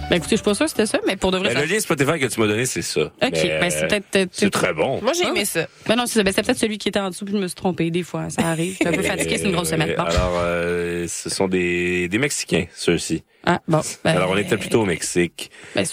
Ben 0.09 0.19
écoutez, 0.19 0.37
je 0.37 0.37
suis 0.37 0.45
pas 0.45 0.55
sûre 0.55 0.67
que 0.67 0.71
c'était 0.71 0.87
ça, 0.87 1.01
mais 1.05 1.17
pour 1.17 1.33
de 1.33 1.39
vrai. 1.39 1.49
Ben, 1.49 1.55
ça- 1.55 1.61
le 1.63 1.67
lien 1.67 1.81
Spotify 1.81 2.21
que 2.21 2.27
tu 2.27 2.39
m'as 2.39 2.47
donné, 2.47 2.65
c'est 2.65 2.83
ça. 2.83 3.01
Ok, 3.01 3.13
Mais, 3.33 3.59
ben 3.61 3.71
c'est 3.71 3.89
peut-être. 3.89 4.29
C'est 4.33 4.51
très 4.51 4.73
bon. 4.73 5.01
Moi, 5.03 5.13
j'ai 5.15 5.25
Ah. 5.27 5.31
aimé 5.31 5.45
ça. 5.45 5.67
Ben 5.89 5.97
non, 5.97 6.07
c'est 6.07 6.15
ça. 6.21 6.23
Ben, 6.23 6.33
c'est 6.33 6.45
peut-être 6.45 6.59
celui 6.59 6.79
qui 6.79 6.89
était 6.89 7.01
en 7.01 7.11
dessous, 7.11 7.25
puis 7.25 7.35
je 7.35 7.41
me 7.41 7.49
suis 7.49 7.57
trompée. 7.57 7.91
Des 7.91 8.05
fois, 8.05 8.31
ça 8.31 8.43
arrive. 8.47 8.73
Je 8.73 8.77
suis 8.77 8.87
un 8.87 8.93
peu 8.93 9.03
fatiguée, 9.03 9.37
c'est 9.39 9.47
une 9.47 9.53
grosse 9.53 9.71
semaine. 9.71 9.95
Bon. 9.97 10.05
Alors, 10.05 10.39
euh, 10.45 11.07
ce 11.09 11.29
sont 11.29 11.49
des, 11.49 12.07
des 12.09 12.19
Mexicains, 12.19 12.67
ceux-ci. 12.73 13.25
Ah, 13.45 13.61
bon. 13.67 13.81
Ben, 14.05 14.13
Alors, 14.17 14.31
on 14.31 14.37
était 14.37 14.57
plutôt 14.57 14.83
au 14.83 14.87
Mexique. 14.87 15.51
Ben, 15.75 15.85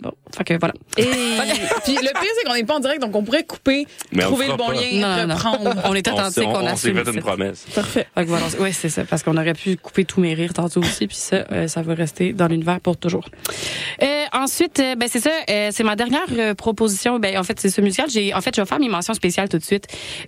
bon. 0.00 0.12
Fait 0.36 0.44
que 0.44 0.54
voilà. 0.58 0.74
Et 0.96 1.02
puis 1.04 1.94
le 1.94 2.12
pire, 2.20 2.30
c'est 2.38 2.44
qu'on 2.46 2.54
n'est 2.54 2.64
pas 2.64 2.74
en 2.76 2.80
direct, 2.80 3.00
donc 3.00 3.14
on 3.14 3.22
pourrait 3.22 3.44
couper, 3.44 3.86
Mais 4.12 4.22
trouver 4.24 4.48
le 4.48 4.56
bon 4.56 4.66
pas. 4.68 4.74
lien, 4.74 5.26
Non, 5.26 5.34
reprendre. 5.34 5.74
On 5.84 5.94
était 5.94 6.10
On 6.10 6.16
tentés 6.16 6.30
s'est- 6.32 6.46
on- 6.46 6.52
qu'on 6.52 6.58
on 6.60 6.76
s'est 6.76 6.90
assume. 6.90 7.04
fait 7.04 7.10
une 7.12 7.20
promesse. 7.20 7.66
Parfait. 7.74 8.06
Fait 8.14 8.24
que 8.24 8.28
voilà. 8.28 8.46
Oui, 8.60 8.72
c'est 8.72 8.88
ça. 8.88 9.04
Parce 9.04 9.22
qu'on 9.22 9.36
aurait 9.36 9.54
pu 9.54 9.76
couper 9.76 10.04
tous 10.04 10.20
mes 10.20 10.34
rires 10.34 10.52
tantôt 10.54 10.80
aussi, 10.80 11.06
puis 11.06 11.16
ça, 11.16 11.44
euh, 11.52 11.68
ça 11.68 11.82
va 11.82 11.94
rester 11.94 12.32
dans 12.32 12.46
l'univers 12.48 12.80
pour 12.80 12.96
toujours. 12.96 13.28
Euh, 14.02 14.24
ensuite, 14.32 14.80
euh, 14.80 14.94
ben 14.96 15.08
c'est 15.10 15.20
ça. 15.20 15.30
euh, 15.50 15.68
c'est 15.72 15.84
ma 15.84 15.96
dernière 15.96 16.22
euh, 16.36 16.54
proposition. 16.54 17.18
Ben 17.18 17.38
en 17.38 17.42
fait, 17.44 17.58
c'est 17.60 17.70
ce 17.70 17.80
musical. 17.80 18.08
J'ai, 18.10 18.34
en 18.34 18.40
fait, 18.40 18.54
je 18.56 18.60
vais 18.60 18.66
faire 18.66 18.78
mes 18.80 18.88
mentions 18.88 19.14
spéciales 19.14 19.48
tout 19.48 19.58
de 19.58 19.64
suite. 19.64 19.86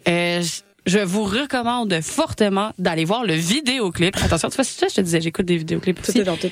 Euh, 0.09 0.43
je 0.86 0.98
vous 1.01 1.24
recommande 1.24 2.01
fortement 2.01 2.70
d'aller 2.78 3.05
voir 3.05 3.24
le 3.24 3.35
vidéoclip. 3.35 4.16
Attention, 4.23 4.48
tu 4.51 4.55
vois, 4.57 4.65
c'est 4.65 4.78
ça, 4.78 4.86
je 4.89 4.94
te 4.94 5.01
disais, 5.01 5.20
j'écoute 5.20 5.44
des 5.44 5.57
vidéoclips 5.57 6.01
Tout 6.01 6.11
aussi. 6.11 6.20
est 6.20 6.24
dans 6.24 6.36
tout. 6.36 6.47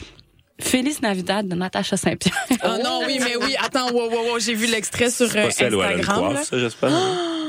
Félix 0.61 1.03
Navidad 1.03 1.47
de 1.49 1.55
Natacha 1.55 1.97
Saint-Pierre. 1.97 2.35
Oh 2.65 2.77
non, 2.83 3.01
oui, 3.07 3.19
mais 3.21 3.37
oui. 3.37 3.55
Attends, 3.63 3.91
wow, 3.93 4.09
wow, 4.11 4.33
wow. 4.33 4.39
J'ai 4.39 4.55
vu 4.55 4.67
l'extrait 4.67 5.11
sur 5.11 5.29
C'est 5.29 5.43
pas 5.43 5.51
celle 5.51 5.75
où 5.75 5.83
elle 5.83 5.89
a 5.89 5.93
une 5.95 6.01
Instagram. 6.01 6.23
coiffe, 6.25 6.35
là. 6.39 6.45
ça, 6.45 6.59
j'espère. 6.59 6.91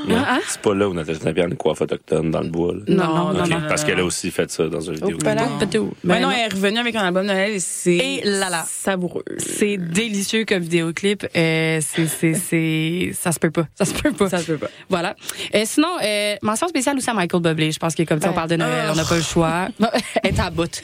Non, 0.07 0.17
Ah, 0.19 0.35
ah. 0.37 0.39
C'est 0.47 0.61
pas 0.61 0.75
là 0.75 0.87
où 0.87 0.93
Nathalie 0.93 1.17
Saint-Pierre 1.19 1.45
a 1.45 1.49
une 1.49 1.55
coiffe 1.57 1.81
autochtone 1.81 2.29
dans 2.29 2.41
le 2.41 2.49
bois. 2.49 2.75
là. 2.75 2.81
Non, 2.87 3.33
non, 3.33 3.47
non. 3.47 3.61
Parce 3.67 3.83
qu'elle 3.83 3.99
a 3.99 4.05
aussi 4.05 4.29
fait 4.29 4.51
ça 4.51 4.67
dans 4.67 4.79
une 4.81 4.93
vidéo. 4.93 5.17
pas 5.17 5.33
là. 5.33 5.47
Patou. 5.59 5.95
Ben 6.03 6.15
Ben 6.15 6.21
non, 6.21 6.29
elle 6.31 6.41
est 6.51 6.53
revenue 6.53 6.77
avec 6.77 6.95
un 6.95 7.05
album 7.07 7.23
de 7.25 7.31
Noël 7.31 7.53
et 7.53 7.59
c'est 7.59 7.95
Et 7.95 8.21
là 8.23 8.51
là. 8.51 8.65
savoureux. 8.67 9.23
C'est 9.39 9.77
délicieux 9.77 10.45
comme 10.45 10.59
vidéoclip. 10.61 11.23
Euh, 11.35 11.79
c'est, 11.81 12.05
c'est, 12.05 12.35
c'est, 12.35 13.13
ça 13.19 13.31
se 13.31 13.39
peut 13.39 13.49
pas. 13.49 13.65
Ça 13.73 13.85
se 13.85 13.95
peut 13.95 14.11
pas. 14.11 14.29
Ça 14.29 14.37
se 14.37 14.45
peut 14.45 14.57
pas. 14.59 14.67
Voilà. 14.89 15.15
Euh, 15.55 15.63
sinon, 15.65 15.89
euh, 16.03 16.35
mention 16.43 16.67
spéciale 16.67 16.97
aussi 16.97 17.09
à 17.09 17.13
Michael 17.15 17.41
Bublé. 17.41 17.71
Je 17.71 17.79
pense 17.79 17.95
que 17.95 18.03
comme 18.03 18.21
ça, 18.21 18.29
on 18.29 18.33
parle 18.33 18.49
de 18.51 18.57
Noël, 18.57 18.85
oh. 18.89 18.91
on 18.91 18.95
n'a 18.97 19.05
pas 19.05 19.15
le 19.15 19.23
choix. 19.23 19.69
Elle 20.23 20.35
est 20.35 20.39
à 20.39 20.51
bout. 20.51 20.83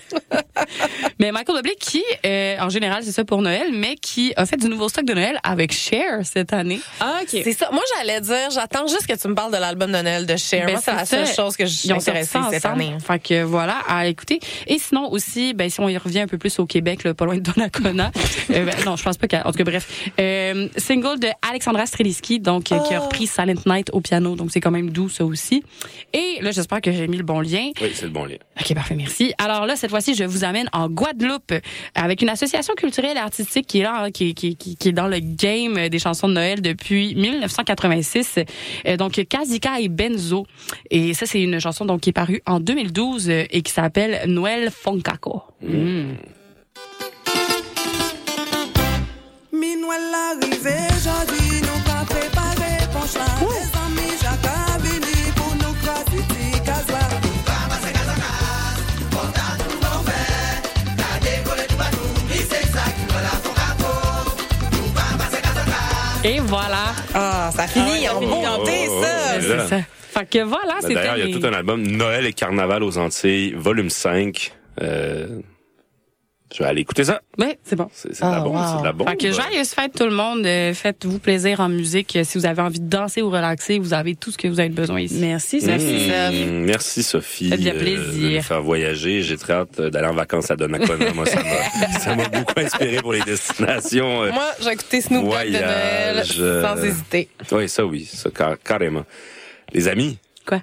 mais 1.20 1.32
Michael 1.32 1.58
Bublé 1.58 1.76
qui, 1.80 2.04
euh, 2.26 2.58
en 2.60 2.70
général, 2.70 3.04
c'est 3.04 3.12
ça 3.12 3.24
pour 3.26 3.42
Noël, 3.42 3.70
mais 3.74 3.96
qui 3.96 4.34
a 4.36 4.46
fait 4.46 4.58
du 4.58 4.68
nouveau 4.68 4.90
stock 4.90 5.06
de 5.06 5.14
Noël 5.14 5.40
avec 5.44 5.72
Cher 5.74 6.20
cette 6.24 6.54
année. 6.54 6.80
Ah, 7.00 7.20
OK. 7.22 7.30
C'est 7.44 7.54
ça. 7.54 7.70
Moi, 7.72 7.82
j'allais 7.98 8.22
dire, 8.22 8.50
j'attends 8.54 8.88
juste 8.88 9.08
que 9.08 9.14
tu 9.20 9.28
me 9.28 9.36
parles 9.36 9.52
de 9.52 9.58
l'album 9.58 9.92
de 9.92 9.98
Noël 10.02 10.26
de 10.26 10.36
Cher. 10.38 10.66
Ben, 10.66 10.74
Moi, 10.74 10.82
c'est 10.84 10.94
la 10.96 11.06
seule 11.06 11.28
ça. 11.28 11.34
chose 11.34 11.58
que 11.58 11.66
je 11.66 11.72
suis 11.74 11.92
intéressée 11.92 12.40
cette 12.52 12.66
année. 12.66 12.96
Fait 13.06 13.20
que 13.20 13.44
voilà, 13.44 13.78
à 13.88 14.08
écouter. 14.08 14.40
Et 14.68 14.78
sinon 14.80 15.12
aussi, 15.12 15.54
ben 15.54 15.70
si 15.70 15.80
on 15.80 15.90
y 15.90 15.98
revient 15.98 16.22
un 16.22 16.28
peu 16.28 16.38
plus 16.38 16.58
au 16.60 16.66
Québec, 16.66 17.04
là, 17.04 17.14
pas 17.14 17.26
loin 17.26 17.36
de 17.36 17.42
Donnacona. 17.42 18.12
euh, 18.52 18.66
ben, 18.66 18.76
non, 18.86 18.96
je 18.96 19.04
pense 19.04 19.18
pas 19.18 19.28
qu'à. 19.28 19.46
En 19.48 19.52
tout 19.52 19.58
cas, 19.58 19.64
bref, 19.64 20.10
euh, 20.20 20.68
single 20.78 21.20
de 21.20 21.28
Alexandra 21.50 21.86
Streliski, 21.86 22.40
donc 22.40 22.72
euh, 22.72 22.80
qui 22.88 22.94
a 22.94 23.00
Oh. 23.02 23.06
repris 23.06 23.26
Silent 23.28 23.62
Night 23.66 23.90
au 23.94 24.00
piano, 24.02 24.36
donc 24.36 24.52
c'est 24.52 24.60
quand 24.62 24.70
même 24.72 24.92
doux 24.92 25.10
ça 25.10 25.26
aussi. 25.26 25.64
Et 26.14 26.38
là, 26.42 26.52
j'espère 26.52 26.82
que 26.82 26.92
j'ai 26.92 27.08
mis 27.08 27.18
le 27.18 27.24
bon 27.24 27.40
lien. 27.42 27.72
Oui, 27.82 27.92
c'est 27.96 28.04
le 28.04 28.10
bon 28.12 28.26
lien. 28.26 28.36
Ok, 28.60 28.74
parfait, 28.76 28.96
merci. 28.96 29.34
Alors 29.38 29.66
là, 29.66 29.76
cette 29.76 29.90
fois-ci, 29.90 30.14
je 30.14 30.24
vous 30.24 30.44
amène 30.44 30.70
en 30.72 30.88
Guadeloupe 30.88 31.54
avec 32.02 32.22
une 32.22 32.30
association 32.30 32.74
culturelle 32.74 33.16
et 33.16 33.20
artistique 33.20 33.68
qui 33.68 33.80
est 33.80 33.84
là, 33.84 34.04
hein, 34.04 34.12
qui, 34.12 34.34
qui, 34.34 34.56
qui, 34.56 34.76
qui 34.76 34.90
est 34.90 34.92
dans 34.92 35.08
le 35.08 35.20
game 35.20 35.88
des 35.88 36.00
chansons 36.00 36.28
de 36.28 36.34
Noël 36.34 36.62
depuis 36.62 37.14
1986. 37.16 38.40
Euh, 38.88 38.98
donc, 38.98 39.24
Kazika 39.30 39.80
et 39.80 39.88
Benzo. 39.88 40.46
Et 40.90 41.14
ça, 41.14 41.26
c'est 41.26 41.42
une 41.42 41.60
chanson 41.60 41.86
donc 41.86 42.02
qui 42.02 42.10
est 42.10 42.14
parue 42.14 42.42
en 42.48 42.60
2012 42.60 43.30
euh, 43.30 43.44
et 43.52 43.62
qui 43.62 43.72
s'appelle 43.72 44.22
Noël 44.28 44.72
Foncaco. 44.72 45.44
Mm. 45.62 46.14
Minuel 49.54 50.02
arrivé, 50.32 50.78
aujourd'hui, 50.98 51.62
nous 51.62 51.84
pas 51.86 52.04
préparé 52.06 52.78
pour 52.92 53.06
cela. 53.06 53.81
Et 66.24 66.40
voilà. 66.40 66.94
Ah, 67.16 67.50
ça 67.54 67.68
finit 67.68 68.08
en 68.08 68.20
bonté, 68.22 68.86
oh, 68.88 69.02
ça. 69.04 69.08
oh, 69.36 69.40
C'est 69.42 69.56
là. 69.58 69.68
ça. 69.68 69.78
Fait 70.14 70.30
que 70.30 70.44
voilà, 70.44 70.76
Ben, 70.84 70.94
D'ailleurs, 70.94 71.18
il 71.18 71.30
y 71.30 71.34
a 71.36 71.40
tout 71.40 71.46
un 71.46 71.54
album 71.54 71.82
Noël 71.82 72.26
et 72.26 72.34
Carnaval 72.34 72.84
aux 72.84 72.98
Antilles, 72.98 73.54
volume 73.58 73.90
5. 73.90 74.52
Euh, 74.82 75.28
Je 76.54 76.64
vais 76.64 76.70
aller 76.70 76.82
écouter 76.82 77.06
ça. 77.06 77.22
Oui, 77.38 77.48
c'est 77.64 77.78
bon. 77.78 77.88
C'est 77.94 78.14
c'est 78.14 78.26
de 78.26 78.30
la 78.32 78.42
bombe, 78.42 78.60
c'est 78.76 78.80
de 78.82 78.86
la 78.86 78.92
bombe. 78.92 79.10
Fait 79.10 79.16
que 79.16 79.32
joyeuse 79.32 79.70
fête 79.70 79.94
tout 79.98 80.04
le 80.04 80.12
monde. 80.12 80.46
Euh, 80.46 80.74
Faites-vous 80.74 81.20
plaisir 81.20 81.62
en 81.62 81.70
musique. 81.70 82.16
Euh, 82.18 82.24
Si 82.26 82.38
vous 82.38 82.46
avez 82.46 82.62
envie 82.62 82.82
de 82.82 82.90
danser 82.90 83.22
ou 83.22 83.30
relaxer, 83.30 83.80
vous 83.80 83.94
avez 83.94 84.16
tout 84.16 84.32
ce 84.32 84.38
que 84.38 84.50
vous 84.50 84.60
avez 84.60 84.68
besoin 84.70 85.00
ici. 85.00 85.18
Merci, 85.22 85.60
Mmh, 85.62 86.66
merci 86.66 87.04
Sophie 87.04 87.50
Ça 87.50 87.56
fait 87.56 87.62
bien 87.62 87.74
euh, 87.76 87.80
plaisir. 87.80 88.40
de 88.42 88.46
faire 88.46 88.62
voyager. 88.62 89.22
J'ai 89.22 89.38
très 89.38 89.54
hâte 89.54 89.80
d'aller 89.80 90.08
en 90.08 90.14
vacances 90.14 90.52
à 90.52 90.56
Donnacona. 90.58 91.14
Moi, 91.16 91.26
ça 91.26 91.42
m'a, 91.42 92.00
ça 92.00 92.16
m'a 92.16 92.28
beaucoup 92.28 92.54
inspiré 92.60 92.98
pour 92.98 93.14
les 93.14 93.22
destinations. 93.22 94.24
euh, 94.24 94.32
Moi, 94.32 94.48
j'ai 94.62 94.72
écouté 94.72 95.00
Snoop 95.02 95.24
Dogg 95.24 95.46
de 95.48 95.52
Noël 95.52 96.24
sans 96.26 96.84
hésiter. 96.84 97.30
Oui, 97.54 97.70
ça 97.70 97.86
oui, 97.86 98.04
ça 98.12 98.30
car- 98.30 98.58
carrément. 98.62 99.06
Les 99.74 99.88
amis? 99.88 100.18
Quoi? 100.46 100.62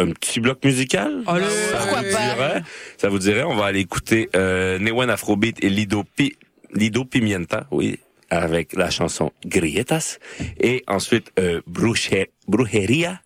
Un 0.00 0.12
petit 0.12 0.40
bloc 0.40 0.64
musical? 0.64 1.22
Allez, 1.26 1.44
ça 1.44 1.76
pourquoi 1.78 1.98
vous 2.02 2.12
pas? 2.16 2.34
dirait? 2.34 2.62
Ça 2.96 3.08
vous 3.10 3.18
dirait? 3.18 3.42
On 3.42 3.54
va 3.54 3.66
aller 3.66 3.80
écouter 3.80 4.30
euh, 4.34 4.78
Newen 4.78 5.10
Afrobeat 5.10 5.62
et 5.62 5.68
Lido, 5.68 6.04
Pi- 6.16 6.36
Lido 6.72 7.04
Pimienta, 7.04 7.66
oui, 7.70 7.98
avec 8.30 8.72
la 8.72 8.88
chanson 8.88 9.30
Grietas. 9.44 10.16
Et 10.58 10.84
ensuite, 10.88 11.30
euh, 11.38 11.60
Bruche- 11.66 12.28
Brujeria. 12.48 13.20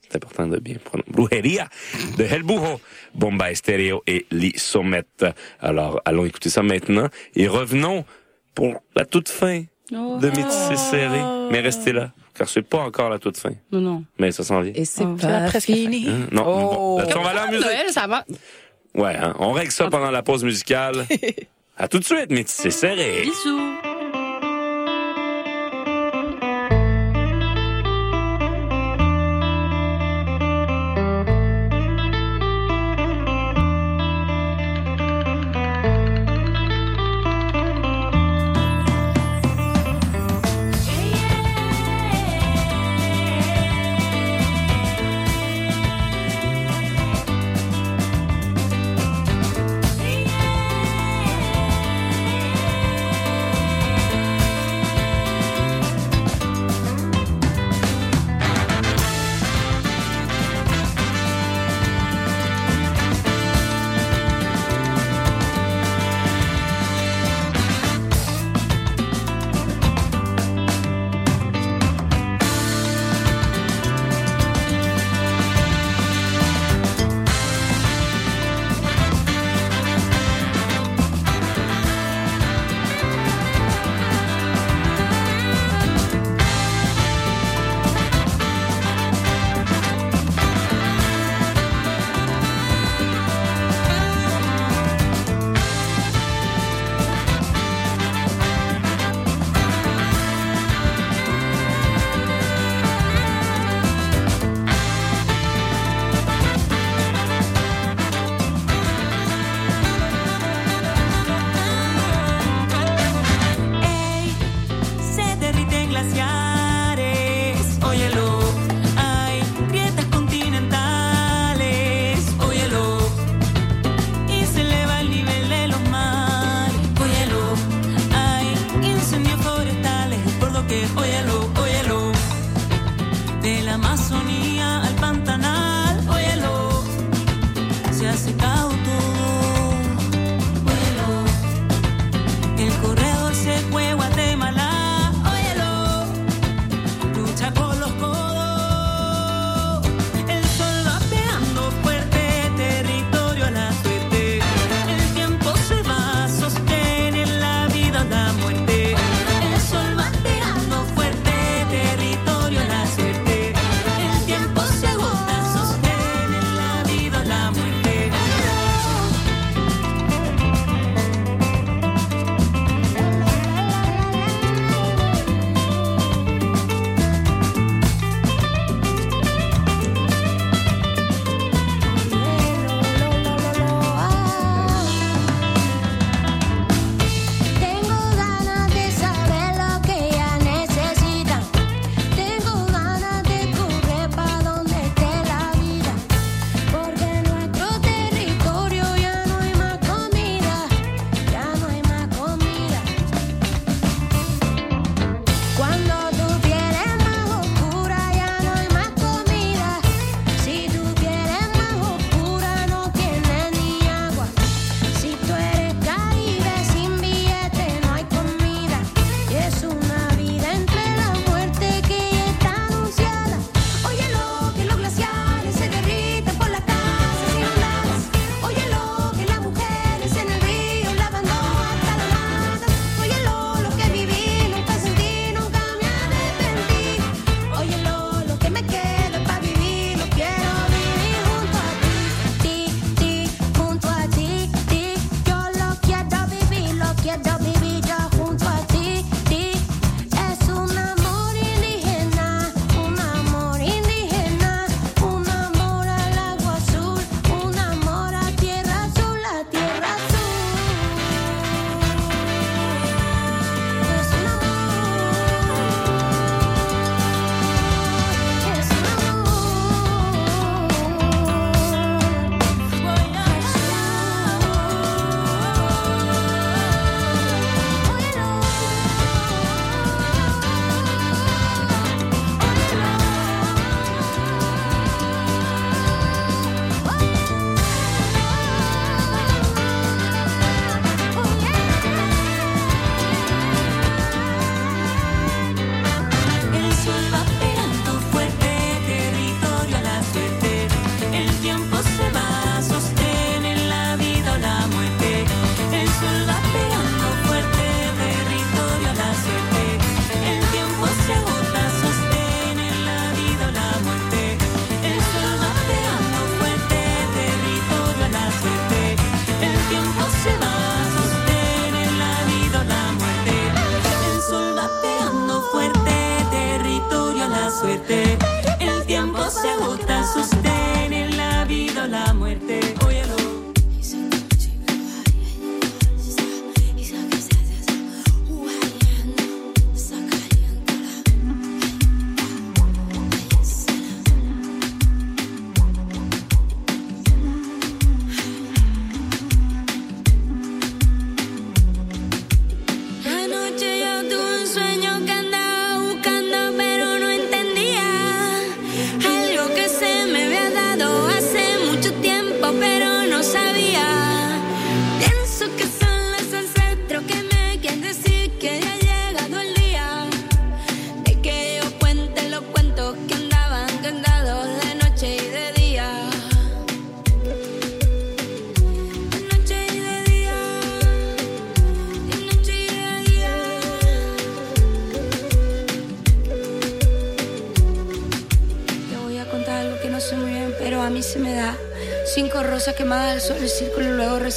C'est 0.00 0.16
important 0.16 0.46
de 0.48 0.58
bien 0.58 0.76
prononcer. 0.84 1.08
Brujeria 1.10 1.68
de 2.18 2.24
Helbujo, 2.24 2.80
Bomba 3.14 3.52
Estéreo 3.52 4.02
et 4.08 4.26
Li 4.32 4.52
Sommet. 4.56 5.04
Alors, 5.60 6.02
allons 6.04 6.24
écouter 6.26 6.50
ça 6.50 6.62
maintenant 6.64 7.08
et 7.36 7.46
revenons 7.46 8.04
pour 8.54 8.82
la 8.96 9.04
toute 9.04 9.28
fin 9.28 9.62
de 9.90 10.26
Métis 10.28 10.78
Serré. 10.90 11.20
Mais 11.50 11.60
restez 11.60 11.92
là, 11.92 12.12
car 12.34 12.48
c'est 12.48 12.62
pas 12.62 12.78
encore 12.78 13.10
la 13.10 13.18
toute 13.18 13.36
fin. 13.36 13.52
Non, 13.70 13.80
non. 13.80 14.04
Mais 14.18 14.32
ça 14.32 14.44
s'en 14.44 14.60
vient. 14.60 14.72
Et 14.74 14.84
c'est 14.84 15.04
c'est 15.18 15.26
la 15.26 15.40
pas 15.40 15.46
presque 15.48 15.66
fini. 15.66 16.08
Hein? 16.08 16.28
Non, 16.32 16.44
bon. 16.44 16.98
Là-dessus, 16.98 17.18
on 17.18 17.22
va 17.22 17.30
aller 17.30 17.40
en 17.40 17.48
musique. 17.48 17.64
Noël, 17.64 17.86
ça 17.90 18.06
va. 18.06 18.24
Ouais, 18.94 19.16
hein, 19.16 19.34
on 19.38 19.52
règle 19.52 19.72
ça 19.72 19.88
pendant 19.88 20.10
la 20.10 20.22
pause 20.22 20.44
musicale. 20.44 21.06
à 21.78 21.88
tout 21.88 21.98
de 21.98 22.04
suite, 22.04 22.30
Métis 22.30 22.70
Serré. 22.70 23.22
Bisous. 23.22 23.91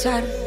Y 0.06 0.45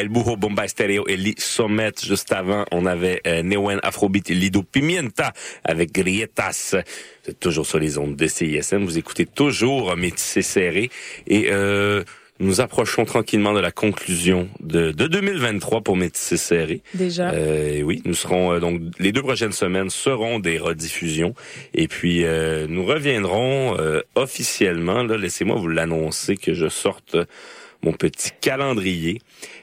El 0.00 0.08
Burro 0.08 0.36
Bomba 0.36 0.66
Stereo 0.66 1.06
et 1.08 1.16
Li 1.18 1.34
Sommet. 1.36 1.92
Juste 2.02 2.32
avant, 2.32 2.64
on 2.72 2.86
avait 2.86 3.20
euh, 3.26 3.42
Newen 3.42 3.80
Afrobeat 3.82 4.30
et 4.30 4.34
Lido 4.34 4.62
Pimienta 4.62 5.34
avec 5.62 5.92
Grietas. 5.92 6.70
Vous 6.72 7.30
êtes 7.30 7.38
toujours 7.38 7.66
sur 7.66 7.78
les 7.78 7.98
ondes 7.98 8.16
de 8.16 8.26
CISM. 8.26 8.82
Vous 8.82 8.96
écoutez 8.96 9.26
toujours 9.26 9.94
Métissé 9.98 10.40
Serré. 10.40 10.88
Et 11.26 11.48
euh, 11.50 12.02
nous 12.38 12.62
approchons 12.62 13.04
tranquillement 13.04 13.52
de 13.52 13.60
la 13.60 13.72
conclusion 13.72 14.48
de, 14.60 14.90
de 14.90 15.06
2023 15.06 15.82
pour 15.82 15.98
Métissé 15.98 16.38
Serré. 16.38 16.80
Déjà. 16.94 17.32
Euh, 17.32 17.82
oui, 17.82 18.00
nous 18.06 18.14
serons 18.14 18.54
euh, 18.54 18.58
donc 18.58 18.80
les 18.98 19.12
deux 19.12 19.20
prochaines 19.20 19.52
semaines 19.52 19.90
seront 19.90 20.38
des 20.38 20.56
rediffusions 20.56 21.34
et 21.74 21.88
puis 21.88 22.24
euh, 22.24 22.66
nous 22.66 22.86
reviendrons 22.86 23.76
euh, 23.78 24.00
officiellement. 24.14 25.02
Là, 25.02 25.18
laissez-moi 25.18 25.56
vous 25.56 25.68
l'annoncer 25.68 26.38
que 26.38 26.54
je 26.54 26.70
sorte 26.70 27.18
mon 27.82 27.92
petit 27.92 28.30
calendrier. 28.40 29.20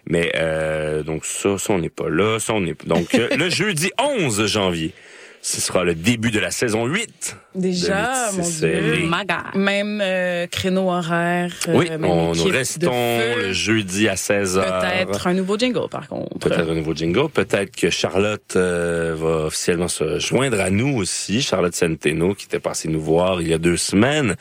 Mais 0.09 0.31
euh, 0.35 1.03
donc 1.03 1.25
ça, 1.25 1.57
ça 1.57 1.73
on 1.73 1.79
n'est 1.79 1.89
pas 1.89 2.09
là, 2.09 2.39
ça 2.39 2.53
on 2.53 2.65
est 2.65 2.87
donc 2.87 3.13
euh, 3.15 3.27
le 3.37 3.49
jeudi 3.61 3.89
11 3.99 4.45
janvier. 4.47 4.93
Ce 5.39 5.61
sera 5.61 5.83
le 5.85 5.95
début 5.95 6.31
de 6.31 6.39
la 6.39 6.51
saison 6.51 6.87
8. 6.87 7.37
Déjà, 7.55 8.31
mon 8.33 8.43
Dieu. 8.49 9.07
Même 9.55 10.01
euh, 10.03 10.45
créneau 10.47 10.89
horaire. 10.89 11.53
euh, 11.69 11.73
Oui, 11.77 11.89
même 11.89 12.03
on, 12.03 12.33
nous 12.33 12.43
restons 12.45 13.19
le 13.37 13.53
jeudi 13.53 14.09
à 14.09 14.15
16h. 14.15 14.61
Peut-être 15.05 15.27
un 15.27 15.33
nouveau 15.35 15.57
jingle, 15.57 15.87
par 15.89 16.07
contre. 16.09 16.37
Peut-être 16.39 16.69
un 16.69 16.75
nouveau 16.75 16.93
jingle. 16.93 17.29
Peut-être 17.29 17.73
que 17.73 17.89
Charlotte 17.89 18.55
euh, 18.57 19.15
va 19.17 19.45
officiellement 19.45 19.87
se 19.87 20.19
joindre 20.19 20.59
à 20.59 20.69
nous 20.69 20.97
aussi. 20.97 21.41
Charlotte 21.41 21.75
Centeno, 21.75 22.33
qui 22.33 22.47
était 22.47 22.59
passée 22.59 22.89
nous 22.89 22.99
voir 22.99 23.39
il 23.41 23.47
y 23.47 23.53
a 23.53 23.57
deux 23.59 23.77
semaines. 23.77 24.35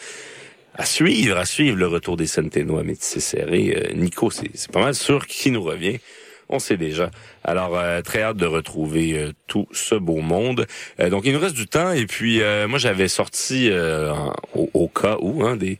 À 0.78 0.84
suivre, 0.84 1.36
à 1.38 1.44
suivre 1.46 1.76
le 1.76 1.86
retour 1.86 2.16
des 2.16 2.26
Centeno 2.26 2.78
à 2.78 2.82
Métissé 2.82 3.20
Serré. 3.20 3.74
Euh, 3.76 3.94
Nico, 3.94 4.30
c'est 4.30 4.70
pas 4.70 4.80
mal 4.80 4.94
sûr 4.94 5.26
qui 5.26 5.50
nous 5.50 5.62
revient. 5.62 5.98
On 6.48 6.58
sait 6.58 6.76
déjà. 6.76 7.10
Alors, 7.44 7.76
euh, 7.78 8.02
très 8.02 8.22
hâte 8.22 8.36
de 8.36 8.46
retrouver 8.46 9.14
euh, 9.18 9.32
tout 9.48 9.66
ce 9.72 9.94
beau 9.94 10.18
monde. 10.20 10.66
Euh, 11.00 11.08
donc, 11.10 11.22
il 11.24 11.32
nous 11.32 11.40
reste 11.40 11.56
du 11.56 11.66
temps. 11.66 11.92
Et 11.92 12.06
puis, 12.06 12.40
euh, 12.42 12.68
moi, 12.68 12.78
j'avais 12.78 13.08
sorti, 13.08 13.68
euh, 13.70 14.12
en- 14.12 14.32
au, 14.54 14.70
au 14.74 14.88
cas 14.88 15.16
où, 15.20 15.44
hein, 15.44 15.56
des 15.56 15.78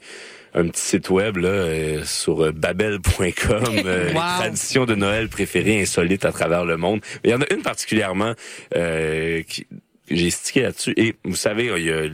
un 0.54 0.66
petit 0.68 0.80
site 0.80 1.10
web 1.10 1.36
là, 1.36 1.48
euh, 1.50 2.02
sur 2.04 2.50
babel.com, 2.54 3.64
les 3.74 3.82
Wow. 4.14 4.20
traditions 4.38 4.86
de 4.86 4.94
Noël 4.94 5.28
préférées 5.28 5.82
insolites 5.82 6.24
à 6.24 6.32
travers 6.32 6.64
le 6.64 6.78
monde. 6.78 7.00
Mais 7.22 7.30
il 7.30 7.32
y 7.32 7.34
en 7.34 7.42
a 7.42 7.52
une 7.52 7.60
particulièrement 7.62 8.32
euh, 8.74 9.42
qui 9.42 9.66
j'ai 10.10 10.30
stické 10.30 10.62
là-dessus. 10.62 10.94
Et 10.96 11.16
vous 11.24 11.36
savez, 11.36 11.70
il 11.76 11.84
y 11.84 11.90
a 11.92 12.04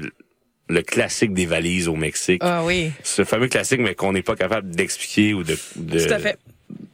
le- 0.73 0.83
classique 0.83 1.33
des 1.35 1.47
valises 1.47 1.89
au 1.89 1.97
Mexique. 1.97 2.41
Ah 2.45 2.65
oui. 2.65 2.91
Ce 3.03 3.25
fameux 3.25 3.49
classique, 3.49 3.81
mais 3.81 3.95
qu'on 3.95 4.13
n'est 4.13 4.23
pas 4.23 4.37
capable 4.37 4.71
d'expliquer 4.71 5.35
ou 5.35 5.43
de, 5.43 5.57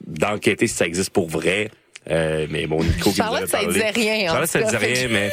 d'enquêter 0.07 0.67
si 0.67 0.75
ça 0.75 0.87
existe 0.87 1.11
pour 1.11 1.29
vrai. 1.29 1.71
Euh, 2.11 2.47
mais 2.51 2.67
bon, 2.67 2.83
Nico 2.83 3.11
qui 3.13 3.21
nous 3.21 3.47
ça 3.47 3.59
parlé. 3.59 3.67
disait 3.75 3.91
rien, 3.91 4.31
en 4.31 4.33
Charlotte, 4.33 4.49
ça 4.51 4.61
cas. 4.61 4.65
disait 4.67 4.79
rien, 4.79 5.09
mais 5.09 5.31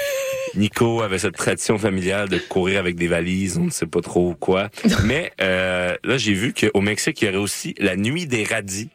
Nico 0.55 1.01
avait 1.01 1.19
cette 1.19 1.37
tradition 1.37 1.77
familiale 1.77 2.27
de 2.27 2.37
courir 2.37 2.79
avec 2.79 2.95
des 2.95 3.07
valises, 3.07 3.57
on 3.57 3.65
ne 3.65 3.69
sait 3.69 3.85
pas 3.85 4.01
trop 4.01 4.35
quoi. 4.35 4.69
Mais 5.05 5.31
euh, 5.41 5.95
là, 6.03 6.17
j'ai 6.17 6.33
vu 6.33 6.53
qu'au 6.53 6.81
Mexique, 6.81 7.21
il 7.21 7.25
y 7.25 7.27
aurait 7.29 7.37
aussi 7.37 7.75
la 7.77 7.95
nuit 7.95 8.25
des 8.25 8.43
radis. 8.43 8.89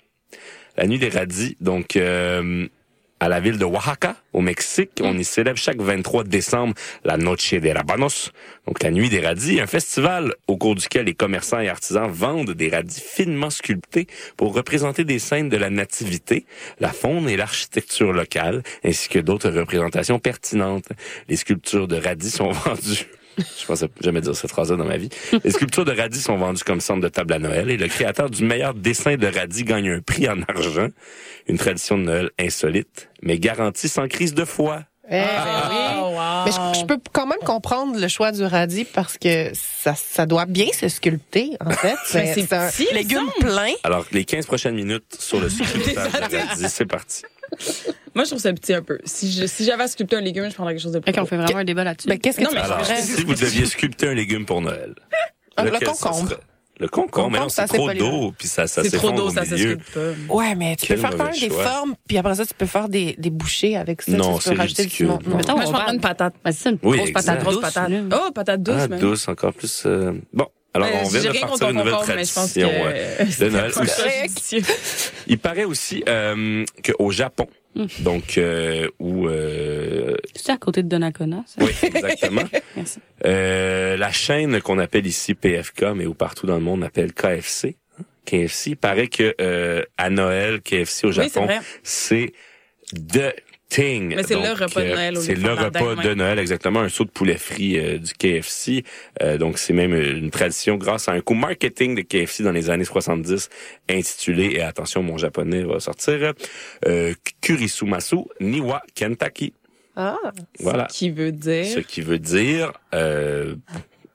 La 0.77 0.87
nuit 0.87 0.99
des 0.99 1.09
radis, 1.09 1.57
donc 1.61 1.97
euh, 1.97 2.67
à 3.21 3.29
la 3.29 3.39
ville 3.39 3.59
de 3.59 3.65
Oaxaca, 3.65 4.17
au 4.33 4.41
Mexique. 4.41 4.91
On 5.03 5.17
y 5.17 5.25
célèbre 5.25 5.59
chaque 5.59 5.81
23 5.81 6.25
décembre 6.25 6.75
la 7.05 7.19
Noche 7.19 7.53
de 7.53 7.69
Rabanos, 7.69 8.33
donc 8.67 8.83
la 8.83 8.91
nuit 8.91 9.11
des 9.11 9.21
radis, 9.21 9.61
un 9.61 9.67
festival 9.67 10.35
au 10.47 10.57
cours 10.57 10.75
duquel 10.75 11.05
les 11.05 11.15
commerçants 11.15 11.61
et 11.61 11.69
artisans 11.69 12.11
vendent 12.11 12.53
des 12.53 12.71
radis 12.71 13.01
finement 13.01 13.51
sculptés 13.51 14.07
pour 14.37 14.55
représenter 14.55 15.05
des 15.05 15.19
scènes 15.19 15.51
de 15.51 15.57
la 15.57 15.71
nativité, 15.71 16.47
la 16.81 16.93
faune 16.93 17.29
et 17.29 17.37
l'architecture 17.37 18.13
locale, 18.13 18.63
ainsi 18.85 19.09
que 19.09 19.19
d'autres 19.19 19.51
représentations 19.51 20.19
pertinentes. 20.19 20.89
Les 21.29 21.37
sculptures 21.37 21.89
de 21.89 21.97
radis 21.97 22.31
sont 22.31 22.51
vendues 22.51 23.07
je 23.61 23.67
pensais 23.67 23.89
jamais 24.01 24.21
dire 24.21 24.35
cette 24.35 24.51
phrase-là 24.51 24.77
dans 24.77 24.85
ma 24.85 24.97
vie. 24.97 25.09
Les 25.45 25.51
sculptures 25.51 25.85
de 25.85 25.93
radis 25.93 26.21
sont 26.21 26.37
vendues 26.37 26.65
comme 26.65 26.81
centre 26.81 27.01
de 27.01 27.09
table 27.09 27.33
à 27.33 27.39
Noël 27.39 27.71
et 27.71 27.77
le 27.77 27.89
créateur 27.89 28.31
du 28.31 28.45
meilleur 28.45 28.75
dessin 28.75 29.17
de 29.17 29.27
radis 29.27 29.65
gagne 29.65 29.91
un 29.91 30.01
prix 30.01 30.29
en 30.29 30.41
argent. 30.49 30.89
Une 31.49 31.59
tradition 31.59 31.99
de 31.99 32.05
Noël 32.05 32.31
insolite, 32.39 33.09
mais 33.23 33.39
garantie 33.39 33.89
sans 33.89 34.09
crise 34.09 34.35
de 34.35 34.45
foi. 34.45 34.83
Eh, 35.13 35.17
ben 35.17 35.25
oui. 35.25 36.11
Mais 36.45 36.53
je, 36.53 36.81
je 36.81 36.85
peux 36.85 36.99
quand 37.13 37.27
même 37.27 37.41
comprendre 37.45 37.99
le 37.99 38.09
choix 38.09 38.31
du 38.31 38.45
radis 38.45 38.85
parce 38.85 39.19
que 39.19 39.51
ça, 39.55 39.95
ça 39.97 40.25
doit 40.25 40.47
bien 40.47 40.69
se 40.73 40.89
sculpter, 40.89 41.57
en 41.65 41.71
fait. 41.71 41.97
C'est 42.05 42.53
un 42.53 42.71
petit, 42.71 42.87
légume 42.95 43.29
plein. 43.41 43.73
Alors, 43.83 44.07
les 44.13 44.25
15 44.25 44.47
prochaines 44.47 44.77
minutes 44.77 45.17
sur 45.19 45.41
le 45.41 45.49
sculptage 45.51 46.13
de 46.13 46.37
radis, 46.37 46.69
c'est 46.69 46.87
parti. 46.87 47.23
Moi, 48.15 48.25
je 48.25 48.31
trouve 48.31 48.41
ça 48.41 48.53
petit 48.53 48.75
un 48.75 48.83
peu. 48.83 48.99
Si 49.05 49.31
je- 49.31 49.47
si 49.47 49.65
j'avais 49.65 49.85
à 49.85 49.89
sculpter 49.89 50.17
un 50.17 50.21
légume, 50.21 50.49
je 50.49 50.55
prendrais 50.55 50.75
quelque 50.75 50.83
chose 50.83 50.93
de 50.93 50.99
plus. 50.99 51.11
Ok, 51.13 51.19
on 51.21 51.27
fait 51.27 51.37
vraiment 51.37 51.61
un 51.61 51.65
débat 51.65 51.85
là-dessus. 51.85 52.09
Ben, 52.09 52.19
qu'est-ce 52.19 52.39
que 52.39 52.43
Non, 52.43 52.49
tu 52.51 52.57
mais 52.57 52.61
Alors, 52.63 52.81
ferais? 52.85 53.01
si 53.03 53.23
vous 53.23 53.35
deviez 53.35 53.67
sculpter 53.67 54.09
un 54.09 54.15
légume 54.15 54.45
pour 54.47 54.61
Noël, 54.61 54.95
Ah, 55.57 55.65
le 55.65 55.71
concombre. 55.85 56.41
Le 56.79 56.89
concombre, 56.89 57.31
mais 57.33 57.39
non, 57.41 57.51
c'est 57.51 57.67
trop 57.67 57.93
d'eau, 57.93 58.33
puis 58.39 58.49
ça, 58.49 58.67
ça 58.67 58.83
C'est 58.83 58.97
trop 58.97 59.11
d'eau, 59.13 59.27
au 59.27 59.31
ça 59.31 59.45
se 59.45 59.53
milieu. 59.55 59.73
sculpte 59.73 59.93
pas. 60.27 60.35
Ouais, 60.35 60.55
mais 60.55 60.77
tu 60.77 60.87
Quel 60.87 60.97
peux 60.97 61.03
faire 61.03 61.11
quand 61.11 61.25
même 61.25 61.33
des 61.39 61.49
choix. 61.51 61.63
formes, 61.63 61.95
puis 62.09 62.17
après 62.17 62.35
ça, 62.37 62.47
tu 62.47 62.55
peux 62.55 62.65
faire 62.65 62.89
des, 62.89 63.15
des 63.19 63.29
bouchées 63.29 63.77
avec 63.77 64.01
ça. 64.01 64.13
Non, 64.13 64.39
tu 64.39 64.45
peux 64.49 64.55
c'est 64.55 64.61
rajouter 64.61 64.83
du 64.87 64.89
ridicule. 64.89 65.07
Non. 65.09 65.37
Mettons, 65.37 65.57
Moi, 65.57 65.67
je 65.67 65.73
va- 65.73 65.93
une 65.93 66.01
patate. 66.01 66.33
C'est 66.47 66.53
ça, 66.53 66.71
une 66.71 66.79
Oui, 66.83 66.97
grosse 66.97 67.11
patate. 67.13 67.41
Grosse 67.43 67.61
patate. 67.61 67.91
Oh, 68.15 68.31
patate 68.33 68.63
douce, 68.63 68.75
Ah, 68.79 68.89
même. 68.89 68.99
douce, 68.99 69.29
encore 69.29 69.53
plus. 69.53 69.83
euh, 69.85 70.13
Bon, 70.33 70.47
alors 70.75 70.89
Euh, 70.89 70.93
on 71.05 71.09
vient 71.09 71.21
de 71.33 71.39
partir 71.41 71.71
une 71.71 71.77
nouvelle 71.79 71.95
tradition 71.95 72.43
que 72.47 72.61
de 73.25 73.31
c'est 73.31 73.51
Noël. 73.51 73.73
judicieux. 74.29 74.63
Il 75.27 75.39
paraît 75.39 75.65
aussi 75.65 76.03
euh, 76.09 76.65
qu'au 76.85 77.11
Japon, 77.11 77.47
donc 78.01 78.39
euh, 78.39 78.89
où 78.99 79.29
euh, 79.29 80.17
C'est 80.35 80.53
à 80.53 80.57
côté 80.57 80.83
de 80.83 80.89
Donnacona, 80.89 81.43
ça? 81.47 81.63
oui 81.65 81.71
exactement, 81.83 82.43
Merci. 82.77 82.99
euh, 83.27 83.97
la 83.97 84.13
chaîne 84.13 84.61
qu'on 84.61 84.79
appelle 84.79 85.07
ici 85.07 85.35
PFK, 85.35 85.85
mais 85.95 86.07
où 86.07 86.15
partout 86.15 86.47
dans 86.47 86.57
le 86.57 86.61
monde 86.63 86.81
on 86.83 86.87
appelle 86.87 87.13
KFC. 87.13 87.77
hein, 87.99 88.05
KFC, 88.25 88.71
il 88.71 88.77
paraît 88.77 89.09
que 89.09 89.35
euh, 89.41 89.83
à 89.99 90.11
Noël, 90.11 90.61
KFC 90.63 91.07
au 91.07 91.13
Japon, 91.13 91.47
c'est 91.83 92.33
the 92.95 93.35
Mais 93.79 94.23
c'est 94.25 94.35
le 94.35 94.53
repas 94.53 94.83
de 94.83 94.87
euh, 94.87 94.95
Noël 94.95 95.17
C'est 95.19 95.35
le 95.35 95.53
repas 95.53 95.95
de. 95.95 96.15
Noël, 96.15 96.39
exactement, 96.39 96.81
un 96.81 96.89
saut 96.89 97.05
de 97.05 97.11
poulet 97.11 97.39
frit 97.39 97.79
euh, 97.79 97.99
du 97.99 98.13
KFC. 98.15 98.85
Euh, 99.23 99.39
donc 99.39 99.59
c'est 99.59 99.73
même 99.73 99.95
une 99.95 100.31
tradition 100.31 100.77
grâce 100.77 101.09
à 101.09 101.13
un 101.13 101.21
coup 101.21 101.35
marketing 101.35 101.95
de 101.95 102.03
KFC 102.03 102.43
dans 102.43 102.53
les 102.53 102.69
années 102.71 102.85
70 102.85 103.49
intitulé, 103.89 104.55
et 104.57 104.63
attention 104.63 105.03
mon 105.03 105.19
japonais 105.19 105.63
va 105.63 105.79
sortir, 105.81 106.33
euh, 106.87 107.15
Kurisumasu 107.41 108.17
Niwa 108.41 108.83
Kentucky. 108.95 109.55
Ah. 109.97 110.17
Voilà. 110.59 110.87
Qui 110.87 111.11
veut 111.11 111.33
dire. 111.33 111.67
Ce 111.67 111.81
qui 111.81 112.01
veut 112.01 112.19
dire 112.19 112.73
euh, 112.95 113.55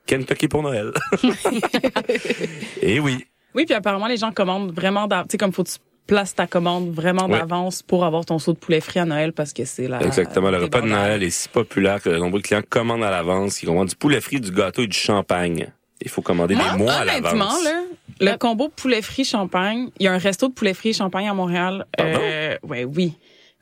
Kentucky 0.06 0.48
pour 0.48 0.62
Noël. 0.62 0.92
et 2.82 3.00
oui. 3.00 3.24
Oui, 3.54 3.64
puis 3.64 3.74
apparemment, 3.74 4.06
les 4.06 4.16
gens 4.18 4.32
commandent 4.32 4.74
vraiment. 4.74 5.08
Tu 5.08 5.14
sais, 5.30 5.38
comme 5.38 5.52
faut 5.52 5.64
tu 5.64 5.76
places 6.06 6.34
ta 6.34 6.46
commande 6.46 6.90
vraiment 6.92 7.26
Ouais. 7.26 7.38
d'avance 7.38 7.82
pour 7.82 8.04
avoir 8.04 8.24
ton 8.24 8.38
saut 8.38 8.52
de 8.52 8.58
poulet 8.58 8.80
frit 8.80 9.00
à 9.00 9.04
Noël 9.04 9.32
parce 9.32 9.52
que 9.52 9.64
c'est 9.64 9.88
la. 9.88 10.00
Exactement. 10.02 10.50
Le 10.50 10.58
repas 10.58 10.80
de. 10.80 10.86
Noël 10.86 11.22
est 11.22 11.30
si 11.30 11.48
populaire 11.48 12.00
que 12.02 12.08
de 12.10 12.16
nombreux 12.16 12.40
clients 12.40 12.62
commandent 12.68 13.04
à 13.04 13.10
l'avance, 13.10 13.58
qui 13.58 13.66
commandent 13.66 13.88
du 13.88 13.96
poulet 13.96 14.20
frit, 14.20 14.40
du 14.40 14.50
gâteau 14.52 14.82
et 14.82 14.86
du 14.86 14.96
champagne. 14.96 15.68
Il 16.02 16.08
faut 16.10 16.22
commander 16.22 16.54
Moi, 16.54 16.64
des 16.72 16.78
mois 16.78 16.92
à 16.92 17.02
honnêtement, 17.02 17.30
l'avance. 17.32 17.64
là, 17.64 17.82
le 18.20 18.36
combo 18.36 18.68
poulet 18.68 19.00
frit 19.02 19.24
champagne, 19.24 19.88
il 19.98 20.04
y 20.04 20.08
a 20.08 20.12
un 20.12 20.18
resto 20.18 20.48
de 20.48 20.52
poulet 20.52 20.74
frit 20.74 20.92
champagne 20.92 21.28
à 21.28 21.34
Montréal. 21.34 21.86
Pardon? 21.96 22.18
Euh, 22.22 22.56
ouais, 22.62 22.84
oui. 22.84 23.14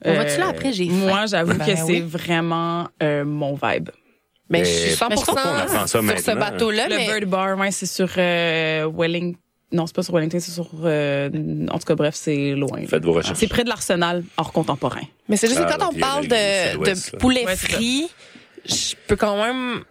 On 0.04 0.12
va-tu 0.12 0.38
là 0.38 0.48
après? 0.48 0.72
J'ai 0.72 0.86
Moi, 0.86 1.26
j'avoue 1.26 1.54
Ben 1.54 1.64
que 1.66 1.76
c'est 1.76 2.00
vraiment 2.00 2.88
euh, 3.02 3.24
mon 3.24 3.54
vibe. 3.54 3.88
Mais 4.50 4.58
Mais 4.58 4.64
je 4.66 4.70
suis 4.70 4.90
100% 4.94 6.02
Mais 6.02 6.16
je 6.16 6.22
sur 6.22 6.32
ce 6.32 6.36
bateau-là, 6.38 6.88
le 6.88 6.96
mais 6.96 7.06
Bird 7.06 7.24
Bar, 7.24 7.56
ouais, 7.58 7.70
c'est 7.70 7.86
sur 7.86 8.08
euh, 8.18 8.90
Wellington. 8.94 9.38
Non, 9.74 9.86
c'est 9.86 9.94
pas 9.96 10.02
sur 10.02 10.14
Wellington, 10.14 10.38
c'est 10.40 10.52
sur. 10.52 10.70
euh, 10.84 11.28
en 11.70 11.78
tout 11.78 11.84
cas, 11.86 11.94
bref, 11.96 12.14
c'est 12.14 12.52
loin. 12.52 12.80
là. 12.80 12.86
Faites 12.86 13.04
vos 13.04 13.12
recherches. 13.12 13.38
C'est 13.38 13.48
près 13.48 13.64
de 13.64 13.68
l'Arsenal, 13.68 14.24
hors 14.36 14.52
contemporain. 14.52 15.02
Mais 15.28 15.36
c'est 15.36 15.48
juste 15.48 15.58
que 15.58 15.64
Ah, 15.68 15.76
quand 15.78 15.90
on 15.94 15.98
parle 15.98 16.22
le- 16.24 16.28
de, 16.78 17.18
poulet 17.18 17.44
Ouais, 17.44 17.56
frit, 17.56 18.08
je 18.64 18.94
peux 19.08 19.16
quand 19.16 19.36
même 19.36 19.82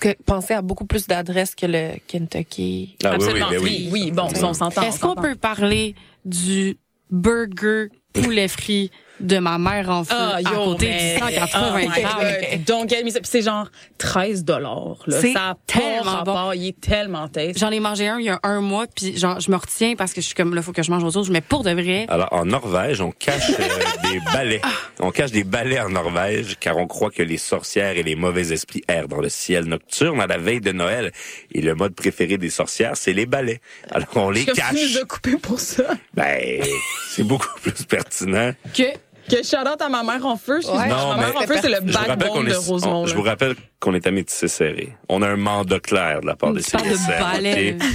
que- 0.00 0.16
penser 0.24 0.54
à 0.54 0.62
beaucoup 0.62 0.86
plus 0.86 1.06
d'adresses 1.06 1.54
que 1.54 1.66
le 1.66 1.98
Kentucky. 2.06 2.96
Ah 3.04 3.10
oui, 3.10 3.16
oui, 3.18 3.24
Absolument. 3.26 3.48
mais 3.50 3.58
oui. 3.58 3.88
oui, 3.92 4.10
bon, 4.12 4.28
on 4.42 4.54
s'entend. 4.54 4.82
Est-ce 4.82 5.04
on 5.04 5.14
qu'on 5.14 5.22
peut 5.22 5.34
parler 5.34 5.94
du 6.24 6.76
burger 7.10 7.88
poulet 8.12 8.48
frit 8.48 8.90
de 9.20 9.38
ma 9.38 9.58
mère 9.58 9.88
en 9.90 10.04
feu 10.04 10.14
Ah, 10.16 10.36
à 10.36 10.40
yo, 10.40 10.48
côté 10.64 10.88
mais- 10.88 11.14
du 11.14 11.18
180 11.20 11.70
oh 11.72 11.76
my 11.76 11.86
grammes? 11.86 12.18
God. 12.20 12.64
Don't 12.66 12.88
get 12.88 13.02
me 13.04 13.10
started. 13.10 13.22
Puis 13.22 13.30
c'est 13.30 13.42
genre 13.42 13.68
13 13.98 14.44
dollars. 14.44 14.96
C'est 15.08 15.34
tellement 15.66 16.02
rapport. 16.04 16.54
Il 16.54 16.68
est 16.68 16.80
tellement 16.80 17.28
taste. 17.28 17.58
J'en 17.58 17.70
ai 17.70 17.80
mangé 17.80 18.08
un 18.08 18.18
il 18.18 18.26
y 18.26 18.30
a 18.30 18.38
un 18.42 18.60
mois, 18.60 18.86
puis 18.86 19.16
genre, 19.16 19.40
je 19.40 19.50
me 19.50 19.56
retiens 19.56 19.94
parce 19.96 20.12
que 20.12 20.20
je 20.20 20.26
suis 20.26 20.34
comme, 20.34 20.54
là, 20.54 20.62
faut 20.62 20.72
que 20.72 20.82
je 20.82 20.90
mange 20.90 21.02
autre 21.04 21.14
chose. 21.14 21.30
Mais 21.30 21.40
pour 21.40 21.62
de 21.64 21.70
vrai, 21.70 22.06
Alors, 22.08 22.28
en 22.32 22.44
Norvège, 22.44 23.00
on 23.00 23.10
cache 23.10 23.50
euh, 23.50 23.64
des 24.12 24.20
balais. 24.32 24.60
Ah. 24.62 24.68
On 25.00 25.10
cache 25.10 25.30
des 25.32 25.44
balais 25.44 25.80
en 25.80 25.88
Norvège, 25.90 26.56
car 26.60 26.76
on 26.76 26.86
croit 26.86 27.10
que 27.10 27.22
les 27.22 27.38
sorcières 27.38 27.96
et 27.96 28.02
les 28.02 28.14
mauvais 28.16 28.52
esprits 28.52 28.82
errent 28.88 29.08
dans 29.08 29.20
le 29.20 29.28
ciel 29.28 29.64
nocturne 29.66 30.20
à 30.20 30.26
la 30.26 30.38
veille 30.38 30.60
de 30.60 30.72
Noël. 30.72 31.12
Et 31.52 31.60
le 31.60 31.74
mode 31.74 31.94
préféré 31.94 32.38
des 32.38 32.50
sorcières, 32.50 32.96
c'est 32.96 33.12
les 33.12 33.26
balais. 33.26 33.60
Alors, 33.90 34.08
on 34.16 34.30
les 34.30 34.44
tu 34.44 34.52
cache. 34.52 34.72
nous 34.74 34.98
as 34.98 35.04
coupé 35.04 35.36
pour 35.36 35.58
ça. 35.60 35.84
Ben, 36.14 36.62
c'est 37.10 37.24
beaucoup 37.24 37.48
plus 37.62 37.84
pertinent. 37.84 38.52
Que, 38.74 38.82
que 39.28 39.36
shout-out 39.42 39.80
à 39.80 39.88
ma 39.88 40.02
mère 40.02 40.24
en 40.26 40.36
feu. 40.36 40.56
excuse-moi. 40.58 40.86
Non, 40.86 41.08
ma 41.08 41.16
mère 41.16 41.30
mais- 41.34 41.44
en 41.44 41.46
feu, 41.46 41.54
c'est 41.60 41.68
le 41.68 41.76
Je 41.76 41.80
vous 41.92 41.98
rappelle 41.98 42.16
backbone 42.16 42.28
qu'on 42.30 42.44
de 42.44 42.50
est, 42.50 42.56
Rosemont. 42.56 42.94
on- 43.02 43.06
je 43.06 43.10
là. 43.12 43.16
vous 43.16 43.22
rappelle 43.24 43.54
qu'on 43.80 43.94
est 43.94 44.06
à 44.06 44.10
métissé 44.10 44.48
serré. 44.48 44.96
On 45.08 45.22
a 45.22 45.28
un 45.28 45.36
mandat 45.36 45.80
clair 45.80 46.20
de 46.20 46.26
la 46.26 46.36
part 46.36 46.52
de 46.52 46.60
Tu 46.60 46.70
parles 46.70 46.88
de 46.88 46.94
CSR, 46.94 47.18
balais, 47.20 47.72
ok? 47.74 47.80
là. 47.80 47.86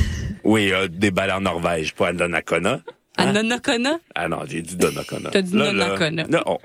Oui, 0.43 0.72
euh, 0.73 0.88
des 0.88 1.11
balais 1.11 1.34
en 1.34 1.41
Norvège, 1.41 1.93
pas 1.93 2.10
à 2.10 2.14
Donnacona. 2.14 2.80
à 3.18 3.31
Nonacona, 3.31 3.99
Ah 4.15 4.27
non, 4.27 4.39
j'ai 4.47 4.61
dit 4.64 4.76
Donnacona. 4.76 5.30
T'as 5.31 5.41
dit 5.43 5.55
là, 5.55 5.65
Donnacona. 5.68 6.23
Non, 6.30 6.41
on- 6.47 6.60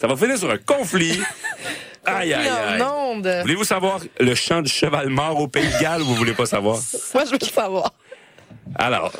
ça 0.00 0.06
va 0.06 0.16
finir 0.16 0.38
sur 0.38 0.50
un 0.50 0.58
conflit. 0.58 1.20
Aïe, 2.06 2.32
aïe, 2.32 2.48
aïe. 2.48 2.80
en 2.82 3.16
onde. 3.16 3.26
Voulez-vous 3.42 3.64
savoir 3.64 4.00
le 4.18 4.34
chant 4.34 4.62
du 4.62 4.70
cheval 4.70 5.10
mort 5.10 5.38
au 5.40 5.48
Pays 5.48 5.66
de 5.66 5.82
Galles 5.82 6.00
ou 6.00 6.06
vous 6.06 6.14
voulez 6.14 6.32
pas 6.32 6.46
savoir? 6.46 6.78
Moi, 7.12 7.24
je 7.26 7.30
veux 7.32 7.38
le 7.38 7.46
savoir. 7.46 7.92
Alors, 8.76 9.12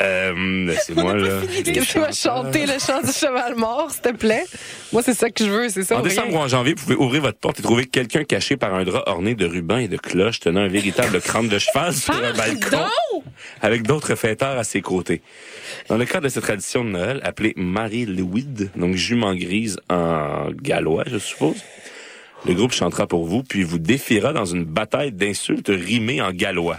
euh, 0.00 0.66
laissez-moi 0.66 1.16
là. 1.16 1.40
Est-ce 1.42 1.70
que 1.70 1.92
tu 1.92 1.98
vas 1.98 2.12
chanter 2.12 2.66
le 2.66 2.78
chant 2.78 3.00
du 3.02 3.12
cheval 3.12 3.54
mort, 3.56 3.90
s'il 3.90 4.02
te 4.02 4.12
plaît? 4.12 4.44
Moi, 4.92 5.02
c'est 5.02 5.14
ça 5.14 5.30
que 5.30 5.44
je 5.44 5.50
veux, 5.50 5.68
c'est 5.68 5.82
ça. 5.82 5.98
En 5.98 6.02
décembre 6.02 6.28
rien. 6.28 6.38
ou 6.38 6.42
en 6.42 6.48
janvier, 6.48 6.74
vous 6.74 6.82
pouvez 6.82 6.96
ouvrir 6.96 7.22
votre 7.22 7.38
porte 7.38 7.60
et 7.60 7.62
trouver 7.62 7.86
quelqu'un 7.86 8.24
caché 8.24 8.56
par 8.56 8.74
un 8.74 8.84
drap 8.84 9.02
orné 9.06 9.34
de 9.34 9.46
rubans 9.46 9.78
et 9.78 9.88
de 9.88 9.96
cloches 9.96 10.40
tenant 10.40 10.60
un 10.60 10.68
véritable 10.68 11.20
crâne 11.22 11.48
de 11.48 11.58
cheval 11.58 11.94
sur 11.94 12.14
un 12.14 12.32
balcon 12.32 12.86
avec 13.60 13.82
d'autres 13.82 14.14
fêteurs 14.14 14.58
à 14.58 14.64
ses 14.64 14.80
côtés. 14.80 15.22
Dans 15.88 15.96
le 15.96 16.04
cadre 16.04 16.24
de 16.24 16.28
cette 16.28 16.42
tradition 16.42 16.84
de 16.84 16.90
Noël 16.90 17.20
appelée 17.22 17.54
Marie-Louis, 17.56 18.46
donc 18.76 18.94
jument 18.94 19.34
grise 19.34 19.78
en 19.88 20.50
gallois, 20.50 21.04
je 21.06 21.18
suppose, 21.18 21.62
le 22.46 22.54
groupe 22.54 22.72
chantera 22.72 23.06
pour 23.06 23.26
vous 23.26 23.42
puis 23.42 23.62
vous 23.62 23.78
défiera 23.78 24.32
dans 24.32 24.46
une 24.46 24.64
bataille 24.64 25.12
d'insultes 25.12 25.68
rimées 25.68 26.22
en 26.22 26.32
gallois. 26.32 26.78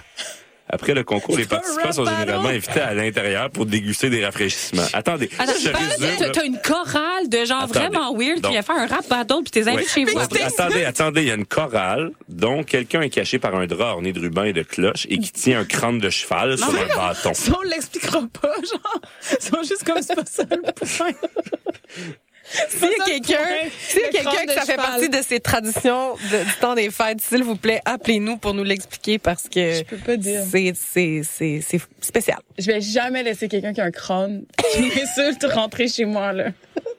Après 0.74 0.94
le 0.94 1.04
concours, 1.04 1.38
les 1.38 1.46
participants 1.46 1.92
sont 1.92 2.06
généralement 2.06 2.50
invités 2.50 2.80
à 2.80 2.94
l'intérieur 2.94 3.50
pour 3.50 3.66
déguster 3.66 4.10
des 4.10 4.24
rafraîchissements. 4.26 4.84
Attendez, 4.94 5.30
Attends, 5.38 5.52
je 5.62 5.70
résume, 5.70 6.18
de- 6.18 6.24
là. 6.24 6.30
t'as- 6.32 6.46
une 6.46 6.60
chorale 6.62 7.28
de 7.30 7.46
gens 7.46 7.66
vraiment 7.68 8.14
weird 8.16 8.42
qui 8.42 8.56
a 8.58 8.62
fait 8.64 8.72
un 8.74 8.88
rap 8.88 9.08
battle 9.10 9.42
puis 9.44 9.52
t'es 9.52 9.68
invités 9.68 9.90
chez 9.90 10.06
vous. 10.06 10.18
Attendez, 10.20 10.86
attendez, 10.86 11.22
il 11.24 11.28
y 11.28 11.32
a 11.32 11.36
une 11.36 11.46
chorale 11.46 12.12
dont 12.30 12.64
quelqu'un 12.64 13.02
est 13.02 13.10
caché 13.10 13.38
par 13.38 13.54
un 13.56 13.68
drap 13.68 13.92
orné 13.94 14.14
de 14.14 14.20
rubans 14.20 14.46
et 14.46 14.54
de 14.54 14.64
cloches 14.64 15.06
et 15.10 15.18
qui 15.20 15.32
tient 15.32 15.60
un 15.60 15.66
crâne 15.66 16.00
de 16.00 16.10
cheval 16.10 16.58
sur 16.58 16.68
un 16.70 16.96
bâton. 16.96 17.32
On 17.58 17.62
l'expliquera 17.70 18.22
pas, 18.42 18.54
genre. 18.56 19.02
Ils 19.32 19.44
sont 19.46 19.64
juste 19.64 19.84
comme 19.84 20.02
c'est 20.02 20.16
pas 20.16 20.26
ça 20.26 20.44
le 20.50 20.62
point. 20.74 21.12
S'il 22.70 22.82
y 22.90 22.94
a 23.02 23.06
quelqu'un, 23.06 23.48
s'il 23.88 24.00
y 24.02 24.04
a 24.04 24.08
Le 24.08 24.12
quelqu'un 24.12 24.46
que 24.46 24.54
ça 24.54 24.62
fait 24.66 24.72
cheval. 24.74 24.86
partie 24.86 25.10
de 25.10 25.22
ces 25.22 25.40
traditions 25.40 26.16
de- 26.16 26.44
du 26.44 26.54
temps 26.60 26.76
des 26.76 26.90
fêtes, 26.92 27.22
s'il 27.22 27.44
vous 27.44 27.56
plaît, 27.56 27.82
appelez-nous 27.86 28.38
pour 28.38 28.54
nous 28.54 28.64
l'expliquer 28.64 29.20
parce 29.20 29.44
que 29.44 29.74
Je 29.76 29.84
peux 29.84 29.98
pas 29.98 30.18
dire. 30.18 30.42
c'est 30.50 30.74
c'est 30.76 31.22
c'est 31.24 31.62
c'est 31.66 31.80
spécial. 32.02 32.40
Je 32.60 32.66
vais 32.68 32.82
jamais 32.82 33.24
laisser 33.24 33.48
quelqu'un 33.48 33.74
qui 33.74 33.80
a 33.82 33.86
un 33.86 33.92
crâne 33.92 34.44
qui 34.74 34.82
m'insulte 34.96 35.46
rentrer 35.54 35.88
chez 35.88 36.06
moi, 36.06 36.34
là. 36.34 36.50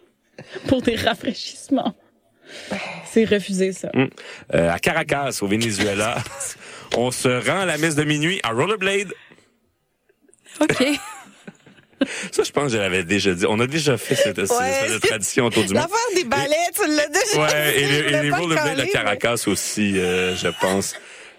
Pour 0.69 0.81
des 0.83 0.97
rafraîchissements. 0.97 1.95
C'est 3.11 3.25
refusé, 3.25 3.73
ça. 3.73 3.91
Hum. 3.95 4.09
Euh, 4.55 4.71
à 4.71 4.79
Caracas, 4.79 5.39
au 5.43 5.47
Venezuela, 5.47 6.17
on 6.97 7.11
se 7.11 7.29
rend 7.29 7.61
à 7.61 7.67
la 7.67 7.79
messe 7.79 7.95
de 7.95 8.05
minuit 8.05 8.41
à 8.43 8.51
Rollerblade. 8.51 9.13
OK. 10.61 10.85
Ça, 12.31 12.43
je 12.43 12.51
pense 12.51 12.65
que 12.65 12.73
je 12.73 12.79
l'avais 12.79 13.05
déjà 13.05 13.33
dit. 13.35 13.45
On 13.49 13.59
a 13.61 13.67
déjà 13.67 13.97
fait 13.97 14.15
cette, 14.15 14.45
cette 14.47 14.51
Ouais. 14.59 14.89
de 14.93 14.99
tradition 14.99 15.47
autour 15.47 15.65
du 15.65 15.75
monde. 15.75 15.83
L'affaire 15.83 16.17
des 16.17 16.25
balais, 16.25 16.57
tu 16.75 16.89
l'as 16.89 17.07
déjà. 17.09 17.43
Ouais, 17.43 17.73
les- 17.77 17.83
et 18.19 18.23
les 18.23 18.31
rollerblades 18.31 18.77
de 18.79 18.83
mais- 18.83 18.89
Caracas 18.89 19.45
aussi, 19.47 19.99
euh, 19.99 20.35
je 20.37 20.49
pense. 20.61 20.95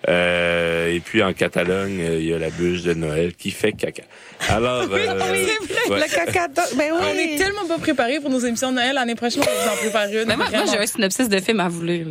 Euh, 0.09 0.93
et 0.93 0.99
puis 0.99 1.23
en 1.23 1.31
Catalogne, 1.31 2.01
euh, 2.01 2.19
il 2.19 2.25
y 2.27 2.33
a 2.33 2.37
la 2.37 2.49
bûche 2.49 2.81
de 2.81 2.93
Noël 2.93 3.33
qui 3.35 3.51
fait 3.51 3.71
caca. 3.71 4.03
Alors, 4.49 4.83
Oui, 4.91 4.99
euh, 4.99 5.13
oui, 5.31 5.47
c'est 5.47 5.73
vrai, 5.73 5.89
ouais. 5.89 5.99
le 6.07 6.13
caca. 6.13 6.47
Ben 6.49 6.91
oui. 6.91 6.99
On 7.01 7.17
est 7.17 7.37
tellement 7.37 7.65
pas 7.65 7.77
préparés 7.77 8.19
pour 8.19 8.29
nos 8.29 8.39
émissions 8.39 8.71
de 8.71 8.75
Noël. 8.75 8.95
L'année 8.95 9.15
prochaine, 9.15 9.43
on 9.43 9.45
va 9.45 9.51
vous 9.63 9.69
en 9.73 9.77
préparer 9.77 10.21
une. 10.23 10.27
Mais 10.27 10.35
moi, 10.35 10.47
moi, 10.49 10.57
vraiment. 10.59 10.71
j'ai 10.73 10.77
un 10.77 10.85
synopsis 10.87 11.29
de 11.29 11.39
film 11.39 11.61
à 11.61 11.69
vous 11.69 11.83
lire. 11.83 12.07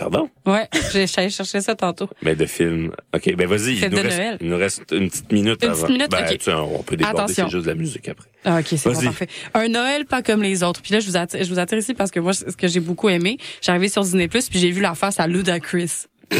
Pardon? 0.00 0.30
Ouais, 0.46 0.66
j'allais 0.92 1.28
chercher 1.28 1.60
ça 1.60 1.74
tantôt. 1.74 2.08
Mais 2.22 2.34
de 2.34 2.46
film. 2.46 2.90
OK, 3.14 3.36
ben 3.36 3.46
vas-y. 3.46 3.74
Il 3.74 3.90
nous, 3.90 3.96
de 3.98 4.02
reste, 4.02 4.16
Noël. 4.16 4.38
il 4.40 4.48
nous 4.48 4.56
reste 4.56 4.84
une 4.92 5.10
petite 5.10 5.30
minute 5.30 5.62
Une 5.62 5.68
avant. 5.68 5.82
petite 5.82 5.90
minute, 5.90 6.10
ben, 6.10 6.24
tu 6.26 6.38
sais, 6.40 6.54
on 6.54 6.82
peut 6.82 6.96
déborder, 6.96 7.34
c'est 7.34 7.50
juste 7.50 7.64
de 7.66 7.68
la 7.68 7.74
musique 7.74 8.08
après. 8.08 8.26
Ah, 8.46 8.60
OK, 8.60 8.66
c'est 8.78 8.90
bon, 8.90 8.98
parfait. 8.98 9.28
Un 9.52 9.68
Noël 9.68 10.06
pas 10.06 10.22
comme 10.22 10.42
les 10.42 10.62
autres. 10.62 10.80
Puis 10.80 10.94
là, 10.94 11.00
je 11.00 11.06
vous 11.06 11.18
attire, 11.18 11.44
je 11.44 11.52
vous 11.52 11.58
attire 11.58 11.76
ici 11.76 11.92
parce 11.92 12.10
que 12.10 12.18
moi, 12.18 12.32
ce 12.32 12.44
que 12.44 12.66
j'ai 12.66 12.80
beaucoup 12.80 13.10
aimé, 13.10 13.36
arrivé 13.68 13.88
sur 13.90 14.02
Disney+, 14.02 14.26
puis 14.28 14.42
j'ai 14.54 14.70
vu 14.70 14.80
la 14.80 14.94
face 14.94 15.20
à 15.20 15.26
Ludacris. 15.26 16.06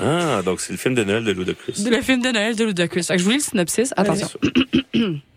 Ah, 0.00 0.42
donc 0.44 0.60
c'est 0.60 0.72
le 0.72 0.76
film 0.76 0.96
de 0.96 1.04
Noël 1.04 1.22
de 1.22 1.30
Ludacris. 1.30 1.84
Le 1.88 2.02
film 2.02 2.20
de 2.20 2.28
Noël 2.30 2.56
de 2.56 2.64
Ludacris. 2.64 3.06
Je 3.16 3.22
vous 3.22 3.30
lis 3.30 3.36
le 3.36 3.42
synopsis. 3.42 3.94
Attention. 3.96 4.28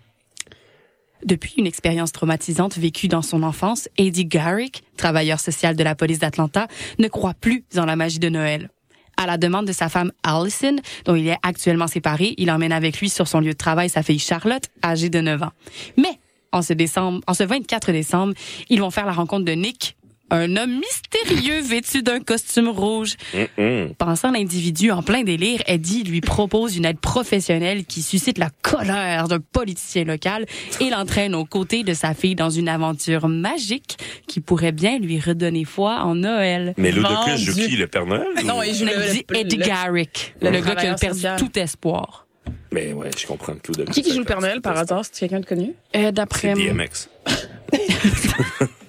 Depuis 1.26 1.56
une 1.58 1.68
expérience 1.68 2.12
traumatisante 2.12 2.78
vécue 2.78 3.08
dans 3.08 3.22
son 3.22 3.44
enfance, 3.44 3.90
Eddie 3.98 4.26
Garrick, 4.26 4.84
travailleur 4.98 5.40
social 5.40 5.76
de 5.76 5.84
la 5.84 5.96
police 5.96 6.20
d'Atlanta, 6.20 6.68
ne 7.00 7.08
croit 7.08 7.34
plus 7.34 7.64
en 7.76 7.86
la 7.86 7.96
magie 7.96 8.20
de 8.20 8.30
Noël. 8.30 8.70
À 9.18 9.26
la 9.26 9.38
demande 9.38 9.66
de 9.66 9.72
sa 9.72 9.90
femme 9.90 10.12
Allison, 10.22 10.76
dont 11.06 11.16
il 11.16 11.28
est 11.28 11.38
actuellement 11.42 11.88
séparé, 11.88 12.36
il 12.38 12.52
emmène 12.52 12.72
avec 12.72 13.00
lui 13.00 13.10
sur 13.10 13.28
son 13.28 13.40
lieu 13.40 13.54
de 13.54 13.58
travail 13.58 13.90
sa 13.90 14.04
fille 14.04 14.20
Charlotte, 14.20 14.66
âgée 14.84 15.10
de 15.10 15.20
9 15.20 15.42
ans. 15.42 15.54
Mais, 15.98 16.20
en 16.52 16.62
ce 16.62 16.74
décembre, 16.74 17.22
en 17.26 17.34
ce 17.34 17.44
24 17.44 17.92
décembre, 17.92 18.34
ils 18.70 18.80
vont 18.80 18.92
faire 18.92 19.08
la 19.08 19.14
rencontre 19.14 19.46
de 19.46 19.54
Nick, 19.54 19.98
un 20.30 20.56
homme 20.56 20.80
mystérieux 20.80 21.62
vêtu 21.62 22.04
d'un 22.04 22.20
costume 22.20 22.68
rouge. 22.70 23.16
Hum, 23.34 23.48
hum. 23.58 23.94
Pensant 23.98 24.32
l'individu 24.32 24.92
en 24.92 25.02
plein 25.04 25.24
délire, 25.24 25.62
Eddie 25.68 26.04
lui 26.04 26.22
propose 26.22 26.76
une 26.78 26.86
aide 26.86 27.00
professionnelle 27.00 27.86
qui 27.86 28.02
suscite 28.02 28.38
la 28.38 28.50
colère 28.62 29.28
d'un 29.28 29.40
politicien 29.40 30.04
local 30.04 30.46
et 30.82 30.90
l'entraîne 30.90 31.36
aux 31.36 31.46
côtés 31.46 31.84
de 31.84 31.94
sa 31.94 32.14
fille 32.14 32.36
dans 32.36 32.50
une 32.50 32.70
aventure 32.70 33.28
magique 33.28 33.98
qui 34.28 34.42
pourrait 34.42 34.72
bien 34.72 35.00
lui 35.00 35.20
redonner 35.20 35.66
foi 35.66 36.00
en 36.02 36.16
Noël. 36.16 36.74
Mais 36.78 36.92
Ludacris 36.92 37.38
joue 37.38 37.54
qui, 37.54 37.78
le 37.78 37.88
Père 37.88 38.06
Noël? 38.06 38.28
Non, 38.46 38.62
il 38.64 38.74
joue 38.76 38.86
Il 38.86 39.24
le, 39.30 39.38
Eddie 39.38 39.58
Garrick, 39.58 40.36
le 40.42 40.52
le, 40.52 40.60
gars 40.62 40.76
qui 40.76 40.88
a 40.88 40.96
perdu 40.96 41.16
social. 41.20 41.40
tout 41.40 41.58
espoir. 41.58 42.28
Mais 42.72 42.94
ouais, 42.94 43.10
je 43.18 43.26
comprends 43.26 43.54
que 43.56 43.72
Ludacris. 43.72 43.94
Qui 43.94 44.02
qui 44.02 44.14
joue 44.14 44.20
le 44.20 44.26
Père 44.26 44.42
Noël 44.42 44.62
par 44.62 44.78
hasard? 44.78 45.04
C'est 45.04 45.28
quelqu'un 45.28 45.40
de 45.40 45.46
connu? 45.46 45.74
Euh, 45.96 46.12
D'après 46.12 46.54
moi, 46.54 46.66
DMX. 46.74 47.10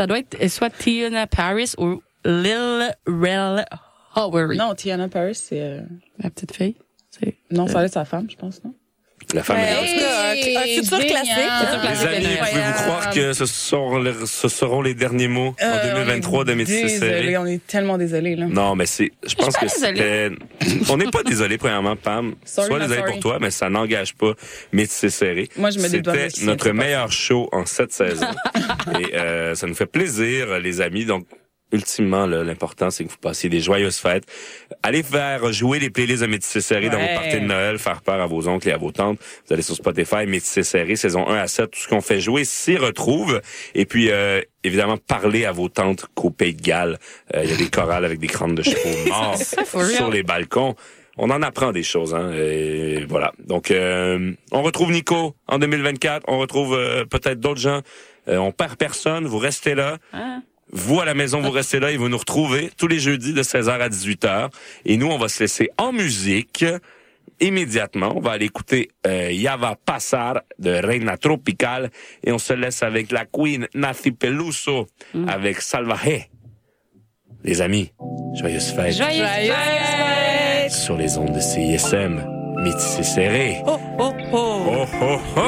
ça 0.00 0.06
doit 0.06 0.18
être 0.20 0.48
soit 0.48 0.70
Tiana 0.70 1.26
Paris 1.26 1.74
ou 1.76 2.00
Lil 2.24 2.96
Rel 3.06 3.66
Howery. 4.14 4.56
Non, 4.56 4.74
Tiana 4.74 5.08
Paris, 5.08 5.34
c'est... 5.34 5.60
euh, 5.60 5.80
La 6.18 6.30
petite 6.30 6.56
fille. 6.56 6.74
Non, 7.50 7.66
ça 7.66 7.74
va 7.74 7.84
être 7.84 7.92
sa 7.92 8.06
femme, 8.06 8.30
je 8.30 8.36
pense, 8.36 8.64
non? 8.64 8.72
La 9.34 9.42
femme 9.42 9.58
est 9.58 9.70
un, 10.04 10.60
un 10.60 10.66
futur 10.66 10.98
classique. 10.98 11.36
Les 11.82 12.06
amis, 12.06 12.36
pouvez-vous 12.38 12.72
croire 12.82 13.10
que 13.10 13.32
ce 13.32 13.46
seront, 13.46 13.98
les, 13.98 14.12
ce 14.26 14.48
seront 14.48 14.82
les 14.82 14.94
derniers 14.94 15.28
mots 15.28 15.54
en 15.60 15.64
Euh, 15.66 15.94
2023 16.04 16.44
de 16.44 16.50
on 16.50 16.52
est 16.52 16.56
Métis 16.56 17.00
Désolé, 17.00 17.38
on 17.38 17.46
est 17.46 17.64
tellement 17.66 17.98
désolé 17.98 18.36
là. 18.36 18.46
Non, 18.46 18.74
mais 18.74 18.86
c'est, 18.86 19.10
je 19.26 19.34
pense 19.34 19.54
pas 19.54 19.66
que 19.66 19.68
c'était, 19.68 20.30
on 20.88 20.96
n'est 20.96 21.10
pas 21.10 21.22
désolé, 21.22 21.58
premièrement, 21.58 21.96
Pam. 21.96 22.34
Sorry, 22.44 22.70
not 22.70 22.78
désolé 22.80 22.98
sorry. 23.00 23.12
pour 23.12 23.20
toi, 23.20 23.38
mais 23.40 23.50
ça 23.50 23.68
n'engage 23.70 24.14
pas 24.14 24.32
Métis 24.72 25.08
Serré. 25.14 25.48
Moi, 25.56 25.70
je 25.70 25.78
me 25.78 25.88
C'était 25.88 26.28
notre 26.44 26.70
meilleur 26.70 27.10
show 27.12 27.48
en 27.52 27.66
cette 27.66 27.92
saison. 27.92 28.26
Et, 29.00 29.14
euh, 29.16 29.54
ça 29.54 29.66
nous 29.66 29.74
fait 29.74 29.86
plaisir, 29.86 30.58
les 30.58 30.80
amis. 30.80 31.04
Donc, 31.04 31.26
ultimement, 31.72 32.26
l'important, 32.26 32.90
c'est 32.90 33.04
que 33.04 33.10
vous 33.10 33.16
passiez 33.18 33.48
des 33.48 33.60
joyeuses 33.60 33.96
fêtes. 33.98 34.24
Allez 34.82 35.02
faire 35.02 35.52
jouer 35.52 35.78
les 35.78 35.90
playlists 35.90 36.22
de 36.22 36.26
Métis 36.26 36.58
Serré 36.60 36.88
dans 36.88 36.98
vos 36.98 37.02
Ouais. 37.04 37.14
parties 37.14 37.40
de 37.40 37.46
Noël, 37.46 37.78
faire 37.78 38.02
peur 38.02 38.20
à 38.20 38.26
vos 38.26 38.48
oncles 38.48 38.68
et 38.68 38.72
à 38.72 38.76
vos 38.76 38.92
tantes. 38.92 39.18
Vous 39.46 39.52
allez 39.54 39.62
sur 39.62 39.74
Spotify, 39.74 40.26
Métis 40.26 40.62
Serré, 40.62 40.96
saison 40.96 41.26
1 41.28 41.36
à 41.36 41.46
7, 41.46 41.70
tout 41.70 41.78
ce 41.80 41.88
qu'on 41.88 42.00
fait 42.00 42.20
jouer 42.20 42.44
s'y 42.44 42.76
retrouve. 42.76 43.40
Et 43.74 43.86
puis, 43.86 44.10
euh, 44.10 44.40
évidemment, 44.64 44.96
parlez 44.96 45.44
à 45.44 45.52
vos 45.52 45.68
tantes 45.68 46.06
qu'au 46.14 46.30
Pays 46.30 46.54
de 46.54 46.62
Galles, 46.62 46.98
euh, 47.34 47.42
il 47.44 47.50
y 47.50 47.52
a 47.52 47.56
des 47.56 47.68
chorales 47.70 48.04
avec 48.04 48.18
des 48.18 48.26
crânes 48.28 48.54
de 48.54 48.62
chevaux 48.62 48.76
morts 49.08 49.36
sur 49.36 50.10
les 50.10 50.22
balcons. 50.22 50.74
On 51.22 51.28
en 51.30 51.42
apprend 51.42 51.72
des 51.72 51.82
choses, 51.82 52.14
hein. 52.14 52.32
Et 52.32 53.04
voilà. 53.06 53.32
Donc, 53.46 53.70
euh, 53.70 54.32
on 54.52 54.62
retrouve 54.62 54.90
Nico 54.90 55.34
en 55.48 55.58
2024. 55.58 56.24
On 56.28 56.38
retrouve 56.38 56.74
euh, 56.74 57.04
peut-être 57.04 57.40
d'autres 57.40 57.60
gens. 57.60 57.82
Euh, 58.28 58.38
on 58.38 58.52
perd 58.52 58.76
personne. 58.76 59.26
Vous 59.26 59.36
restez 59.38 59.74
là. 59.74 59.98
Ah. 60.14 60.38
Vous, 60.72 61.00
à 61.00 61.04
la 61.04 61.14
maison, 61.14 61.40
vous 61.40 61.50
restez 61.50 61.80
là 61.80 61.90
et 61.90 61.96
vous 61.96 62.08
nous 62.08 62.18
retrouvez 62.18 62.70
tous 62.76 62.86
les 62.86 62.98
jeudis 63.00 63.32
de 63.32 63.42
16h 63.42 63.70
à 63.70 63.88
18h. 63.88 64.50
Et 64.84 64.96
nous, 64.96 65.08
on 65.08 65.18
va 65.18 65.28
se 65.28 65.40
laisser 65.42 65.70
en 65.78 65.92
musique 65.92 66.64
immédiatement. 67.40 68.12
On 68.16 68.20
va 68.20 68.32
aller 68.32 68.46
écouter 68.46 68.88
euh, 69.06 69.32
Yava 69.32 69.76
Passar 69.84 70.42
de 70.58 70.70
Reina 70.70 71.16
Tropical 71.16 71.90
et 72.22 72.32
on 72.32 72.38
se 72.38 72.52
laisse 72.52 72.82
avec 72.82 73.10
la 73.10 73.24
Queen 73.24 73.66
Nathi 73.74 74.12
Peluso 74.12 74.86
avec 75.26 75.60
Salvaje. 75.60 76.28
Les 77.42 77.62
amis, 77.62 77.90
joyeuses 78.38 78.70
fêtes 78.72 78.96
Joyeux 78.96 79.24
fêtes! 79.24 80.70
sur 80.70 80.96
les 80.96 81.16
ondes 81.18 81.32
de 81.34 81.40
CISM. 81.40 82.22
Métissé 82.62 83.02
serré. 83.02 83.62
Oh, 83.66 83.78
oh, 83.98 84.12
oh. 84.32 84.62
Oh, 84.68 84.86
oh, 85.02 85.18
oh! 85.36 85.40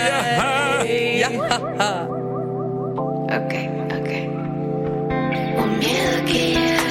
Yaha! 0.00 0.84
Yeah. 0.86 2.08
Ok, 3.30 3.54
ok. 3.84 3.87
Un 5.80 6.87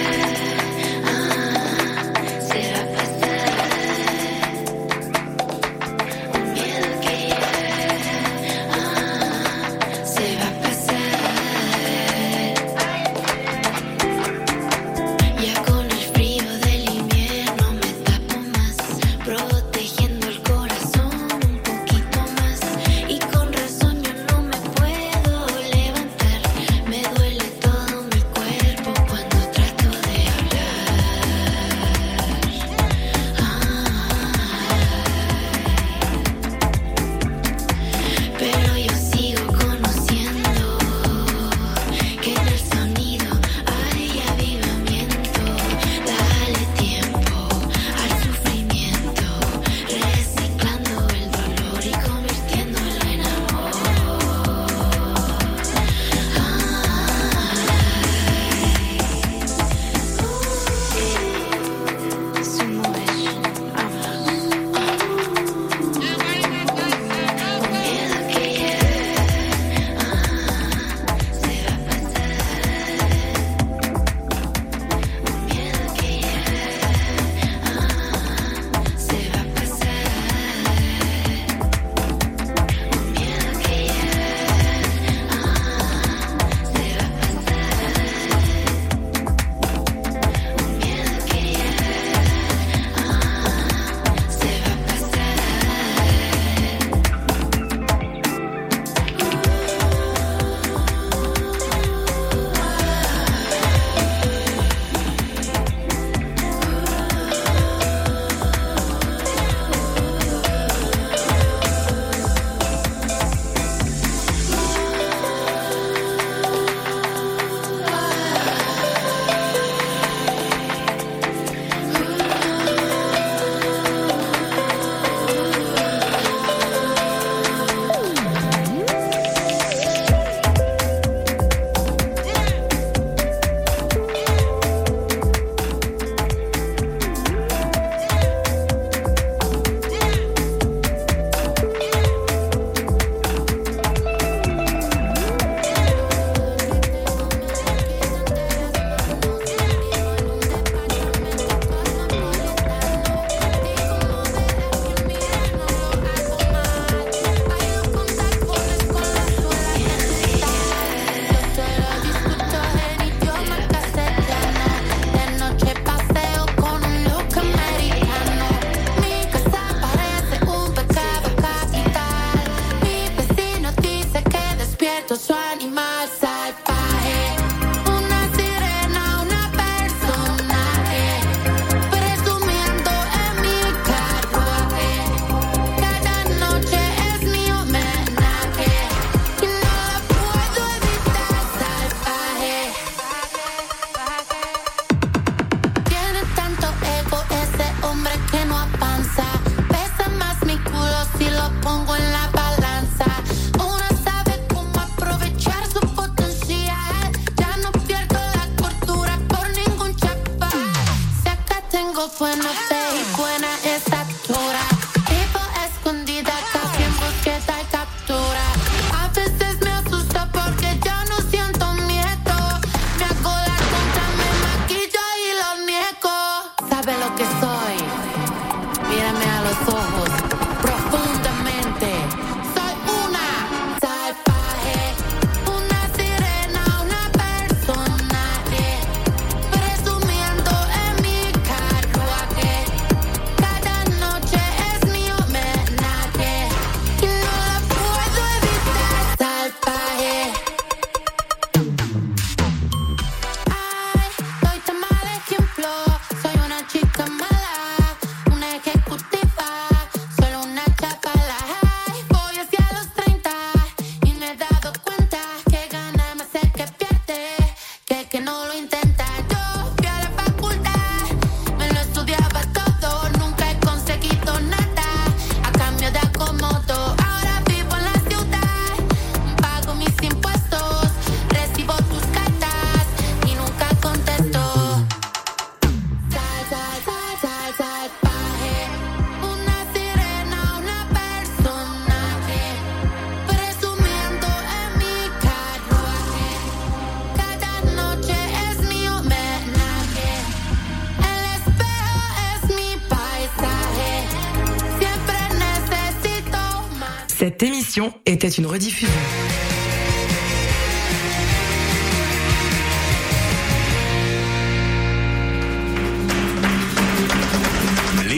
Cette 307.39 307.49
émission 307.49 307.93
était 308.07 308.30
une 308.30 308.47
rediffusion. 308.47 308.89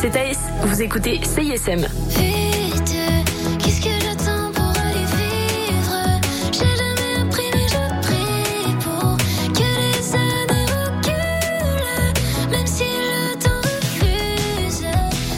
c'est 0.00 0.10
Thaïs. 0.10 0.38
Vous 0.62 0.80
écoutez 0.82 1.20
CISM. 1.24 1.80
Vite, 2.10 2.94
qu'est-ce 3.58 3.80
que 3.80 3.90
j'attends 4.00 4.52
pour 4.52 4.72
aller 4.80 5.06
vivre? 5.16 6.20
J'ai 6.52 6.76
jamais 6.76 7.20
appris 7.20 7.50
mais 7.52 7.66
je 7.68 7.82
prie 8.06 8.76
pour 8.84 9.16
que 9.54 9.68
les 9.82 10.14
années 10.14 10.66
reculent 10.70 12.50
Même 12.50 12.66
si 12.66 12.84
le 12.84 13.38
temps 13.42 13.62
refuse 13.62 14.86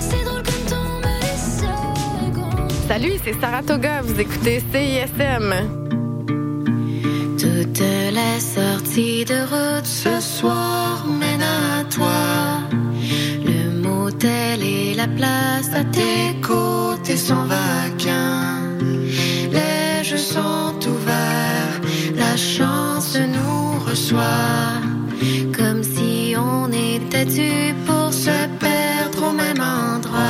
C'est 0.01 0.25
drôle 0.25 0.43
comme 0.43 0.67
tombe 0.69 1.09
les 1.23 1.39
secondes 1.63 2.73
Salut, 2.89 3.17
c'est 3.25 3.41
Saratoga. 3.41 4.03
Vous 4.03 4.21
écoutez 4.21 4.61
CISM. 4.61 5.55
Toutes 7.39 7.81
les 7.81 8.41
sorties 8.41 9.25
de 9.25 9.41
route 9.49 9.87
place 15.17 15.71
à 15.75 15.85
tes 15.85 16.41
côtés 16.41 17.17
sont 17.17 17.45
vacants. 17.45 18.79
Les 19.53 20.05
jeux 20.05 20.17
sont 20.17 20.75
ouverts, 20.87 21.81
la 22.15 22.37
chance 22.37 23.17
nous 23.17 23.79
reçoit. 23.89 24.81
Comme 25.57 25.83
si 25.83 26.35
on 26.37 26.71
était 26.73 27.25
dû 27.25 27.75
pour 27.87 28.13
se 28.13 28.37
perdre 28.59 29.29
au 29.29 29.33
même 29.33 29.61
endroit. 29.61 30.21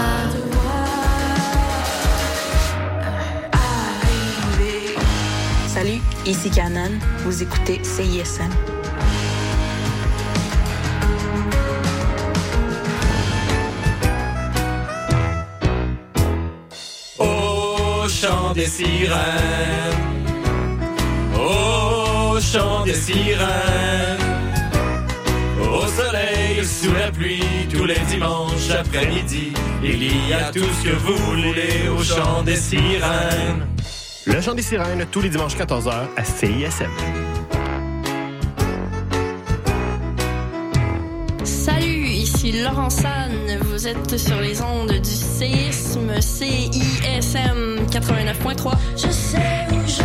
Salut, 5.69 6.01
ici 6.27 6.51
Canon. 6.51 6.91
Vous 7.25 7.43
écoutez 7.43 7.81
CISM. 7.83 8.80
Des 18.61 18.67
sirènes, 18.67 20.05
au 21.35 22.39
chant 22.41 22.85
des 22.85 22.93
sirènes, 22.93 24.19
au 25.63 25.87
soleil, 25.87 26.63
sous 26.63 26.93
la 26.93 27.11
pluie, 27.11 27.41
tous 27.73 27.87
les 27.87 27.99
dimanches 28.11 28.71
après-midi, 28.79 29.55
il 29.83 30.29
y 30.29 30.35
a 30.35 30.53
tout 30.53 30.59
ce 30.59 30.91
que 30.91 30.95
vous 30.95 31.17
voulez 31.17 31.89
au 31.89 32.03
chant 32.03 32.43
des 32.43 32.57
sirènes. 32.57 33.67
Le 34.27 34.39
chant 34.43 34.55
des 34.55 34.61
sirènes, 34.61 35.07
tous 35.11 35.23
les 35.23 35.31
dimanches 35.31 35.57
14h 35.57 35.95
à 36.19 36.25
CISM. 36.25 36.91
Salut, 41.45 42.09
ici 42.09 42.53
Laurent 42.63 42.91
San. 42.91 43.33
Vous 43.71 43.89
êtes 43.89 44.19
sur 44.19 44.39
les 44.39 44.61
ondes 44.61 44.93
du 44.93 45.11
séisme 45.11 46.21
CISM 46.21 46.90
89.3. 48.01 48.75
Je 48.97 49.11
sais 49.11 49.39
où 49.73 49.87
je. 49.87 50.03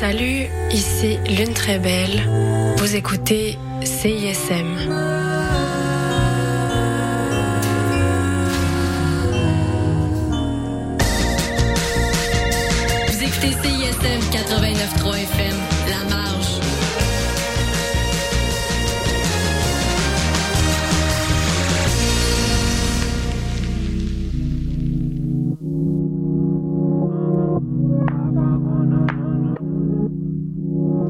Salut, 0.00 0.46
ici 0.72 1.18
Lune 1.28 1.52
Très 1.52 1.78
Belle. 1.78 2.22
Vous 2.78 2.96
écoutez 2.96 3.58
CISM. 3.84 5.09
9.3 14.98 15.26
FM. 15.26 15.59